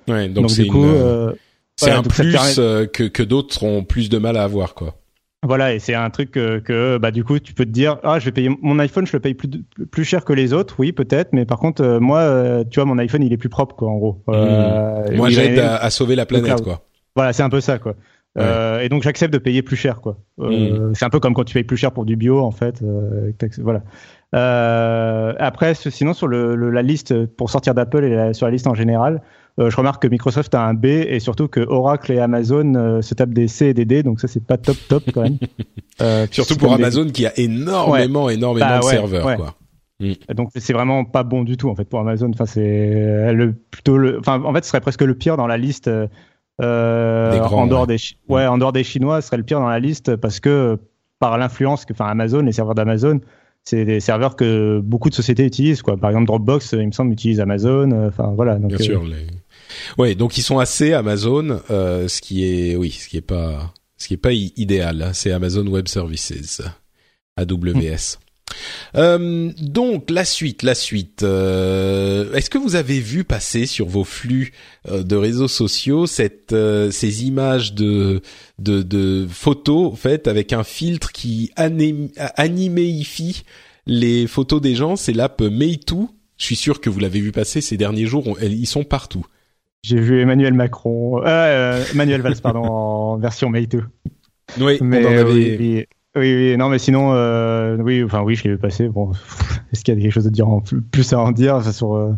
Ouais, 0.07 0.27
donc, 0.27 0.51
c'est 0.51 1.89
un 1.89 2.03
plus 2.03 2.35
que, 2.35 3.07
que 3.07 3.23
d'autres 3.23 3.63
ont 3.63 3.83
plus 3.83 4.09
de 4.09 4.17
mal 4.17 4.37
à 4.37 4.43
avoir, 4.43 4.75
quoi. 4.75 5.00
Voilà, 5.43 5.73
et 5.73 5.79
c'est 5.79 5.95
un 5.95 6.09
truc 6.11 6.31
que, 6.31 6.97
bah, 6.99 7.09
du 7.09 7.23
coup, 7.23 7.39
tu 7.39 7.55
peux 7.55 7.65
te 7.65 7.71
dire, 7.71 7.97
ah, 8.03 8.19
je 8.19 8.25
vais 8.25 8.31
payer 8.31 8.49
mon 8.61 8.77
iPhone, 8.77 9.07
je 9.07 9.13
le 9.13 9.19
paye 9.19 9.33
plus, 9.33 9.49
plus 9.89 10.03
cher 10.03 10.23
que 10.23 10.33
les 10.33 10.53
autres, 10.53 10.75
oui, 10.77 10.91
peut-être, 10.91 11.33
mais 11.33 11.45
par 11.45 11.57
contre, 11.57 11.81
euh, 11.83 11.99
moi, 11.99 12.19
euh, 12.19 12.63
tu 12.69 12.79
vois, 12.79 12.85
mon 12.85 12.99
iPhone, 12.99 13.23
il 13.23 13.33
est 13.33 13.37
plus 13.37 13.49
propre, 13.49 13.75
quoi, 13.75 13.89
en 13.89 13.97
gros. 13.97 14.21
Euh, 14.29 15.09
mmh. 15.09 15.15
Moi, 15.15 15.29
j'aide 15.29 15.57
à, 15.57 15.89
sauver 15.89 16.15
la 16.15 16.27
planète, 16.27 16.61
quoi. 16.61 16.81
Voilà, 17.15 17.33
c'est 17.33 17.41
un 17.41 17.49
peu 17.49 17.59
ça, 17.59 17.79
quoi. 17.79 17.95
et 18.37 18.87
donc, 18.89 19.01
j'accepte 19.01 19.33
de 19.33 19.39
payer 19.39 19.63
plus 19.63 19.77
cher, 19.77 19.99
quoi. 19.99 20.19
Mmh. 20.37 20.93
C'est 20.93 21.05
un 21.05 21.09
peu 21.09 21.19
comme 21.19 21.33
quand 21.33 21.43
tu 21.43 21.55
payes 21.55 21.63
plus 21.63 21.77
cher 21.77 21.91
pour 21.91 22.05
du 22.05 22.15
bio, 22.17 22.39
en 22.39 22.51
fait. 22.51 22.83
voilà. 23.57 23.81
après, 25.39 25.73
sinon, 25.73 26.13
sur 26.13 26.27
le, 26.27 26.55
la 26.69 26.83
liste, 26.83 27.25
pour 27.25 27.49
sortir 27.49 27.73
d'Apple 27.73 28.05
et 28.05 28.33
sur 28.35 28.45
la 28.45 28.51
liste 28.51 28.67
en 28.67 28.75
général, 28.75 29.23
je 29.57 29.75
remarque 29.75 30.01
que 30.01 30.07
Microsoft 30.07 30.55
a 30.55 30.65
un 30.65 30.73
B 30.73 30.85
et 30.85 31.19
surtout 31.19 31.47
que 31.47 31.59
Oracle 31.59 32.11
et 32.11 32.19
Amazon 32.19 32.73
euh, 32.75 33.01
se 33.01 33.13
tapent 33.13 33.33
des 33.33 33.47
C 33.47 33.67
et 33.67 33.73
des 33.73 33.85
D, 33.85 34.03
donc 34.03 34.19
ça 34.19 34.27
c'est 34.27 34.43
pas 34.45 34.57
top 34.57 34.77
top 34.87 35.03
quand 35.13 35.21
même. 35.21 35.37
Euh, 36.01 36.25
surtout 36.31 36.55
pour 36.55 36.73
Amazon 36.73 37.05
qui 37.09 37.27
a 37.27 37.37
énormément 37.37 38.27
énormément 38.27 38.65
bah 38.65 38.79
de 38.79 38.83
serveurs 38.85 39.35
quoi. 39.35 39.55
Mm. 39.99 40.13
Donc 40.33 40.49
c'est 40.55 40.73
vraiment 40.73 41.05
pas 41.05 41.21
bon 41.21 41.43
du 41.43 41.57
tout 41.57 41.69
en 41.69 41.75
fait 41.75 41.83
pour 41.83 41.99
Amazon. 41.99 42.31
Enfin 42.33 42.47
c'est 42.47 43.31
le 43.33 43.53
plutôt 43.53 43.97
le, 43.97 44.17
enfin 44.17 44.41
en 44.43 44.51
fait 44.51 44.63
ce 44.63 44.69
serait 44.69 44.81
presque 44.81 45.03
le 45.03 45.13
pire 45.13 45.37
dans 45.37 45.45
la 45.45 45.57
liste. 45.57 45.91
Euh, 46.61 47.39
en 47.39 47.67
dehors 47.67 47.85
des 47.85 47.97
ouais 48.29 48.47
en 48.47 48.57
dehors 48.57 48.71
des 48.71 48.83
Chinois 48.83 49.21
ce 49.21 49.27
serait 49.27 49.37
le 49.37 49.43
pire 49.43 49.59
dans 49.59 49.69
la 49.69 49.79
liste 49.79 50.15
parce 50.15 50.39
que 50.39 50.79
par 51.19 51.37
l'influence 51.37 51.85
que 51.85 51.93
enfin 51.93 52.05
Amazon 52.05 52.41
les 52.41 52.51
serveurs 52.51 52.75
d'Amazon 52.75 53.19
c'est 53.63 53.85
des 53.85 53.99
serveurs 53.99 54.35
que 54.35 54.79
beaucoup 54.79 55.09
de 55.09 55.15
sociétés 55.15 55.45
utilisent 55.45 55.83
quoi 55.83 55.97
par 55.97 56.09
exemple 56.09 56.27
Dropbox 56.27 56.71
il 56.73 56.87
me 56.87 56.91
semble 56.91 57.13
utilise 57.13 57.39
Amazon 57.39 57.91
enfin 58.07 58.33
voilà 58.35 58.57
donc, 58.57 58.69
bien 58.69 58.77
sûr 58.77 59.03
les 59.03 59.27
Ouais, 59.97 60.15
donc 60.15 60.37
ils 60.37 60.41
sont 60.43 60.59
assez 60.59 60.93
Amazon, 60.93 61.61
euh, 61.69 62.07
ce 62.07 62.21
qui 62.21 62.45
est 62.45 62.75
oui, 62.75 62.91
ce 62.91 63.07
qui 63.07 63.17
est 63.17 63.21
pas 63.21 63.73
ce 63.97 64.07
qui 64.07 64.15
est 64.15 64.17
pas 64.17 64.33
idéal. 64.33 65.01
Hein. 65.01 65.13
c'est 65.13 65.31
Amazon 65.31 65.65
Web 65.67 65.87
Services, 65.87 66.61
AWS. 67.37 68.17
Euh, 68.95 69.51
donc 69.57 70.09
la 70.09 70.25
suite, 70.25 70.63
la 70.63 70.75
suite. 70.75 71.23
Euh, 71.23 72.33
Est-ce 72.33 72.49
que 72.49 72.57
vous 72.57 72.75
avez 72.75 72.99
vu 72.99 73.23
passer 73.23 73.65
sur 73.65 73.87
vos 73.87 74.03
flux 74.03 74.51
euh, 74.89 75.03
de 75.03 75.15
réseaux 75.15 75.47
sociaux 75.47 76.07
cette 76.07 76.53
euh, 76.53 76.91
ces 76.91 77.25
images 77.25 77.73
de, 77.73 78.21
de 78.59 78.81
de 78.81 79.27
photos 79.29 79.97
faites 79.97 80.27
avec 80.27 80.53
un 80.53 80.63
filtre 80.63 81.11
qui 81.11 81.51
anim, 81.55 82.09
animéifie 82.35 83.43
les 83.85 84.27
photos 84.27 84.61
des 84.61 84.75
gens? 84.75 84.95
C'est 84.95 85.13
l'app 85.13 85.41
Meitu. 85.41 86.07
Je 86.37 86.45
suis 86.45 86.55
sûr 86.55 86.81
que 86.81 86.89
vous 86.89 86.99
l'avez 86.99 87.21
vu 87.21 87.31
passer 87.31 87.61
ces 87.61 87.77
derniers 87.77 88.07
jours. 88.07 88.37
Ils 88.41 88.65
sont 88.67 88.83
partout. 88.83 89.25
J'ai 89.83 89.99
vu 89.99 90.21
Emmanuel 90.21 90.53
Macron, 90.53 91.21
euh, 91.25 91.83
Emmanuel 91.91 92.21
Valls, 92.21 92.39
pardon, 92.41 92.63
en 92.65 93.17
version 93.17 93.49
Mate2. 93.51 93.81
Oui, 94.59 94.77
Mais 94.81 95.03
on 95.05 95.09
en 95.09 95.11
euh, 95.13 95.21
avait- 95.21 95.31
oui, 95.33 95.55
oui, 95.59 95.85
oui, 96.15 96.35
oui, 96.51 96.57
non, 96.57 96.69
mais 96.69 96.77
sinon, 96.77 97.13
euh, 97.13 97.77
oui, 97.77 98.03
enfin 98.03 98.21
oui, 98.21 98.35
je 98.35 98.43
l'ai 98.43 98.49
vu 98.51 98.57
passer. 98.59 98.87
Bon, 98.89 99.11
est-ce 99.73 99.83
qu'il 99.83 99.95
y 99.95 99.97
a 99.97 100.01
quelque 100.01 100.13
chose 100.13 100.27
à 100.27 100.29
dire 100.29 100.47
en 100.47 100.61
plus, 100.61 100.81
plus 100.81 101.13
à 101.13 101.19
en 101.19 101.31
dire 101.31 101.55
enfin, 101.55 101.71
sur 101.71 101.95
euh, 101.95 102.11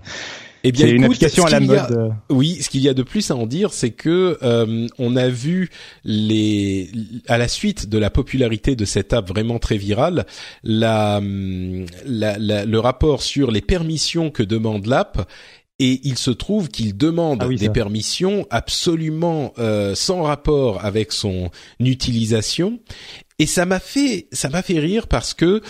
Eh 0.66 0.74
bien, 0.74 0.88
une 0.88 1.06
application 1.06 1.46
à 1.46 1.52
la 1.52 1.58
a- 1.58 1.60
mode. 1.62 1.92
euh, 1.92 2.10
Oui, 2.30 2.58
ce 2.62 2.70
qu'il 2.70 2.82
y 2.82 2.90
a 2.90 2.94
de 2.94 3.04
plus 3.04 3.32
à 3.32 3.36
en 3.38 3.46
dire, 3.46 3.72
c'est 3.72 3.92
que 3.92 4.38
euh, 4.44 4.88
on 5.00 5.16
a 5.16 5.30
vu 5.30 5.70
les 6.04 6.90
à 7.30 7.38
la 7.38 7.48
suite 7.48 7.88
de 7.88 7.98
la 7.98 8.10
popularité 8.10 8.76
de 8.76 8.84
cette 8.84 9.14
app 9.14 9.30
vraiment 9.30 9.60
très 9.60 9.78
virale, 9.78 10.26
la, 10.64 11.20
hum, 11.20 11.86
la- 12.06 12.38
la- 12.40 12.66
le 12.66 12.80
rapport 12.80 13.22
sur 13.22 13.52
les 13.52 13.62
permissions 13.62 14.32
que 14.32 14.44
demande 14.44 14.86
l'app. 14.88 15.30
Et 15.80 16.00
il 16.04 16.18
se 16.18 16.32
trouve 16.32 16.70
qu'il 16.70 16.96
demande 16.96 17.40
Ah 17.42 17.48
oui, 17.48 17.56
des 17.58 17.70
permissions 17.70 18.46
absolument 18.52 19.54
euh, 19.58 19.96
sans 19.96 20.22
rapport 20.22 20.86
avec 20.86 21.12
son 21.12 21.50
utilisation. 21.80 22.80
Et 23.40 23.46
ça 23.48 23.66
m'a 23.66 23.80
fait 23.80 24.28
ça 24.32 24.50
m'a 24.50 24.62
fait 24.62 24.80
rire 24.80 25.08
parce 25.08 25.34
que 25.34 25.62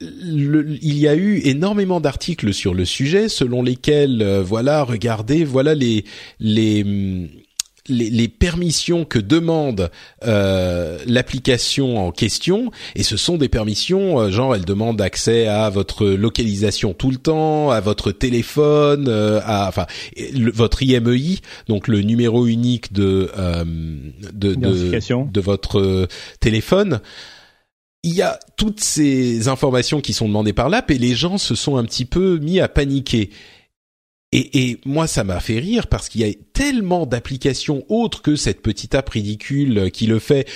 le- 0.00 0.76
il 0.82 0.98
y 0.98 1.08
a 1.08 1.14
eu 1.14 1.40
énormément 1.44 2.00
d'articles 2.00 2.52
sur 2.52 2.74
le 2.74 2.84
sujet 2.84 3.28
selon 3.28 3.62
lesquels 3.62 4.20
euh, 4.20 4.42
voilà 4.42 4.82
regardez 4.82 5.44
voilà 5.44 5.74
les 5.74 6.04
les 6.38 6.82
hum, 6.82 7.28
les, 7.88 8.10
les 8.10 8.28
permissions 8.28 9.04
que 9.04 9.18
demande 9.18 9.90
euh, 10.24 10.98
l'application 11.06 11.98
en 12.06 12.10
question 12.12 12.70
et 12.94 13.02
ce 13.02 13.16
sont 13.16 13.36
des 13.36 13.48
permissions 13.48 14.20
euh, 14.20 14.30
genre 14.30 14.54
elle 14.54 14.64
demande 14.64 15.00
accès 15.00 15.46
à 15.46 15.70
votre 15.70 16.06
localisation 16.06 16.94
tout 16.94 17.10
le 17.10 17.16
temps 17.18 17.70
à 17.70 17.80
votre 17.80 18.12
téléphone 18.12 19.06
euh, 19.08 19.40
à 19.44 19.68
enfin 19.68 19.86
le- 20.32 20.52
votre 20.52 20.82
IMEI 20.82 21.38
donc 21.68 21.88
le 21.88 22.02
numéro 22.02 22.46
unique 22.46 22.92
de 22.92 23.30
euh, 23.38 23.64
de, 24.32 24.54
de 24.54 24.90
de 25.24 25.40
votre 25.40 25.78
euh, 25.80 26.06
téléphone 26.40 27.00
il 28.02 28.14
y 28.14 28.22
a 28.22 28.38
toutes 28.56 28.80
ces 28.80 29.48
informations 29.48 30.00
qui 30.00 30.12
sont 30.12 30.28
demandées 30.28 30.52
par 30.52 30.68
l'app 30.68 30.90
et 30.92 30.98
les 30.98 31.14
gens 31.16 31.38
se 31.38 31.56
sont 31.56 31.76
un 31.76 31.84
petit 31.84 32.04
peu 32.04 32.38
mis 32.38 32.60
à 32.60 32.68
paniquer. 32.68 33.30
Et, 34.32 34.70
et 34.70 34.80
moi, 34.84 35.06
ça 35.06 35.24
m'a 35.24 35.40
fait 35.40 35.58
rire 35.58 35.86
parce 35.86 36.08
qu'il 36.08 36.20
y 36.20 36.24
a 36.24 36.34
tellement 36.52 37.06
d'applications 37.06 37.84
autres 37.88 38.22
que 38.22 38.36
cette 38.36 38.60
petite 38.60 38.94
app 38.94 39.08
ridicule 39.08 39.90
qui 39.92 40.06
le 40.06 40.18
fait. 40.18 40.48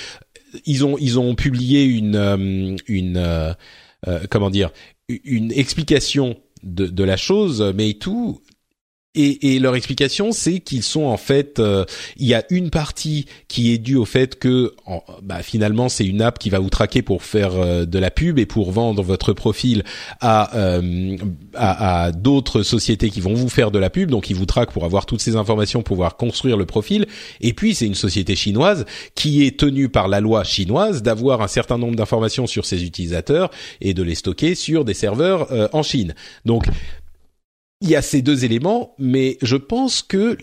Ils 0.65 0.85
ont 0.85 0.97
ils 0.97 1.17
ont 1.17 1.35
publié 1.35 1.83
une 1.83 2.15
euh, 2.15 2.75
une 2.87 3.17
euh, 3.17 3.53
euh, 4.07 4.25
comment 4.29 4.49
dire 4.49 4.71
une 5.07 5.51
explication 5.51 6.37
de, 6.63 6.87
de 6.87 7.03
la 7.03 7.17
chose, 7.17 7.73
mais 7.75 7.93
tout. 7.93 8.41
Et, 9.13 9.55
et 9.55 9.59
leur 9.59 9.75
explication, 9.75 10.31
c'est 10.31 10.59
qu'ils 10.59 10.83
sont 10.83 11.03
en 11.03 11.17
fait, 11.17 11.59
euh, 11.59 11.83
il 12.15 12.27
y 12.27 12.33
a 12.33 12.45
une 12.49 12.69
partie 12.69 13.25
qui 13.49 13.73
est 13.73 13.77
due 13.77 13.97
au 13.97 14.05
fait 14.05 14.39
que, 14.39 14.73
bah, 15.21 15.43
finalement, 15.43 15.89
c'est 15.89 16.05
une 16.05 16.21
app 16.21 16.39
qui 16.39 16.49
va 16.49 16.59
vous 16.59 16.69
traquer 16.69 17.01
pour 17.01 17.21
faire 17.23 17.51
euh, 17.55 17.85
de 17.85 17.99
la 17.99 18.09
pub 18.09 18.39
et 18.39 18.45
pour 18.45 18.71
vendre 18.71 19.03
votre 19.03 19.33
profil 19.33 19.83
à 20.21 20.55
euh, 20.55 21.17
à, 21.55 22.05
à 22.05 22.11
d'autres 22.13 22.63
sociétés 22.63 23.09
qui 23.09 23.19
vont 23.19 23.33
vous 23.33 23.49
faire 23.49 23.71
de 23.71 23.79
la 23.79 23.89
pub. 23.89 24.09
Donc, 24.09 24.29
ils 24.29 24.35
vous 24.35 24.45
traquent 24.45 24.71
pour 24.71 24.85
avoir 24.85 25.05
toutes 25.05 25.21
ces 25.21 25.35
informations 25.35 25.81
pour 25.83 25.95
pouvoir 25.95 26.15
construire 26.15 26.55
le 26.55 26.65
profil. 26.65 27.05
Et 27.41 27.51
puis, 27.51 27.75
c'est 27.75 27.87
une 27.87 27.95
société 27.95 28.37
chinoise 28.37 28.85
qui 29.15 29.45
est 29.45 29.59
tenue 29.59 29.89
par 29.89 30.07
la 30.07 30.21
loi 30.21 30.45
chinoise 30.45 31.03
d'avoir 31.03 31.41
un 31.41 31.47
certain 31.47 31.77
nombre 31.77 31.97
d'informations 31.97 32.47
sur 32.47 32.65
ses 32.65 32.85
utilisateurs 32.85 33.51
et 33.81 33.93
de 33.93 34.03
les 34.03 34.15
stocker 34.15 34.55
sur 34.55 34.85
des 34.85 34.93
serveurs 34.93 35.51
euh, 35.51 35.67
en 35.73 35.83
Chine. 35.83 36.15
Donc 36.45 36.63
il 37.81 37.89
y 37.89 37.95
a 37.95 38.01
ces 38.01 38.21
deux 38.21 38.45
éléments, 38.45 38.95
mais 38.97 39.37
je 39.41 39.55
pense 39.55 40.01
que 40.01 40.37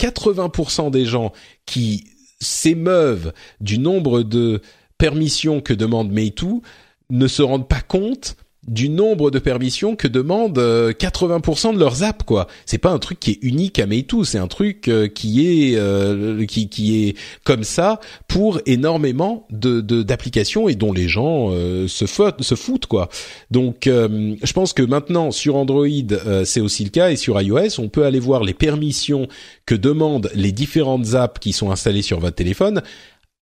80% 0.00 0.90
des 0.90 1.04
gens 1.04 1.32
qui 1.66 2.04
s'émeuvent 2.40 3.32
du 3.60 3.78
nombre 3.78 4.22
de 4.22 4.62
permissions 4.98 5.60
que 5.60 5.74
demande 5.74 6.10
Meitu 6.10 6.62
ne 7.10 7.26
se 7.26 7.42
rendent 7.42 7.68
pas 7.68 7.82
compte 7.82 8.36
du 8.68 8.90
nombre 8.90 9.30
de 9.30 9.38
permissions 9.38 9.96
que 9.96 10.06
demandent 10.06 10.58
euh, 10.58 10.92
80% 10.92 11.74
de 11.74 11.78
leurs 11.78 12.02
apps 12.02 12.24
quoi. 12.24 12.46
C'est 12.66 12.78
pas 12.78 12.90
un 12.90 12.98
truc 12.98 13.18
qui 13.18 13.30
est 13.32 13.38
unique 13.42 13.78
à 13.78 13.86
Meitu, 13.86 14.24
c'est 14.24 14.38
un 14.38 14.48
truc 14.48 14.86
euh, 14.88 15.08
qui 15.08 15.46
est 15.46 15.76
euh, 15.76 16.44
qui 16.44 16.68
qui 16.68 17.04
est 17.08 17.16
comme 17.44 17.64
ça 17.64 18.00
pour 18.28 18.60
énormément 18.66 19.46
de 19.50 19.80
de- 19.80 20.02
d'applications 20.02 20.68
et 20.68 20.74
dont 20.74 20.92
les 20.92 21.08
gens 21.08 21.48
euh, 21.50 21.88
se 21.88 22.04
foutent 22.04 22.42
se 22.42 22.54
foutent 22.54 22.86
quoi. 22.86 23.08
Donc 23.50 23.86
euh, 23.86 24.34
je 24.42 24.52
pense 24.52 24.74
que 24.74 24.82
maintenant 24.82 25.30
sur 25.30 25.56
Android 25.56 25.86
euh, 25.86 26.44
c'est 26.44 26.60
aussi 26.60 26.84
le 26.84 26.90
cas 26.90 27.10
et 27.10 27.16
sur 27.16 27.40
iOS 27.40 27.78
on 27.78 27.88
peut 27.88 28.04
aller 28.04 28.20
voir 28.20 28.44
les 28.44 28.54
permissions 28.54 29.26
que 29.64 29.74
demandent 29.74 30.30
les 30.34 30.52
différentes 30.52 31.14
apps 31.14 31.40
qui 31.40 31.52
sont 31.54 31.70
installées 31.70 32.02
sur 32.02 32.20
votre 32.20 32.36
téléphone. 32.36 32.82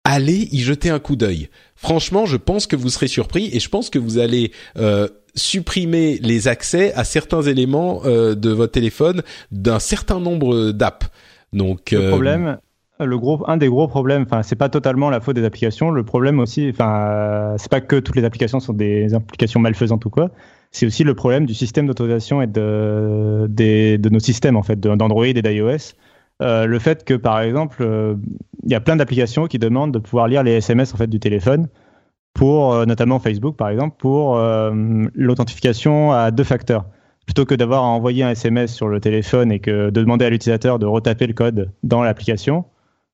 Allez 0.03 0.47
y 0.51 0.59
jeter 0.59 0.89
un 0.89 0.99
coup 0.99 1.15
d'œil. 1.15 1.49
Franchement, 1.75 2.25
je 2.25 2.37
pense 2.37 2.67
que 2.67 2.75
vous 2.75 2.89
serez 2.89 3.07
surpris 3.07 3.49
et 3.53 3.59
je 3.59 3.69
pense 3.69 3.89
que 3.89 3.99
vous 3.99 4.17
allez 4.17 4.51
euh, 4.77 5.07
supprimer 5.35 6.19
les 6.21 6.47
accès 6.47 6.93
à 6.93 7.03
certains 7.03 7.41
éléments 7.41 8.01
euh, 8.05 8.35
de 8.35 8.49
votre 8.49 8.71
téléphone 8.71 9.21
d'un 9.51 9.79
certain 9.79 10.19
nombre 10.19 10.71
d'apps. 10.71 11.09
Donc 11.53 11.91
Le 11.91 11.99
euh, 11.99 12.09
problème, 12.09 12.57
le 12.99 13.17
gros, 13.17 13.43
un 13.47 13.57
des 13.57 13.67
gros 13.67 13.87
problèmes, 13.87 14.23
enfin, 14.23 14.43
c'est 14.43 14.55
pas 14.55 14.69
totalement 14.69 15.09
la 15.09 15.21
faute 15.21 15.35
des 15.35 15.45
applications. 15.45 15.91
Le 15.91 16.03
problème 16.03 16.39
aussi, 16.39 16.69
enfin, 16.69 17.55
c'est 17.57 17.71
pas 17.71 17.81
que 17.81 17.97
toutes 17.97 18.15
les 18.15 18.25
applications 18.25 18.59
sont 18.59 18.73
des 18.73 19.13
applications 19.13 19.59
malfaisantes 19.59 20.05
ou 20.05 20.09
quoi. 20.09 20.31
C'est 20.71 20.85
aussi 20.85 21.03
le 21.03 21.15
problème 21.15 21.45
du 21.45 21.53
système 21.53 21.87
d'autorisation 21.87 22.41
et 22.41 22.47
de, 22.47 23.47
des, 23.49 23.97
de 23.97 24.09
nos 24.09 24.19
systèmes, 24.19 24.55
en 24.55 24.63
fait, 24.63 24.79
d'Android 24.79 25.25
et 25.25 25.41
d'iOS. 25.41 25.95
Euh, 26.41 26.65
le 26.65 26.79
fait 26.79 27.03
que, 27.03 27.13
par 27.13 27.41
exemple, 27.41 27.77
euh, 27.81 28.15
il 28.63 28.71
y 28.71 28.75
a 28.75 28.79
plein 28.79 28.95
d'applications 28.95 29.47
qui 29.47 29.59
demandent 29.59 29.93
de 29.93 29.99
pouvoir 29.99 30.27
lire 30.27 30.43
les 30.43 30.53
SMS, 30.53 30.93
en 30.93 30.97
fait, 30.97 31.07
du 31.07 31.19
téléphone 31.19 31.67
pour, 32.33 32.73
euh, 32.73 32.85
notamment 32.85 33.19
Facebook, 33.19 33.57
par 33.57 33.69
exemple, 33.69 33.97
pour 33.97 34.37
l'authentification 34.37 36.11
à 36.11 36.31
deux 36.31 36.43
facteurs 36.43 36.85
plutôt 37.25 37.45
que 37.45 37.53
d'avoir 37.53 37.83
à 37.83 37.87
envoyer 37.87 38.23
un 38.23 38.31
SMS 38.31 38.73
sur 38.73 38.87
le 38.87 38.99
téléphone 38.99 39.51
et 39.51 39.59
que 39.59 39.91
de 39.91 40.01
demander 40.01 40.25
à 40.25 40.31
l'utilisateur 40.31 40.79
de 40.79 40.87
retaper 40.87 41.27
le 41.27 41.33
code 41.33 41.71
dans 41.83 42.01
l'application, 42.01 42.65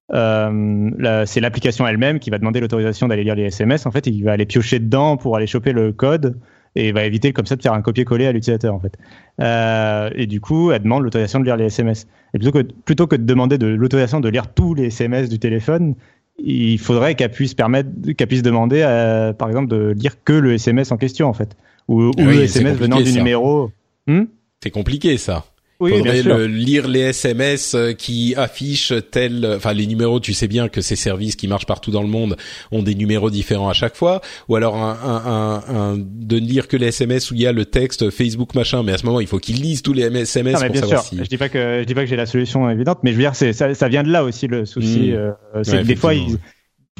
c'est 0.09 1.41
l'application 1.41 1.85
elle-même 1.85 2.19
qui 2.19 2.29
va 2.29 2.37
demander 2.37 2.61
l'autorisation 2.61 3.09
d'aller 3.09 3.25
lire 3.25 3.35
les 3.35 3.43
SMS. 3.43 3.85
En 3.85 3.91
fait, 3.91 4.07
il 4.07 4.23
va 4.23 4.31
aller 4.31 4.45
piocher 4.45 4.79
dedans 4.79 5.17
pour 5.17 5.35
aller 5.35 5.47
choper 5.47 5.73
le 5.73 5.91
code 5.91 6.39
et 6.75 6.91
va 6.91 7.05
éviter 7.05 7.31
comme 7.33 7.45
ça 7.45 7.55
de 7.55 7.61
faire 7.61 7.73
un 7.73 7.81
copier-coller 7.81 8.25
à 8.27 8.31
l'utilisateur 8.31 8.73
en 8.73 8.79
fait. 8.79 8.97
Euh, 9.41 10.09
et 10.15 10.27
du 10.27 10.41
coup, 10.41 10.71
elle 10.71 10.81
demande 10.83 11.03
l'autorisation 11.03 11.39
de 11.39 11.45
lire 11.45 11.57
les 11.57 11.65
SMS. 11.65 12.07
Et 12.33 12.39
plutôt 12.39 12.51
que 12.51 12.63
plutôt 12.85 13.07
que 13.07 13.15
de 13.15 13.23
demander 13.23 13.57
de 13.57 13.67
l'autorisation 13.67 14.19
de 14.19 14.29
lire 14.29 14.53
tous 14.53 14.73
les 14.73 14.85
SMS 14.85 15.29
du 15.29 15.39
téléphone, 15.39 15.95
il 16.37 16.77
faudrait 16.79 17.15
qu'elle 17.15 17.31
puisse 17.31 17.53
permettre, 17.53 17.89
qu'elle 18.17 18.27
puisse 18.27 18.41
demander, 18.43 18.81
à, 18.81 19.33
par 19.33 19.47
exemple, 19.47 19.69
de 19.69 19.93
lire 19.97 20.21
que 20.23 20.33
le 20.33 20.53
SMS 20.55 20.91
en 20.91 20.97
question 20.97 21.27
en 21.29 21.33
fait, 21.33 21.55
ou, 21.87 22.03
ou 22.03 22.11
Oui, 22.17 22.25
le 22.37 22.43
SMS 22.43 22.77
venant 22.77 22.99
du 22.99 23.11
ça. 23.11 23.17
numéro. 23.17 23.71
Hmm? 24.07 24.23
C'est 24.61 24.71
compliqué 24.71 25.17
ça. 25.17 25.45
Oui, 25.79 25.91
bien 25.91 25.99
Faudrait 25.99 26.21
sûr. 26.21 26.37
le- 26.37 26.47
lire 26.47 26.87
les 26.87 26.99
SMS 27.01 27.73
euh, 27.75 27.91
qui 27.93 28.33
affichent 28.35 28.93
tel, 29.11 29.53
enfin 29.57 29.73
les 29.73 29.87
numéros. 29.87 30.19
Tu 30.19 30.33
sais 30.33 30.47
bien 30.47 30.69
que 30.69 30.81
ces 30.81 30.95
services 30.95 31.35
qui 31.35 31.47
marchent 31.47 31.65
partout 31.65 31.91
dans 31.91 32.01
le 32.01 32.07
monde 32.07 32.37
ont 32.71 32.81
des 32.83 32.95
numéros 32.95 33.29
différents 33.29 33.69
à 33.69 33.73
chaque 33.73 33.95
fois, 33.95 34.21
ou 34.47 34.55
alors 34.55 34.75
un, 34.77 34.97
un, 35.03 35.25
un, 35.25 35.75
un- 35.93 35.97
de 35.97 36.39
ne 36.39 36.45
lire 36.45 36.67
que 36.67 36.77
les 36.77 36.87
SMS 36.87 37.31
où 37.31 37.33
il 37.35 37.41
y 37.41 37.47
a 37.47 37.51
le 37.51 37.65
texte 37.65 38.09
Facebook 38.09 38.55
machin. 38.55 38.83
Mais 38.83 38.93
à 38.93 38.97
ce 38.97 39.05
moment, 39.05 39.19
il 39.19 39.27
faut 39.27 39.39
qu'ils 39.39 39.61
lisent 39.61 39.81
tous 39.81 39.93
les 39.93 40.03
SMS 40.03 40.53
Non, 40.55 40.59
mais 40.61 40.65
pour 40.67 40.73
bien 40.73 40.81
savoir 40.81 41.03
sûr. 41.03 41.17
si. 41.17 41.23
Je 41.23 41.29
dis 41.29 41.37
pas 41.37 41.49
que 41.49 41.79
je 41.81 41.85
dis 41.85 41.93
pas 41.93 42.01
que 42.03 42.07
j'ai 42.09 42.15
la 42.15 42.25
solution 42.25 42.69
évidente, 42.69 42.99
mais 43.03 43.11
je 43.11 43.15
veux 43.17 43.23
dire, 43.23 43.35
c'est 43.35 43.51
ça, 43.53 43.73
ça 43.73 43.87
vient 43.89 44.03
de 44.03 44.09
là 44.11 44.23
aussi 44.23 44.47
le 44.47 44.65
souci. 44.65 45.11
Mm. 45.11 45.15
euh, 45.15 45.31
c'est 45.63 45.71
Ouais, 45.73 45.81
que 45.81 45.87
des 45.87 45.95
fois, 45.95 46.13
ils, 46.13 46.37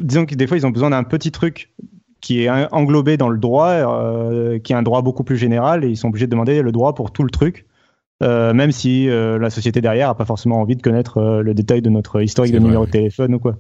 disons 0.02 0.26
que 0.26 0.36
des 0.36 0.48
fois, 0.48 0.58
ils 0.58 0.66
ont 0.66 0.72
besoin 0.72 0.90
d'un 0.90 1.04
petit 1.04 1.32
truc 1.32 1.70
qui 2.22 2.42
est 2.44 2.50
englobé 2.72 3.18
dans 3.18 3.30
le 3.30 3.38
droit, 3.38 3.70
euh, 3.70 4.58
qui 4.60 4.74
est 4.74 4.76
un 4.76 4.82
droit 4.84 5.02
beaucoup 5.04 5.24
plus 5.24 5.38
général, 5.38 5.86
et 5.86 5.90
ils 5.90 5.96
sont 5.98 6.08
obligés 6.08 6.26
de 6.26 6.32
demander 6.32 6.62
le 6.62 6.72
droit 6.72 6.96
pour 6.96 7.12
tout 7.12 7.24
le 7.24 7.30
truc. 7.30 7.66
Euh, 8.24 8.54
même 8.54 8.72
si 8.72 9.10
euh, 9.10 9.38
la 9.38 9.50
société 9.50 9.82
derrière 9.82 10.08
a 10.10 10.16
pas 10.16 10.24
forcément 10.24 10.62
envie 10.62 10.78
de 10.78 10.82
connaître 10.82 11.18
euh, 11.18 11.42
le 11.42 11.54
détail 11.54 11.82
de 11.82 11.90
notre 11.90 12.22
historique 12.22 12.54
de 12.54 12.60
vrai, 12.60 12.66
numéro 12.66 12.86
de 12.86 12.92
téléphone 12.92 13.36
ou 13.36 13.40
quoi. 13.40 13.58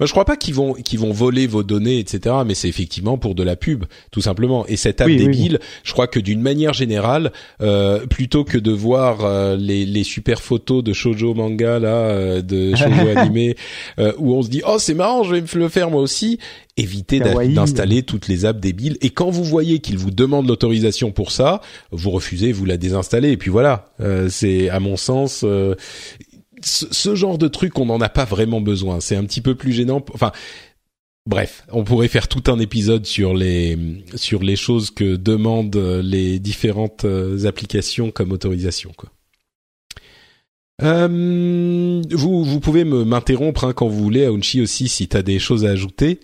Moi, 0.00 0.06
je 0.06 0.12
crois 0.12 0.24
pas 0.24 0.36
qu'ils 0.36 0.54
vont 0.54 0.72
qu'ils 0.72 0.98
vont 0.98 1.12
voler 1.12 1.46
vos 1.46 1.62
données, 1.62 1.98
etc. 1.98 2.36
Mais 2.46 2.54
c'est 2.54 2.68
effectivement 2.68 3.18
pour 3.18 3.34
de 3.34 3.42
la 3.42 3.54
pub, 3.54 3.84
tout 4.10 4.20
simplement. 4.20 4.66
Et 4.66 4.76
cette 4.76 5.00
app 5.00 5.08
Oui, 5.08 5.18
oui, 5.18 5.26
débile, 5.26 5.60
je 5.84 5.92
crois 5.92 6.06
que 6.06 6.20
d'une 6.20 6.40
manière 6.40 6.72
générale, 6.72 7.32
euh, 7.60 8.06
plutôt 8.06 8.44
que 8.44 8.58
de 8.58 8.70
voir 8.70 9.24
euh, 9.24 9.56
les, 9.56 9.84
les 9.84 10.04
super 10.04 10.40
photos 10.40 10.82
de 10.82 10.92
shoujo 10.92 11.34
manga 11.34 11.78
là, 11.78 11.88
euh, 11.88 12.42
de 12.42 12.74
shoujo 12.74 13.08
animé, 13.16 13.56
euh, 13.98 14.12
où 14.18 14.34
on 14.34 14.42
se 14.42 14.48
dit 14.48 14.62
oh 14.66 14.78
c'est 14.78 14.94
marrant, 14.94 15.22
je 15.22 15.34
vais 15.34 15.40
me 15.42 15.60
le 15.60 15.68
faire 15.68 15.90
moi 15.90 16.00
aussi. 16.00 16.38
Évitez 16.78 17.20
d'installer 17.20 18.02
toutes 18.02 18.28
les 18.28 18.44
apps 18.44 18.60
débiles. 18.60 18.96
Et 19.00 19.10
quand 19.10 19.30
vous 19.30 19.44
voyez 19.44 19.80
qu'ils 19.80 19.98
vous 19.98 20.10
demandent 20.10 20.48
l'autorisation 20.48 21.10
pour 21.10 21.32
ça, 21.32 21.60
vous 21.90 22.10
refusez, 22.10 22.52
vous 22.52 22.64
la 22.64 22.76
désinstallez. 22.76 23.32
Et 23.32 23.36
puis 23.36 23.50
voilà, 23.50 23.92
euh, 24.00 24.28
c'est 24.30 24.68
à 24.68 24.80
mon 24.80 24.96
sens 24.96 25.42
euh, 25.44 25.74
ce, 26.62 27.14
genre 27.14 27.38
de 27.38 27.48
truc, 27.48 27.78
on 27.78 27.86
n'en 27.86 28.00
a 28.00 28.08
pas 28.08 28.24
vraiment 28.24 28.60
besoin. 28.60 29.00
C'est 29.00 29.16
un 29.16 29.24
petit 29.24 29.40
peu 29.40 29.54
plus 29.54 29.72
gênant. 29.72 30.04
Enfin. 30.14 30.32
Bref, 31.26 31.66
on 31.70 31.84
pourrait 31.84 32.08
faire 32.08 32.26
tout 32.26 32.44
un 32.50 32.58
épisode 32.58 33.04
sur 33.04 33.34
les 33.34 33.76
sur 34.14 34.42
les 34.42 34.56
choses 34.56 34.90
que 34.90 35.16
demandent 35.16 36.00
les 36.02 36.38
différentes 36.38 37.04
euh, 37.04 37.44
applications 37.44 38.10
comme 38.10 38.32
autorisation 38.32 38.92
quoi. 38.96 39.10
Euh, 40.82 42.02
vous, 42.10 42.44
vous 42.44 42.60
pouvez 42.60 42.84
m'interrompre 42.84 43.64
hein, 43.64 43.72
quand 43.72 43.88
vous 43.88 44.02
voulez, 44.02 44.26
Aounchi 44.26 44.60
aussi, 44.60 44.88
si 44.88 45.08
tu 45.08 45.16
as 45.16 45.22
des 45.22 45.38
choses 45.38 45.64
à 45.64 45.70
ajouter. 45.70 46.20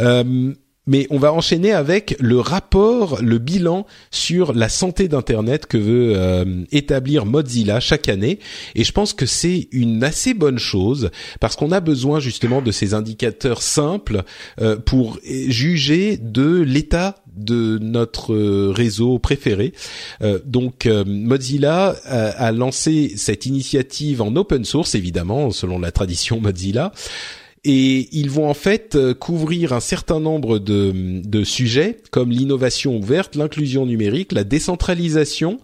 Euh, 0.00 0.54
mais 0.86 1.06
on 1.10 1.18
va 1.18 1.32
enchaîner 1.32 1.72
avec 1.72 2.14
le 2.20 2.38
rapport, 2.38 3.22
le 3.22 3.38
bilan 3.38 3.86
sur 4.10 4.52
la 4.52 4.68
santé 4.68 5.08
d'Internet 5.08 5.66
que 5.66 5.78
veut 5.78 6.12
euh, 6.14 6.64
établir 6.72 7.24
Mozilla 7.24 7.80
chaque 7.80 8.08
année. 8.08 8.38
Et 8.74 8.84
je 8.84 8.92
pense 8.92 9.14
que 9.14 9.24
c'est 9.24 9.68
une 9.72 10.04
assez 10.04 10.34
bonne 10.34 10.58
chose 10.58 11.10
parce 11.40 11.56
qu'on 11.56 11.72
a 11.72 11.80
besoin 11.80 12.20
justement 12.20 12.60
de 12.60 12.70
ces 12.70 12.92
indicateurs 12.92 13.62
simples 13.62 14.24
euh, 14.60 14.76
pour 14.76 15.18
juger 15.24 16.18
de 16.18 16.60
l'état 16.60 17.16
de 17.36 17.78
notre 17.78 18.34
réseau 18.70 19.18
préféré. 19.18 19.72
Euh, 20.22 20.38
donc 20.44 20.86
Mozilla 20.86 21.96
a, 22.04 22.28
a 22.30 22.52
lancé 22.52 23.12
cette 23.16 23.46
initiative 23.46 24.22
en 24.22 24.34
open 24.36 24.64
source, 24.64 24.94
évidemment, 24.94 25.50
selon 25.50 25.78
la 25.78 25.92
tradition 25.92 26.40
Mozilla 26.40 26.92
et 27.64 28.08
ils 28.12 28.30
vont 28.30 28.48
en 28.48 28.54
fait 28.54 28.94
euh, 28.94 29.14
couvrir 29.14 29.72
un 29.72 29.80
certain 29.80 30.20
nombre 30.20 30.58
de, 30.58 30.92
de 31.24 31.44
sujets 31.44 31.98
comme 32.10 32.30
l'innovation 32.30 32.96
ouverte, 32.96 33.36
l'inclusion 33.36 33.86
numérique, 33.86 34.32
la 34.32 34.44
décentralisation, 34.44 35.60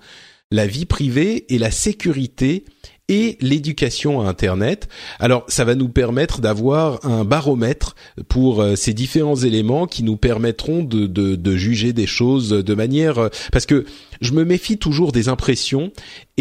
la 0.50 0.66
vie 0.66 0.86
privée 0.86 1.52
et 1.52 1.58
la 1.58 1.70
sécurité 1.70 2.64
et 3.10 3.36
l'éducation 3.40 4.22
à 4.22 4.28
Internet. 4.28 4.88
Alors, 5.18 5.44
ça 5.48 5.64
va 5.64 5.74
nous 5.74 5.88
permettre 5.88 6.40
d'avoir 6.40 7.04
un 7.04 7.24
baromètre 7.24 7.96
pour 8.28 8.62
euh, 8.62 8.76
ces 8.76 8.94
différents 8.94 9.36
éléments 9.36 9.86
qui 9.86 10.04
nous 10.04 10.16
permettront 10.16 10.84
de, 10.84 11.06
de, 11.06 11.34
de 11.34 11.56
juger 11.56 11.92
des 11.92 12.06
choses 12.06 12.50
de 12.50 12.74
manière... 12.74 13.18
Euh, 13.18 13.28
parce 13.52 13.66
que 13.66 13.84
je 14.20 14.32
me 14.32 14.44
méfie 14.44 14.78
toujours 14.78 15.12
des 15.12 15.28
impressions 15.28 15.92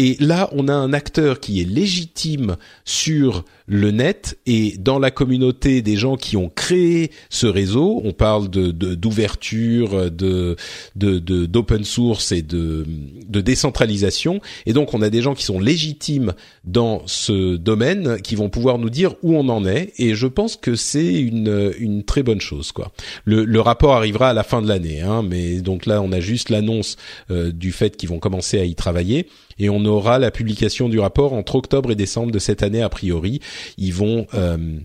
et 0.02 0.16
là, 0.18 0.48
on 0.52 0.68
a 0.68 0.72
un 0.72 0.94
acteur 0.94 1.40
qui 1.40 1.60
est 1.60 1.68
légitime 1.68 2.56
sur 2.86 3.44
le 3.66 3.90
net 3.90 4.38
et 4.46 4.76
dans 4.78 4.98
la 4.98 5.10
communauté 5.10 5.82
des 5.82 5.96
gens 5.96 6.16
qui 6.16 6.38
ont 6.38 6.48
créé 6.48 7.10
ce 7.28 7.46
réseau. 7.46 8.00
On 8.02 8.14
parle 8.14 8.48
de 8.48 8.70
d'ouverture, 8.70 10.10
de 10.10 10.56
de 10.96 11.18
d'open 11.18 11.84
source 11.84 12.32
et 12.32 12.40
de 12.40 12.86
de 13.28 13.40
décentralisation. 13.42 14.40
Et 14.64 14.72
donc, 14.72 14.94
on 14.94 15.02
a 15.02 15.10
des 15.10 15.20
gens 15.20 15.34
qui 15.34 15.44
sont 15.44 15.60
légitimes 15.60 16.32
dans 16.64 17.02
ce 17.04 17.56
domaine, 17.56 18.22
qui 18.22 18.36
vont 18.36 18.48
pouvoir 18.48 18.78
nous 18.78 18.90
dire 18.90 19.16
où 19.22 19.36
on 19.36 19.50
en 19.50 19.66
est. 19.66 19.92
Et 19.98 20.14
je 20.14 20.26
pense 20.26 20.56
que 20.56 20.76
c'est 20.76 21.20
une 21.20 21.74
une 21.78 22.04
très 22.04 22.22
bonne 22.22 22.40
chose, 22.40 22.72
quoi. 22.72 22.90
Le, 23.26 23.44
le 23.44 23.60
rapport 23.60 23.94
arrivera 23.94 24.30
à 24.30 24.32
la 24.32 24.44
fin 24.44 24.62
de 24.62 24.68
l'année, 24.68 25.02
hein, 25.02 25.22
mais 25.22 25.60
donc 25.60 25.84
là, 25.84 26.00
on 26.00 26.10
a 26.10 26.20
juste 26.20 26.48
l'annonce 26.48 26.96
euh, 27.30 27.52
du 27.52 27.69
fait 27.72 27.96
qu'ils 27.96 28.08
vont 28.08 28.18
commencer 28.18 28.58
à 28.58 28.64
y 28.64 28.74
travailler 28.74 29.28
et 29.58 29.68
on 29.68 29.84
aura 29.84 30.18
la 30.18 30.30
publication 30.30 30.88
du 30.88 30.98
rapport 30.98 31.32
entre 31.32 31.56
octobre 31.56 31.90
et 31.90 31.94
décembre 31.94 32.32
de 32.32 32.38
cette 32.38 32.62
année 32.62 32.82
a 32.82 32.88
priori. 32.88 33.40
Ils 33.78 33.94
vont 33.94 34.26
euh, 34.34 34.78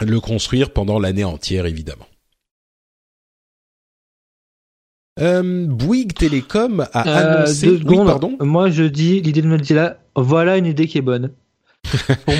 le 0.00 0.20
construire 0.20 0.70
pendant 0.70 0.98
l'année 0.98 1.24
entière 1.24 1.66
évidemment. 1.66 2.06
Euh, 5.20 5.66
Bouygues 5.66 6.14
Télécom 6.14 6.86
a 6.92 7.08
euh, 7.08 7.40
annoncé. 7.40 7.80
Oui, 7.84 7.96
pardon. 8.06 8.36
Moi, 8.40 8.70
je 8.70 8.84
dis 8.84 9.20
l'idée 9.20 9.42
de 9.42 9.48
Mozilla. 9.48 9.98
Voilà 10.14 10.56
une 10.56 10.66
idée 10.66 10.86
qui 10.86 10.98
est 10.98 11.02
bonne. 11.02 11.32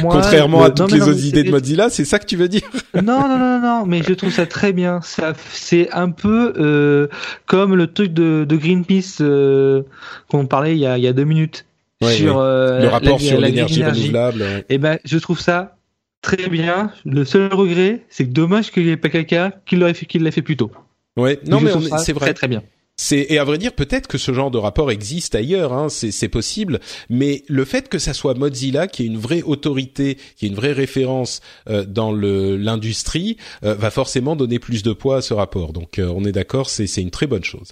Contrairement 0.03 0.63
à 0.63 0.71
toutes 0.71 0.93
les 0.93 1.03
autres 1.03 1.25
idées 1.25 1.45
de 1.45 1.51
Mozilla, 1.51 1.91
c'est 1.91 2.05
ça 2.05 2.19
que 2.19 2.27
tu 2.27 2.37
veux 2.37 2.49
dire 2.49 2.63
Non, 2.95 3.29
non, 3.29 3.39
non, 3.39 3.61
non, 3.61 3.87
mais 3.87 4.03
je 4.03 4.13
trouve 4.15 4.33
ça 4.33 4.47
très 4.47 4.73
bien. 4.73 5.01
Ça, 5.03 5.35
c'est 5.51 5.91
un 5.93 6.11
peu 6.11 6.53
euh, 6.59 7.09
comme 7.47 7.75
le 7.75 7.87
truc 7.87 8.13
de, 8.13 8.45
de 8.49 8.57
Greenpeace 8.57 9.19
euh, 9.21 9.83
qu'on 10.29 10.47
parlait 10.47 10.75
il 10.75 10.81
y, 10.81 10.87
a, 10.87 10.99
il 10.99 11.05
y 11.05 11.09
a 11.09 11.13
deux 11.13 11.25
minutes 11.25 11.67
sur 12.03 12.39
euh, 12.39 12.81
le 12.81 12.89
rapport 12.89 13.21
sur 13.21 13.41
l'énergie 13.41 13.85
renouvelable. 13.85 14.43
Et 14.43 14.75
eh 14.75 14.79
ben, 14.79 14.99
je 15.05 15.19
trouve 15.19 15.41
ça 15.41 15.77
très 16.23 16.49
bien. 16.49 16.93
Le 17.05 17.25
seul 17.25 17.53
regret, 17.53 18.05
c'est 18.09 18.25
que 18.25 18.33
dommage 18.33 18.71
qu'il 18.71 18.85
n'y 18.85 18.91
ait 18.91 18.97
pas 18.97 19.09
quelqu'un 19.09 19.53
qui 19.67 19.77
l'aurait 19.77 19.95
fait, 19.95 20.07
qui 20.07 20.19
l'a 20.19 20.31
fait 20.31 20.43
plus 20.43 20.57
tôt. 20.57 20.71
Ouais, 21.17 21.41
non, 21.47 21.61
mais, 21.61 21.73
c'est 21.99 22.13
vrai. 22.13 22.27
Très, 22.27 22.35
très 22.35 22.49
bien. 22.49 22.63
C'est 23.01 23.27
et 23.31 23.39
à 23.39 23.45
vrai 23.45 23.59
dire 23.59 23.73
peut-être 23.75 24.09
que 24.09 24.19
ce 24.19 24.35
genre 24.35 24.51
de 24.51 24.59
rapport 24.59 24.91
existe 24.91 25.37
ailleurs, 25.37 25.73
hein, 25.73 25.89
c'est 25.89 26.29
possible. 26.29 26.81
Mais 27.09 27.45
le 27.47 27.65
fait 27.65 27.89
que 27.89 28.01
ça 28.01 28.13
soit 28.13 28.35
Mozilla 28.35 28.89
qui 28.89 29.05
est 29.05 29.07
une 29.07 29.19
vraie 29.19 29.43
autorité, 29.43 30.19
qui 30.37 30.47
est 30.47 30.49
une 30.49 30.57
vraie 30.57 30.73
référence 30.73 31.41
euh, 31.71 31.85
dans 31.85 32.13
l'industrie, 32.13 33.37
euh, 33.63 33.75
va 33.75 33.91
forcément 33.91 34.35
donner 34.35 34.59
plus 34.59 34.83
de 34.83 34.93
poids 34.93 35.19
à 35.19 35.23
ce 35.23 35.33
rapport. 35.33 35.73
Donc 35.73 36.01
euh, 36.01 36.13
on 36.15 36.25
est 36.25 36.33
d'accord, 36.33 36.69
c'est 36.69 36.93
une 36.97 37.13
très 37.13 37.29
bonne 37.29 37.45
chose. 37.45 37.69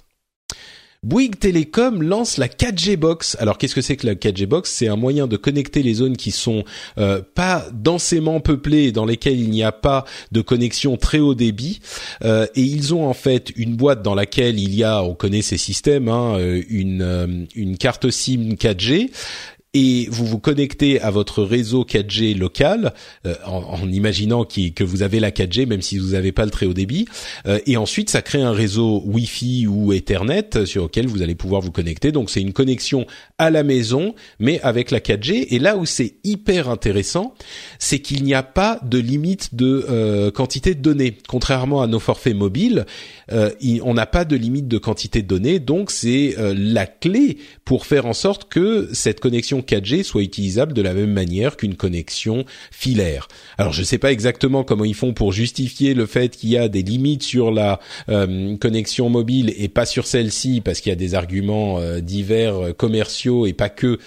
Bouygues 1.03 1.37
Telecom 1.39 2.01
lance 2.01 2.37
la 2.37 2.47
4G 2.47 2.97
Box. 2.97 3.37
Alors 3.39 3.57
qu'est-ce 3.57 3.75
que 3.75 3.81
c'est 3.81 3.95
que 3.95 4.07
la 4.07 4.15
4G 4.15 4.45
Box? 4.45 4.71
C'est 4.71 4.87
un 4.87 4.95
moyen 4.95 5.27
de 5.27 5.37
connecter 5.37 5.83
les 5.83 5.95
zones 5.95 6.17
qui 6.17 6.31
sont 6.31 6.63
euh, 6.97 7.21
pas 7.35 7.65
densément 7.71 8.39
peuplées 8.39 8.85
et 8.85 8.91
dans 8.91 9.05
lesquelles 9.05 9.39
il 9.39 9.49
n'y 9.49 9.63
a 9.63 9.71
pas 9.71 10.05
de 10.31 10.41
connexion 10.41 10.97
très 10.97 11.19
haut 11.19 11.35
débit. 11.35 11.79
Euh, 12.23 12.47
et 12.55 12.61
ils 12.61 12.93
ont 12.93 13.07
en 13.07 13.13
fait 13.13 13.51
une 13.55 13.75
boîte 13.75 14.01
dans 14.01 14.15
laquelle 14.15 14.59
il 14.59 14.73
y 14.73 14.83
a, 14.83 15.03
on 15.03 15.13
connaît 15.13 15.43
ces 15.43 15.57
systèmes, 15.57 16.09
hein, 16.09 16.37
euh, 16.39 16.63
une, 16.69 17.47
une 17.55 17.77
carte 17.77 18.09
SIM 18.09 18.55
4G 18.55 19.11
et 19.77 20.07
vous 20.09 20.25
vous 20.25 20.39
connectez 20.39 20.99
à 21.01 21.11
votre 21.11 21.43
réseau 21.43 21.83
4G 21.83 22.35
local 22.35 22.95
euh, 23.27 23.35
en, 23.45 23.87
imaginant 23.87 24.43
que 24.43 24.83
vous 24.83 25.03
avez 25.03 25.19
la 25.19 25.29
4G 25.29 25.67
même 25.67 25.83
si 25.83 25.99
vous 25.99 26.13
n'avez 26.13 26.31
pas 26.31 26.45
le 26.45 26.51
très 26.51 26.65
haut 26.65 26.73
débit. 26.73 27.07
Euh, 27.45 27.59
et 27.67 27.77
ensuite 27.77 28.09
ça 28.09 28.23
crée 28.23 28.41
un 28.41 28.53
réseau 28.53 29.03
Wi-Fi 29.05 29.67
ou 29.67 29.93
Ethernet 29.93 30.65
sur 30.65 30.85
lequel 30.85 31.05
vous 31.05 31.21
allez 31.21 31.35
pouvoir 31.35 31.61
vous 31.61 31.71
connecter. 31.71 32.11
Donc 32.11 32.31
c'est 32.31 32.41
une 32.41 32.53
connexion 32.53 33.05
à 33.37 33.51
la 33.51 33.61
maison 33.61 34.15
mais 34.39 34.59
avec 34.61 34.89
la 34.89 34.99
4G 34.99 35.45
et 35.51 35.59
là 35.59 35.77
où 35.77 35.85
c'est 35.85 36.15
hyper 36.23 36.71
intéressant 36.71 37.35
c'est 37.77 37.99
qu'il 37.99 38.23
n'y 38.23 38.33
a 38.33 38.41
pas 38.41 38.79
de 38.83 38.97
limite 38.97 39.53
de 39.53 39.85
euh, 39.89 40.31
quantité 40.31 40.73
de 40.73 40.81
données. 40.81 41.15
Contrairement 41.27 41.83
à 41.83 41.87
nos 41.87 41.99
forfaits 41.99 42.35
mobiles 42.35 42.87
on 43.29 43.93
n'a 43.93 44.05
pas 44.05 44.25
de 44.25 44.35
limite 44.35 44.67
de 44.67 44.77
quantité 44.77 45.21
de 45.21 45.27
données 45.27 45.59
donc 45.59 45.91
c'est 45.91 46.35
la 46.37 46.85
clé 46.85 47.37
pour 47.65 47.85
faire 47.85 48.05
en 48.05 48.13
sorte 48.13 48.49
que 48.49 48.89
cette 48.93 49.19
connexion 49.19 49.59
4G 49.61 50.03
soit 50.03 50.21
utilisable 50.21 50.73
de 50.73 50.81
la 50.81 50.93
même 50.93 51.11
manière 51.11 51.57
qu'une 51.57 51.75
connexion 51.75 52.45
filaire. 52.71 53.27
Alors 53.57 53.73
je 53.73 53.81
ne 53.81 53.85
sais 53.85 53.97
pas 53.97 54.11
exactement 54.11 54.63
comment 54.63 54.85
ils 54.85 54.95
font 54.95 55.13
pour 55.13 55.31
justifier 55.31 55.93
le 55.93 56.05
fait 56.05 56.35
qu'il 56.35 56.49
y 56.49 56.57
a 56.57 56.67
des 56.67 56.83
limites 56.83 57.23
sur 57.23 57.51
la 57.51 57.79
euh, 58.09 58.57
connexion 58.57 59.09
mobile 59.09 59.53
et 59.57 59.67
pas 59.67 59.85
sur 59.85 60.07
celle-ci 60.07 60.61
parce 60.61 60.81
qu'il 60.81 60.89
y 60.91 60.93
a 60.93 60.97
des 60.97 61.15
arguments 61.15 61.79
euh, 61.79 61.99
divers 61.99 62.55
euh, 62.55 62.73
commerciaux 62.73 63.45
et 63.45 63.53
pas 63.53 63.69
que 63.69 63.99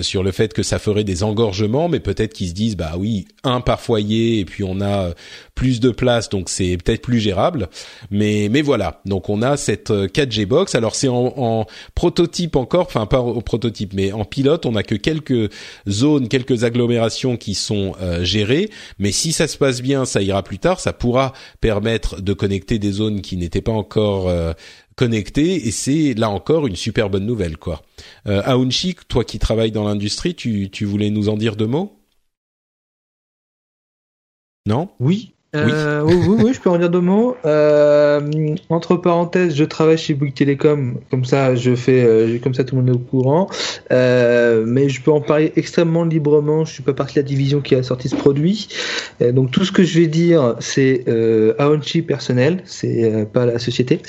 sur 0.00 0.22
le 0.22 0.32
fait 0.32 0.52
que 0.52 0.62
ça 0.62 0.78
ferait 0.78 1.04
des 1.04 1.22
engorgements, 1.22 1.88
mais 1.88 2.00
peut-être 2.00 2.32
qu'ils 2.32 2.48
se 2.48 2.54
disent 2.54 2.76
bah 2.76 2.94
oui 2.98 3.26
un 3.44 3.60
par 3.60 3.80
foyer 3.80 4.40
et 4.40 4.44
puis 4.44 4.64
on 4.64 4.80
a 4.80 5.12
plus 5.58 5.80
de 5.80 5.90
place 5.90 6.28
donc 6.28 6.48
c'est 6.48 6.76
peut-être 6.76 7.02
plus 7.02 7.18
gérable. 7.18 7.68
Mais 8.12 8.48
mais 8.48 8.62
voilà. 8.62 9.00
Donc 9.04 9.28
on 9.28 9.42
a 9.42 9.56
cette 9.56 9.90
4G 9.90 10.46
box. 10.46 10.76
Alors 10.76 10.94
c'est 10.94 11.08
en, 11.08 11.34
en 11.36 11.66
prototype 11.96 12.54
encore, 12.54 12.86
enfin 12.86 13.06
pas 13.06 13.20
au 13.20 13.40
prototype 13.40 13.92
mais 13.92 14.12
en 14.12 14.24
pilote. 14.24 14.66
On 14.66 14.76
a 14.76 14.84
que 14.84 14.94
quelques 14.94 15.50
zones, 15.88 16.28
quelques 16.28 16.62
agglomérations 16.62 17.36
qui 17.36 17.54
sont 17.54 17.96
euh, 18.00 18.22
gérées, 18.22 18.70
mais 19.00 19.10
si 19.10 19.32
ça 19.32 19.48
se 19.48 19.58
passe 19.58 19.82
bien, 19.82 20.04
ça 20.04 20.22
ira 20.22 20.44
plus 20.44 20.60
tard, 20.60 20.78
ça 20.78 20.92
pourra 20.92 21.32
permettre 21.60 22.22
de 22.22 22.32
connecter 22.32 22.78
des 22.78 22.92
zones 22.92 23.20
qui 23.20 23.36
n'étaient 23.36 23.60
pas 23.60 23.72
encore 23.72 24.28
euh, 24.28 24.52
connectées, 24.94 25.66
et 25.66 25.70
c'est 25.72 26.14
là 26.14 26.30
encore 26.30 26.66
une 26.66 26.76
super 26.76 27.10
bonne 27.10 27.26
nouvelle, 27.26 27.56
quoi. 27.56 27.82
Euh, 28.26 28.42
Aounchi, 28.44 28.96
toi 29.08 29.24
qui 29.24 29.38
travailles 29.38 29.72
dans 29.72 29.84
l'industrie, 29.84 30.34
tu, 30.34 30.70
tu 30.70 30.84
voulais 30.84 31.10
nous 31.10 31.28
en 31.28 31.36
dire 31.36 31.56
deux 31.56 31.66
mots? 31.66 32.00
Non? 34.66 34.90
Oui, 35.00 35.34
euh, 35.54 36.02
oui. 36.04 36.14
oui, 36.44 36.52
je 36.52 36.60
peux 36.60 36.68
en 36.68 36.76
dire 36.76 36.90
deux 36.90 37.00
mots. 37.00 37.34
Euh, 37.46 38.20
entre 38.68 38.96
parenthèses, 38.96 39.54
je 39.54 39.64
travaille 39.64 39.96
chez 39.96 40.12
Bouygues 40.12 40.34
Télécom, 40.34 40.98
comme 41.10 41.24
ça, 41.24 41.54
je 41.54 41.74
fais, 41.74 42.04
euh, 42.04 42.38
comme 42.38 42.52
ça, 42.52 42.64
tout 42.64 42.76
le 42.76 42.82
monde 42.82 42.90
est 42.90 42.96
au 42.96 42.98
courant. 42.98 43.48
Euh, 43.90 44.64
mais 44.66 44.90
je 44.90 45.00
peux 45.00 45.10
en 45.10 45.22
parler 45.22 45.52
extrêmement 45.56 46.04
librement. 46.04 46.66
Je 46.66 46.74
suis 46.74 46.82
pas 46.82 46.92
partie 46.92 47.14
de 47.14 47.20
la 47.20 47.26
division 47.26 47.62
qui 47.62 47.74
a 47.74 47.82
sorti 47.82 48.10
ce 48.10 48.16
produit, 48.16 48.68
euh, 49.22 49.32
donc 49.32 49.50
tout 49.50 49.64
ce 49.64 49.72
que 49.72 49.84
je 49.84 50.00
vais 50.00 50.06
dire, 50.06 50.56
c'est 50.60 51.04
euh, 51.08 51.54
Aonchi 51.58 52.02
personnel, 52.02 52.62
c'est 52.66 53.26
pas 53.32 53.46
la 53.46 53.58
société. 53.58 54.00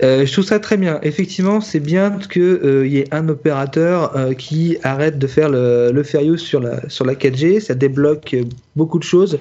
je 0.00 0.30
trouve 0.32 0.44
ça 0.44 0.58
très 0.58 0.76
bien. 0.76 0.98
Effectivement, 1.02 1.60
c'est 1.60 1.80
bien 1.80 2.10
que 2.28 2.82
il 2.84 2.92
y 2.92 2.98
ait 2.98 3.14
un 3.14 3.28
opérateur 3.28 4.12
qui 4.36 4.78
arrête 4.82 5.18
de 5.18 5.26
faire 5.28 5.48
le, 5.48 5.92
le 5.92 6.36
sur 6.36 6.60
la 6.60 6.88
sur 6.88 7.04
la 7.04 7.14
4G. 7.14 7.60
Ça 7.60 7.74
débloque 7.74 8.34
beaucoup 8.76 8.98
de 8.98 9.04
choses. 9.04 9.38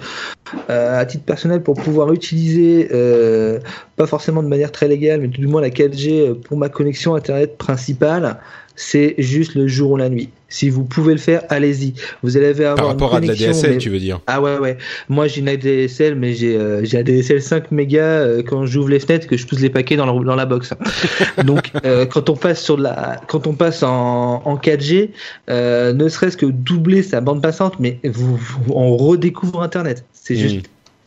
à 0.67 1.05
titre 1.05 1.23
personnel 1.23 1.61
pour 1.61 1.75
pouvoir 1.75 2.11
utiliser, 2.11 2.89
euh, 2.91 3.59
pas 3.95 4.07
forcément 4.07 4.41
de 4.41 4.47
manière 4.47 4.71
très 4.71 4.87
légale, 4.87 5.21
mais 5.21 5.27
tout 5.27 5.41
du 5.41 5.47
moins 5.47 5.61
la 5.61 5.69
4G 5.69 6.33
pour 6.33 6.57
ma 6.57 6.69
connexion 6.69 7.15
Internet 7.15 7.57
principale, 7.57 8.39
c'est 8.75 9.15
juste 9.17 9.55
le 9.55 9.67
jour 9.67 9.91
ou 9.91 9.97
la 9.97 10.09
nuit. 10.09 10.29
Si 10.51 10.69
vous 10.71 10.83
pouvez 10.83 11.13
le 11.13 11.19
faire, 11.19 11.43
allez-y. 11.49 11.93
Vous 12.23 12.35
allez 12.35 12.47
avoir 12.47 12.73
Par 12.75 12.87
rapport 12.87 13.11
une 13.11 13.17
à 13.17 13.21
de 13.21 13.27
la 13.27 13.33
DSL, 13.35 13.71
mais- 13.73 13.77
tu 13.77 13.89
veux 13.91 13.99
dire 13.99 14.19
Ah 14.25 14.41
ouais 14.41 14.57
ouais. 14.57 14.77
Moi 15.07 15.27
j'ai 15.27 15.41
une 15.41 15.47
ADSL 15.49 16.15
mais 16.15 16.33
j'ai 16.33 16.55
euh, 16.55 16.83
j'ai 16.83 16.97
un 16.97 17.01
ADSL 17.01 17.39
5 17.41 17.71
mégas 17.71 18.01
euh, 18.01 18.41
quand 18.41 18.65
j'ouvre 18.65 18.89
les 18.89 18.99
fenêtres 18.99 19.27
que 19.27 19.37
je 19.37 19.45
pousse 19.45 19.59
les 19.59 19.69
paquets 19.69 19.95
dans 19.95 20.07
la, 20.07 20.23
dans 20.23 20.35
la 20.35 20.45
box. 20.47 20.73
Donc 21.45 21.71
euh, 21.85 22.05
quand 22.07 22.29
on 22.31 22.35
passe 22.35 22.63
sur 22.63 22.77
de 22.77 22.83
la 22.83 23.21
quand 23.27 23.45
on 23.45 23.53
passe 23.53 23.83
en, 23.83 24.41
en 24.43 24.55
4G, 24.57 25.09
euh, 25.51 25.93
ne 25.93 26.09
serait-ce 26.09 26.37
que 26.37 26.47
doubler 26.47 27.03
sa 27.03 27.21
bande 27.21 27.43
passante, 27.43 27.75
mais 27.79 27.99
vous, 28.03 28.35
vous- 28.37 28.73
on 28.73 28.97
redécouvre 28.97 29.61
Internet. 29.61 30.03
C'est 30.13 30.35
juste 30.35 30.55
Mhm. 30.55 30.61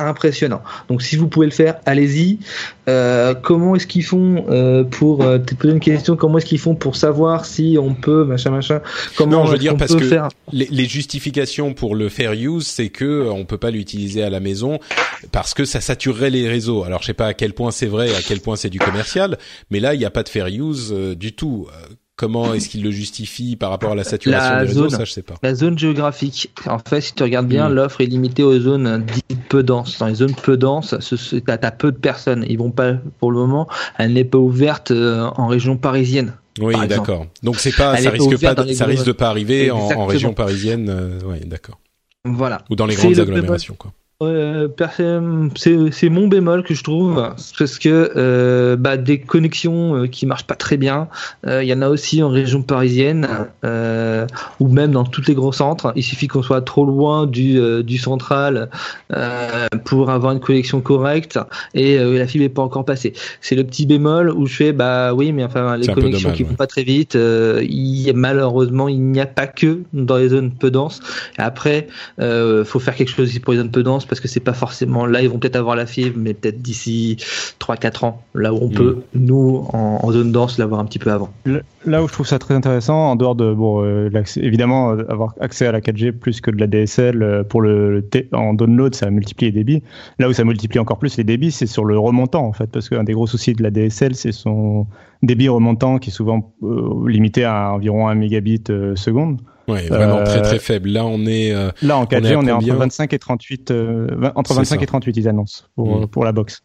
Impressionnant. 0.07 0.63
Donc 0.89 1.03
si 1.03 1.17
vous 1.17 1.29
pouvez 1.29 1.47
le 1.47 1.53
faire, 1.53 1.77
allez-y. 1.87 2.39
Euh, 2.89 3.35
comment 3.35 3.77
est-ce 3.77 3.87
qu'ils 3.87 4.05
font 4.05 4.45
euh, 4.49 4.85
pour 4.85 5.23
euh, 5.23 5.39
te 5.39 5.55
poser 5.55 5.73
une 5.73 5.81
question 5.81 6.17
Comment 6.17 6.39
est-ce 6.39 6.47
qu'ils 6.47 6.59
font 6.59 6.75
pour 6.75 6.97
savoir 6.97 7.45
si 7.45 7.79
on 7.81 7.95
peut 7.95 8.25
machin 8.25 8.51
machin 8.51 8.81
Comment 9.17 9.43
Non, 9.43 9.47
je 9.47 9.53
veux 9.53 9.59
dire 9.59 9.77
parce 9.77 9.95
que 9.95 10.05
faire 10.05 10.29
les, 10.53 10.67
les 10.71 10.85
justifications 10.85 11.75
pour 11.75 11.95
le 11.95 12.09
fair 12.09 12.33
use, 12.33 12.67
c'est 12.67 12.89
que 12.89 13.05
euh, 13.05 13.33
on 13.33 13.45
peut 13.45 13.59
pas 13.59 13.71
l'utiliser 13.71 14.23
à 14.23 14.31
la 14.31 14.41
maison 14.41 14.79
parce 15.31 15.55
que 15.55 15.65
ça 15.65 15.81
saturerait 15.81 16.31
les 16.31 16.49
réseaux. 16.49 16.85
Alors 16.85 17.03
je 17.03 17.07
sais 17.07 17.15
pas 17.15 17.27
à 17.27 17.35
quel 17.35 17.53
point 17.53 17.71
c'est 17.71 17.87
vrai, 17.87 18.15
à 18.15 18.23
quel 18.27 18.41
point 18.41 18.57
c'est 18.57 18.71
du 18.71 18.79
commercial, 18.79 19.39
mais 19.71 19.81
là 19.81 19.95
il 19.95 19.99
n'y 19.99 20.05
a 20.05 20.11
pas 20.11 20.23
de 20.23 20.29
fair 20.29 20.47
use 20.47 20.93
euh, 20.93 21.15
du 21.15 21.33
tout. 21.33 21.69
Comment 22.23 22.55
est-ce 22.55 22.69
qu'il 22.69 22.85
le 22.85 22.93
justifie 22.93 23.57
par 23.57 23.71
rapport 23.71 23.91
à 23.91 23.95
la 23.97 24.05
saturation 24.05 24.49
La 24.55 24.61
des 24.63 24.69
réseaux 24.69 24.89
zone. 24.89 24.91
Ça 24.91 25.05
je 25.05 25.11
sais 25.11 25.23
pas. 25.23 25.35
La 25.43 25.57
zone 25.57 25.77
géographique. 25.77 26.53
En 26.67 26.79
fait, 26.79 27.01
si 27.01 27.15
tu 27.15 27.25
regardes 27.25 27.49
bien, 27.49 27.69
Mm. 27.69 27.73
l'offre 27.75 28.01
est 28.01 28.07
limitée 28.07 28.45
aux 28.45 28.61
zones 28.61 29.05
dites 29.05 29.41
peu 29.49 29.65
denses. 29.65 29.99
Dans 29.99 30.07
les 30.07 30.15
zones 30.15 30.37
peu 30.37 30.57
denses, 30.57 30.95
t'as 31.45 31.59
t'as 31.59 31.71
peu 31.73 31.91
de 31.91 31.97
personnes. 31.97 32.47
Ils 32.49 32.59
vont 32.59 32.71
pas, 32.71 32.93
pour 33.19 33.33
le 33.33 33.39
moment, 33.39 33.69
elle 33.99 34.13
n'est 34.13 34.23
pas 34.23 34.39
ouverte 34.39 34.93
euh, 34.93 35.29
en 35.35 35.49
région 35.49 35.77
parisienne. 35.77 36.35
Oui, 36.61 36.75
par 36.75 36.87
d'accord. 36.87 37.27
Donc 37.43 37.57
c'est 37.57 37.75
pas, 37.75 37.95
Elle 37.97 38.05
ça 38.05 38.11
pas 38.11 38.17
risque 38.19 38.41
pas, 38.41 38.75
ça 38.75 38.85
risque 38.85 39.07
de 39.07 39.13
pas 39.13 39.29
arriver 39.29 39.73
en, 39.73 40.07
région 40.07 40.33
parisienne. 40.33 40.89
euh, 40.89 41.19
ouais, 41.25 41.41
d'accord. 41.41 41.81
Voilà. 42.25 42.63
Ou 42.71 42.77
dans 42.77 42.87
les 42.87 42.95
grandes 42.95 43.19
agglomérations, 43.19 43.75
quoi. 43.77 43.93
Euh, 44.23 44.69
c'est 45.57 46.09
mon 46.09 46.29
bémol 46.29 46.63
que 46.63 46.75
je 46.75 46.83
trouve 46.83 47.35
parce 47.59 47.79
que 47.79 48.13
euh, 48.17 48.77
bah, 48.77 48.97
des 48.97 49.21
connexions 49.21 49.97
euh, 49.97 50.07
qui 50.07 50.27
marchent 50.27 50.47
pas 50.47 50.55
très 50.55 50.77
bien. 50.77 51.09
Il 51.47 51.65
y 51.65 51.73
en 51.73 51.83
a 51.83 51.89
aussi 51.89 52.23
en 52.23 52.29
région 52.29 52.63
parisienne 52.63 53.29
ou 54.61 54.69
même 54.69 54.93
dans 54.93 55.05
tous 55.05 55.27
les 55.27 55.35
gros 55.35 55.53
centres. 55.53 55.93
Il 55.97 56.03
suffit 56.03 56.29
qu'on 56.29 56.43
soit 56.43 56.63
trop 56.63 56.85
loin 56.85 57.27
du, 57.27 57.83
du 57.83 57.99
central 57.99 58.69
pour 59.85 60.11
avoir 60.11 60.33
une 60.33 60.41
connexion 60.41 60.81
correcte 60.81 61.39
et 61.75 61.99
la 61.99 62.27
fibre 62.27 62.45
est 62.45 62.49
pas 62.49 62.63
encore 62.63 62.85
passée. 62.85 63.13
C'est 63.41 63.55
le 63.55 63.65
petit 63.65 63.87
bémol 63.87 64.31
où 64.31 64.47
je 64.47 64.55
fais 64.55 64.73
bah 64.73 65.15
oui 65.15 65.33
mais 65.33 65.45
enfin 65.45 65.77
les 65.77 65.87
connexions 65.87 66.29
dommage, 66.29 66.37
qui 66.37 66.43
ouais. 66.45 66.49
vont 66.49 66.57
pas 66.57 66.67
très 66.67 66.85
vite 66.85 67.15
il, 67.15 68.13
malheureusement 68.15 68.89
il 68.89 69.01
n'y 69.01 69.21
a 69.21 69.27
pas 69.27 69.47
que 69.47 69.81
dans 69.93 70.17
les 70.17 70.29
zones 70.29 70.53
peu 70.53 70.71
denses. 70.71 71.01
Après 71.39 71.89
faut 72.19 72.81
faire 72.81 72.95
quelque 72.95 73.11
chose 73.11 73.39
pour 73.41 73.53
les 73.53 73.59
zones 73.59 73.71
peu 73.71 73.83
denses 73.83 74.07
parce 74.13 74.21
que 74.21 74.29
c'est 74.29 74.41
pas 74.41 74.53
forcément 74.53 75.07
là 75.07 75.23
ils 75.23 75.29
vont 75.29 75.39
peut-être 75.39 75.57
avoir 75.57 75.77
la 75.77 75.87
fibre 75.87 76.17
mais 76.19 76.35
peut-être 76.35 76.61
d'ici 76.61 77.17
3-4 77.59 78.05
ans 78.05 78.23
là 78.35 78.53
où 78.53 78.59
on 78.63 78.69
Mm. 78.73 78.75
peut 78.75 79.03
nous 79.15 79.65
en, 79.73 80.01
en 80.03 80.13
zone 80.13 80.33
dense 80.33 80.59
l'avoir 80.59 80.81
un 80.81 80.85
petit 80.85 80.99
peu 80.99 81.11
avant 81.11 81.31
Là 81.85 82.03
où 82.03 82.07
je 82.07 82.13
trouve 82.13 82.27
ça 82.27 82.39
très 82.39 82.55
intéressant, 82.55 83.11
en 83.11 83.17
dehors 83.17 83.35
de 83.35 83.53
bon, 83.53 83.83
euh, 83.85 84.09
évidemment 84.37 84.93
euh, 84.93 85.05
avoir 85.11 85.35
accès 85.41 85.67
à 85.67 85.73
la 85.73 85.81
4G 85.81 86.13
plus 86.13 86.41
que 86.41 86.51
de 86.51 86.59
la 86.59 86.67
DSL 86.67 87.23
euh, 87.23 87.43
pour 87.43 87.61
le, 87.61 88.09
en 88.33 88.55
download, 88.55 88.95
ça 88.95 89.11
multiplie 89.11 89.47
les 89.47 89.53
débits. 89.53 89.83
Là 90.19 90.29
où 90.29 90.33
ça 90.33 90.45
multiplie 90.45 90.79
encore 90.79 90.99
plus 90.99 91.17
les 91.17 91.25
débits, 91.25 91.51
c'est 91.51 91.67
sur 91.67 91.85
le 91.85 91.99
remontant 91.99 92.45
en 92.47 92.53
fait, 92.53 92.69
parce 92.71 92.89
qu'un 92.89 93.03
des 93.05 93.15
gros 93.15 93.27
soucis 93.27 93.55
de 93.55 93.63
la 93.63 93.71
DSL, 93.71 94.15
c'est 94.15 94.33
son 94.33 94.87
débit 95.23 95.49
remontant 95.49 95.99
qui 95.99 96.11
est 96.11 96.13
souvent 96.13 96.55
euh, 96.63 97.09
limité 97.09 97.45
à 97.45 97.73
environ 97.73 98.09
1 98.09 98.15
mégabit 98.15 98.63
euh, 98.71 98.95
seconde. 98.95 99.41
Ouais, 99.69 99.87
vraiment 99.87 100.19
Euh, 100.19 100.25
très 100.25 100.43
très 100.43 100.59
faible. 100.59 100.89
Là 100.91 101.05
on 101.07 101.25
est 101.27 101.53
euh, 101.55 101.71
Là 101.83 101.97
en 101.99 102.05
4G, 102.05 102.27
est 102.27 102.33
à 102.35 102.39
on 102.39 102.47
est, 102.47 102.51
entre 102.53 102.75
25 102.75 103.13
et 103.13 103.19
38, 103.19 103.71
euh, 103.71 104.07
entre 104.35 104.51
C'est 104.53 104.57
25 104.59 104.77
ça. 104.79 104.83
et 104.83 104.87
38 104.87 105.17
ils 105.17 105.29
annoncent 105.29 105.65
pour, 105.77 105.99
Mm. 105.99 106.03
euh, 106.03 106.07
pour 106.07 106.25
la 106.25 106.33
box. 106.33 106.63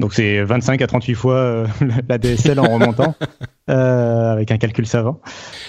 Donc 0.00 0.14
c'est 0.14 0.42
25 0.42 0.82
à 0.82 0.88
38 0.88 1.14
fois 1.14 1.34
euh, 1.34 1.66
la 2.08 2.18
DSL 2.18 2.58
en 2.58 2.64
remontant 2.64 3.14
euh, 3.70 4.32
avec 4.32 4.50
un 4.50 4.56
calcul 4.58 4.84
savant. 4.84 5.20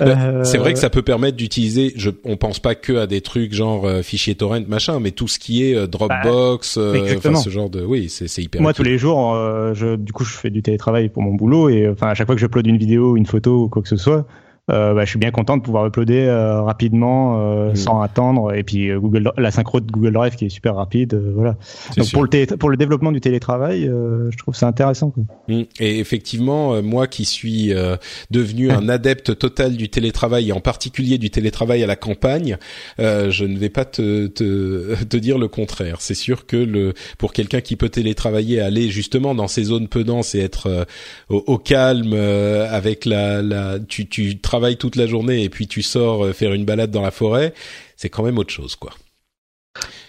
Euh, 0.01 0.43
C'est 0.43 0.57
vrai 0.57 0.73
que 0.73 0.79
ça 0.79 0.89
peut 0.89 1.03
permettre 1.03 1.37
d'utiliser. 1.37 1.93
Je, 1.95 2.09
on 2.23 2.35
pense 2.35 2.57
pas 2.59 2.73
que 2.73 2.93
à 2.97 3.05
des 3.05 3.21
trucs 3.21 3.53
genre 3.53 3.85
euh, 3.85 4.01
fichier 4.01 4.33
torrent 4.33 4.59
machin, 4.67 4.99
mais 4.99 5.11
tout 5.11 5.27
ce 5.27 5.37
qui 5.37 5.63
est 5.69 5.75
euh, 5.75 5.85
Dropbox, 5.85 6.77
euh, 6.77 6.95
exactement. 6.95 7.39
ce 7.39 7.51
genre 7.51 7.69
de. 7.69 7.83
Oui, 7.85 8.09
c'est 8.09 8.41
hyper. 8.41 8.59
Moi, 8.61 8.71
utile. 8.71 8.83
tous 8.83 8.89
les 8.89 8.97
jours, 8.97 9.35
euh, 9.35 9.75
je, 9.75 9.95
du 9.95 10.11
coup, 10.13 10.23
je 10.25 10.33
fais 10.35 10.49
du 10.49 10.63
télétravail 10.63 11.09
pour 11.09 11.21
mon 11.21 11.35
boulot 11.35 11.69
et 11.69 11.87
enfin, 11.87 12.07
à 12.07 12.15
chaque 12.15 12.25
fois 12.25 12.33
que 12.35 12.41
j'upload 12.41 12.65
une 12.65 12.77
vidéo, 12.77 13.15
une 13.17 13.27
photo 13.27 13.65
ou 13.65 13.69
quoi 13.69 13.83
que 13.83 13.89
ce 13.89 13.97
soit, 13.97 14.17
euh, 14.17 14.23
bah, 14.67 15.03
je 15.05 15.09
suis 15.09 15.19
bien 15.19 15.31
content 15.31 15.57
de 15.57 15.61
pouvoir 15.61 15.85
uploader 15.85 16.25
euh, 16.25 16.61
rapidement, 16.61 17.39
euh, 17.39 17.71
Mm. 17.71 17.75
sans 17.75 18.01
attendre. 18.01 18.53
Et 18.55 18.63
puis 18.63 18.89
euh, 18.89 18.99
Google, 18.99 19.31
la 19.37 19.51
synchro 19.51 19.79
de 19.79 19.91
Google 19.91 20.13
Drive 20.13 20.35
qui 20.35 20.45
est 20.45 20.49
super 20.49 20.75
rapide, 20.75 21.13
euh, 21.13 21.31
voilà. 21.35 21.55
Donc 21.97 22.11
pour 22.11 22.23
le, 22.23 22.57
pour 22.57 22.69
le 22.69 22.77
développement 22.77 23.11
du 23.11 23.21
télétravail, 23.21 23.87
euh, 23.87 24.29
je 24.31 24.37
trouve 24.37 24.55
ça 24.55 24.67
intéressant. 24.67 25.11
Quoi. 25.11 25.23
Mm. 25.47 25.63
Et 25.79 25.99
effectivement, 25.99 26.73
euh, 26.73 26.81
moi 26.81 27.07
qui 27.07 27.25
suis 27.25 27.73
euh, 27.73 27.97
devenu 28.31 28.71
un 28.71 28.89
adepte 28.89 29.37
total 29.37 29.77
du 29.77 29.89
télétravail 29.89 30.49
et 30.49 30.51
en 30.51 30.59
particulier 30.61 31.17
du 31.17 31.29
télétravail 31.29 31.83
à 31.83 31.87
la 31.87 31.95
campagne, 31.95 32.57
euh, 32.99 33.29
je 33.31 33.45
ne 33.45 33.57
vais 33.57 33.69
pas 33.69 33.85
te, 33.85 34.27
te, 34.27 35.03
te 35.09 35.17
dire 35.17 35.37
le 35.37 35.47
contraire. 35.47 35.97
C'est 35.99 36.15
sûr 36.15 36.45
que 36.45 36.57
le 36.57 36.93
pour 37.17 37.33
quelqu'un 37.33 37.61
qui 37.61 37.75
peut 37.75 37.89
télétravailler, 37.89 38.61
aller 38.61 38.89
justement 38.89 39.35
dans 39.35 39.47
ces 39.47 39.63
zones 39.65 39.87
peu 39.87 40.03
denses 40.03 40.35
et 40.35 40.39
être 40.39 40.67
euh, 40.67 40.83
au, 41.29 41.43
au 41.47 41.57
calme 41.57 42.11
euh, 42.13 42.67
avec 42.69 43.05
la, 43.05 43.41
la 43.41 43.79
tu, 43.79 44.07
tu 44.07 44.39
travailles 44.39 44.54
toute 44.77 44.95
la 44.95 45.07
journée 45.07 45.43
et 45.43 45.49
puis 45.49 45.67
tu 45.67 45.81
sors 45.81 46.25
euh, 46.25 46.33
faire 46.33 46.53
une 46.53 46.65
balade 46.65 46.91
dans 46.91 47.01
la 47.01 47.11
forêt, 47.11 47.53
c'est 47.95 48.09
quand 48.09 48.23
même 48.23 48.37
autre 48.37 48.51
chose 48.53 48.75
quoi. 48.75 48.91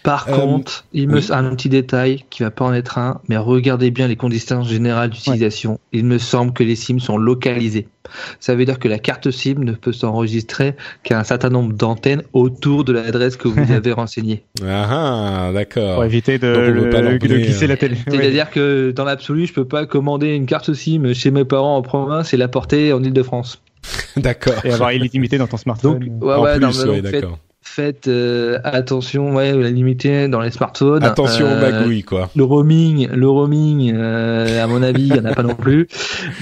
par 0.03 0.29
Euh, 0.29 0.37
contre 0.37 0.85
il 0.93 1.09
me 1.09 1.19
oui. 1.19 1.27
un 1.31 1.55
petit 1.55 1.69
détail 1.69 2.25
qui 2.31 2.43
va 2.43 2.51
pas 2.51 2.65
en 2.65 2.73
être 2.73 2.99
un 2.99 3.21
mais 3.29 3.37
regardez 3.37 3.91
bien 3.91 4.07
les 4.09 4.17
conditions 4.17 4.63
générales 4.63 5.11
d'utilisation 5.11 5.79
il 5.93 6.05
me 6.05 6.19
semble 6.19 6.53
que 6.53 6.63
les 6.65 6.77
SIM 6.77 6.99
sont 7.01 7.19
localisés 7.19 7.89
ça 8.41 8.55
veut 8.55 8.65
dire 8.65 8.79
que 8.79 8.87
la 8.89 8.99
carte 9.01 9.31
SIM 9.33 9.65
ne 9.65 9.73
peut 9.73 9.93
s'enregistrer 9.93 10.75
qu'à 11.03 11.19
un 11.19 11.25
certain 11.25 11.49
nombre 11.49 11.73
d'antennes 11.73 12.23
autour 12.33 12.85
de 12.85 12.93
l'adresse 12.93 13.37
que 13.37 13.49
vous 13.49 13.73
avez 13.73 13.93
renseignée 13.93 14.45
Ah, 14.65 15.49
ah, 15.49 15.53
d'accord. 15.53 15.95
Pour 15.97 16.05
éviter 16.05 16.39
de, 16.39 16.55
Donc, 16.55 16.69
on 16.69 16.81
veut 16.83 16.91
pas 16.91 17.03
de 17.03 17.17
glisser 17.19 17.65
euh, 17.65 17.69
la 17.69 17.77
télé. 17.77 17.97
Ouais. 17.97 18.03
C'est-à-dire 18.17 18.51
que 18.51 18.93
dans 18.93 19.05
l'absolu, 19.05 19.47
je 19.47 19.53
peux 19.53 19.65
pas 19.67 19.87
commander 19.87 20.29
une 20.35 20.47
carte 20.47 20.73
SIM 20.73 21.13
chez 21.15 21.31
mes 21.31 21.45
parents 21.45 21.77
en 21.77 21.83
province 21.83 22.33
et 22.33 22.37
la 22.37 22.47
porter 22.49 22.93
en 22.93 23.03
Ile-de-France. 23.03 23.61
D'accord. 24.17 24.55
Et 24.65 24.73
avoir 24.73 24.93
illimité 24.93 25.39
dans 25.39 25.47
ton 25.47 25.57
smartphone. 25.57 25.99
Donc, 25.99 26.25
ouais, 26.25 26.35
en 26.35 26.43
ouais, 26.43 26.53
plus, 26.59 26.61
non, 26.85 26.91
ouais, 26.93 27.01
donc, 27.03 27.13
d'accord. 27.13 27.39
faites, 27.63 28.09
euh, 28.09 28.59
attention, 28.65 29.35
ouais, 29.35 29.53
la 29.53 29.71
limiter 29.71 30.29
dans 30.29 30.41
les 30.41 30.51
smartphones. 30.51 31.03
Attention 31.05 31.47
aux 31.47 31.51
Euh, 31.51 31.71
magouilles 31.71 32.03
quoi. 32.03 32.31
Le 32.37 32.45
roaming, 32.45 33.09
le 33.09 33.29
roaming, 33.29 33.93
euh, 33.95 34.63
à 34.63 34.67
mon 34.67 34.83
avis, 34.83 35.03
il 35.09 35.17
y 35.17 35.19
en 35.21 35.25
a 35.25 35.35
pas 35.35 35.43
non 35.43 35.55
plus. 35.55 35.89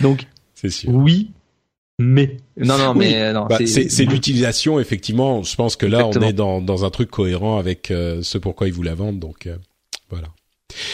Donc, 0.03 0.27
C'est 0.55 0.71
sûr. 0.71 0.91
oui, 0.93 1.31
mais 1.99 2.39
non, 2.57 2.77
non, 2.79 2.91
Oui. 2.93 2.99
mais 2.99 3.23
euh, 3.23 3.33
non, 3.33 3.47
Bah, 3.47 3.59
c'est 3.65 3.89
c'est 3.89 4.05
l'utilisation 4.05 4.81
effectivement. 4.81 5.43
Je 5.43 5.55
pense 5.55 5.77
que 5.77 5.87
là 5.87 5.99
Exactement. 5.99 6.27
on 6.27 6.29
est 6.29 6.33
dans 6.33 6.61
dans 6.61 6.85
un 6.85 6.91
truc 6.91 7.11
cohérent 7.11 7.59
avec 7.59 7.91
euh, 7.91 8.21
ce 8.23 8.37
pourquoi 8.39 8.67
ils 8.67 8.73
vous 8.73 8.83
la 8.83 8.95
vendent. 8.95 9.19
Donc 9.21 9.47
euh, 9.47 9.57
voilà. 10.11 10.29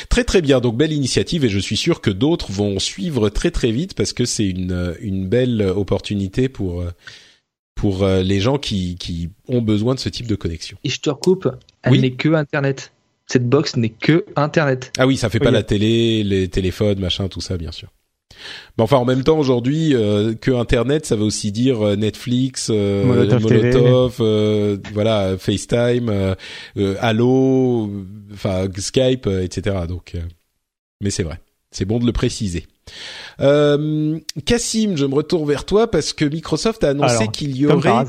Très 0.08 0.24
très 0.24 0.42
bien. 0.42 0.60
Donc 0.60 0.76
belle 0.76 0.92
initiative 0.92 1.44
et 1.44 1.48
je 1.48 1.58
suis 1.58 1.76
sûr 1.76 2.00
que 2.00 2.10
d'autres 2.10 2.50
vont 2.52 2.78
suivre 2.78 3.28
très 3.28 3.50
très 3.50 3.70
vite 3.70 3.94
parce 3.94 4.12
que 4.12 4.24
c'est 4.24 4.46
une 4.46 4.72
euh, 4.72 4.94
une 5.00 5.28
belle 5.28 5.62
opportunité 5.62 6.48
pour 6.48 6.80
euh, 6.80 6.90
pour 7.74 8.02
euh, 8.02 8.22
les 8.22 8.40
gens 8.40 8.58
qui 8.58 8.96
qui 8.96 9.30
ont 9.48 9.62
besoin 9.62 9.94
de 9.94 10.00
ce 10.00 10.08
type 10.08 10.26
de 10.26 10.34
connexion. 10.36 10.76
Et 10.84 10.88
je 10.88 11.00
te 11.00 11.10
recoupe, 11.10 11.48
elle 11.82 11.92
Oui. 11.92 12.00
n'est 12.00 12.12
que 12.12 12.28
Internet. 12.34 12.92
Cette 13.26 13.48
box 13.48 13.76
n'est 13.76 13.90
que 13.90 14.24
Internet. 14.34 14.92
Ah 14.98 15.06
oui, 15.06 15.16
ça 15.16 15.30
fait 15.30 15.38
pas 15.38 15.52
la 15.52 15.62
télé, 15.62 16.24
les 16.24 16.48
téléphones, 16.48 16.98
machin, 16.98 17.28
tout 17.28 17.40
ça, 17.40 17.56
bien 17.56 17.70
sûr. 17.70 17.88
Mais 18.78 18.84
enfin, 18.84 18.96
en 18.96 19.04
même 19.04 19.22
temps, 19.22 19.38
aujourd'hui, 19.38 19.94
euh, 19.94 20.34
que 20.34 20.50
Internet, 20.50 21.06
ça 21.06 21.16
veut 21.16 21.24
aussi 21.24 21.52
dire 21.52 21.84
euh, 21.84 21.96
Netflix, 21.96 22.68
euh, 22.70 23.04
Molotov 23.04 24.16
euh, 24.20 24.76
voilà, 24.92 25.36
FaceTime, 25.38 26.08
euh, 26.08 26.34
euh, 26.76 26.96
Allo, 27.00 27.90
enfin 28.32 28.66
Skype, 28.76 29.26
euh, 29.26 29.42
etc. 29.42 29.76
Donc, 29.88 30.12
euh, 30.14 30.20
mais 31.00 31.10
c'est 31.10 31.22
vrai, 31.22 31.40
c'est 31.70 31.84
bon 31.84 31.98
de 31.98 32.06
le 32.06 32.12
préciser. 32.12 32.66
Euh, 33.40 34.18
Cassim, 34.46 34.96
je 34.96 35.06
me 35.06 35.14
retourne 35.14 35.46
vers 35.46 35.64
toi 35.64 35.90
parce 35.90 36.12
que 36.12 36.24
Microsoft 36.24 36.82
a 36.84 36.90
annoncé 36.90 37.28
qu'il 37.28 37.56
y 37.56 37.66
aurait 37.66 38.04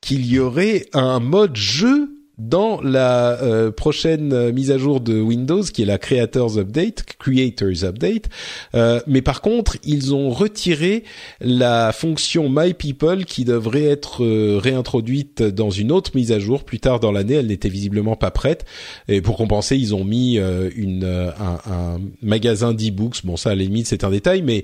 qu'il 0.00 0.24
y 0.24 0.38
aurait 0.38 0.86
un 0.94 1.20
mode 1.20 1.56
jeu 1.56 2.08
dans 2.40 2.80
la 2.80 3.42
euh, 3.42 3.70
prochaine 3.70 4.32
euh, 4.32 4.52
mise 4.52 4.70
à 4.70 4.78
jour 4.78 5.00
de 5.00 5.20
Windows, 5.20 5.62
qui 5.62 5.82
est 5.82 5.86
la 5.86 5.98
Creators 5.98 6.58
Update, 6.58 7.04
Creators 7.18 7.84
Update. 7.84 8.30
Euh, 8.74 9.00
mais 9.06 9.20
par 9.20 9.42
contre, 9.42 9.76
ils 9.84 10.14
ont 10.14 10.30
retiré 10.30 11.04
la 11.40 11.92
fonction 11.92 12.48
My 12.48 12.72
People 12.72 13.26
qui 13.26 13.44
devrait 13.44 13.84
être 13.84 14.24
réintroduite 14.58 15.42
dans 15.42 15.70
une 15.70 15.92
autre 15.92 16.12
mise 16.14 16.32
à 16.32 16.38
jour 16.38 16.64
plus 16.64 16.80
tard 16.80 16.98
dans 16.98 17.12
l'année. 17.12 17.34
Elle 17.34 17.48
n'était 17.48 17.68
visiblement 17.68 18.16
pas 18.16 18.30
prête. 18.30 18.64
Et 19.08 19.20
pour 19.20 19.36
compenser, 19.36 19.76
ils 19.76 19.94
ont 19.94 20.04
mis 20.04 20.36
une 20.36 21.04
un, 21.04 21.70
un 21.70 22.00
magasin 22.22 22.72
d'e-books. 22.72 23.24
Bon, 23.24 23.36
ça 23.36 23.50
à 23.50 23.54
la 23.54 23.62
limite 23.62 23.86
c'est 23.86 24.04
un 24.04 24.10
détail, 24.10 24.42
mais 24.42 24.62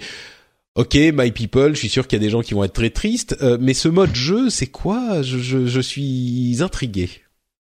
Ok, 0.74 0.94
My 0.94 1.31
People, 1.31 1.74
je 1.74 1.78
suis 1.78 1.89
sûr 1.89 2.07
qu'il 2.07 2.19
y 2.19 2.23
a 2.23 2.24
des 2.24 2.31
gens 2.31 2.43
qui 2.43 2.53
vont 2.53 2.62
être 2.62 2.74
très 2.74 2.90
tristes, 2.90 3.35
mais 3.61 3.73
ce 3.73 3.89
mode 3.89 4.15
jeu, 4.15 4.51
c'est 4.51 4.66
quoi? 4.66 5.23
Je, 5.23 5.39
je, 5.39 5.66
je 5.66 5.81
suis 5.81 6.59
intrigué. 6.61 7.09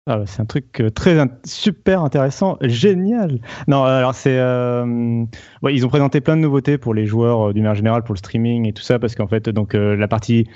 Ah, 0.09 0.21
c'est 0.25 0.41
un 0.41 0.45
truc 0.45 0.79
euh, 0.79 0.89
très 0.89 1.17
super 1.43 2.01
intéressant, 2.01 2.57
génial. 2.61 3.41
Non, 3.67 3.83
alors 3.83 4.15
c'est, 4.15 4.39
euh, 4.39 5.25
ils 5.69 5.85
ont 5.85 5.89
présenté 5.89 6.21
plein 6.21 6.37
de 6.37 6.41
nouveautés 6.41 6.77
pour 6.77 6.93
les 6.93 7.05
joueurs 7.05 7.49
euh, 7.49 7.53
du 7.53 7.59
manière 7.59 7.75
générale, 7.75 8.03
pour 8.03 8.13
le 8.13 8.17
streaming 8.17 8.65
et 8.69 8.71
tout 8.71 8.83
ça, 8.83 8.99
parce 8.99 9.15
qu'en 9.15 9.27
fait, 9.27 9.49
donc 9.49 9.73
la 9.73 10.07
partie, 10.07 10.47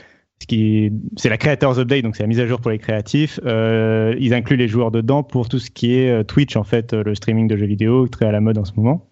c'est 0.47 1.29
la 1.29 1.37
Creators 1.37 1.79
Update, 1.79 2.01
donc 2.01 2.15
c'est 2.15 2.23
la 2.23 2.27
mise 2.27 2.39
à 2.39 2.47
jour 2.47 2.61
pour 2.61 2.71
les 2.71 2.79
créatifs. 2.79 3.41
ils 3.45 4.33
incluent 4.33 4.55
les 4.55 4.69
joueurs 4.69 4.89
dedans 4.89 5.21
pour 5.21 5.49
tout 5.49 5.59
ce 5.59 5.69
qui 5.69 5.95
est 5.95 6.23
Twitch, 6.23 6.55
en 6.55 6.63
fait, 6.63 6.93
le 6.93 7.13
streaming 7.13 7.47
de 7.47 7.57
jeux 7.57 7.65
vidéo, 7.65 8.07
très 8.07 8.27
à 8.27 8.31
la 8.31 8.39
mode 8.39 8.57
en 8.57 8.63
ce 8.63 8.71
moment. 8.77 9.05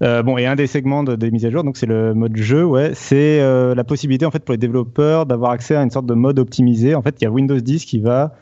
bon, 0.00 0.36
et 0.36 0.44
un 0.44 0.54
des 0.54 0.66
segments 0.66 1.02
des 1.02 1.30
mises 1.30 1.46
à 1.46 1.50
jour, 1.50 1.64
donc 1.64 1.78
c'est 1.78 1.86
le 1.86 2.12
mode 2.12 2.36
jeu, 2.36 2.62
ouais, 2.64 2.90
c'est 2.94 3.40
la 3.74 3.84
possibilité 3.84 4.26
en 4.26 4.30
fait 4.30 4.44
pour 4.44 4.52
les 4.52 4.58
développeurs 4.58 5.24
d'avoir 5.24 5.50
accès 5.52 5.76
à 5.76 5.82
une 5.82 5.90
sorte 5.90 6.06
de 6.06 6.14
mode 6.14 6.38
optimisé. 6.38 6.94
En 6.94 7.00
fait, 7.00 7.16
il 7.20 7.24
y 7.24 7.26
a 7.26 7.30
Windows 7.30 7.58
10 7.58 7.86
qui 7.86 8.00
va 8.00 8.34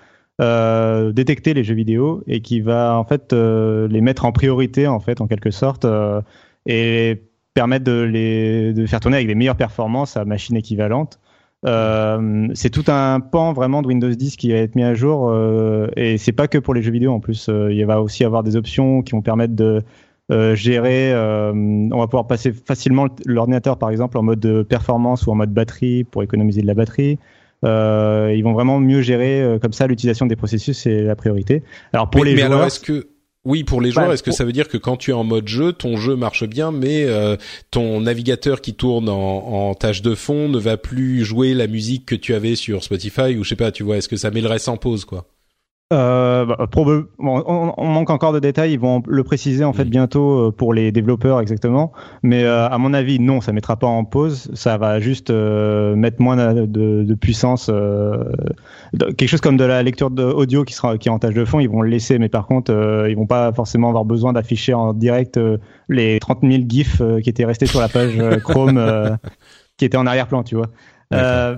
euh, 0.42 1.12
détecter 1.12 1.54
les 1.54 1.62
jeux 1.62 1.74
vidéo 1.74 2.24
et 2.26 2.40
qui 2.40 2.60
va 2.60 2.98
en 2.98 3.04
fait 3.04 3.32
euh, 3.32 3.86
les 3.86 4.00
mettre 4.00 4.24
en 4.24 4.32
priorité 4.32 4.88
en 4.88 4.98
fait 4.98 5.20
en 5.20 5.28
quelque 5.28 5.52
sorte 5.52 5.84
euh, 5.84 6.20
et 6.66 7.22
permettre 7.54 7.84
de 7.84 8.02
les 8.02 8.86
faire 8.88 8.98
tourner 8.98 9.18
avec 9.18 9.28
des 9.28 9.36
meilleures 9.36 9.56
performances 9.56 10.16
à 10.16 10.24
machine 10.24 10.56
équivalente. 10.56 11.20
c'est 11.64 12.70
tout 12.70 12.84
un 12.88 13.20
pan 13.20 13.52
vraiment 13.52 13.82
de 13.82 13.86
Windows 13.86 14.08
10 14.08 14.36
qui 14.36 14.50
va 14.50 14.58
être 14.58 14.74
mis 14.74 14.82
à 14.82 14.94
jour 14.94 15.32
et 15.96 16.18
c'est 16.18 16.32
pas 16.32 16.48
que 16.48 16.58
pour 16.58 16.74
les 16.74 16.82
jeux 16.82 16.90
vidéo 16.90 17.12
en 17.12 17.20
plus. 17.20 17.48
il 17.48 17.84
va 17.84 18.02
aussi 18.02 18.24
avoir 18.24 18.42
des 18.42 18.56
options 18.56 19.02
qui 19.02 19.12
vont 19.12 19.22
permettre 19.22 19.54
de 19.54 19.82
gérer. 20.54 21.14
on 21.14 21.98
va 21.98 22.06
pouvoir 22.06 22.26
passer 22.26 22.52
facilement 22.52 23.06
l'ordinateur 23.26 23.78
par 23.78 23.90
exemple 23.90 24.18
en 24.18 24.22
mode 24.22 24.40
de 24.40 24.62
performance 24.62 25.26
ou 25.26 25.30
en 25.30 25.36
mode 25.36 25.52
batterie 25.52 26.04
pour 26.04 26.22
économiser 26.24 26.62
de 26.62 26.66
la 26.66 26.74
batterie. 26.74 27.18
Euh, 27.64 28.32
ils 28.36 28.42
vont 28.42 28.52
vraiment 28.52 28.80
mieux 28.80 29.02
gérer 29.02 29.40
euh, 29.40 29.58
comme 29.58 29.72
ça 29.72 29.86
l'utilisation 29.86 30.26
des 30.26 30.36
processus, 30.36 30.78
c'est 30.78 31.02
la 31.02 31.16
priorité. 31.16 31.62
Alors 31.92 32.10
pour 32.10 32.24
les 32.24 32.34
mais 32.34 32.42
joueurs, 32.42 32.52
alors 32.52 32.66
est-ce 32.66 32.80
que 32.80 33.08
oui, 33.44 33.64
pour 33.64 33.80
les 33.80 33.90
joueurs, 33.90 34.12
est-ce 34.12 34.22
que 34.22 34.30
ça 34.30 34.44
veut 34.44 34.52
dire 34.52 34.68
que 34.68 34.76
quand 34.76 34.96
tu 34.96 35.10
es 35.10 35.14
en 35.14 35.24
mode 35.24 35.48
jeu, 35.48 35.72
ton 35.72 35.96
jeu 35.96 36.14
marche 36.14 36.44
bien, 36.46 36.70
mais 36.70 37.04
euh, 37.06 37.36
ton 37.72 38.00
navigateur 38.00 38.60
qui 38.60 38.74
tourne 38.74 39.08
en, 39.08 39.68
en, 39.68 39.74
tâche 39.74 40.00
de 40.00 40.14
fond 40.14 40.48
ne 40.48 40.58
va 40.58 40.76
plus 40.76 41.24
jouer 41.24 41.52
la 41.52 41.66
musique 41.66 42.06
que 42.06 42.14
tu 42.14 42.34
avais 42.34 42.54
sur 42.54 42.84
Spotify 42.84 43.36
ou 43.36 43.42
je 43.42 43.48
sais 43.48 43.56
pas, 43.56 43.72
tu 43.72 43.82
vois, 43.82 43.96
est-ce 43.96 44.08
que 44.08 44.16
ça 44.16 44.30
met 44.30 44.40
le 44.40 44.48
reste 44.48 44.68
en 44.68 44.76
pause, 44.76 45.04
quoi? 45.04 45.26
Euh, 45.92 46.46
bah, 46.46 46.56
on, 47.18 47.86
manque 47.86 48.10
encore 48.10 48.32
de 48.32 48.38
détails. 48.38 48.72
Ils 48.72 48.80
vont 48.80 49.02
le 49.06 49.22
préciser 49.24 49.64
en 49.64 49.72
fait 49.72 49.84
bientôt 49.84 50.48
euh, 50.48 50.50
pour 50.50 50.72
les 50.72 50.90
développeurs 50.90 51.40
exactement. 51.40 51.92
Mais 52.22 52.44
euh, 52.44 52.68
à 52.68 52.78
mon 52.78 52.94
avis, 52.94 53.20
non, 53.20 53.40
ça 53.40 53.52
mettra 53.52 53.76
pas 53.76 53.86
en 53.86 54.04
pause. 54.04 54.50
Ça 54.54 54.78
va 54.78 55.00
juste 55.00 55.30
euh, 55.30 55.94
mettre 55.94 56.20
moins 56.20 56.36
de, 56.36 56.66
de 56.66 57.14
puissance. 57.14 57.70
quelque 58.98 59.26
chose 59.26 59.40
comme 59.40 59.56
de 59.56 59.64
la 59.64 59.82
lecture 59.82 60.10
audio 60.16 60.64
qui 60.64 60.74
sera 60.74 60.96
qui 60.98 61.08
est 61.08 61.12
en 61.12 61.18
tâche 61.18 61.34
de 61.34 61.44
fond, 61.44 61.60
ils 61.60 61.68
vont 61.68 61.82
le 61.82 61.90
laisser. 61.90 62.18
Mais 62.18 62.28
par 62.28 62.46
contre, 62.46 62.72
ils 63.08 63.16
vont 63.16 63.26
pas 63.26 63.52
forcément 63.52 63.88
avoir 63.88 64.04
besoin 64.04 64.32
d'afficher 64.32 64.74
en 64.74 64.94
direct 64.94 65.38
les 65.88 66.18
30 66.18 66.40
000 66.42 66.62
gifs 66.68 67.02
qui 67.22 67.28
étaient 67.30 67.44
restés 67.44 67.66
sur 67.66 67.80
la 67.80 67.88
page 67.88 68.18
Chrome, 68.42 69.18
qui 69.76 69.84
étaient 69.84 69.98
en 69.98 70.06
arrière-plan, 70.06 70.42
tu 70.42 70.56
vois. 70.56 70.68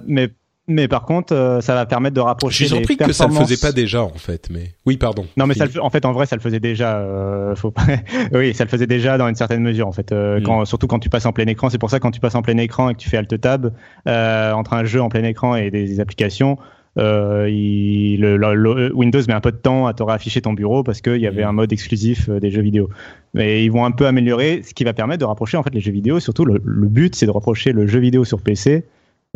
mais 0.06 0.30
mais 0.66 0.88
par 0.88 1.04
contre, 1.04 1.34
euh, 1.34 1.60
ça 1.60 1.74
va 1.74 1.84
permettre 1.84 2.14
de 2.14 2.20
rapprocher. 2.20 2.64
Suis 2.64 2.74
surpris 2.74 2.96
que 2.96 3.12
ça 3.12 3.26
le 3.26 3.34
faisait 3.34 3.58
pas 3.58 3.72
déjà 3.72 4.02
en 4.02 4.14
fait, 4.14 4.48
mais 4.50 4.72
oui, 4.86 4.96
pardon. 4.96 5.26
Non, 5.36 5.46
mais 5.46 5.54
ça, 5.54 5.66
en 5.80 5.90
fait, 5.90 6.06
en 6.06 6.12
vrai, 6.12 6.24
ça 6.24 6.36
le 6.36 6.40
faisait 6.40 6.60
déjà. 6.60 6.96
Euh, 6.96 7.54
faut 7.54 7.70
pas... 7.70 7.82
oui, 8.32 8.54
ça 8.54 8.64
le 8.64 8.70
faisait 8.70 8.86
déjà 8.86 9.18
dans 9.18 9.28
une 9.28 9.34
certaine 9.34 9.62
mesure 9.62 9.86
en 9.86 9.92
fait. 9.92 10.12
Euh, 10.12 10.40
mm. 10.40 10.42
quand, 10.42 10.64
surtout 10.64 10.86
quand 10.86 10.98
tu 10.98 11.10
passes 11.10 11.26
en 11.26 11.32
plein 11.32 11.46
écran, 11.46 11.68
c'est 11.68 11.78
pour 11.78 11.90
ça 11.90 12.00
quand 12.00 12.10
tu 12.10 12.20
passes 12.20 12.34
en 12.34 12.42
plein 12.42 12.56
écran 12.56 12.88
et 12.88 12.94
que 12.94 12.98
tu 12.98 13.10
fais 13.10 13.18
Alt 13.18 13.38
Tab 13.40 13.72
entre 14.06 14.72
un 14.72 14.84
jeu 14.84 15.02
en 15.02 15.10
plein 15.10 15.24
écran 15.24 15.54
et 15.54 15.70
des, 15.70 16.00
applications. 16.00 16.56
Il, 16.96 18.20
le, 18.20 18.92
Windows 18.94 19.20
met 19.28 19.34
un 19.34 19.40
peu 19.40 19.52
de 19.52 19.58
temps 19.58 19.86
à 19.86 19.92
te 19.92 20.02
réafficher 20.02 20.40
ton 20.40 20.54
bureau 20.54 20.82
parce 20.82 21.02
qu'il 21.02 21.20
y 21.20 21.26
avait 21.26 21.44
mm. 21.44 21.48
un 21.48 21.52
mode 21.52 21.72
exclusif 21.74 22.30
des 22.30 22.50
jeux 22.50 22.62
vidéo. 22.62 22.88
Mais 23.34 23.64
ils 23.66 23.70
vont 23.70 23.84
un 23.84 23.90
peu 23.90 24.06
améliorer, 24.06 24.62
ce 24.66 24.72
qui 24.72 24.84
va 24.84 24.94
permettre 24.94 25.20
de 25.20 25.26
rapprocher 25.26 25.58
en 25.58 25.62
fait 25.62 25.74
les 25.74 25.80
jeux 25.80 25.92
vidéo. 25.92 26.20
Surtout, 26.20 26.46
le 26.46 26.58
but, 26.88 27.14
c'est 27.14 27.26
de 27.26 27.32
rapprocher 27.32 27.72
le 27.72 27.86
jeu 27.86 27.98
vidéo 27.98 28.24
sur 28.24 28.40
PC 28.40 28.84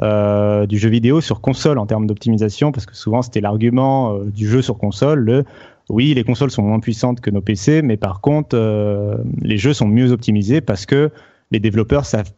euh, 0.03 0.67
du 0.67 0.79
jeu 0.79 0.89
vidéo 0.89 1.21
sur 1.21 1.41
console 1.41 1.79
en 1.79 1.87
termes 1.87 2.07
d'optimisation, 2.07 2.71
parce 2.71 2.87
que 2.87 2.95
souvent 2.95 3.23
c'était 3.23 3.41
l'argument 3.41 4.15
euh, 4.15 4.25
du 4.25 4.49
jeu 4.49 4.63
sur 4.63 4.79
console, 4.79 5.21
le 5.21 5.45
oui, 5.89 6.13
les 6.15 6.23
consoles 6.23 6.51
sont 6.51 6.63
moins 6.63 6.81
puissantes 6.81 7.21
que 7.21 7.31
nos 7.31 7.41
PC, 7.41 7.81
mais 7.83 7.97
par 7.97 8.21
contre, 8.21 8.51
euh, 8.55 9.17
les 9.41 9.57
jeux 9.57 9.73
sont 9.73 9.89
mieux 9.89 10.13
optimisés 10.13 10.61
parce 10.61 10.85
que 10.85 11.11
les 11.51 11.61
développeurs 11.61 12.05
savent 12.05 12.31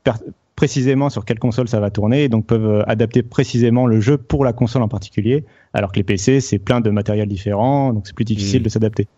précisément 0.54 1.10
sur 1.10 1.24
quelle 1.24 1.40
console 1.40 1.68
ça 1.68 1.80
va 1.80 1.90
tourner 1.90 2.24
et 2.24 2.28
donc 2.28 2.46
peuvent 2.46 2.84
adapter 2.86 3.22
précisément 3.22 3.86
le 3.86 4.00
jeu 4.00 4.16
pour 4.18 4.44
la 4.44 4.52
console 4.52 4.82
en 4.82 4.88
particulier, 4.88 5.44
alors 5.74 5.90
que 5.90 5.96
les 5.96 6.04
PC, 6.04 6.40
c'est 6.40 6.60
plein 6.60 6.80
de 6.80 6.90
matériel 6.90 7.28
différent, 7.28 7.92
donc 7.92 8.06
c'est 8.06 8.14
plus 8.14 8.24
difficile 8.24 8.60
mmh. 8.60 8.64
de 8.64 8.68
s'adapter. 8.68 9.08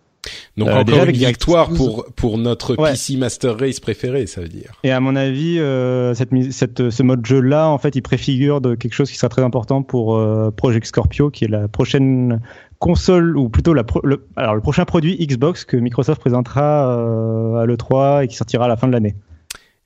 Donc 0.57 0.69
euh, 0.69 0.81
encore 0.81 1.05
une 1.05 1.13
victoire 1.13 1.71
pour 1.71 2.07
pour 2.15 2.39
notre 2.39 2.77
PC 2.77 3.17
Master 3.17 3.59
Race 3.59 3.81
préféré, 3.81 4.27
ça 4.27 4.41
veut 4.41 4.49
dire. 4.49 4.73
Et 4.85 4.93
à 4.93 5.01
mon 5.01 5.17
avis, 5.17 5.59
euh, 5.59 6.15
cette, 6.15 6.31
cette, 6.53 6.91
ce 6.91 7.03
mode 7.03 7.25
jeu 7.27 7.41
là, 7.41 7.69
en 7.69 7.79
fait, 7.79 7.97
il 7.97 8.03
préfigure 8.03 8.61
de 8.61 8.75
quelque 8.75 8.95
chose 8.95 9.11
qui 9.11 9.17
sera 9.17 9.29
très 9.29 9.43
important 9.43 9.83
pour 9.83 10.17
euh, 10.17 10.51
Project 10.51 10.87
Scorpio, 10.87 11.31
qui 11.31 11.45
est 11.45 11.49
la 11.49 11.69
prochaine 11.69 12.41
console 12.79 13.37
ou 13.37 13.49
plutôt 13.49 13.75
la 13.75 13.85
le, 14.03 14.27
alors 14.37 14.55
le 14.55 14.61
prochain 14.61 14.85
produit 14.85 15.17
Xbox 15.17 15.65
que 15.65 15.77
Microsoft 15.77 16.21
présentera 16.21 16.99
euh, 16.99 17.63
à 17.63 17.67
l'E3 17.67 18.25
et 18.25 18.29
qui 18.29 18.37
sortira 18.37 18.67
à 18.67 18.69
la 18.69 18.77
fin 18.77 18.89
de 18.89 18.93
l'année. 18.93 19.15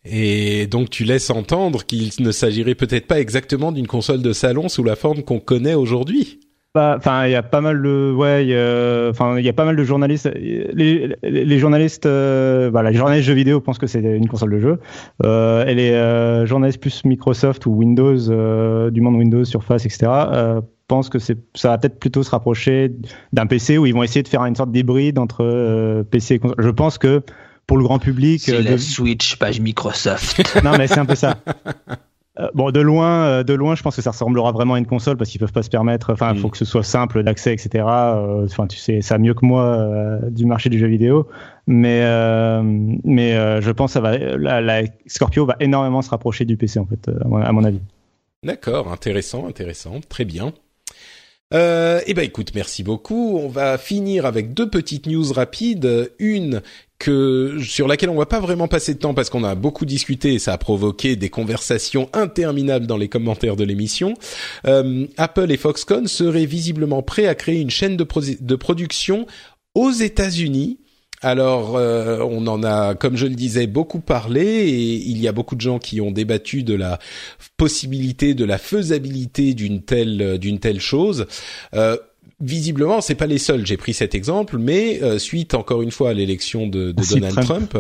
Et 0.05 0.67
donc 0.67 0.91
tu 0.91 1.05
laisses 1.05 1.31
entendre 1.31 1.85
qu'il 1.85 2.11
ne 2.21 2.31
s'agirait 2.31 2.75
peut-être 2.75 3.07
pas 3.07 3.21
exactement 3.21 3.73
d'une 3.73 3.87
console 3.87 4.23
de 4.23 4.33
salon 4.33 4.69
sous 4.69 4.85
la 4.85 4.97
forme 4.97 5.23
qu'on 5.23 5.41
connaît 5.41 5.75
aujourd'hui. 5.75 6.41
Enfin, 6.77 7.27
il 7.27 7.33
y 7.33 7.35
a 7.35 7.43
pas 7.43 7.61
mal 7.61 7.83
de, 7.83 8.13
ouais, 8.13 8.43
enfin, 9.11 9.39
il 9.39 9.45
y 9.45 9.49
a 9.49 9.53
pas 9.53 9.65
mal 9.65 9.77
de 9.77 9.85
journalistes. 9.85 10.31
Les, 10.35 11.17
les 11.23 11.59
journalistes, 11.59 12.07
euh, 12.07 12.69
voilà, 12.71 12.91
les 12.91 12.99
journalistes 12.99 13.27
jeux 13.27 13.35
vidéo 13.35 13.61
pensent 13.61 13.79
que 13.79 13.87
c'est 13.87 14.01
une 14.01 14.29
console 14.29 14.53
de 14.53 14.59
jeu. 14.59 14.81
Euh, 15.25 15.67
et 15.67 15.75
les 15.75 15.91
euh, 15.93 16.47
journalistes 16.47 16.81
plus 16.81 17.05
Microsoft 17.05 17.67
ou 17.67 17.73
Windows, 17.73 18.91
du 18.91 19.01
monde 19.01 19.17
Windows, 19.17 19.45
Surface, 19.45 19.87
etc., 19.87 20.11
pensent 20.89 21.09
que 21.09 21.19
c'est, 21.19 21.37
ça 21.55 21.71
va 21.71 21.79
peut-être 21.79 21.99
plutôt 21.99 22.23
se 22.23 22.31
rapprocher 22.31 22.93
d'un 23.33 23.47
PC 23.47 23.77
où 23.77 23.87
ils 23.87 23.95
vont 23.95 24.05
essayer 24.05 24.23
de 24.23 24.29
faire 24.29 24.45
une 24.45 24.55
sorte 24.55 24.71
d'hybride 24.71 25.19
entre 25.19 26.05
PC 26.11 26.35
et 26.35 26.39
console. 26.39 26.57
Je 26.59 26.71
pense 26.71 26.97
que 26.97 27.23
pour 27.67 27.77
le 27.77 27.83
grand 27.83 27.99
public, 27.99 28.41
c'est 28.41 28.63
la 28.63 28.79
Switch 28.79 29.37
page 29.37 29.61
Microsoft. 29.61 30.63
non, 30.63 30.79
mais 30.79 30.87
c'est 30.87 31.01
un 31.01 31.07
peu 31.07 31.17
ça. 31.17 31.39
Euh, 32.39 32.49
bon, 32.55 32.71
de 32.71 32.81
loin, 32.81 33.27
euh, 33.27 33.43
de 33.43 33.55
loin, 33.55 33.75
je 33.75 33.83
pense 33.83 33.97
que 33.97 34.03
ça 34.03 34.11
ressemblera 34.11 34.53
vraiment 34.53 34.75
à 34.75 34.79
une 34.79 34.87
console 34.87 35.17
parce 35.17 35.31
qu'ils 35.31 35.41
peuvent 35.41 35.53
pas 35.53 35.63
se 35.63 35.71
permettre. 35.71 36.13
Enfin, 36.13 36.33
il 36.35 36.41
faut 36.41 36.49
mm. 36.49 36.51
que 36.51 36.59
ce 36.59 36.65
soit 36.65 36.83
simple 36.83 37.23
d'accès, 37.23 37.55
etc. 37.55 37.85
Euh, 37.87 38.45
enfin, 38.45 38.67
tu 38.67 38.77
sais 38.77 39.01
ça 39.01 39.19
mieux 39.19 39.35
que 39.35 39.45
moi 39.47 40.19
du 40.31 40.45
marché 40.45 40.69
du 40.69 40.79
jeu 40.79 40.87
vidéo, 40.87 41.27
mais 41.67 42.01
mais 43.05 43.33
je 43.61 43.71
pense 43.71 43.91
que 43.91 43.95
ça 43.95 44.01
va. 44.01 44.19
La, 44.19 44.83
Scorpio 45.07 45.47
va 45.47 45.57
énormément 45.61 46.03
se 46.03 46.11
rapprocher 46.11 46.45
du 46.45 46.57
PC 46.57 46.79
en 46.79 46.87
fait, 46.87 47.09
à 47.09 47.53
mon, 47.53 47.65
avis. 47.65 47.81
D'accord, 48.43 48.93
intéressant, 48.93 49.47
intéressant, 49.49 50.01
très 50.09 50.25
bien. 50.25 50.53
Euh, 51.55 52.01
eh 52.07 52.15
ben 52.15 52.25
écoute, 52.25 52.53
merci 52.55 52.83
beaucoup. 52.83 53.39
On 53.39 53.49
va 53.49 53.79
finir 53.79 54.27
avec 54.27 54.53
deux 54.53 54.69
petites 54.69 55.07
news 55.07 55.33
rapides. 55.33 56.11
Une 56.19 56.61
que 56.99 57.59
sur 57.63 57.89
laquelle 57.89 58.09
on 58.09 58.17
va 58.17 58.27
pas 58.27 58.41
vraiment 58.41 58.69
passer 58.69 58.95
de 58.95 58.99
temps 58.99 59.15
parce 59.15 59.29
qu'on 59.29 59.45
a 59.45 59.55
beaucoup 59.55 59.85
discuté 59.85 60.35
et 60.35 60.39
ça 60.39 60.55
a 60.55 60.59
provoqué 60.59 61.17
des 61.17 61.29
conversations 61.29 62.09
interminables 62.13 62.87
dans 62.87 62.97
les 62.97 63.09
commentaires 63.09 63.57
de 63.57 63.65
l'émission. 63.65 64.15
Euh, 64.67 65.07
Apple 65.17 65.51
et 65.51 65.57
Foxconn 65.57 66.07
seraient 66.07 66.47
visiblement 66.47 67.03
prêts 67.03 67.27
à 67.27 67.35
créer 67.35 67.61
une 67.61 67.71
chaîne 67.71 67.97
de, 67.97 68.55
production 68.57 69.27
aux 69.75 69.91
États-Unis. 69.91 70.79
Alors, 71.23 71.77
euh, 71.77 72.21
on 72.21 72.47
en 72.47 72.63
a, 72.63 72.95
comme 72.95 73.17
je 73.17 73.27
le 73.27 73.35
disais, 73.35 73.67
beaucoup 73.67 74.01
parlé 74.01 74.45
et 74.45 74.95
il 74.95 75.19
y 75.19 75.29
a 75.29 75.33
beaucoup 75.33 75.57
de 75.57 75.61
gens 75.61 75.79
qui 75.79 76.01
ont 76.01 76.11
débattu 76.11 76.63
de 76.63 76.75
la 76.75 76.99
possibilité, 77.57 78.35
de 78.35 78.45
la 78.45 78.59
faisabilité 78.59 79.55
d'une 79.55 79.83
telle 79.83 80.39
d'une 80.39 80.61
telle 80.61 80.81
chose. 80.81 81.27
Euh, 81.75 81.97
visiblement, 82.41 83.01
c'est 83.01 83.15
pas 83.15 83.27
les 83.27 83.39
seuls. 83.39 83.67
J'ai 83.67 83.77
pris 83.77 83.95
cet 83.95 84.15
exemple, 84.15 84.59
mais 84.59 85.03
euh, 85.03 85.19
suite 85.19 85.55
encore 85.55 85.83
une 85.83 85.91
fois 85.91 86.11
à 86.11 86.13
l'élection 86.13 86.67
de, 86.67 86.93
de 86.93 87.03
Donald 87.15 87.41
Trump, 87.41 87.79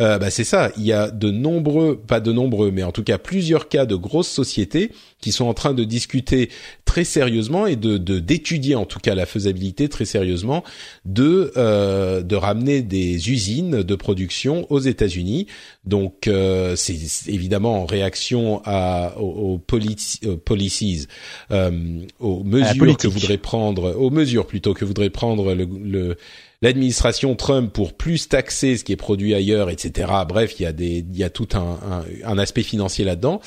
euh, 0.00 0.18
bah 0.18 0.30
c'est 0.30 0.44
ça. 0.44 0.70
Il 0.78 0.84
y 0.84 0.92
a 0.92 1.10
de 1.10 1.30
nombreux, 1.30 1.98
pas 1.98 2.20
de 2.20 2.32
nombreux, 2.32 2.70
mais 2.70 2.82
en 2.82 2.92
tout 2.92 3.02
cas 3.02 3.18
plusieurs 3.18 3.68
cas 3.68 3.84
de 3.84 3.96
grosses 3.96 4.28
sociétés 4.28 4.92
qui 5.20 5.32
sont 5.32 5.46
en 5.46 5.54
train 5.54 5.74
de 5.74 5.84
discuter 5.84 6.48
très 6.84 7.04
sérieusement 7.04 7.66
et 7.66 7.76
de 7.76 7.98
d'étudier 7.98 8.74
en 8.76 8.86
tout 8.86 9.00
cas 9.00 9.14
la 9.14 9.26
faisabilité 9.26 9.88
très 9.88 10.04
sérieusement 10.04 10.64
de 11.04 11.52
euh, 11.56 12.22
de 12.22 12.36
ramener 12.36 12.82
des 12.82 13.30
usines 13.30 13.82
de 13.82 13.94
production 13.94 14.66
aux 14.70 14.78
États-Unis. 14.78 15.48
Donc 15.84 16.28
euh, 16.28 16.76
c'est 16.76 16.96
évidemment 17.26 17.82
en 17.82 17.86
réaction 17.86 18.62
à 18.64 19.18
aux, 19.18 19.54
aux 19.54 19.58
policies, 19.58 21.06
euh, 21.50 22.00
aux 22.20 22.44
mesures 22.44 22.96
que 22.96 23.08
voudrait 23.08 23.38
prendre, 23.38 23.94
aux 23.98 24.10
mesures 24.10 24.46
plutôt 24.46 24.74
que 24.74 24.84
voudrait 24.84 25.10
prendre 25.10 25.54
le, 25.54 25.64
le 25.64 26.16
l'administration 26.60 27.34
Trump 27.36 27.72
pour 27.72 27.96
plus 27.96 28.28
taxer 28.28 28.76
ce 28.76 28.84
qui 28.84 28.92
est 28.92 28.96
produit 28.96 29.34
ailleurs, 29.34 29.70
etc. 29.70 30.10
Bref, 30.28 30.58
il 30.58 30.64
y 30.64 30.66
a 30.66 30.72
des, 30.72 30.98
il 30.98 31.16
y 31.16 31.24
a 31.24 31.30
tout 31.30 31.48
un, 31.54 31.78
un, 31.90 32.04
un 32.24 32.38
aspect 32.38 32.62
financier 32.62 33.04
là-dedans. 33.04 33.40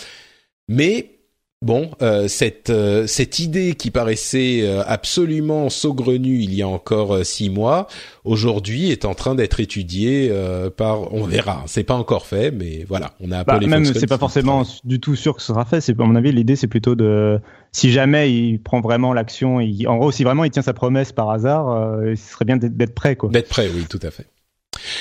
Mais 0.67 1.20
Bon, 1.63 1.91
euh, 2.01 2.27
cette 2.27 2.71
euh, 2.71 3.05
cette 3.05 3.37
idée 3.37 3.75
qui 3.75 3.91
paraissait 3.91 4.61
euh, 4.63 4.81
absolument 4.83 5.69
saugrenue 5.69 6.39
il 6.39 6.55
y 6.55 6.63
a 6.63 6.67
encore 6.67 7.23
six 7.23 7.51
mois, 7.51 7.85
aujourd'hui 8.25 8.89
est 8.89 9.05
en 9.05 9.13
train 9.13 9.35
d'être 9.35 9.59
étudiée 9.59 10.33
par. 10.75 11.13
On 11.13 11.23
verra. 11.23 11.63
C'est 11.67 11.83
pas 11.83 11.93
encore 11.93 12.25
fait, 12.25 12.49
mais 12.49 12.83
voilà, 12.89 13.11
on 13.19 13.31
a 13.31 13.43
bah, 13.43 13.59
Même 13.59 13.85
c'est 13.85 14.07
pas 14.07 14.17
forcément 14.17 14.63
du 14.83 14.99
tout 14.99 15.15
sûr 15.15 15.35
que 15.35 15.41
ce 15.41 15.49
sera 15.49 15.63
fait. 15.63 15.81
C'est 15.81 15.99
à 15.99 16.03
mon 16.03 16.15
avis 16.15 16.31
l'idée 16.31 16.55
c'est 16.55 16.65
plutôt 16.65 16.95
de 16.95 17.39
si 17.71 17.91
jamais 17.91 18.33
il 18.33 18.57
prend 18.57 18.81
vraiment 18.81 19.13
l'action, 19.13 19.57
en 19.57 19.97
gros 19.97 20.11
si 20.11 20.23
vraiment 20.23 20.45
il 20.45 20.49
tient 20.49 20.63
sa 20.63 20.73
promesse 20.73 21.11
par 21.11 21.29
hasard, 21.29 21.99
ce 22.03 22.15
serait 22.15 22.45
bien 22.45 22.57
d'être 22.57 22.95
prêt 22.95 23.15
quoi. 23.15 23.29
D'être 23.29 23.49
prêt, 23.49 23.69
oui, 23.71 23.85
tout 23.87 23.99
à 24.01 24.09
fait. 24.09 24.30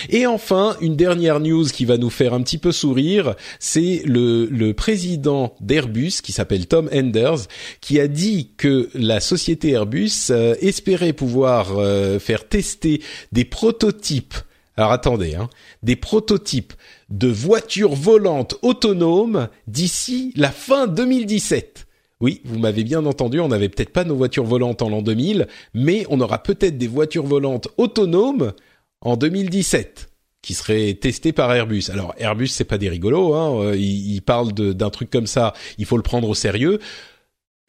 Et 0.08 0.26
enfin, 0.26 0.76
une 0.80 0.96
dernière 0.96 1.40
news 1.40 1.64
qui 1.64 1.84
va 1.84 1.96
nous 1.96 2.10
faire 2.10 2.34
un 2.34 2.42
petit 2.42 2.58
peu 2.58 2.72
sourire, 2.72 3.34
c'est 3.58 4.02
le, 4.04 4.46
le 4.46 4.74
président 4.74 5.54
d'Airbus, 5.60 6.20
qui 6.22 6.32
s'appelle 6.32 6.66
Tom 6.66 6.88
Enders, 6.92 7.46
qui 7.80 8.00
a 8.00 8.08
dit 8.08 8.50
que 8.56 8.90
la 8.94 9.20
société 9.20 9.70
Airbus 9.70 10.30
euh, 10.30 10.54
espérait 10.60 11.12
pouvoir 11.12 11.78
euh, 11.78 12.18
faire 12.18 12.48
tester 12.48 13.02
des 13.32 13.44
prototypes. 13.44 14.34
Alors 14.76 14.92
attendez, 14.92 15.34
hein, 15.34 15.50
des 15.82 15.96
prototypes 15.96 16.72
de 17.10 17.28
voitures 17.28 17.94
volantes 17.94 18.56
autonomes 18.62 19.48
d'ici 19.66 20.32
la 20.36 20.50
fin 20.50 20.86
2017. 20.86 21.86
Oui, 22.20 22.42
vous 22.44 22.58
m'avez 22.58 22.84
bien 22.84 23.06
entendu, 23.06 23.40
on 23.40 23.48
n'avait 23.48 23.70
peut-être 23.70 23.92
pas 23.92 24.04
nos 24.04 24.14
voitures 24.14 24.44
volantes 24.44 24.82
en 24.82 24.90
l'an 24.90 25.00
2000, 25.00 25.48
mais 25.72 26.04
on 26.10 26.20
aura 26.20 26.42
peut-être 26.42 26.76
des 26.76 26.86
voitures 26.86 27.26
volantes 27.26 27.68
autonomes 27.78 28.52
en 29.00 29.16
2017 29.16 30.10
qui 30.42 30.54
serait 30.54 30.94
testé 30.94 31.32
par 31.32 31.52
Airbus. 31.52 31.84
Alors 31.90 32.14
Airbus 32.18 32.48
c'est 32.48 32.64
pas 32.64 32.78
des 32.78 32.88
rigolos, 32.88 33.34
hein, 33.34 33.60
euh, 33.60 33.76
ils, 33.76 34.22
parlent 34.22 34.52
d'un 34.52 34.90
truc 34.90 35.10
comme 35.10 35.26
ça, 35.26 35.52
il 35.78 35.84
faut 35.84 35.96
le 35.96 36.02
prendre 36.02 36.28
au 36.28 36.34
sérieux. 36.34 36.78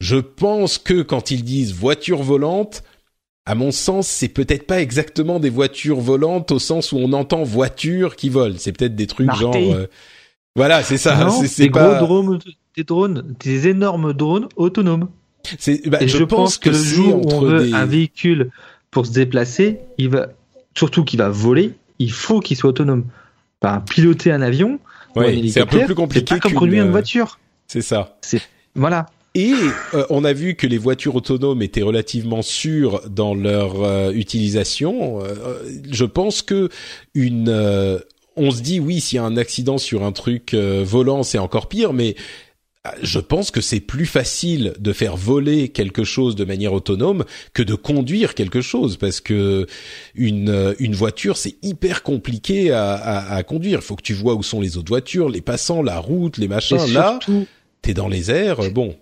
Je 0.00 0.16
pense 0.16 0.78
que 0.78 1.02
quand 1.02 1.30
ils 1.30 1.44
disent 1.44 1.72
voiture 1.74 2.22
volante, 2.22 2.82
à 3.44 3.54
mon 3.54 3.70
sens, 3.72 4.08
c'est 4.08 4.28
peut-être 4.28 4.66
pas 4.66 4.80
exactement 4.80 5.40
des 5.40 5.50
voitures 5.50 6.00
volantes 6.00 6.52
au 6.52 6.58
sens 6.58 6.92
où 6.92 6.96
on 6.98 7.12
entend 7.12 7.42
voiture 7.42 8.16
qui 8.16 8.28
vole. 8.28 8.58
C'est 8.58 8.72
peut-être 8.72 8.94
des 8.94 9.06
trucs 9.06 9.32
genre, 9.34 9.54
euh, 9.56 9.86
voilà, 10.56 10.82
c'est 10.82 10.98
ça. 10.98 11.28
C'est 11.30 11.64
des 11.64 11.68
gros 11.68 11.94
drones, 11.96 12.38
des 12.76 12.84
drones, 12.84 13.34
des 13.40 13.68
énormes 13.68 14.12
drones 14.12 14.48
autonomes. 14.56 15.08
Bah, 15.86 15.98
Et 16.00 16.08
je, 16.08 16.22
pense, 16.22 16.56
que, 16.56 16.70
le 16.70 16.76
jour 16.76 17.26
où 17.26 17.32
on 17.32 17.40
veut 17.40 17.74
un 17.74 17.84
véhicule 17.84 18.50
pour 18.92 19.06
se 19.06 19.12
déplacer, 19.12 19.80
il 19.98 20.08
va, 20.08 20.28
surtout 20.74 21.04
qu'il 21.04 21.18
va 21.18 21.28
voler, 21.28 21.72
il 21.98 22.12
faut 22.12 22.40
qu'il 22.40 22.56
soit 22.56 22.70
autonome. 22.70 23.04
Ben, 23.60 23.80
piloter 23.80 24.32
un 24.32 24.42
avion, 24.42 24.80
c'est 25.14 25.60
un 25.60 25.66
peu 25.66 25.84
plus 25.84 25.94
compliqué. 25.94 26.34
Pas 26.34 26.40
comme 26.40 26.54
conduire 26.54 26.82
une 26.82 26.88
euh, 26.88 26.92
voiture. 26.92 27.38
C'est 27.66 27.82
ça. 27.82 28.16
C'est 28.22 28.42
voilà. 28.74 29.06
Et 29.34 29.54
euh, 29.94 30.04
on 30.10 30.24
a 30.24 30.32
vu 30.32 30.56
que 30.56 30.66
les 30.66 30.78
voitures 30.78 31.14
autonomes 31.14 31.62
étaient 31.62 31.82
relativement 31.82 32.42
sûres 32.42 33.00
dans 33.08 33.34
leur 33.34 33.82
euh, 33.82 34.12
utilisation. 34.12 35.20
je 35.90 36.04
pense 36.04 36.42
que 36.42 36.68
une, 37.14 38.00
on 38.36 38.50
se 38.50 38.60
dit 38.62 38.80
oui, 38.80 39.00
s'il 39.00 39.16
y 39.16 39.18
a 39.18 39.24
un 39.24 39.36
accident 39.36 39.78
sur 39.78 40.04
un 40.04 40.12
truc 40.12 40.54
volant, 40.54 41.22
c'est 41.22 41.38
encore 41.38 41.68
pire, 41.68 41.92
mais 41.92 42.14
je 43.00 43.20
pense 43.20 43.52
que 43.52 43.60
c'est 43.60 43.80
plus 43.80 44.06
facile 44.06 44.74
de 44.80 44.92
faire 44.92 45.16
voler 45.16 45.68
quelque 45.68 46.02
chose 46.02 46.34
de 46.34 46.44
manière 46.44 46.72
autonome 46.72 47.24
que 47.54 47.62
de 47.62 47.74
conduire 47.76 48.34
quelque 48.34 48.60
chose 48.60 48.96
parce 48.96 49.20
que 49.20 49.66
une 50.16 50.74
une 50.80 50.94
voiture 50.94 51.36
c'est 51.36 51.56
hyper 51.62 52.02
compliqué 52.02 52.72
à, 52.72 52.94
à, 52.94 53.36
à, 53.36 53.42
conduire. 53.44 53.78
Il 53.78 53.84
faut 53.84 53.94
que 53.94 54.02
tu 54.02 54.14
vois 54.14 54.34
où 54.34 54.42
sont 54.42 54.60
les 54.60 54.76
autres 54.78 54.88
voitures, 54.88 55.28
les 55.28 55.40
passants, 55.40 55.82
la 55.82 55.98
route, 55.98 56.38
les 56.38 56.48
machins. 56.48 56.92
Là, 56.92 57.20
t'es 57.82 57.94
dans 57.94 58.08
les 58.08 58.32
airs. 58.32 58.58
Bon. 58.72 58.96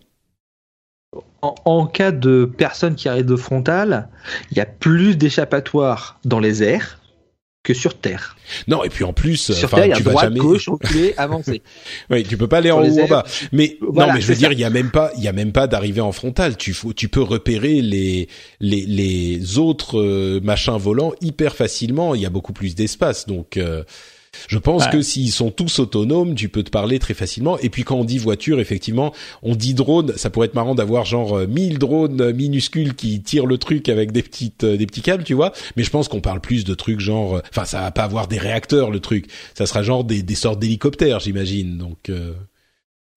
En, 1.41 1.55
en, 1.65 1.87
cas 1.87 2.13
de 2.13 2.45
personne 2.45 2.95
qui 2.95 3.09
arrive 3.09 3.25
de 3.25 3.37
frontale, 3.37 4.09
il 4.51 4.59
y 4.59 4.61
a 4.61 4.67
plus 4.67 5.17
d'échappatoires 5.17 6.21
dans 6.25 6.39
les 6.39 6.63
airs 6.63 7.00
que 7.63 7.75
sur 7.75 7.95
Terre. 7.95 8.37
Non, 8.69 8.85
et 8.85 8.89
puis 8.89 9.05
en 9.05 9.13
plus, 9.13 9.53
sur 9.53 9.71
Terre, 9.71 9.87
il 9.87 9.91
y 9.91 9.93
a 9.93 10.01
droite, 10.01 10.25
jamais... 10.25 10.41
gauche, 10.41 10.69
reculer, 10.69 11.15
avancer. 11.19 11.63
oui, 12.11 12.25
tu 12.25 12.39
peux 12.39 12.49
pas 12.49 12.59
aller 12.59 12.71
en 12.71 12.83
haut 12.83 12.89
ou 12.89 13.01
en 13.01 13.07
bas. 13.07 13.25
Mais 13.53 13.77
non, 13.83 14.13
mais 14.13 14.21
je 14.21 14.27
veux 14.27 14.35
dire, 14.35 14.53
il 14.53 14.59
y 14.59 14.65
a 14.65 14.71
même 14.71 14.91
pas, 14.91 15.13
il 15.17 15.23
y 15.23 15.29
a 15.29 15.33
même 15.33 15.53
pas 15.53 15.67
d'arrivée 15.67 16.01
en 16.01 16.13
frontal. 16.13 16.57
Tu 16.57 16.73
faut, 16.73 16.93
tu 16.93 17.09
peux 17.09 17.23
repérer 17.23 17.83
les 17.83 18.29
les 18.61 18.87
les 18.87 19.59
autres 19.59 20.01
euh, 20.01 20.41
machins 20.43 20.79
volants 20.79 21.13
hyper 21.21 21.55
facilement. 21.55 22.15
Il 22.15 22.23
y 22.23 22.27
a 22.27 22.31
beaucoup 22.31 22.53
plus 22.53 22.75
d'espace, 22.75 23.27
donc. 23.27 23.57
Euh, 23.57 23.85
je 24.49 24.59
pense 24.59 24.87
que 24.89 25.03
s'ils 25.03 25.33
sont 25.33 25.51
tous 25.51 25.79
autonomes, 25.81 26.35
tu 26.35 26.49
peux 26.49 26.63
te 26.63 26.71
parler 26.71 26.99
très 26.99 27.15
facilement. 27.15 27.59
Et 27.59 27.69
puis 27.69 27.83
quand 27.83 27.97
on 27.97 28.05
dit 28.05 28.19
voiture, 28.19 28.61
effectivement, 28.61 29.13
on 29.43 29.55
dit 29.55 29.75
drone. 29.75 30.13
Ça 30.17 30.31
pourrait 30.31 30.47
être 30.47 30.55
marrant 30.55 30.75
d'avoir 30.75 31.05
genre 31.05 31.39
1000 31.39 31.75
euh, 31.75 31.79
drones 31.79 32.33
minuscules 32.33 32.95
qui 32.95 33.23
tirent 33.23 33.47
le 33.47 33.59
truc 33.59 33.89
avec 33.89 34.13
des 34.13 34.23
petites 34.23 34.65
euh, 34.65 34.77
des 34.77 34.87
petits 34.87 35.03
câbles, 35.03 35.25
tu 35.25 35.35
vois. 35.35 35.53
Mais 35.77 35.83
je 35.83 35.91
pense 35.91 36.09
qu'on 36.09 36.21
parle 36.21 36.41
plus 36.41 36.65
de 36.65 36.75
trucs 36.75 37.01
genre, 37.01 37.37
euh, 37.37 37.43
enfin, 37.51 37.65
ça 37.65 37.81
va 37.81 37.91
pas 37.91 38.05
avoir 38.05 38.29
des 38.29 38.39
réacteurs 38.39 38.91
le 38.91 39.01
truc. 39.01 39.27
Ça 39.55 39.67
sera 39.67 39.83
genre 39.83 40.05
des, 40.05 40.23
des 40.23 40.35
sortes 40.35 40.59
d'hélicoptères, 40.59 41.21
j'imagine. 41.21 41.77
Donc, 41.77 42.09
euh, 42.09 42.33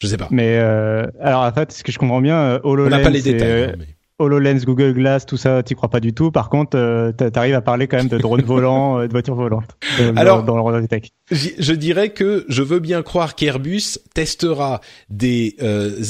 je 0.02 0.08
sais 0.08 0.18
pas. 0.18 0.28
Mais 0.32 0.58
alors 0.58 1.42
en 1.42 1.52
fait, 1.52 1.72
ce 1.72 1.84
que 1.84 1.92
je 1.92 2.00
comprends 2.00 2.22
bien, 2.22 2.60
HoloLens, 2.64 2.88
on 2.88 2.98
n'a 2.98 3.04
pas 3.04 3.10
les 3.10 3.22
détails. 3.22 3.76
HoloLens, 4.24 4.66
Google 4.66 4.94
Glass, 4.94 5.26
tout 5.26 5.38
ça, 5.38 5.64
t'y 5.64 5.76
crois 5.76 5.90
pas 5.90 6.00
du 6.00 6.14
tout. 6.14 6.32
Par 6.32 6.50
contre, 6.50 6.78
euh, 6.78 7.12
t'arrives 7.12 7.56
à 7.56 7.62
parler 7.62 7.88
quand 7.88 7.98
même 7.98 8.08
de 8.08 8.18
drones 8.18 8.42
volants, 8.46 9.00
euh, 9.00 9.08
de 9.08 9.12
voitures 9.12 9.36
volantes. 9.36 9.78
Euh, 10.00 10.14
Alors, 10.16 10.44
dans, 10.44 10.70
le 10.70 10.88
tech. 10.88 11.04
Je 11.32 11.74
dirais 11.74 12.10
que 12.10 12.46
je 12.48 12.62
veux 12.62 12.80
bien 12.80 13.02
croire 13.02 13.36
qu'Airbus 13.36 14.00
testera 14.14 14.82
des 15.10 15.56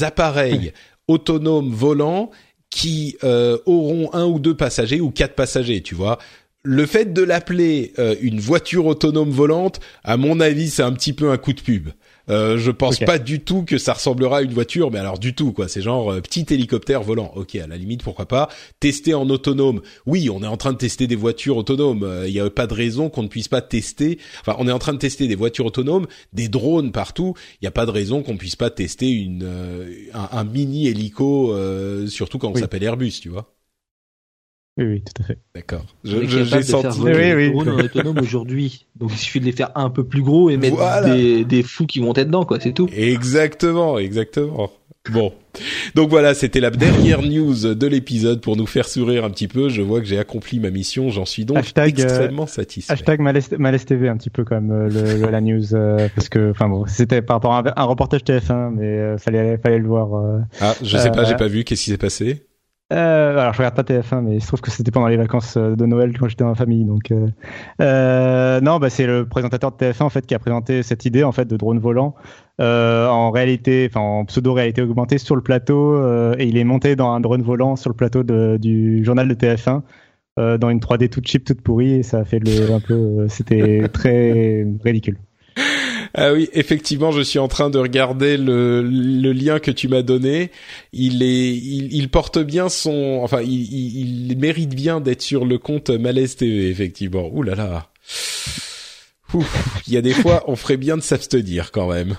appareils 0.01 0.73
autonomes 1.07 1.71
volants 1.71 2.31
qui 2.69 3.17
auront 3.21 4.09
un 4.13 4.25
ou 4.25 4.39
deux 4.39 4.55
passagers 4.55 5.01
ou 5.01 5.11
quatre 5.11 5.35
passagers, 5.35 5.81
tu 5.81 5.95
vois 5.95 6.17
le 6.65 6.85
fait 6.85 7.11
de 7.11 7.21
l'appeler 7.21 7.91
une 8.21 8.39
voiture 8.39 8.85
autonome 8.85 9.31
volante, 9.31 9.81
à 10.05 10.15
mon 10.15 10.39
avis, 10.39 10.69
c'est 10.69 10.81
un 10.81 10.93
petit 10.93 11.11
peu 11.11 11.29
un 11.29 11.35
coup 11.35 11.51
de 11.51 11.59
pub. 11.59 11.89
Euh, 12.29 12.57
je 12.57 12.71
pense 12.71 12.99
pas 12.99 13.19
du 13.19 13.41
tout 13.41 13.63
que 13.63 13.77
ça 13.77 13.93
ressemblera 13.93 14.37
à 14.37 14.41
une 14.41 14.53
voiture, 14.53 14.91
mais 14.91 14.99
alors 14.99 15.19
du 15.19 15.33
tout 15.35 15.51
quoi. 15.51 15.67
C'est 15.67 15.81
genre 15.81 16.11
euh, 16.11 16.21
petit 16.21 16.45
hélicoptère 16.49 17.03
volant. 17.03 17.31
Ok, 17.35 17.55
à 17.55 17.67
la 17.67 17.77
limite 17.77 18.03
pourquoi 18.03 18.27
pas. 18.27 18.49
Tester 18.79 19.13
en 19.13 19.29
autonome. 19.29 19.81
Oui, 20.05 20.29
on 20.29 20.41
est 20.41 20.47
en 20.47 20.57
train 20.57 20.73
de 20.73 20.77
tester 20.77 21.07
des 21.07 21.15
voitures 21.15 21.57
autonomes. 21.57 21.99
Il 21.99 22.05
euh, 22.05 22.29
n'y 22.29 22.39
a 22.39 22.49
pas 22.49 22.67
de 22.67 22.73
raison 22.73 23.09
qu'on 23.09 23.23
ne 23.23 23.27
puisse 23.27 23.47
pas 23.47 23.61
tester. 23.61 24.19
Enfin, 24.41 24.55
on 24.59 24.67
est 24.67 24.71
en 24.71 24.79
train 24.79 24.93
de 24.93 24.99
tester 24.99 25.27
des 25.27 25.35
voitures 25.35 25.65
autonomes, 25.65 26.07
des 26.31 26.47
drones 26.47 26.91
partout. 26.91 27.33
Il 27.61 27.65
n'y 27.65 27.67
a 27.67 27.71
pas 27.71 27.85
de 27.85 27.91
raison 27.91 28.23
qu'on 28.23 28.37
puisse 28.37 28.55
pas 28.55 28.69
tester 28.69 29.09
une 29.09 29.47
un, 30.13 30.43
mini 30.43 30.87
hélico, 30.87 31.55
surtout 32.07 32.37
quand 32.37 32.51
on 32.51 32.55
s'appelle 32.55 32.83
Airbus, 32.83 33.13
tu 33.21 33.29
vois. 33.29 33.53
Oui, 34.77 34.85
oui, 34.85 35.03
tout 35.03 35.21
à 35.21 35.25
fait. 35.25 35.37
D'accord. 35.53 35.85
J'ai 36.03 36.63
senti. 36.63 36.99
Oui, 36.99 37.33
oui. 37.35 37.51
drones 37.51 37.81
autonomes 37.81 38.17
aujourd'hui. 38.21 38.87
Donc 38.95 39.11
il 39.13 39.17
suffit 39.17 39.39
de 39.39 39.45
les 39.45 39.51
faire 39.51 39.71
un 39.75 39.89
peu 39.89 40.03
plus 40.03 40.23
gros 40.23 40.49
et 40.49 40.57
mettre 40.57 41.03
des, 41.05 41.45
des 41.45 41.61
fous 41.61 41.85
qui 41.85 41.99
vont 41.99 42.13
être 42.13 42.27
dedans, 42.27 42.45
quoi. 42.45 42.59
C'est 42.59 42.73
tout. 42.73 42.89
Exactement, 42.91 43.99
exactement. 43.99 44.71
Bon. 45.11 45.33
Donc 45.95 46.09
voilà, 46.09 46.33
c'était 46.33 46.61
la 46.61 46.71
dernière 46.71 47.21
news 47.21 47.75
de 47.75 47.87
l'épisode 47.87 48.41
pour 48.41 48.55
nous 48.55 48.65
faire 48.65 48.87
sourire 48.87 49.25
un 49.25 49.29
petit 49.29 49.49
peu. 49.49 49.67
Je 49.67 49.81
vois 49.81 49.99
que 49.99 50.05
j'ai 50.07 50.17
accompli 50.17 50.59
ma 50.59 50.71
mission, 50.71 51.09
j'en 51.09 51.25
suis 51.25 51.43
donc 51.43 51.57
hashtag, 51.57 51.99
euh, 51.99 52.03
extrêmement 52.03 52.47
satisfait. 52.47 52.93
Hashtag 52.93 53.19
Malaise 53.19 53.85
TV 53.85 54.07
un 54.07 54.15
petit 54.15 54.29
peu 54.29 54.45
comme 54.45 54.87
le, 54.87 55.29
la 55.29 55.41
news 55.41 55.75
euh, 55.75 56.07
parce 56.15 56.29
que 56.29 56.51
enfin 56.51 56.69
bon, 56.69 56.85
c'était 56.87 57.21
par 57.21 57.35
rapport 57.35 57.53
à 57.53 57.63
un, 57.79 57.83
reportage 57.83 58.21
TF1 58.21 58.73
mais 58.75 58.85
euh, 58.85 59.17
fallait 59.17 59.57
fallait 59.57 59.77
le 59.77 59.87
voir. 59.87 60.41
ah, 60.61 60.73
je 60.81 60.97
sais 60.97 61.11
pas, 61.11 61.25
j'ai 61.25 61.35
pas 61.35 61.47
vu. 61.47 61.65
Qu'est-ce 61.65 61.83
qui 61.83 61.91
s'est 61.91 61.97
passé? 61.97 62.45
Euh, 62.91 63.37
alors, 63.37 63.53
je 63.53 63.59
regarde 63.59 63.75
pas 63.75 63.81
TF1, 63.83 64.21
mais 64.21 64.35
il 64.35 64.41
se 64.41 64.47
trouve 64.47 64.61
que 64.61 64.69
c'était 64.69 64.91
pendant 64.91 65.07
les 65.07 65.17
vacances 65.17 65.55
euh, 65.57 65.75
de 65.75 65.85
Noël 65.85 66.15
quand 66.17 66.27
j'étais 66.27 66.43
en 66.43 66.53
famille. 66.53 66.85
Donc, 66.85 67.11
euh, 67.11 67.27
euh, 67.81 68.61
non, 68.61 68.77
bah, 68.77 68.89
c'est 68.89 69.07
le 69.07 69.25
présentateur 69.25 69.71
de 69.71 69.77
TF1 69.77 70.03
en 70.03 70.09
fait 70.09 70.25
qui 70.25 70.35
a 70.35 70.39
présenté 70.39 70.83
cette 70.83 71.05
idée 71.05 71.23
en 71.23 71.31
fait 71.31 71.45
de 71.45 71.57
drone 71.57 71.79
volant 71.79 72.13
euh, 72.61 73.07
en 73.07 73.31
réalité, 73.31 73.87
enfin 73.89 74.01
en 74.01 74.25
pseudo-réalité 74.25 74.81
augmentée 74.81 75.17
sur 75.17 75.35
le 75.35 75.41
plateau, 75.41 75.97
et 76.37 76.45
il 76.45 76.57
est 76.57 76.63
monté 76.63 76.95
dans 76.95 77.11
un 77.11 77.19
drone 77.19 77.41
volant 77.41 77.75
sur 77.75 77.89
le 77.89 77.95
plateau 77.95 78.21
du 78.23 79.03
journal 79.03 79.27
de 79.27 79.33
TF1 79.33 79.81
euh, 80.39 80.57
dans 80.57 80.69
une 80.71 80.79
3D 80.79 81.09
toute 81.09 81.27
cheap, 81.27 81.45
toute 81.45 81.61
pourrie, 81.61 81.93
et 81.93 82.03
ça 82.03 82.19
a 82.19 82.25
fait 82.25 82.39
le 82.39 82.71
un 82.73 82.79
peu, 82.79 83.27
c'était 83.29 83.87
très 83.89 84.65
ridicule. 84.83 85.17
Ah 86.15 86.31
oui, 86.33 86.47
effectivement, 86.53 87.11
je 87.11 87.21
suis 87.21 87.39
en 87.39 87.47
train 87.47 87.71
de 87.71 87.79
regarder 87.79 88.37
le, 88.37 88.81
lien 89.31 89.59
que 89.59 89.71
tu 89.71 89.87
m'as 89.87 90.03
donné. 90.03 90.51
Il 90.91 91.23
est, 91.23 91.49
il, 91.55 91.91
il 91.93 92.09
porte 92.09 92.37
bien 92.37 92.69
son, 92.69 93.19
enfin, 93.23 93.41
il, 93.41 93.63
il, 93.73 94.31
il 94.31 94.37
mérite 94.37 94.75
bien 94.75 95.01
d'être 95.01 95.23
sur 95.23 95.45
le 95.45 95.57
compte 95.57 95.89
Malaise 95.89 96.35
TV, 96.35 96.69
effectivement. 96.69 97.29
Ouh 97.33 97.41
là 97.41 97.55
là. 97.55 97.89
Ouf, 99.33 99.81
il 99.87 99.93
y 99.93 99.97
a 99.97 100.01
des 100.01 100.13
fois, 100.13 100.43
on 100.47 100.55
ferait 100.55 100.77
bien 100.77 100.97
de 100.97 101.01
s'abstenir 101.01 101.71
quand 101.71 101.89
même. 101.89 102.15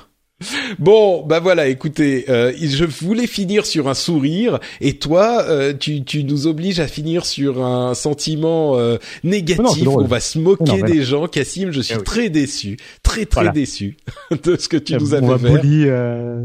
Bon, 0.79 1.25
bah 1.27 1.41
voilà, 1.41 1.69
écoutez, 1.69 2.25
euh, 2.29 2.53
je 2.61 2.85
voulais 2.85 3.27
finir 3.27 3.67
sur 3.67 3.89
un 3.89 3.95
sourire, 3.95 4.59
et 4.81 4.95
toi, 4.99 5.45
euh, 5.49 5.73
tu, 5.79 6.03
tu 6.05 6.25
nous 6.25 6.47
obliges 6.47 6.81
à 6.81 6.87
finir 6.87 7.25
sur 7.27 7.65
un 7.65 7.95
sentiment 7.95 8.77
euh, 8.79 8.97
négatif. 9.23 9.83
Non, 9.85 9.99
on 9.99 10.05
va 10.07 10.21
se 10.21 10.39
moquer 10.39 10.79
Non, 10.79 10.87
des 10.87 11.03
gens. 11.03 11.27
Cassim, 11.29 11.71
je 11.73 11.81
suis 11.81 11.95
Eh 11.95 11.99
oui. 11.99 12.05
très 12.05 12.29
déçu, 12.29 12.77
très 13.03 13.25
très 13.27 13.43
Voilà. 13.43 13.51
déçu 13.53 13.97
de 14.45 14.57
ce 14.59 14.69
que 14.69 14.77
tu 14.77 14.95
nous 14.95 15.15
as 15.15 15.21
on 15.23 15.27
va 15.29 15.39
fait 15.39 15.49
faire. 15.49 15.63
bully, 15.63 15.85
euh, 15.87 16.41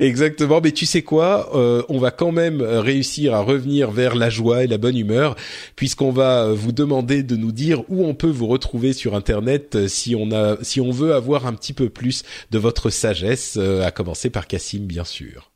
Exactement, 0.00 0.60
mais 0.62 0.72
tu 0.72 0.86
sais 0.86 1.02
quoi 1.02 1.50
Euh, 1.54 1.82
On 1.88 1.98
va 1.98 2.10
quand 2.10 2.32
même 2.32 2.60
euh, 2.60 2.80
réussir 2.80 3.34
à 3.34 3.40
revenir 3.40 3.90
vers 3.90 4.14
la 4.14 4.30
joie 4.30 4.64
et 4.64 4.66
la 4.66 4.78
bonne 4.78 4.96
humeur, 4.96 5.36
puisqu'on 5.76 6.10
va 6.10 6.52
vous 6.52 6.72
demander 6.72 7.22
de 7.22 7.36
nous 7.36 7.52
dire 7.52 7.82
où 7.88 8.04
on 8.06 8.14
peut 8.14 8.30
vous 8.30 8.46
retrouver 8.46 8.92
sur 8.92 9.14
Internet 9.14 9.88
si 9.88 10.14
on 10.14 10.30
a, 10.32 10.56
si 10.62 10.80
on 10.80 10.90
veut 10.90 11.14
avoir 11.14 11.46
un 11.46 11.52
petit 11.52 11.72
peu 11.72 11.88
plus 11.88 12.22
de 12.50 12.58
votre 12.58 12.90
sagesse, 12.90 13.25
euh, 13.56 13.84
à 13.84 13.90
commencer 13.90 14.30
par 14.30 14.46
Cassim, 14.46 14.86
bien 14.86 15.04
sûr. 15.04 15.52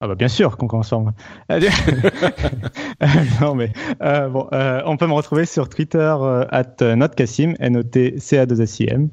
Ah 0.00 0.08
bah 0.08 0.14
bien 0.14 0.28
sûr 0.28 0.58
qu'on 0.58 0.66
commence 0.66 0.92
ensemble. 0.92 1.14
Euh, 1.50 1.58
non 3.40 3.54
mais 3.54 3.72
euh, 4.02 4.28
bon, 4.28 4.46
euh, 4.52 4.82
on 4.84 4.98
peut 4.98 5.06
me 5.06 5.14
retrouver 5.14 5.46
sur 5.46 5.70
Twitter 5.70 6.14
euh, 6.20 6.44
at 6.50 6.94
notcassim, 6.94 7.54
n 7.60 7.78
o 7.78 7.82
t 7.82 8.18
c 8.18 8.36
a 8.36 8.44
2 8.44 8.60
s 8.60 8.80
i 8.80 8.88
m 8.90 9.08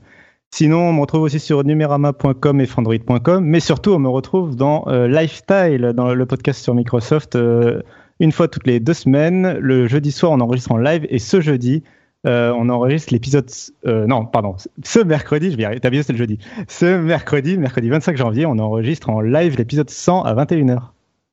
Sinon, 0.54 0.90
on 0.90 0.94
me 0.94 1.02
retrouve 1.02 1.24
aussi 1.24 1.40
sur 1.40 1.64
numerama.com 1.64 2.62
et 2.62 2.68
frandroid.com, 2.68 3.44
mais 3.44 3.60
surtout, 3.60 3.90
on 3.94 3.98
me 3.98 4.08
retrouve 4.08 4.56
dans 4.56 4.84
euh, 4.88 5.08
Lifestyle, 5.08 5.94
dans 5.96 6.14
le 6.14 6.26
podcast 6.28 6.62
sur 6.62 6.76
Microsoft, 6.76 7.36
euh, 7.36 7.82
une 8.20 8.32
fois 8.32 8.48
toutes 8.48 8.68
les 8.68 8.80
deux 8.80 8.94
semaines. 8.94 9.58
Le 9.58 9.88
jeudi 9.88 10.12
soir, 10.12 10.32
on 10.32 10.40
enregistre 10.42 10.72
en 10.72 10.78
live, 10.78 11.08
et 11.10 11.18
ce 11.18 11.42
jeudi, 11.42 11.82
euh, 12.26 12.54
on 12.58 12.70
enregistre 12.70 13.14
l'épisode. 13.14 13.50
Euh, 13.86 14.06
non, 14.08 14.26
pardon, 14.26 14.56
ce 14.84 15.00
mercredi, 15.00 15.52
je 15.52 15.58
vais 15.58 15.64
y 15.64 15.66
arriver. 15.66 15.80
T'as 15.82 15.90
vu, 15.90 16.02
c'est 16.04 16.14
le 16.14 16.18
jeudi. 16.18 16.40
Ce 16.68 16.98
mercredi, 16.98 17.58
mercredi 17.58 17.90
25 17.90 18.16
janvier, 18.18 18.46
on 18.46 18.58
enregistre 18.60 19.10
en 19.10 19.22
live 19.22 19.58
l'épisode 19.58 19.90
100 19.90 20.24
à 20.24 20.34
21h. 20.36 20.80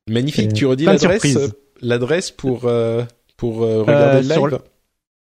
Magnifique. 0.08 0.50
Euh, 0.50 0.52
tu 0.52 0.66
redis 0.66 0.84
plein 0.84 0.94
de 0.96 1.02
l'adresse, 1.02 1.36
euh, 1.36 1.48
l'adresse 1.82 2.30
pour 2.30 2.62
euh, 2.64 3.04
pour 3.36 3.62
euh, 3.62 3.82
regarder 3.82 4.28
Euh, 4.30 4.36
le 4.40 4.48
live. 4.50 4.58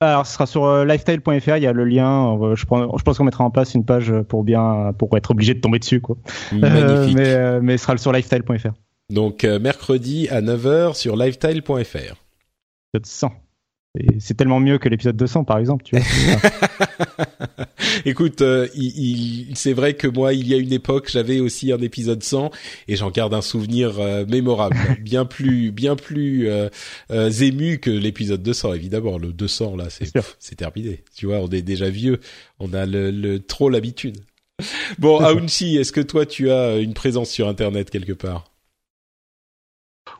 Alors, 0.03 0.25
ce 0.25 0.33
sera 0.33 0.47
sur 0.47 0.65
euh, 0.65 0.83
lifestyle.fr. 0.83 1.57
Il 1.57 1.63
y 1.63 1.67
a 1.67 1.73
le 1.73 1.85
lien. 1.85 2.35
euh, 2.41 2.55
je, 2.55 2.65
prends- 2.65 2.97
je 2.97 3.03
pense 3.03 3.19
qu'on 3.19 3.23
mettra 3.23 3.43
en 3.43 3.51
place 3.51 3.75
une 3.75 3.85
page 3.85 4.11
pour 4.27 4.43
bien, 4.43 4.93
pour 4.97 5.15
être 5.15 5.29
obligé 5.29 5.53
de 5.53 5.59
tomber 5.59 5.77
dessus, 5.77 6.01
quoi. 6.01 6.17
Euh, 6.53 6.57
Magnifique. 6.57 7.15
mais, 7.15 7.27
euh, 7.33 7.59
mais 7.61 7.77
ce 7.77 7.83
sera 7.85 7.95
sur 7.97 8.11
lifestyle.fr. 8.11 8.69
Donc 9.11 9.43
euh, 9.43 9.59
mercredi 9.59 10.27
à 10.29 10.41
9h 10.41 10.95
sur 10.95 11.15
lifetile.fr. 11.15 11.75
Épisode 12.93 13.05
100. 13.05 13.31
C'est 14.19 14.37
tellement 14.37 14.61
mieux 14.61 14.77
que 14.77 14.87
l'épisode 14.87 15.17
200, 15.17 15.43
par 15.43 15.57
exemple. 15.57 15.83
Tu 15.83 15.97
vois. 15.97 16.05
Écoute, 18.05 18.41
euh, 18.41 18.67
il, 18.75 19.49
il- 19.49 19.57
c'est 19.57 19.73
vrai 19.73 19.93
que 19.95 20.07
moi, 20.07 20.33
il 20.33 20.47
y 20.47 20.53
a 20.53 20.57
une 20.57 20.71
époque, 20.71 21.09
j'avais 21.11 21.39
aussi 21.39 21.71
un 21.71 21.79
épisode 21.79 22.23
100 22.23 22.51
et 22.87 22.95
j'en 22.95 23.11
garde 23.11 23.33
un 23.33 23.41
souvenir 23.41 23.99
euh, 23.99 24.25
mémorable, 24.25 24.77
bien 25.01 25.25
plus, 25.25 25.71
bien 25.71 25.95
plus 25.95 26.47
euh, 26.47 26.69
euh, 27.11 27.29
ému 27.29 27.79
que 27.79 27.89
l'épisode 27.89 28.41
200. 28.41 28.73
Évidemment, 28.73 29.17
le 29.17 29.33
200 29.33 29.75
là, 29.75 29.87
c'est 30.39 30.55
terminé. 30.55 31.03
Tu 31.15 31.25
vois, 31.25 31.39
on 31.39 31.49
est 31.49 31.61
déjà 31.61 31.89
vieux, 31.89 32.19
on 32.59 32.73
a 32.73 32.85
le, 32.85 33.11
le 33.11 33.39
trop 33.39 33.69
l'habitude. 33.69 34.17
Bon. 34.99 35.19
Aounchi, 35.25 35.77
est-ce 35.77 35.91
que 35.91 36.01
toi, 36.01 36.25
tu 36.25 36.51
as 36.51 36.77
une 36.77 36.93
présence 36.93 37.29
sur 37.29 37.47
Internet 37.47 37.89
quelque 37.89 38.13
part? 38.13 38.50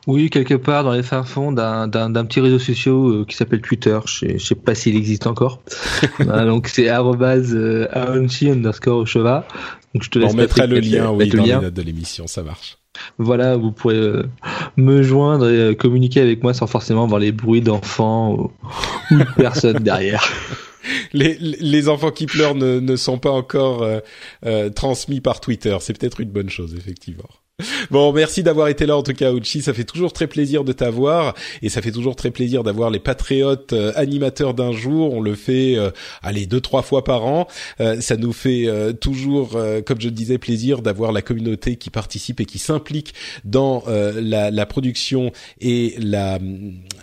Oui, 0.08 0.30
quelque 0.30 0.54
part 0.54 0.82
dans 0.82 0.92
les 0.92 1.02
fins 1.04 1.22
fonds 1.22 1.52
d'un 1.52 1.86
d'un- 1.86 2.10
d'un 2.10 2.24
petit 2.24 2.40
réseau 2.40 2.58
social 2.58 2.94
euh, 2.94 3.24
qui 3.24 3.36
s'appelle 3.36 3.60
Twitter. 3.60 3.98
Je 4.06 4.12
sais, 4.18 4.38
je 4.38 4.44
sais 4.44 4.54
pas 4.56 4.74
s'il 4.74 4.96
existe 4.96 5.26
encore. 5.28 5.62
Donc 6.18 6.66
c'est 6.68 6.88
arrobase 6.88 7.54
euh, 7.54 7.86
underscore 7.94 8.98
Oshova. 8.98 9.46
Donc 9.94 10.02
je 10.02 10.10
te 10.10 10.18
laisse 10.18 10.32
On 10.32 10.36
mettra 10.36 10.66
le 10.66 10.80
lien, 10.80 11.02
mettre 11.02 11.14
oui, 11.14 11.28
le 11.30 11.38
dans 11.38 11.44
lien. 11.44 11.58
les 11.58 11.64
notes 11.66 11.74
de 11.74 11.82
l'émission, 11.82 12.26
ça 12.26 12.42
marche. 12.42 12.78
Voilà, 13.18 13.56
vous 13.56 13.72
pourrez 13.72 13.96
euh, 13.96 14.24
me 14.76 15.02
joindre 15.02 15.48
et 15.48 15.56
euh, 15.56 15.74
communiquer 15.74 16.20
avec 16.20 16.42
moi 16.42 16.52
sans 16.52 16.66
forcément 16.66 17.04
avoir 17.04 17.20
les 17.20 17.32
bruits 17.32 17.62
d'enfants 17.62 18.34
ou, 18.34 18.50
ou 19.12 19.18
de 19.18 19.34
personnes 19.36 19.78
derrière. 19.82 20.22
Les, 21.12 21.36
les 21.40 21.88
enfants 21.88 22.10
qui 22.10 22.26
pleurent 22.26 22.54
ne, 22.56 22.80
ne 22.80 22.96
sont 22.96 23.18
pas 23.18 23.30
encore 23.30 23.86
euh, 24.44 24.70
transmis 24.70 25.20
par 25.20 25.40
Twitter. 25.40 25.76
C'est 25.80 25.96
peut-être 25.98 26.20
une 26.20 26.30
bonne 26.30 26.50
chose, 26.50 26.74
effectivement. 26.76 27.28
Bon, 27.90 28.12
merci 28.12 28.42
d'avoir 28.42 28.68
été 28.68 28.86
là 28.86 28.96
en 28.96 29.02
tout 29.02 29.12
cas, 29.12 29.32
Uchi. 29.32 29.62
Ça 29.62 29.74
fait 29.74 29.84
toujours 29.84 30.12
très 30.12 30.26
plaisir 30.26 30.64
de 30.64 30.72
t'avoir 30.72 31.34
et 31.60 31.68
ça 31.68 31.82
fait 31.82 31.90
toujours 31.90 32.16
très 32.16 32.30
plaisir 32.30 32.62
d'avoir 32.62 32.90
les 32.90 32.98
patriotes 32.98 33.72
euh, 33.72 33.92
animateurs 33.94 34.54
d'un 34.54 34.72
jour. 34.72 35.12
On 35.12 35.20
le 35.20 35.34
fait, 35.34 35.76
euh, 35.76 35.90
allez, 36.22 36.46
deux 36.46 36.60
trois 36.60 36.82
fois 36.82 37.04
par 37.04 37.24
an. 37.24 37.46
Euh, 37.80 38.00
ça 38.00 38.16
nous 38.16 38.32
fait 38.32 38.66
euh, 38.66 38.92
toujours, 38.92 39.56
euh, 39.56 39.82
comme 39.82 40.00
je 40.00 40.06
le 40.06 40.12
disais, 40.12 40.38
plaisir 40.38 40.82
d'avoir 40.82 41.12
la 41.12 41.22
communauté 41.22 41.76
qui 41.76 41.90
participe 41.90 42.40
et 42.40 42.46
qui 42.46 42.58
s'implique 42.58 43.14
dans 43.44 43.84
la, 43.86 44.50
la 44.50 44.66
production 44.66 45.32
et 45.60 45.94
la, 45.98 46.38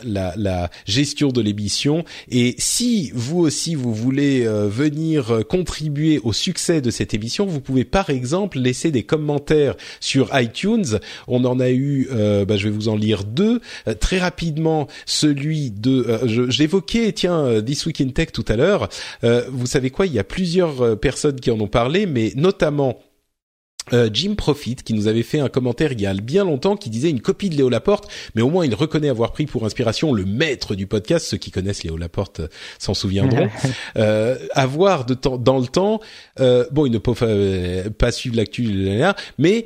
la, 0.04 0.34
la 0.36 0.70
gestion 0.86 1.30
de 1.30 1.42
l'émission. 1.42 2.04
Et 2.30 2.56
si 2.58 3.12
vous 3.14 3.40
aussi 3.40 3.76
vous 3.76 3.94
voulez 3.94 4.46
venir 4.46 5.42
contribuer 5.48 6.20
au 6.24 6.34
succès 6.34 6.82
de 6.82 6.90
cette 6.90 7.14
émission, 7.14 7.46
vous 7.46 7.62
pouvez 7.62 7.86
par 7.86 8.10
exemple 8.10 8.60
laisser 8.60 8.92
des 8.92 9.04
commentaires 9.04 9.76
sur 10.00 10.34
iTunes. 10.42 11.00
On 11.28 11.46
en 11.46 11.60
a 11.60 11.70
eu, 11.70 12.08
euh, 12.12 12.46
bah, 12.46 12.58
je 12.58 12.66
vais 12.66 12.74
vous 12.74 12.90
en 12.90 12.96
lire 12.96 13.24
deux 13.24 13.60
Euh, 13.88 13.94
très 13.94 14.20
rapidement. 14.20 14.88
Celui 15.06 15.72
de, 15.72 16.06
euh, 16.08 16.50
j'évoquais 16.50 17.12
tiens 17.12 17.40
euh, 17.40 17.62
This 17.62 17.86
Week 17.86 18.02
in 18.02 18.10
Tech 18.10 18.32
tout 18.32 18.46
à 18.48 18.56
l'heure. 18.56 18.90
Euh, 19.24 19.46
vous 19.52 19.66
savez 19.66 19.90
quoi 19.90 20.06
Il 20.06 20.14
y 20.14 20.20
a 20.20 20.24
plusieurs 20.24 21.00
personnes 21.00 21.40
qui 21.40 21.52
en 21.52 21.60
ont 21.60 21.68
parlé, 21.68 22.06
mais 22.06 22.34
notamment 22.36 23.00
Jim 24.14 24.36
Profit 24.36 24.76
qui 24.76 24.94
nous 24.94 25.08
avait 25.08 25.24
fait 25.24 25.40
un 25.40 25.50
commentaire 25.50 25.94
il 25.94 26.02
y 26.02 26.06
a 26.06 26.14
bien 26.14 26.46
longtemps 26.46 26.78
qui 26.78 26.92
disait 26.92 27.10
une 27.10 27.22
copie 27.22 27.50
de 27.50 27.56
Léo 27.56 27.70
Laporte, 27.70 28.08
mais 28.36 28.44
au 28.44 28.50
moins 28.52 28.64
il 28.64 28.76
reconnaît 28.76 29.10
avoir 29.10 29.32
pris 29.32 29.48
pour 29.48 29.66
inspiration 29.66 30.14
le 30.14 30.26
maître 30.26 30.76
du 30.76 30.86
podcast. 30.86 31.26
Ceux 31.26 31.38
qui 31.38 31.50
connaissent 31.50 31.84
Léo 31.84 31.98
Laporte 31.98 32.42
s'en 32.78 32.94
souviendront. 32.94 33.50
euh, 33.98 34.38
avoir 34.52 35.06
de 35.06 35.16
temps 35.16 35.40
dans 35.40 35.58
le 35.58 35.66
temps, 35.66 36.02
euh, 36.40 36.66
bon, 36.72 36.86
ils 36.86 36.92
ne 36.92 37.00
euh, 37.24 37.90
pas 37.90 38.12
suivre 38.12 38.36
l'actu, 38.36 38.62
mais 39.40 39.66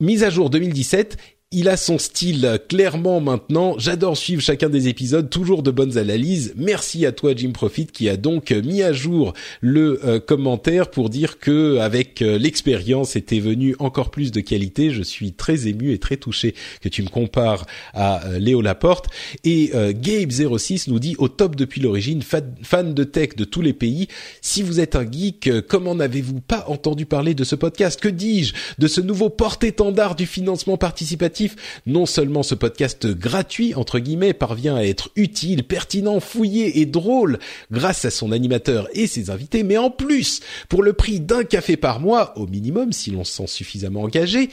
mise 0.00 0.24
à 0.24 0.30
jour 0.30 0.50
2017. 0.50 1.16
Il 1.58 1.70
a 1.70 1.78
son 1.78 1.96
style 1.96 2.44
euh, 2.44 2.58
clairement 2.58 3.18
maintenant. 3.18 3.76
J'adore 3.78 4.18
suivre 4.18 4.42
chacun 4.42 4.68
des 4.68 4.88
épisodes, 4.88 5.30
toujours 5.30 5.62
de 5.62 5.70
bonnes 5.70 5.96
analyses. 5.96 6.52
Merci 6.58 7.06
à 7.06 7.12
toi 7.12 7.32
Jim 7.34 7.52
Profit 7.52 7.86
qui 7.86 8.10
a 8.10 8.18
donc 8.18 8.52
euh, 8.52 8.60
mis 8.60 8.82
à 8.82 8.92
jour 8.92 9.32
le 9.62 9.98
euh, 10.04 10.20
commentaire 10.20 10.90
pour 10.90 11.08
dire 11.08 11.38
que 11.38 11.78
avec 11.78 12.20
l'expérience 12.20 13.16
était 13.16 13.40
venu 13.40 13.74
encore 13.78 14.10
plus 14.10 14.32
de 14.32 14.40
qualité. 14.40 14.90
Je 14.90 15.02
suis 15.02 15.32
très 15.32 15.66
ému 15.66 15.92
et 15.92 15.98
très 15.98 16.18
touché 16.18 16.54
que 16.82 16.90
tu 16.90 17.02
me 17.02 17.08
compares 17.08 17.64
à 17.94 18.20
Léo 18.38 18.60
Laporte. 18.60 19.06
Et 19.44 19.70
euh, 19.74 19.94
Gabe06 19.94 20.90
nous 20.90 20.98
dit 20.98 21.14
au 21.16 21.28
top 21.28 21.56
depuis 21.56 21.80
l'origine, 21.80 22.20
fa- 22.20 22.42
fan 22.62 22.92
de 22.92 23.04
tech 23.04 23.30
de 23.34 23.44
tous 23.44 23.62
les 23.62 23.72
pays. 23.72 24.08
Si 24.42 24.60
vous 24.62 24.78
êtes 24.78 24.94
un 24.94 25.10
geek, 25.10 25.50
comment 25.68 25.94
n'avez-vous 25.94 26.40
pas 26.42 26.66
entendu 26.68 27.06
parler 27.06 27.32
de 27.32 27.44
ce 27.44 27.54
podcast? 27.54 27.98
Que 27.98 28.08
dis-je? 28.08 28.52
De 28.78 28.88
ce 28.88 29.00
nouveau 29.00 29.30
porte-étendard 29.30 30.16
du 30.16 30.26
financement 30.26 30.76
participatif? 30.76 31.45
Non 31.86 32.06
seulement 32.06 32.42
ce 32.42 32.54
podcast 32.54 33.06
gratuit, 33.06 33.74
entre 33.74 33.98
guillemets, 33.98 34.32
parvient 34.32 34.76
à 34.76 34.82
être 34.82 35.10
utile, 35.16 35.64
pertinent, 35.64 36.20
fouillé 36.20 36.80
et 36.80 36.86
drôle 36.86 37.38
grâce 37.70 38.04
à 38.04 38.10
son 38.10 38.32
animateur 38.32 38.88
et 38.92 39.06
ses 39.06 39.30
invités, 39.30 39.62
mais 39.62 39.78
en 39.78 39.90
plus, 39.90 40.40
pour 40.68 40.82
le 40.82 40.92
prix 40.92 41.20
d'un 41.20 41.44
café 41.44 41.76
par 41.76 42.00
mois, 42.00 42.36
au 42.38 42.46
minimum, 42.46 42.92
si 42.92 43.10
l'on 43.10 43.24
se 43.24 43.32
sent 43.32 43.46
suffisamment 43.46 44.02
engagé, 44.02 44.50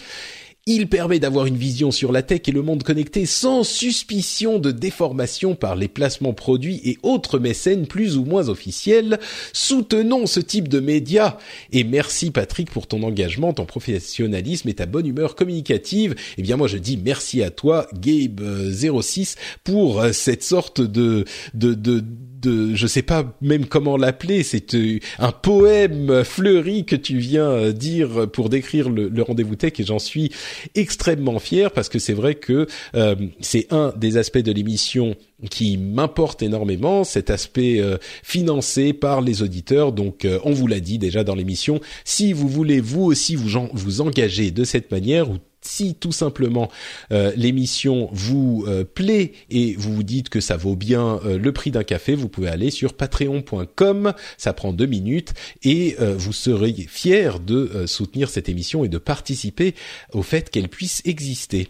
Il 0.65 0.87
permet 0.87 1.19
d'avoir 1.19 1.45
une 1.45 1.57
vision 1.57 1.91
sur 1.91 2.13
la 2.13 2.21
tech 2.21 2.43
et 2.47 2.51
le 2.53 2.61
monde 2.61 2.83
connecté 2.83 3.25
sans 3.25 3.65
suspicion 3.65 4.59
de 4.59 4.71
déformation 4.71 5.55
par 5.55 5.75
les 5.75 5.89
placements 5.89 6.31
produits 6.31 6.79
et 6.85 6.97
autres 7.03 7.37
mécènes 7.37 7.85
plus 7.85 8.15
ou 8.15 8.23
moins 8.23 8.47
officiels. 8.47 9.19
Soutenons 9.51 10.25
ce 10.25 10.39
type 10.39 10.69
de 10.69 10.79
médias 10.79 11.35
et 11.73 11.83
merci 11.83 12.31
Patrick 12.31 12.71
pour 12.71 12.87
ton 12.87 13.03
engagement, 13.03 13.51
ton 13.51 13.65
professionnalisme 13.65 14.69
et 14.69 14.75
ta 14.75 14.85
bonne 14.85 15.05
humeur 15.05 15.35
communicative. 15.35 16.15
Eh 16.37 16.41
bien 16.41 16.55
moi 16.55 16.69
je 16.69 16.77
dis 16.77 16.95
merci 16.95 17.43
à 17.43 17.49
toi 17.49 17.87
Gabe06 17.95 19.35
pour 19.65 20.01
cette 20.13 20.43
sorte 20.43 20.79
de 20.79 21.25
de 21.53 21.73
de 21.73 22.05
de, 22.43 22.75
je 22.75 22.87
sais 22.87 23.01
pas 23.01 23.35
même 23.41 23.65
comment 23.65 23.97
l'appeler, 23.97 24.43
c'est 24.43 24.73
euh, 24.75 24.99
un 25.19 25.31
poème 25.31 26.23
fleuri 26.23 26.85
que 26.85 26.95
tu 26.95 27.17
viens 27.17 27.49
euh, 27.49 27.71
dire 27.71 28.29
pour 28.31 28.49
décrire 28.49 28.89
le, 28.89 29.23
rendez-vous 29.23 29.55
tech 29.55 29.73
et 29.79 29.83
j'en 29.83 29.99
suis 29.99 30.31
extrêmement 30.75 31.39
fier 31.39 31.71
parce 31.71 31.89
que 31.89 31.99
c'est 31.99 32.13
vrai 32.13 32.35
que 32.35 32.67
euh, 32.95 33.15
c'est 33.39 33.71
un 33.71 33.93
des 33.95 34.17
aspects 34.17 34.37
de 34.37 34.51
l'émission 34.51 35.15
qui 35.49 35.77
m'importe 35.77 36.41
énormément, 36.41 37.03
cet 37.03 37.29
aspect 37.29 37.81
financé 38.23 38.93
par 38.93 39.19
les 39.19 39.41
auditeurs. 39.41 39.91
Donc, 39.91 40.25
on 40.45 40.51
vous 40.53 40.67
l'a 40.67 40.79
dit 40.79 40.99
déjà 40.99 41.25
dans 41.25 41.35
l'émission. 41.35 41.81
Si 42.05 42.31
vous 42.31 42.47
voulez 42.47 42.79
vous 42.79 43.03
aussi 43.03 43.35
vous, 43.35 43.67
vous 43.73 43.99
engager 43.99 44.51
de 44.51 44.63
cette 44.63 44.89
manière 44.89 45.29
ou 45.29 45.39
si 45.65 45.95
tout 45.95 46.11
simplement 46.11 46.69
euh, 47.11 47.31
l'émission 47.35 48.09
vous 48.11 48.65
euh, 48.67 48.83
plaît 48.83 49.33
et 49.49 49.75
vous 49.77 49.93
vous 49.93 50.03
dites 50.03 50.29
que 50.29 50.41
ça 50.41 50.57
vaut 50.57 50.75
bien 50.75 51.19
euh, 51.25 51.37
le 51.37 51.51
prix 51.51 51.71
d'un 51.71 51.83
café, 51.83 52.15
vous 52.15 52.29
pouvez 52.29 52.49
aller 52.49 52.71
sur 52.71 52.93
patreon.com, 52.93 54.13
ça 54.37 54.53
prend 54.53 54.73
deux 54.73 54.85
minutes 54.85 55.33
et 55.63 55.95
vous 55.99 56.33
serez 56.33 56.73
fier 56.87 57.39
de 57.39 57.85
soutenir 57.85 58.29
cette 58.29 58.49
émission 58.49 58.83
et 58.83 58.89
de 58.89 58.97
participer 58.97 59.75
au 60.13 60.21
fait 60.21 60.49
qu'elle 60.49 60.69
puisse 60.69 61.01
exister. 61.05 61.69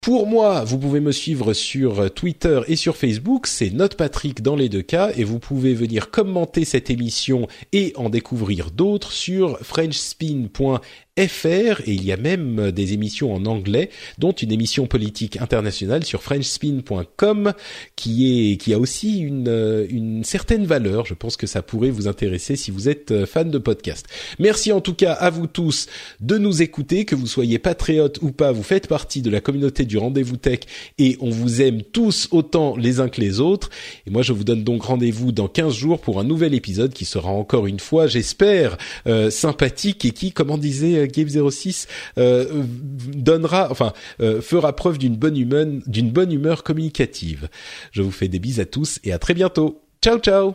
Pour 0.00 0.26
moi, 0.26 0.64
vous 0.64 0.78
pouvez 0.78 1.00
me 1.00 1.12
suivre 1.12 1.52
sur 1.52 2.12
Twitter 2.14 2.60
et 2.68 2.76
sur 2.76 2.96
Facebook, 2.96 3.46
c'est 3.46 3.70
NotePatrick 3.70 4.42
dans 4.42 4.54
les 4.54 4.68
deux 4.68 4.82
cas, 4.82 5.10
et 5.16 5.24
vous 5.24 5.40
pouvez 5.40 5.74
venir 5.74 6.10
commenter 6.10 6.64
cette 6.64 6.90
émission 6.90 7.48
et 7.72 7.92
en 7.96 8.08
découvrir 8.08 8.70
d'autres 8.70 9.12
sur 9.12 9.58
frenchspin.fr 9.58 10.80
FR 11.18 11.80
et 11.86 11.92
il 11.92 12.04
y 12.04 12.12
a 12.12 12.18
même 12.18 12.70
des 12.72 12.92
émissions 12.92 13.34
en 13.34 13.46
anglais, 13.46 13.88
dont 14.18 14.32
une 14.32 14.52
émission 14.52 14.86
politique 14.86 15.40
internationale 15.40 16.04
sur 16.04 16.22
FrenchSpin.com 16.22 17.54
qui 17.96 18.52
est 18.52 18.56
qui 18.58 18.74
a 18.74 18.78
aussi 18.78 19.20
une 19.20 19.86
une 19.88 20.24
certaine 20.24 20.66
valeur. 20.66 21.06
Je 21.06 21.14
pense 21.14 21.38
que 21.38 21.46
ça 21.46 21.62
pourrait 21.62 21.88
vous 21.88 22.06
intéresser 22.06 22.56
si 22.56 22.70
vous 22.70 22.90
êtes 22.90 23.12
euh, 23.12 23.24
fan 23.24 23.50
de 23.50 23.56
podcast. 23.56 24.06
Merci 24.38 24.72
en 24.72 24.82
tout 24.82 24.92
cas 24.92 25.12
à 25.12 25.30
vous 25.30 25.46
tous 25.46 25.86
de 26.20 26.36
nous 26.36 26.60
écouter, 26.60 27.06
que 27.06 27.14
vous 27.14 27.26
soyez 27.26 27.58
patriotes 27.58 28.18
ou 28.20 28.30
pas, 28.30 28.52
vous 28.52 28.62
faites 28.62 28.86
partie 28.86 29.22
de 29.22 29.30
la 29.30 29.40
communauté 29.40 29.86
du 29.86 29.96
rendez-vous 29.96 30.36
tech 30.36 30.60
et 30.98 31.16
on 31.20 31.30
vous 31.30 31.62
aime 31.62 31.82
tous 31.82 32.28
autant 32.30 32.76
les 32.76 33.00
uns 33.00 33.08
que 33.08 33.22
les 33.22 33.40
autres. 33.40 33.70
Et 34.06 34.10
moi 34.10 34.20
je 34.20 34.34
vous 34.34 34.44
donne 34.44 34.64
donc 34.64 34.82
rendez-vous 34.82 35.32
dans 35.32 35.48
15 35.48 35.74
jours 35.74 36.00
pour 36.00 36.20
un 36.20 36.24
nouvel 36.24 36.52
épisode 36.52 36.92
qui 36.92 37.06
sera 37.06 37.30
encore 37.30 37.66
une 37.66 37.80
fois, 37.80 38.06
j'espère, 38.06 38.76
euh, 39.06 39.30
sympathique 39.30 40.04
et 40.04 40.10
qui, 40.10 40.32
comment 40.32 40.58
disait 40.58 41.05
Game 41.12 41.28
06 41.28 41.86
euh, 42.18 42.62
donnera, 43.14 43.68
enfin, 43.70 43.92
euh, 44.20 44.40
fera 44.40 44.74
preuve 44.74 44.98
d'une 44.98 45.16
bonne 45.16 45.36
humeur, 45.36 45.66
d'une 45.86 46.10
bonne 46.10 46.32
humeur 46.32 46.62
communicative. 46.62 47.48
Je 47.92 48.02
vous 48.02 48.10
fais 48.10 48.28
des 48.28 48.38
bises 48.38 48.60
à 48.60 48.66
tous 48.66 48.98
et 49.04 49.12
à 49.12 49.18
très 49.18 49.34
bientôt. 49.34 49.82
Ciao 50.02 50.18
ciao. 50.18 50.54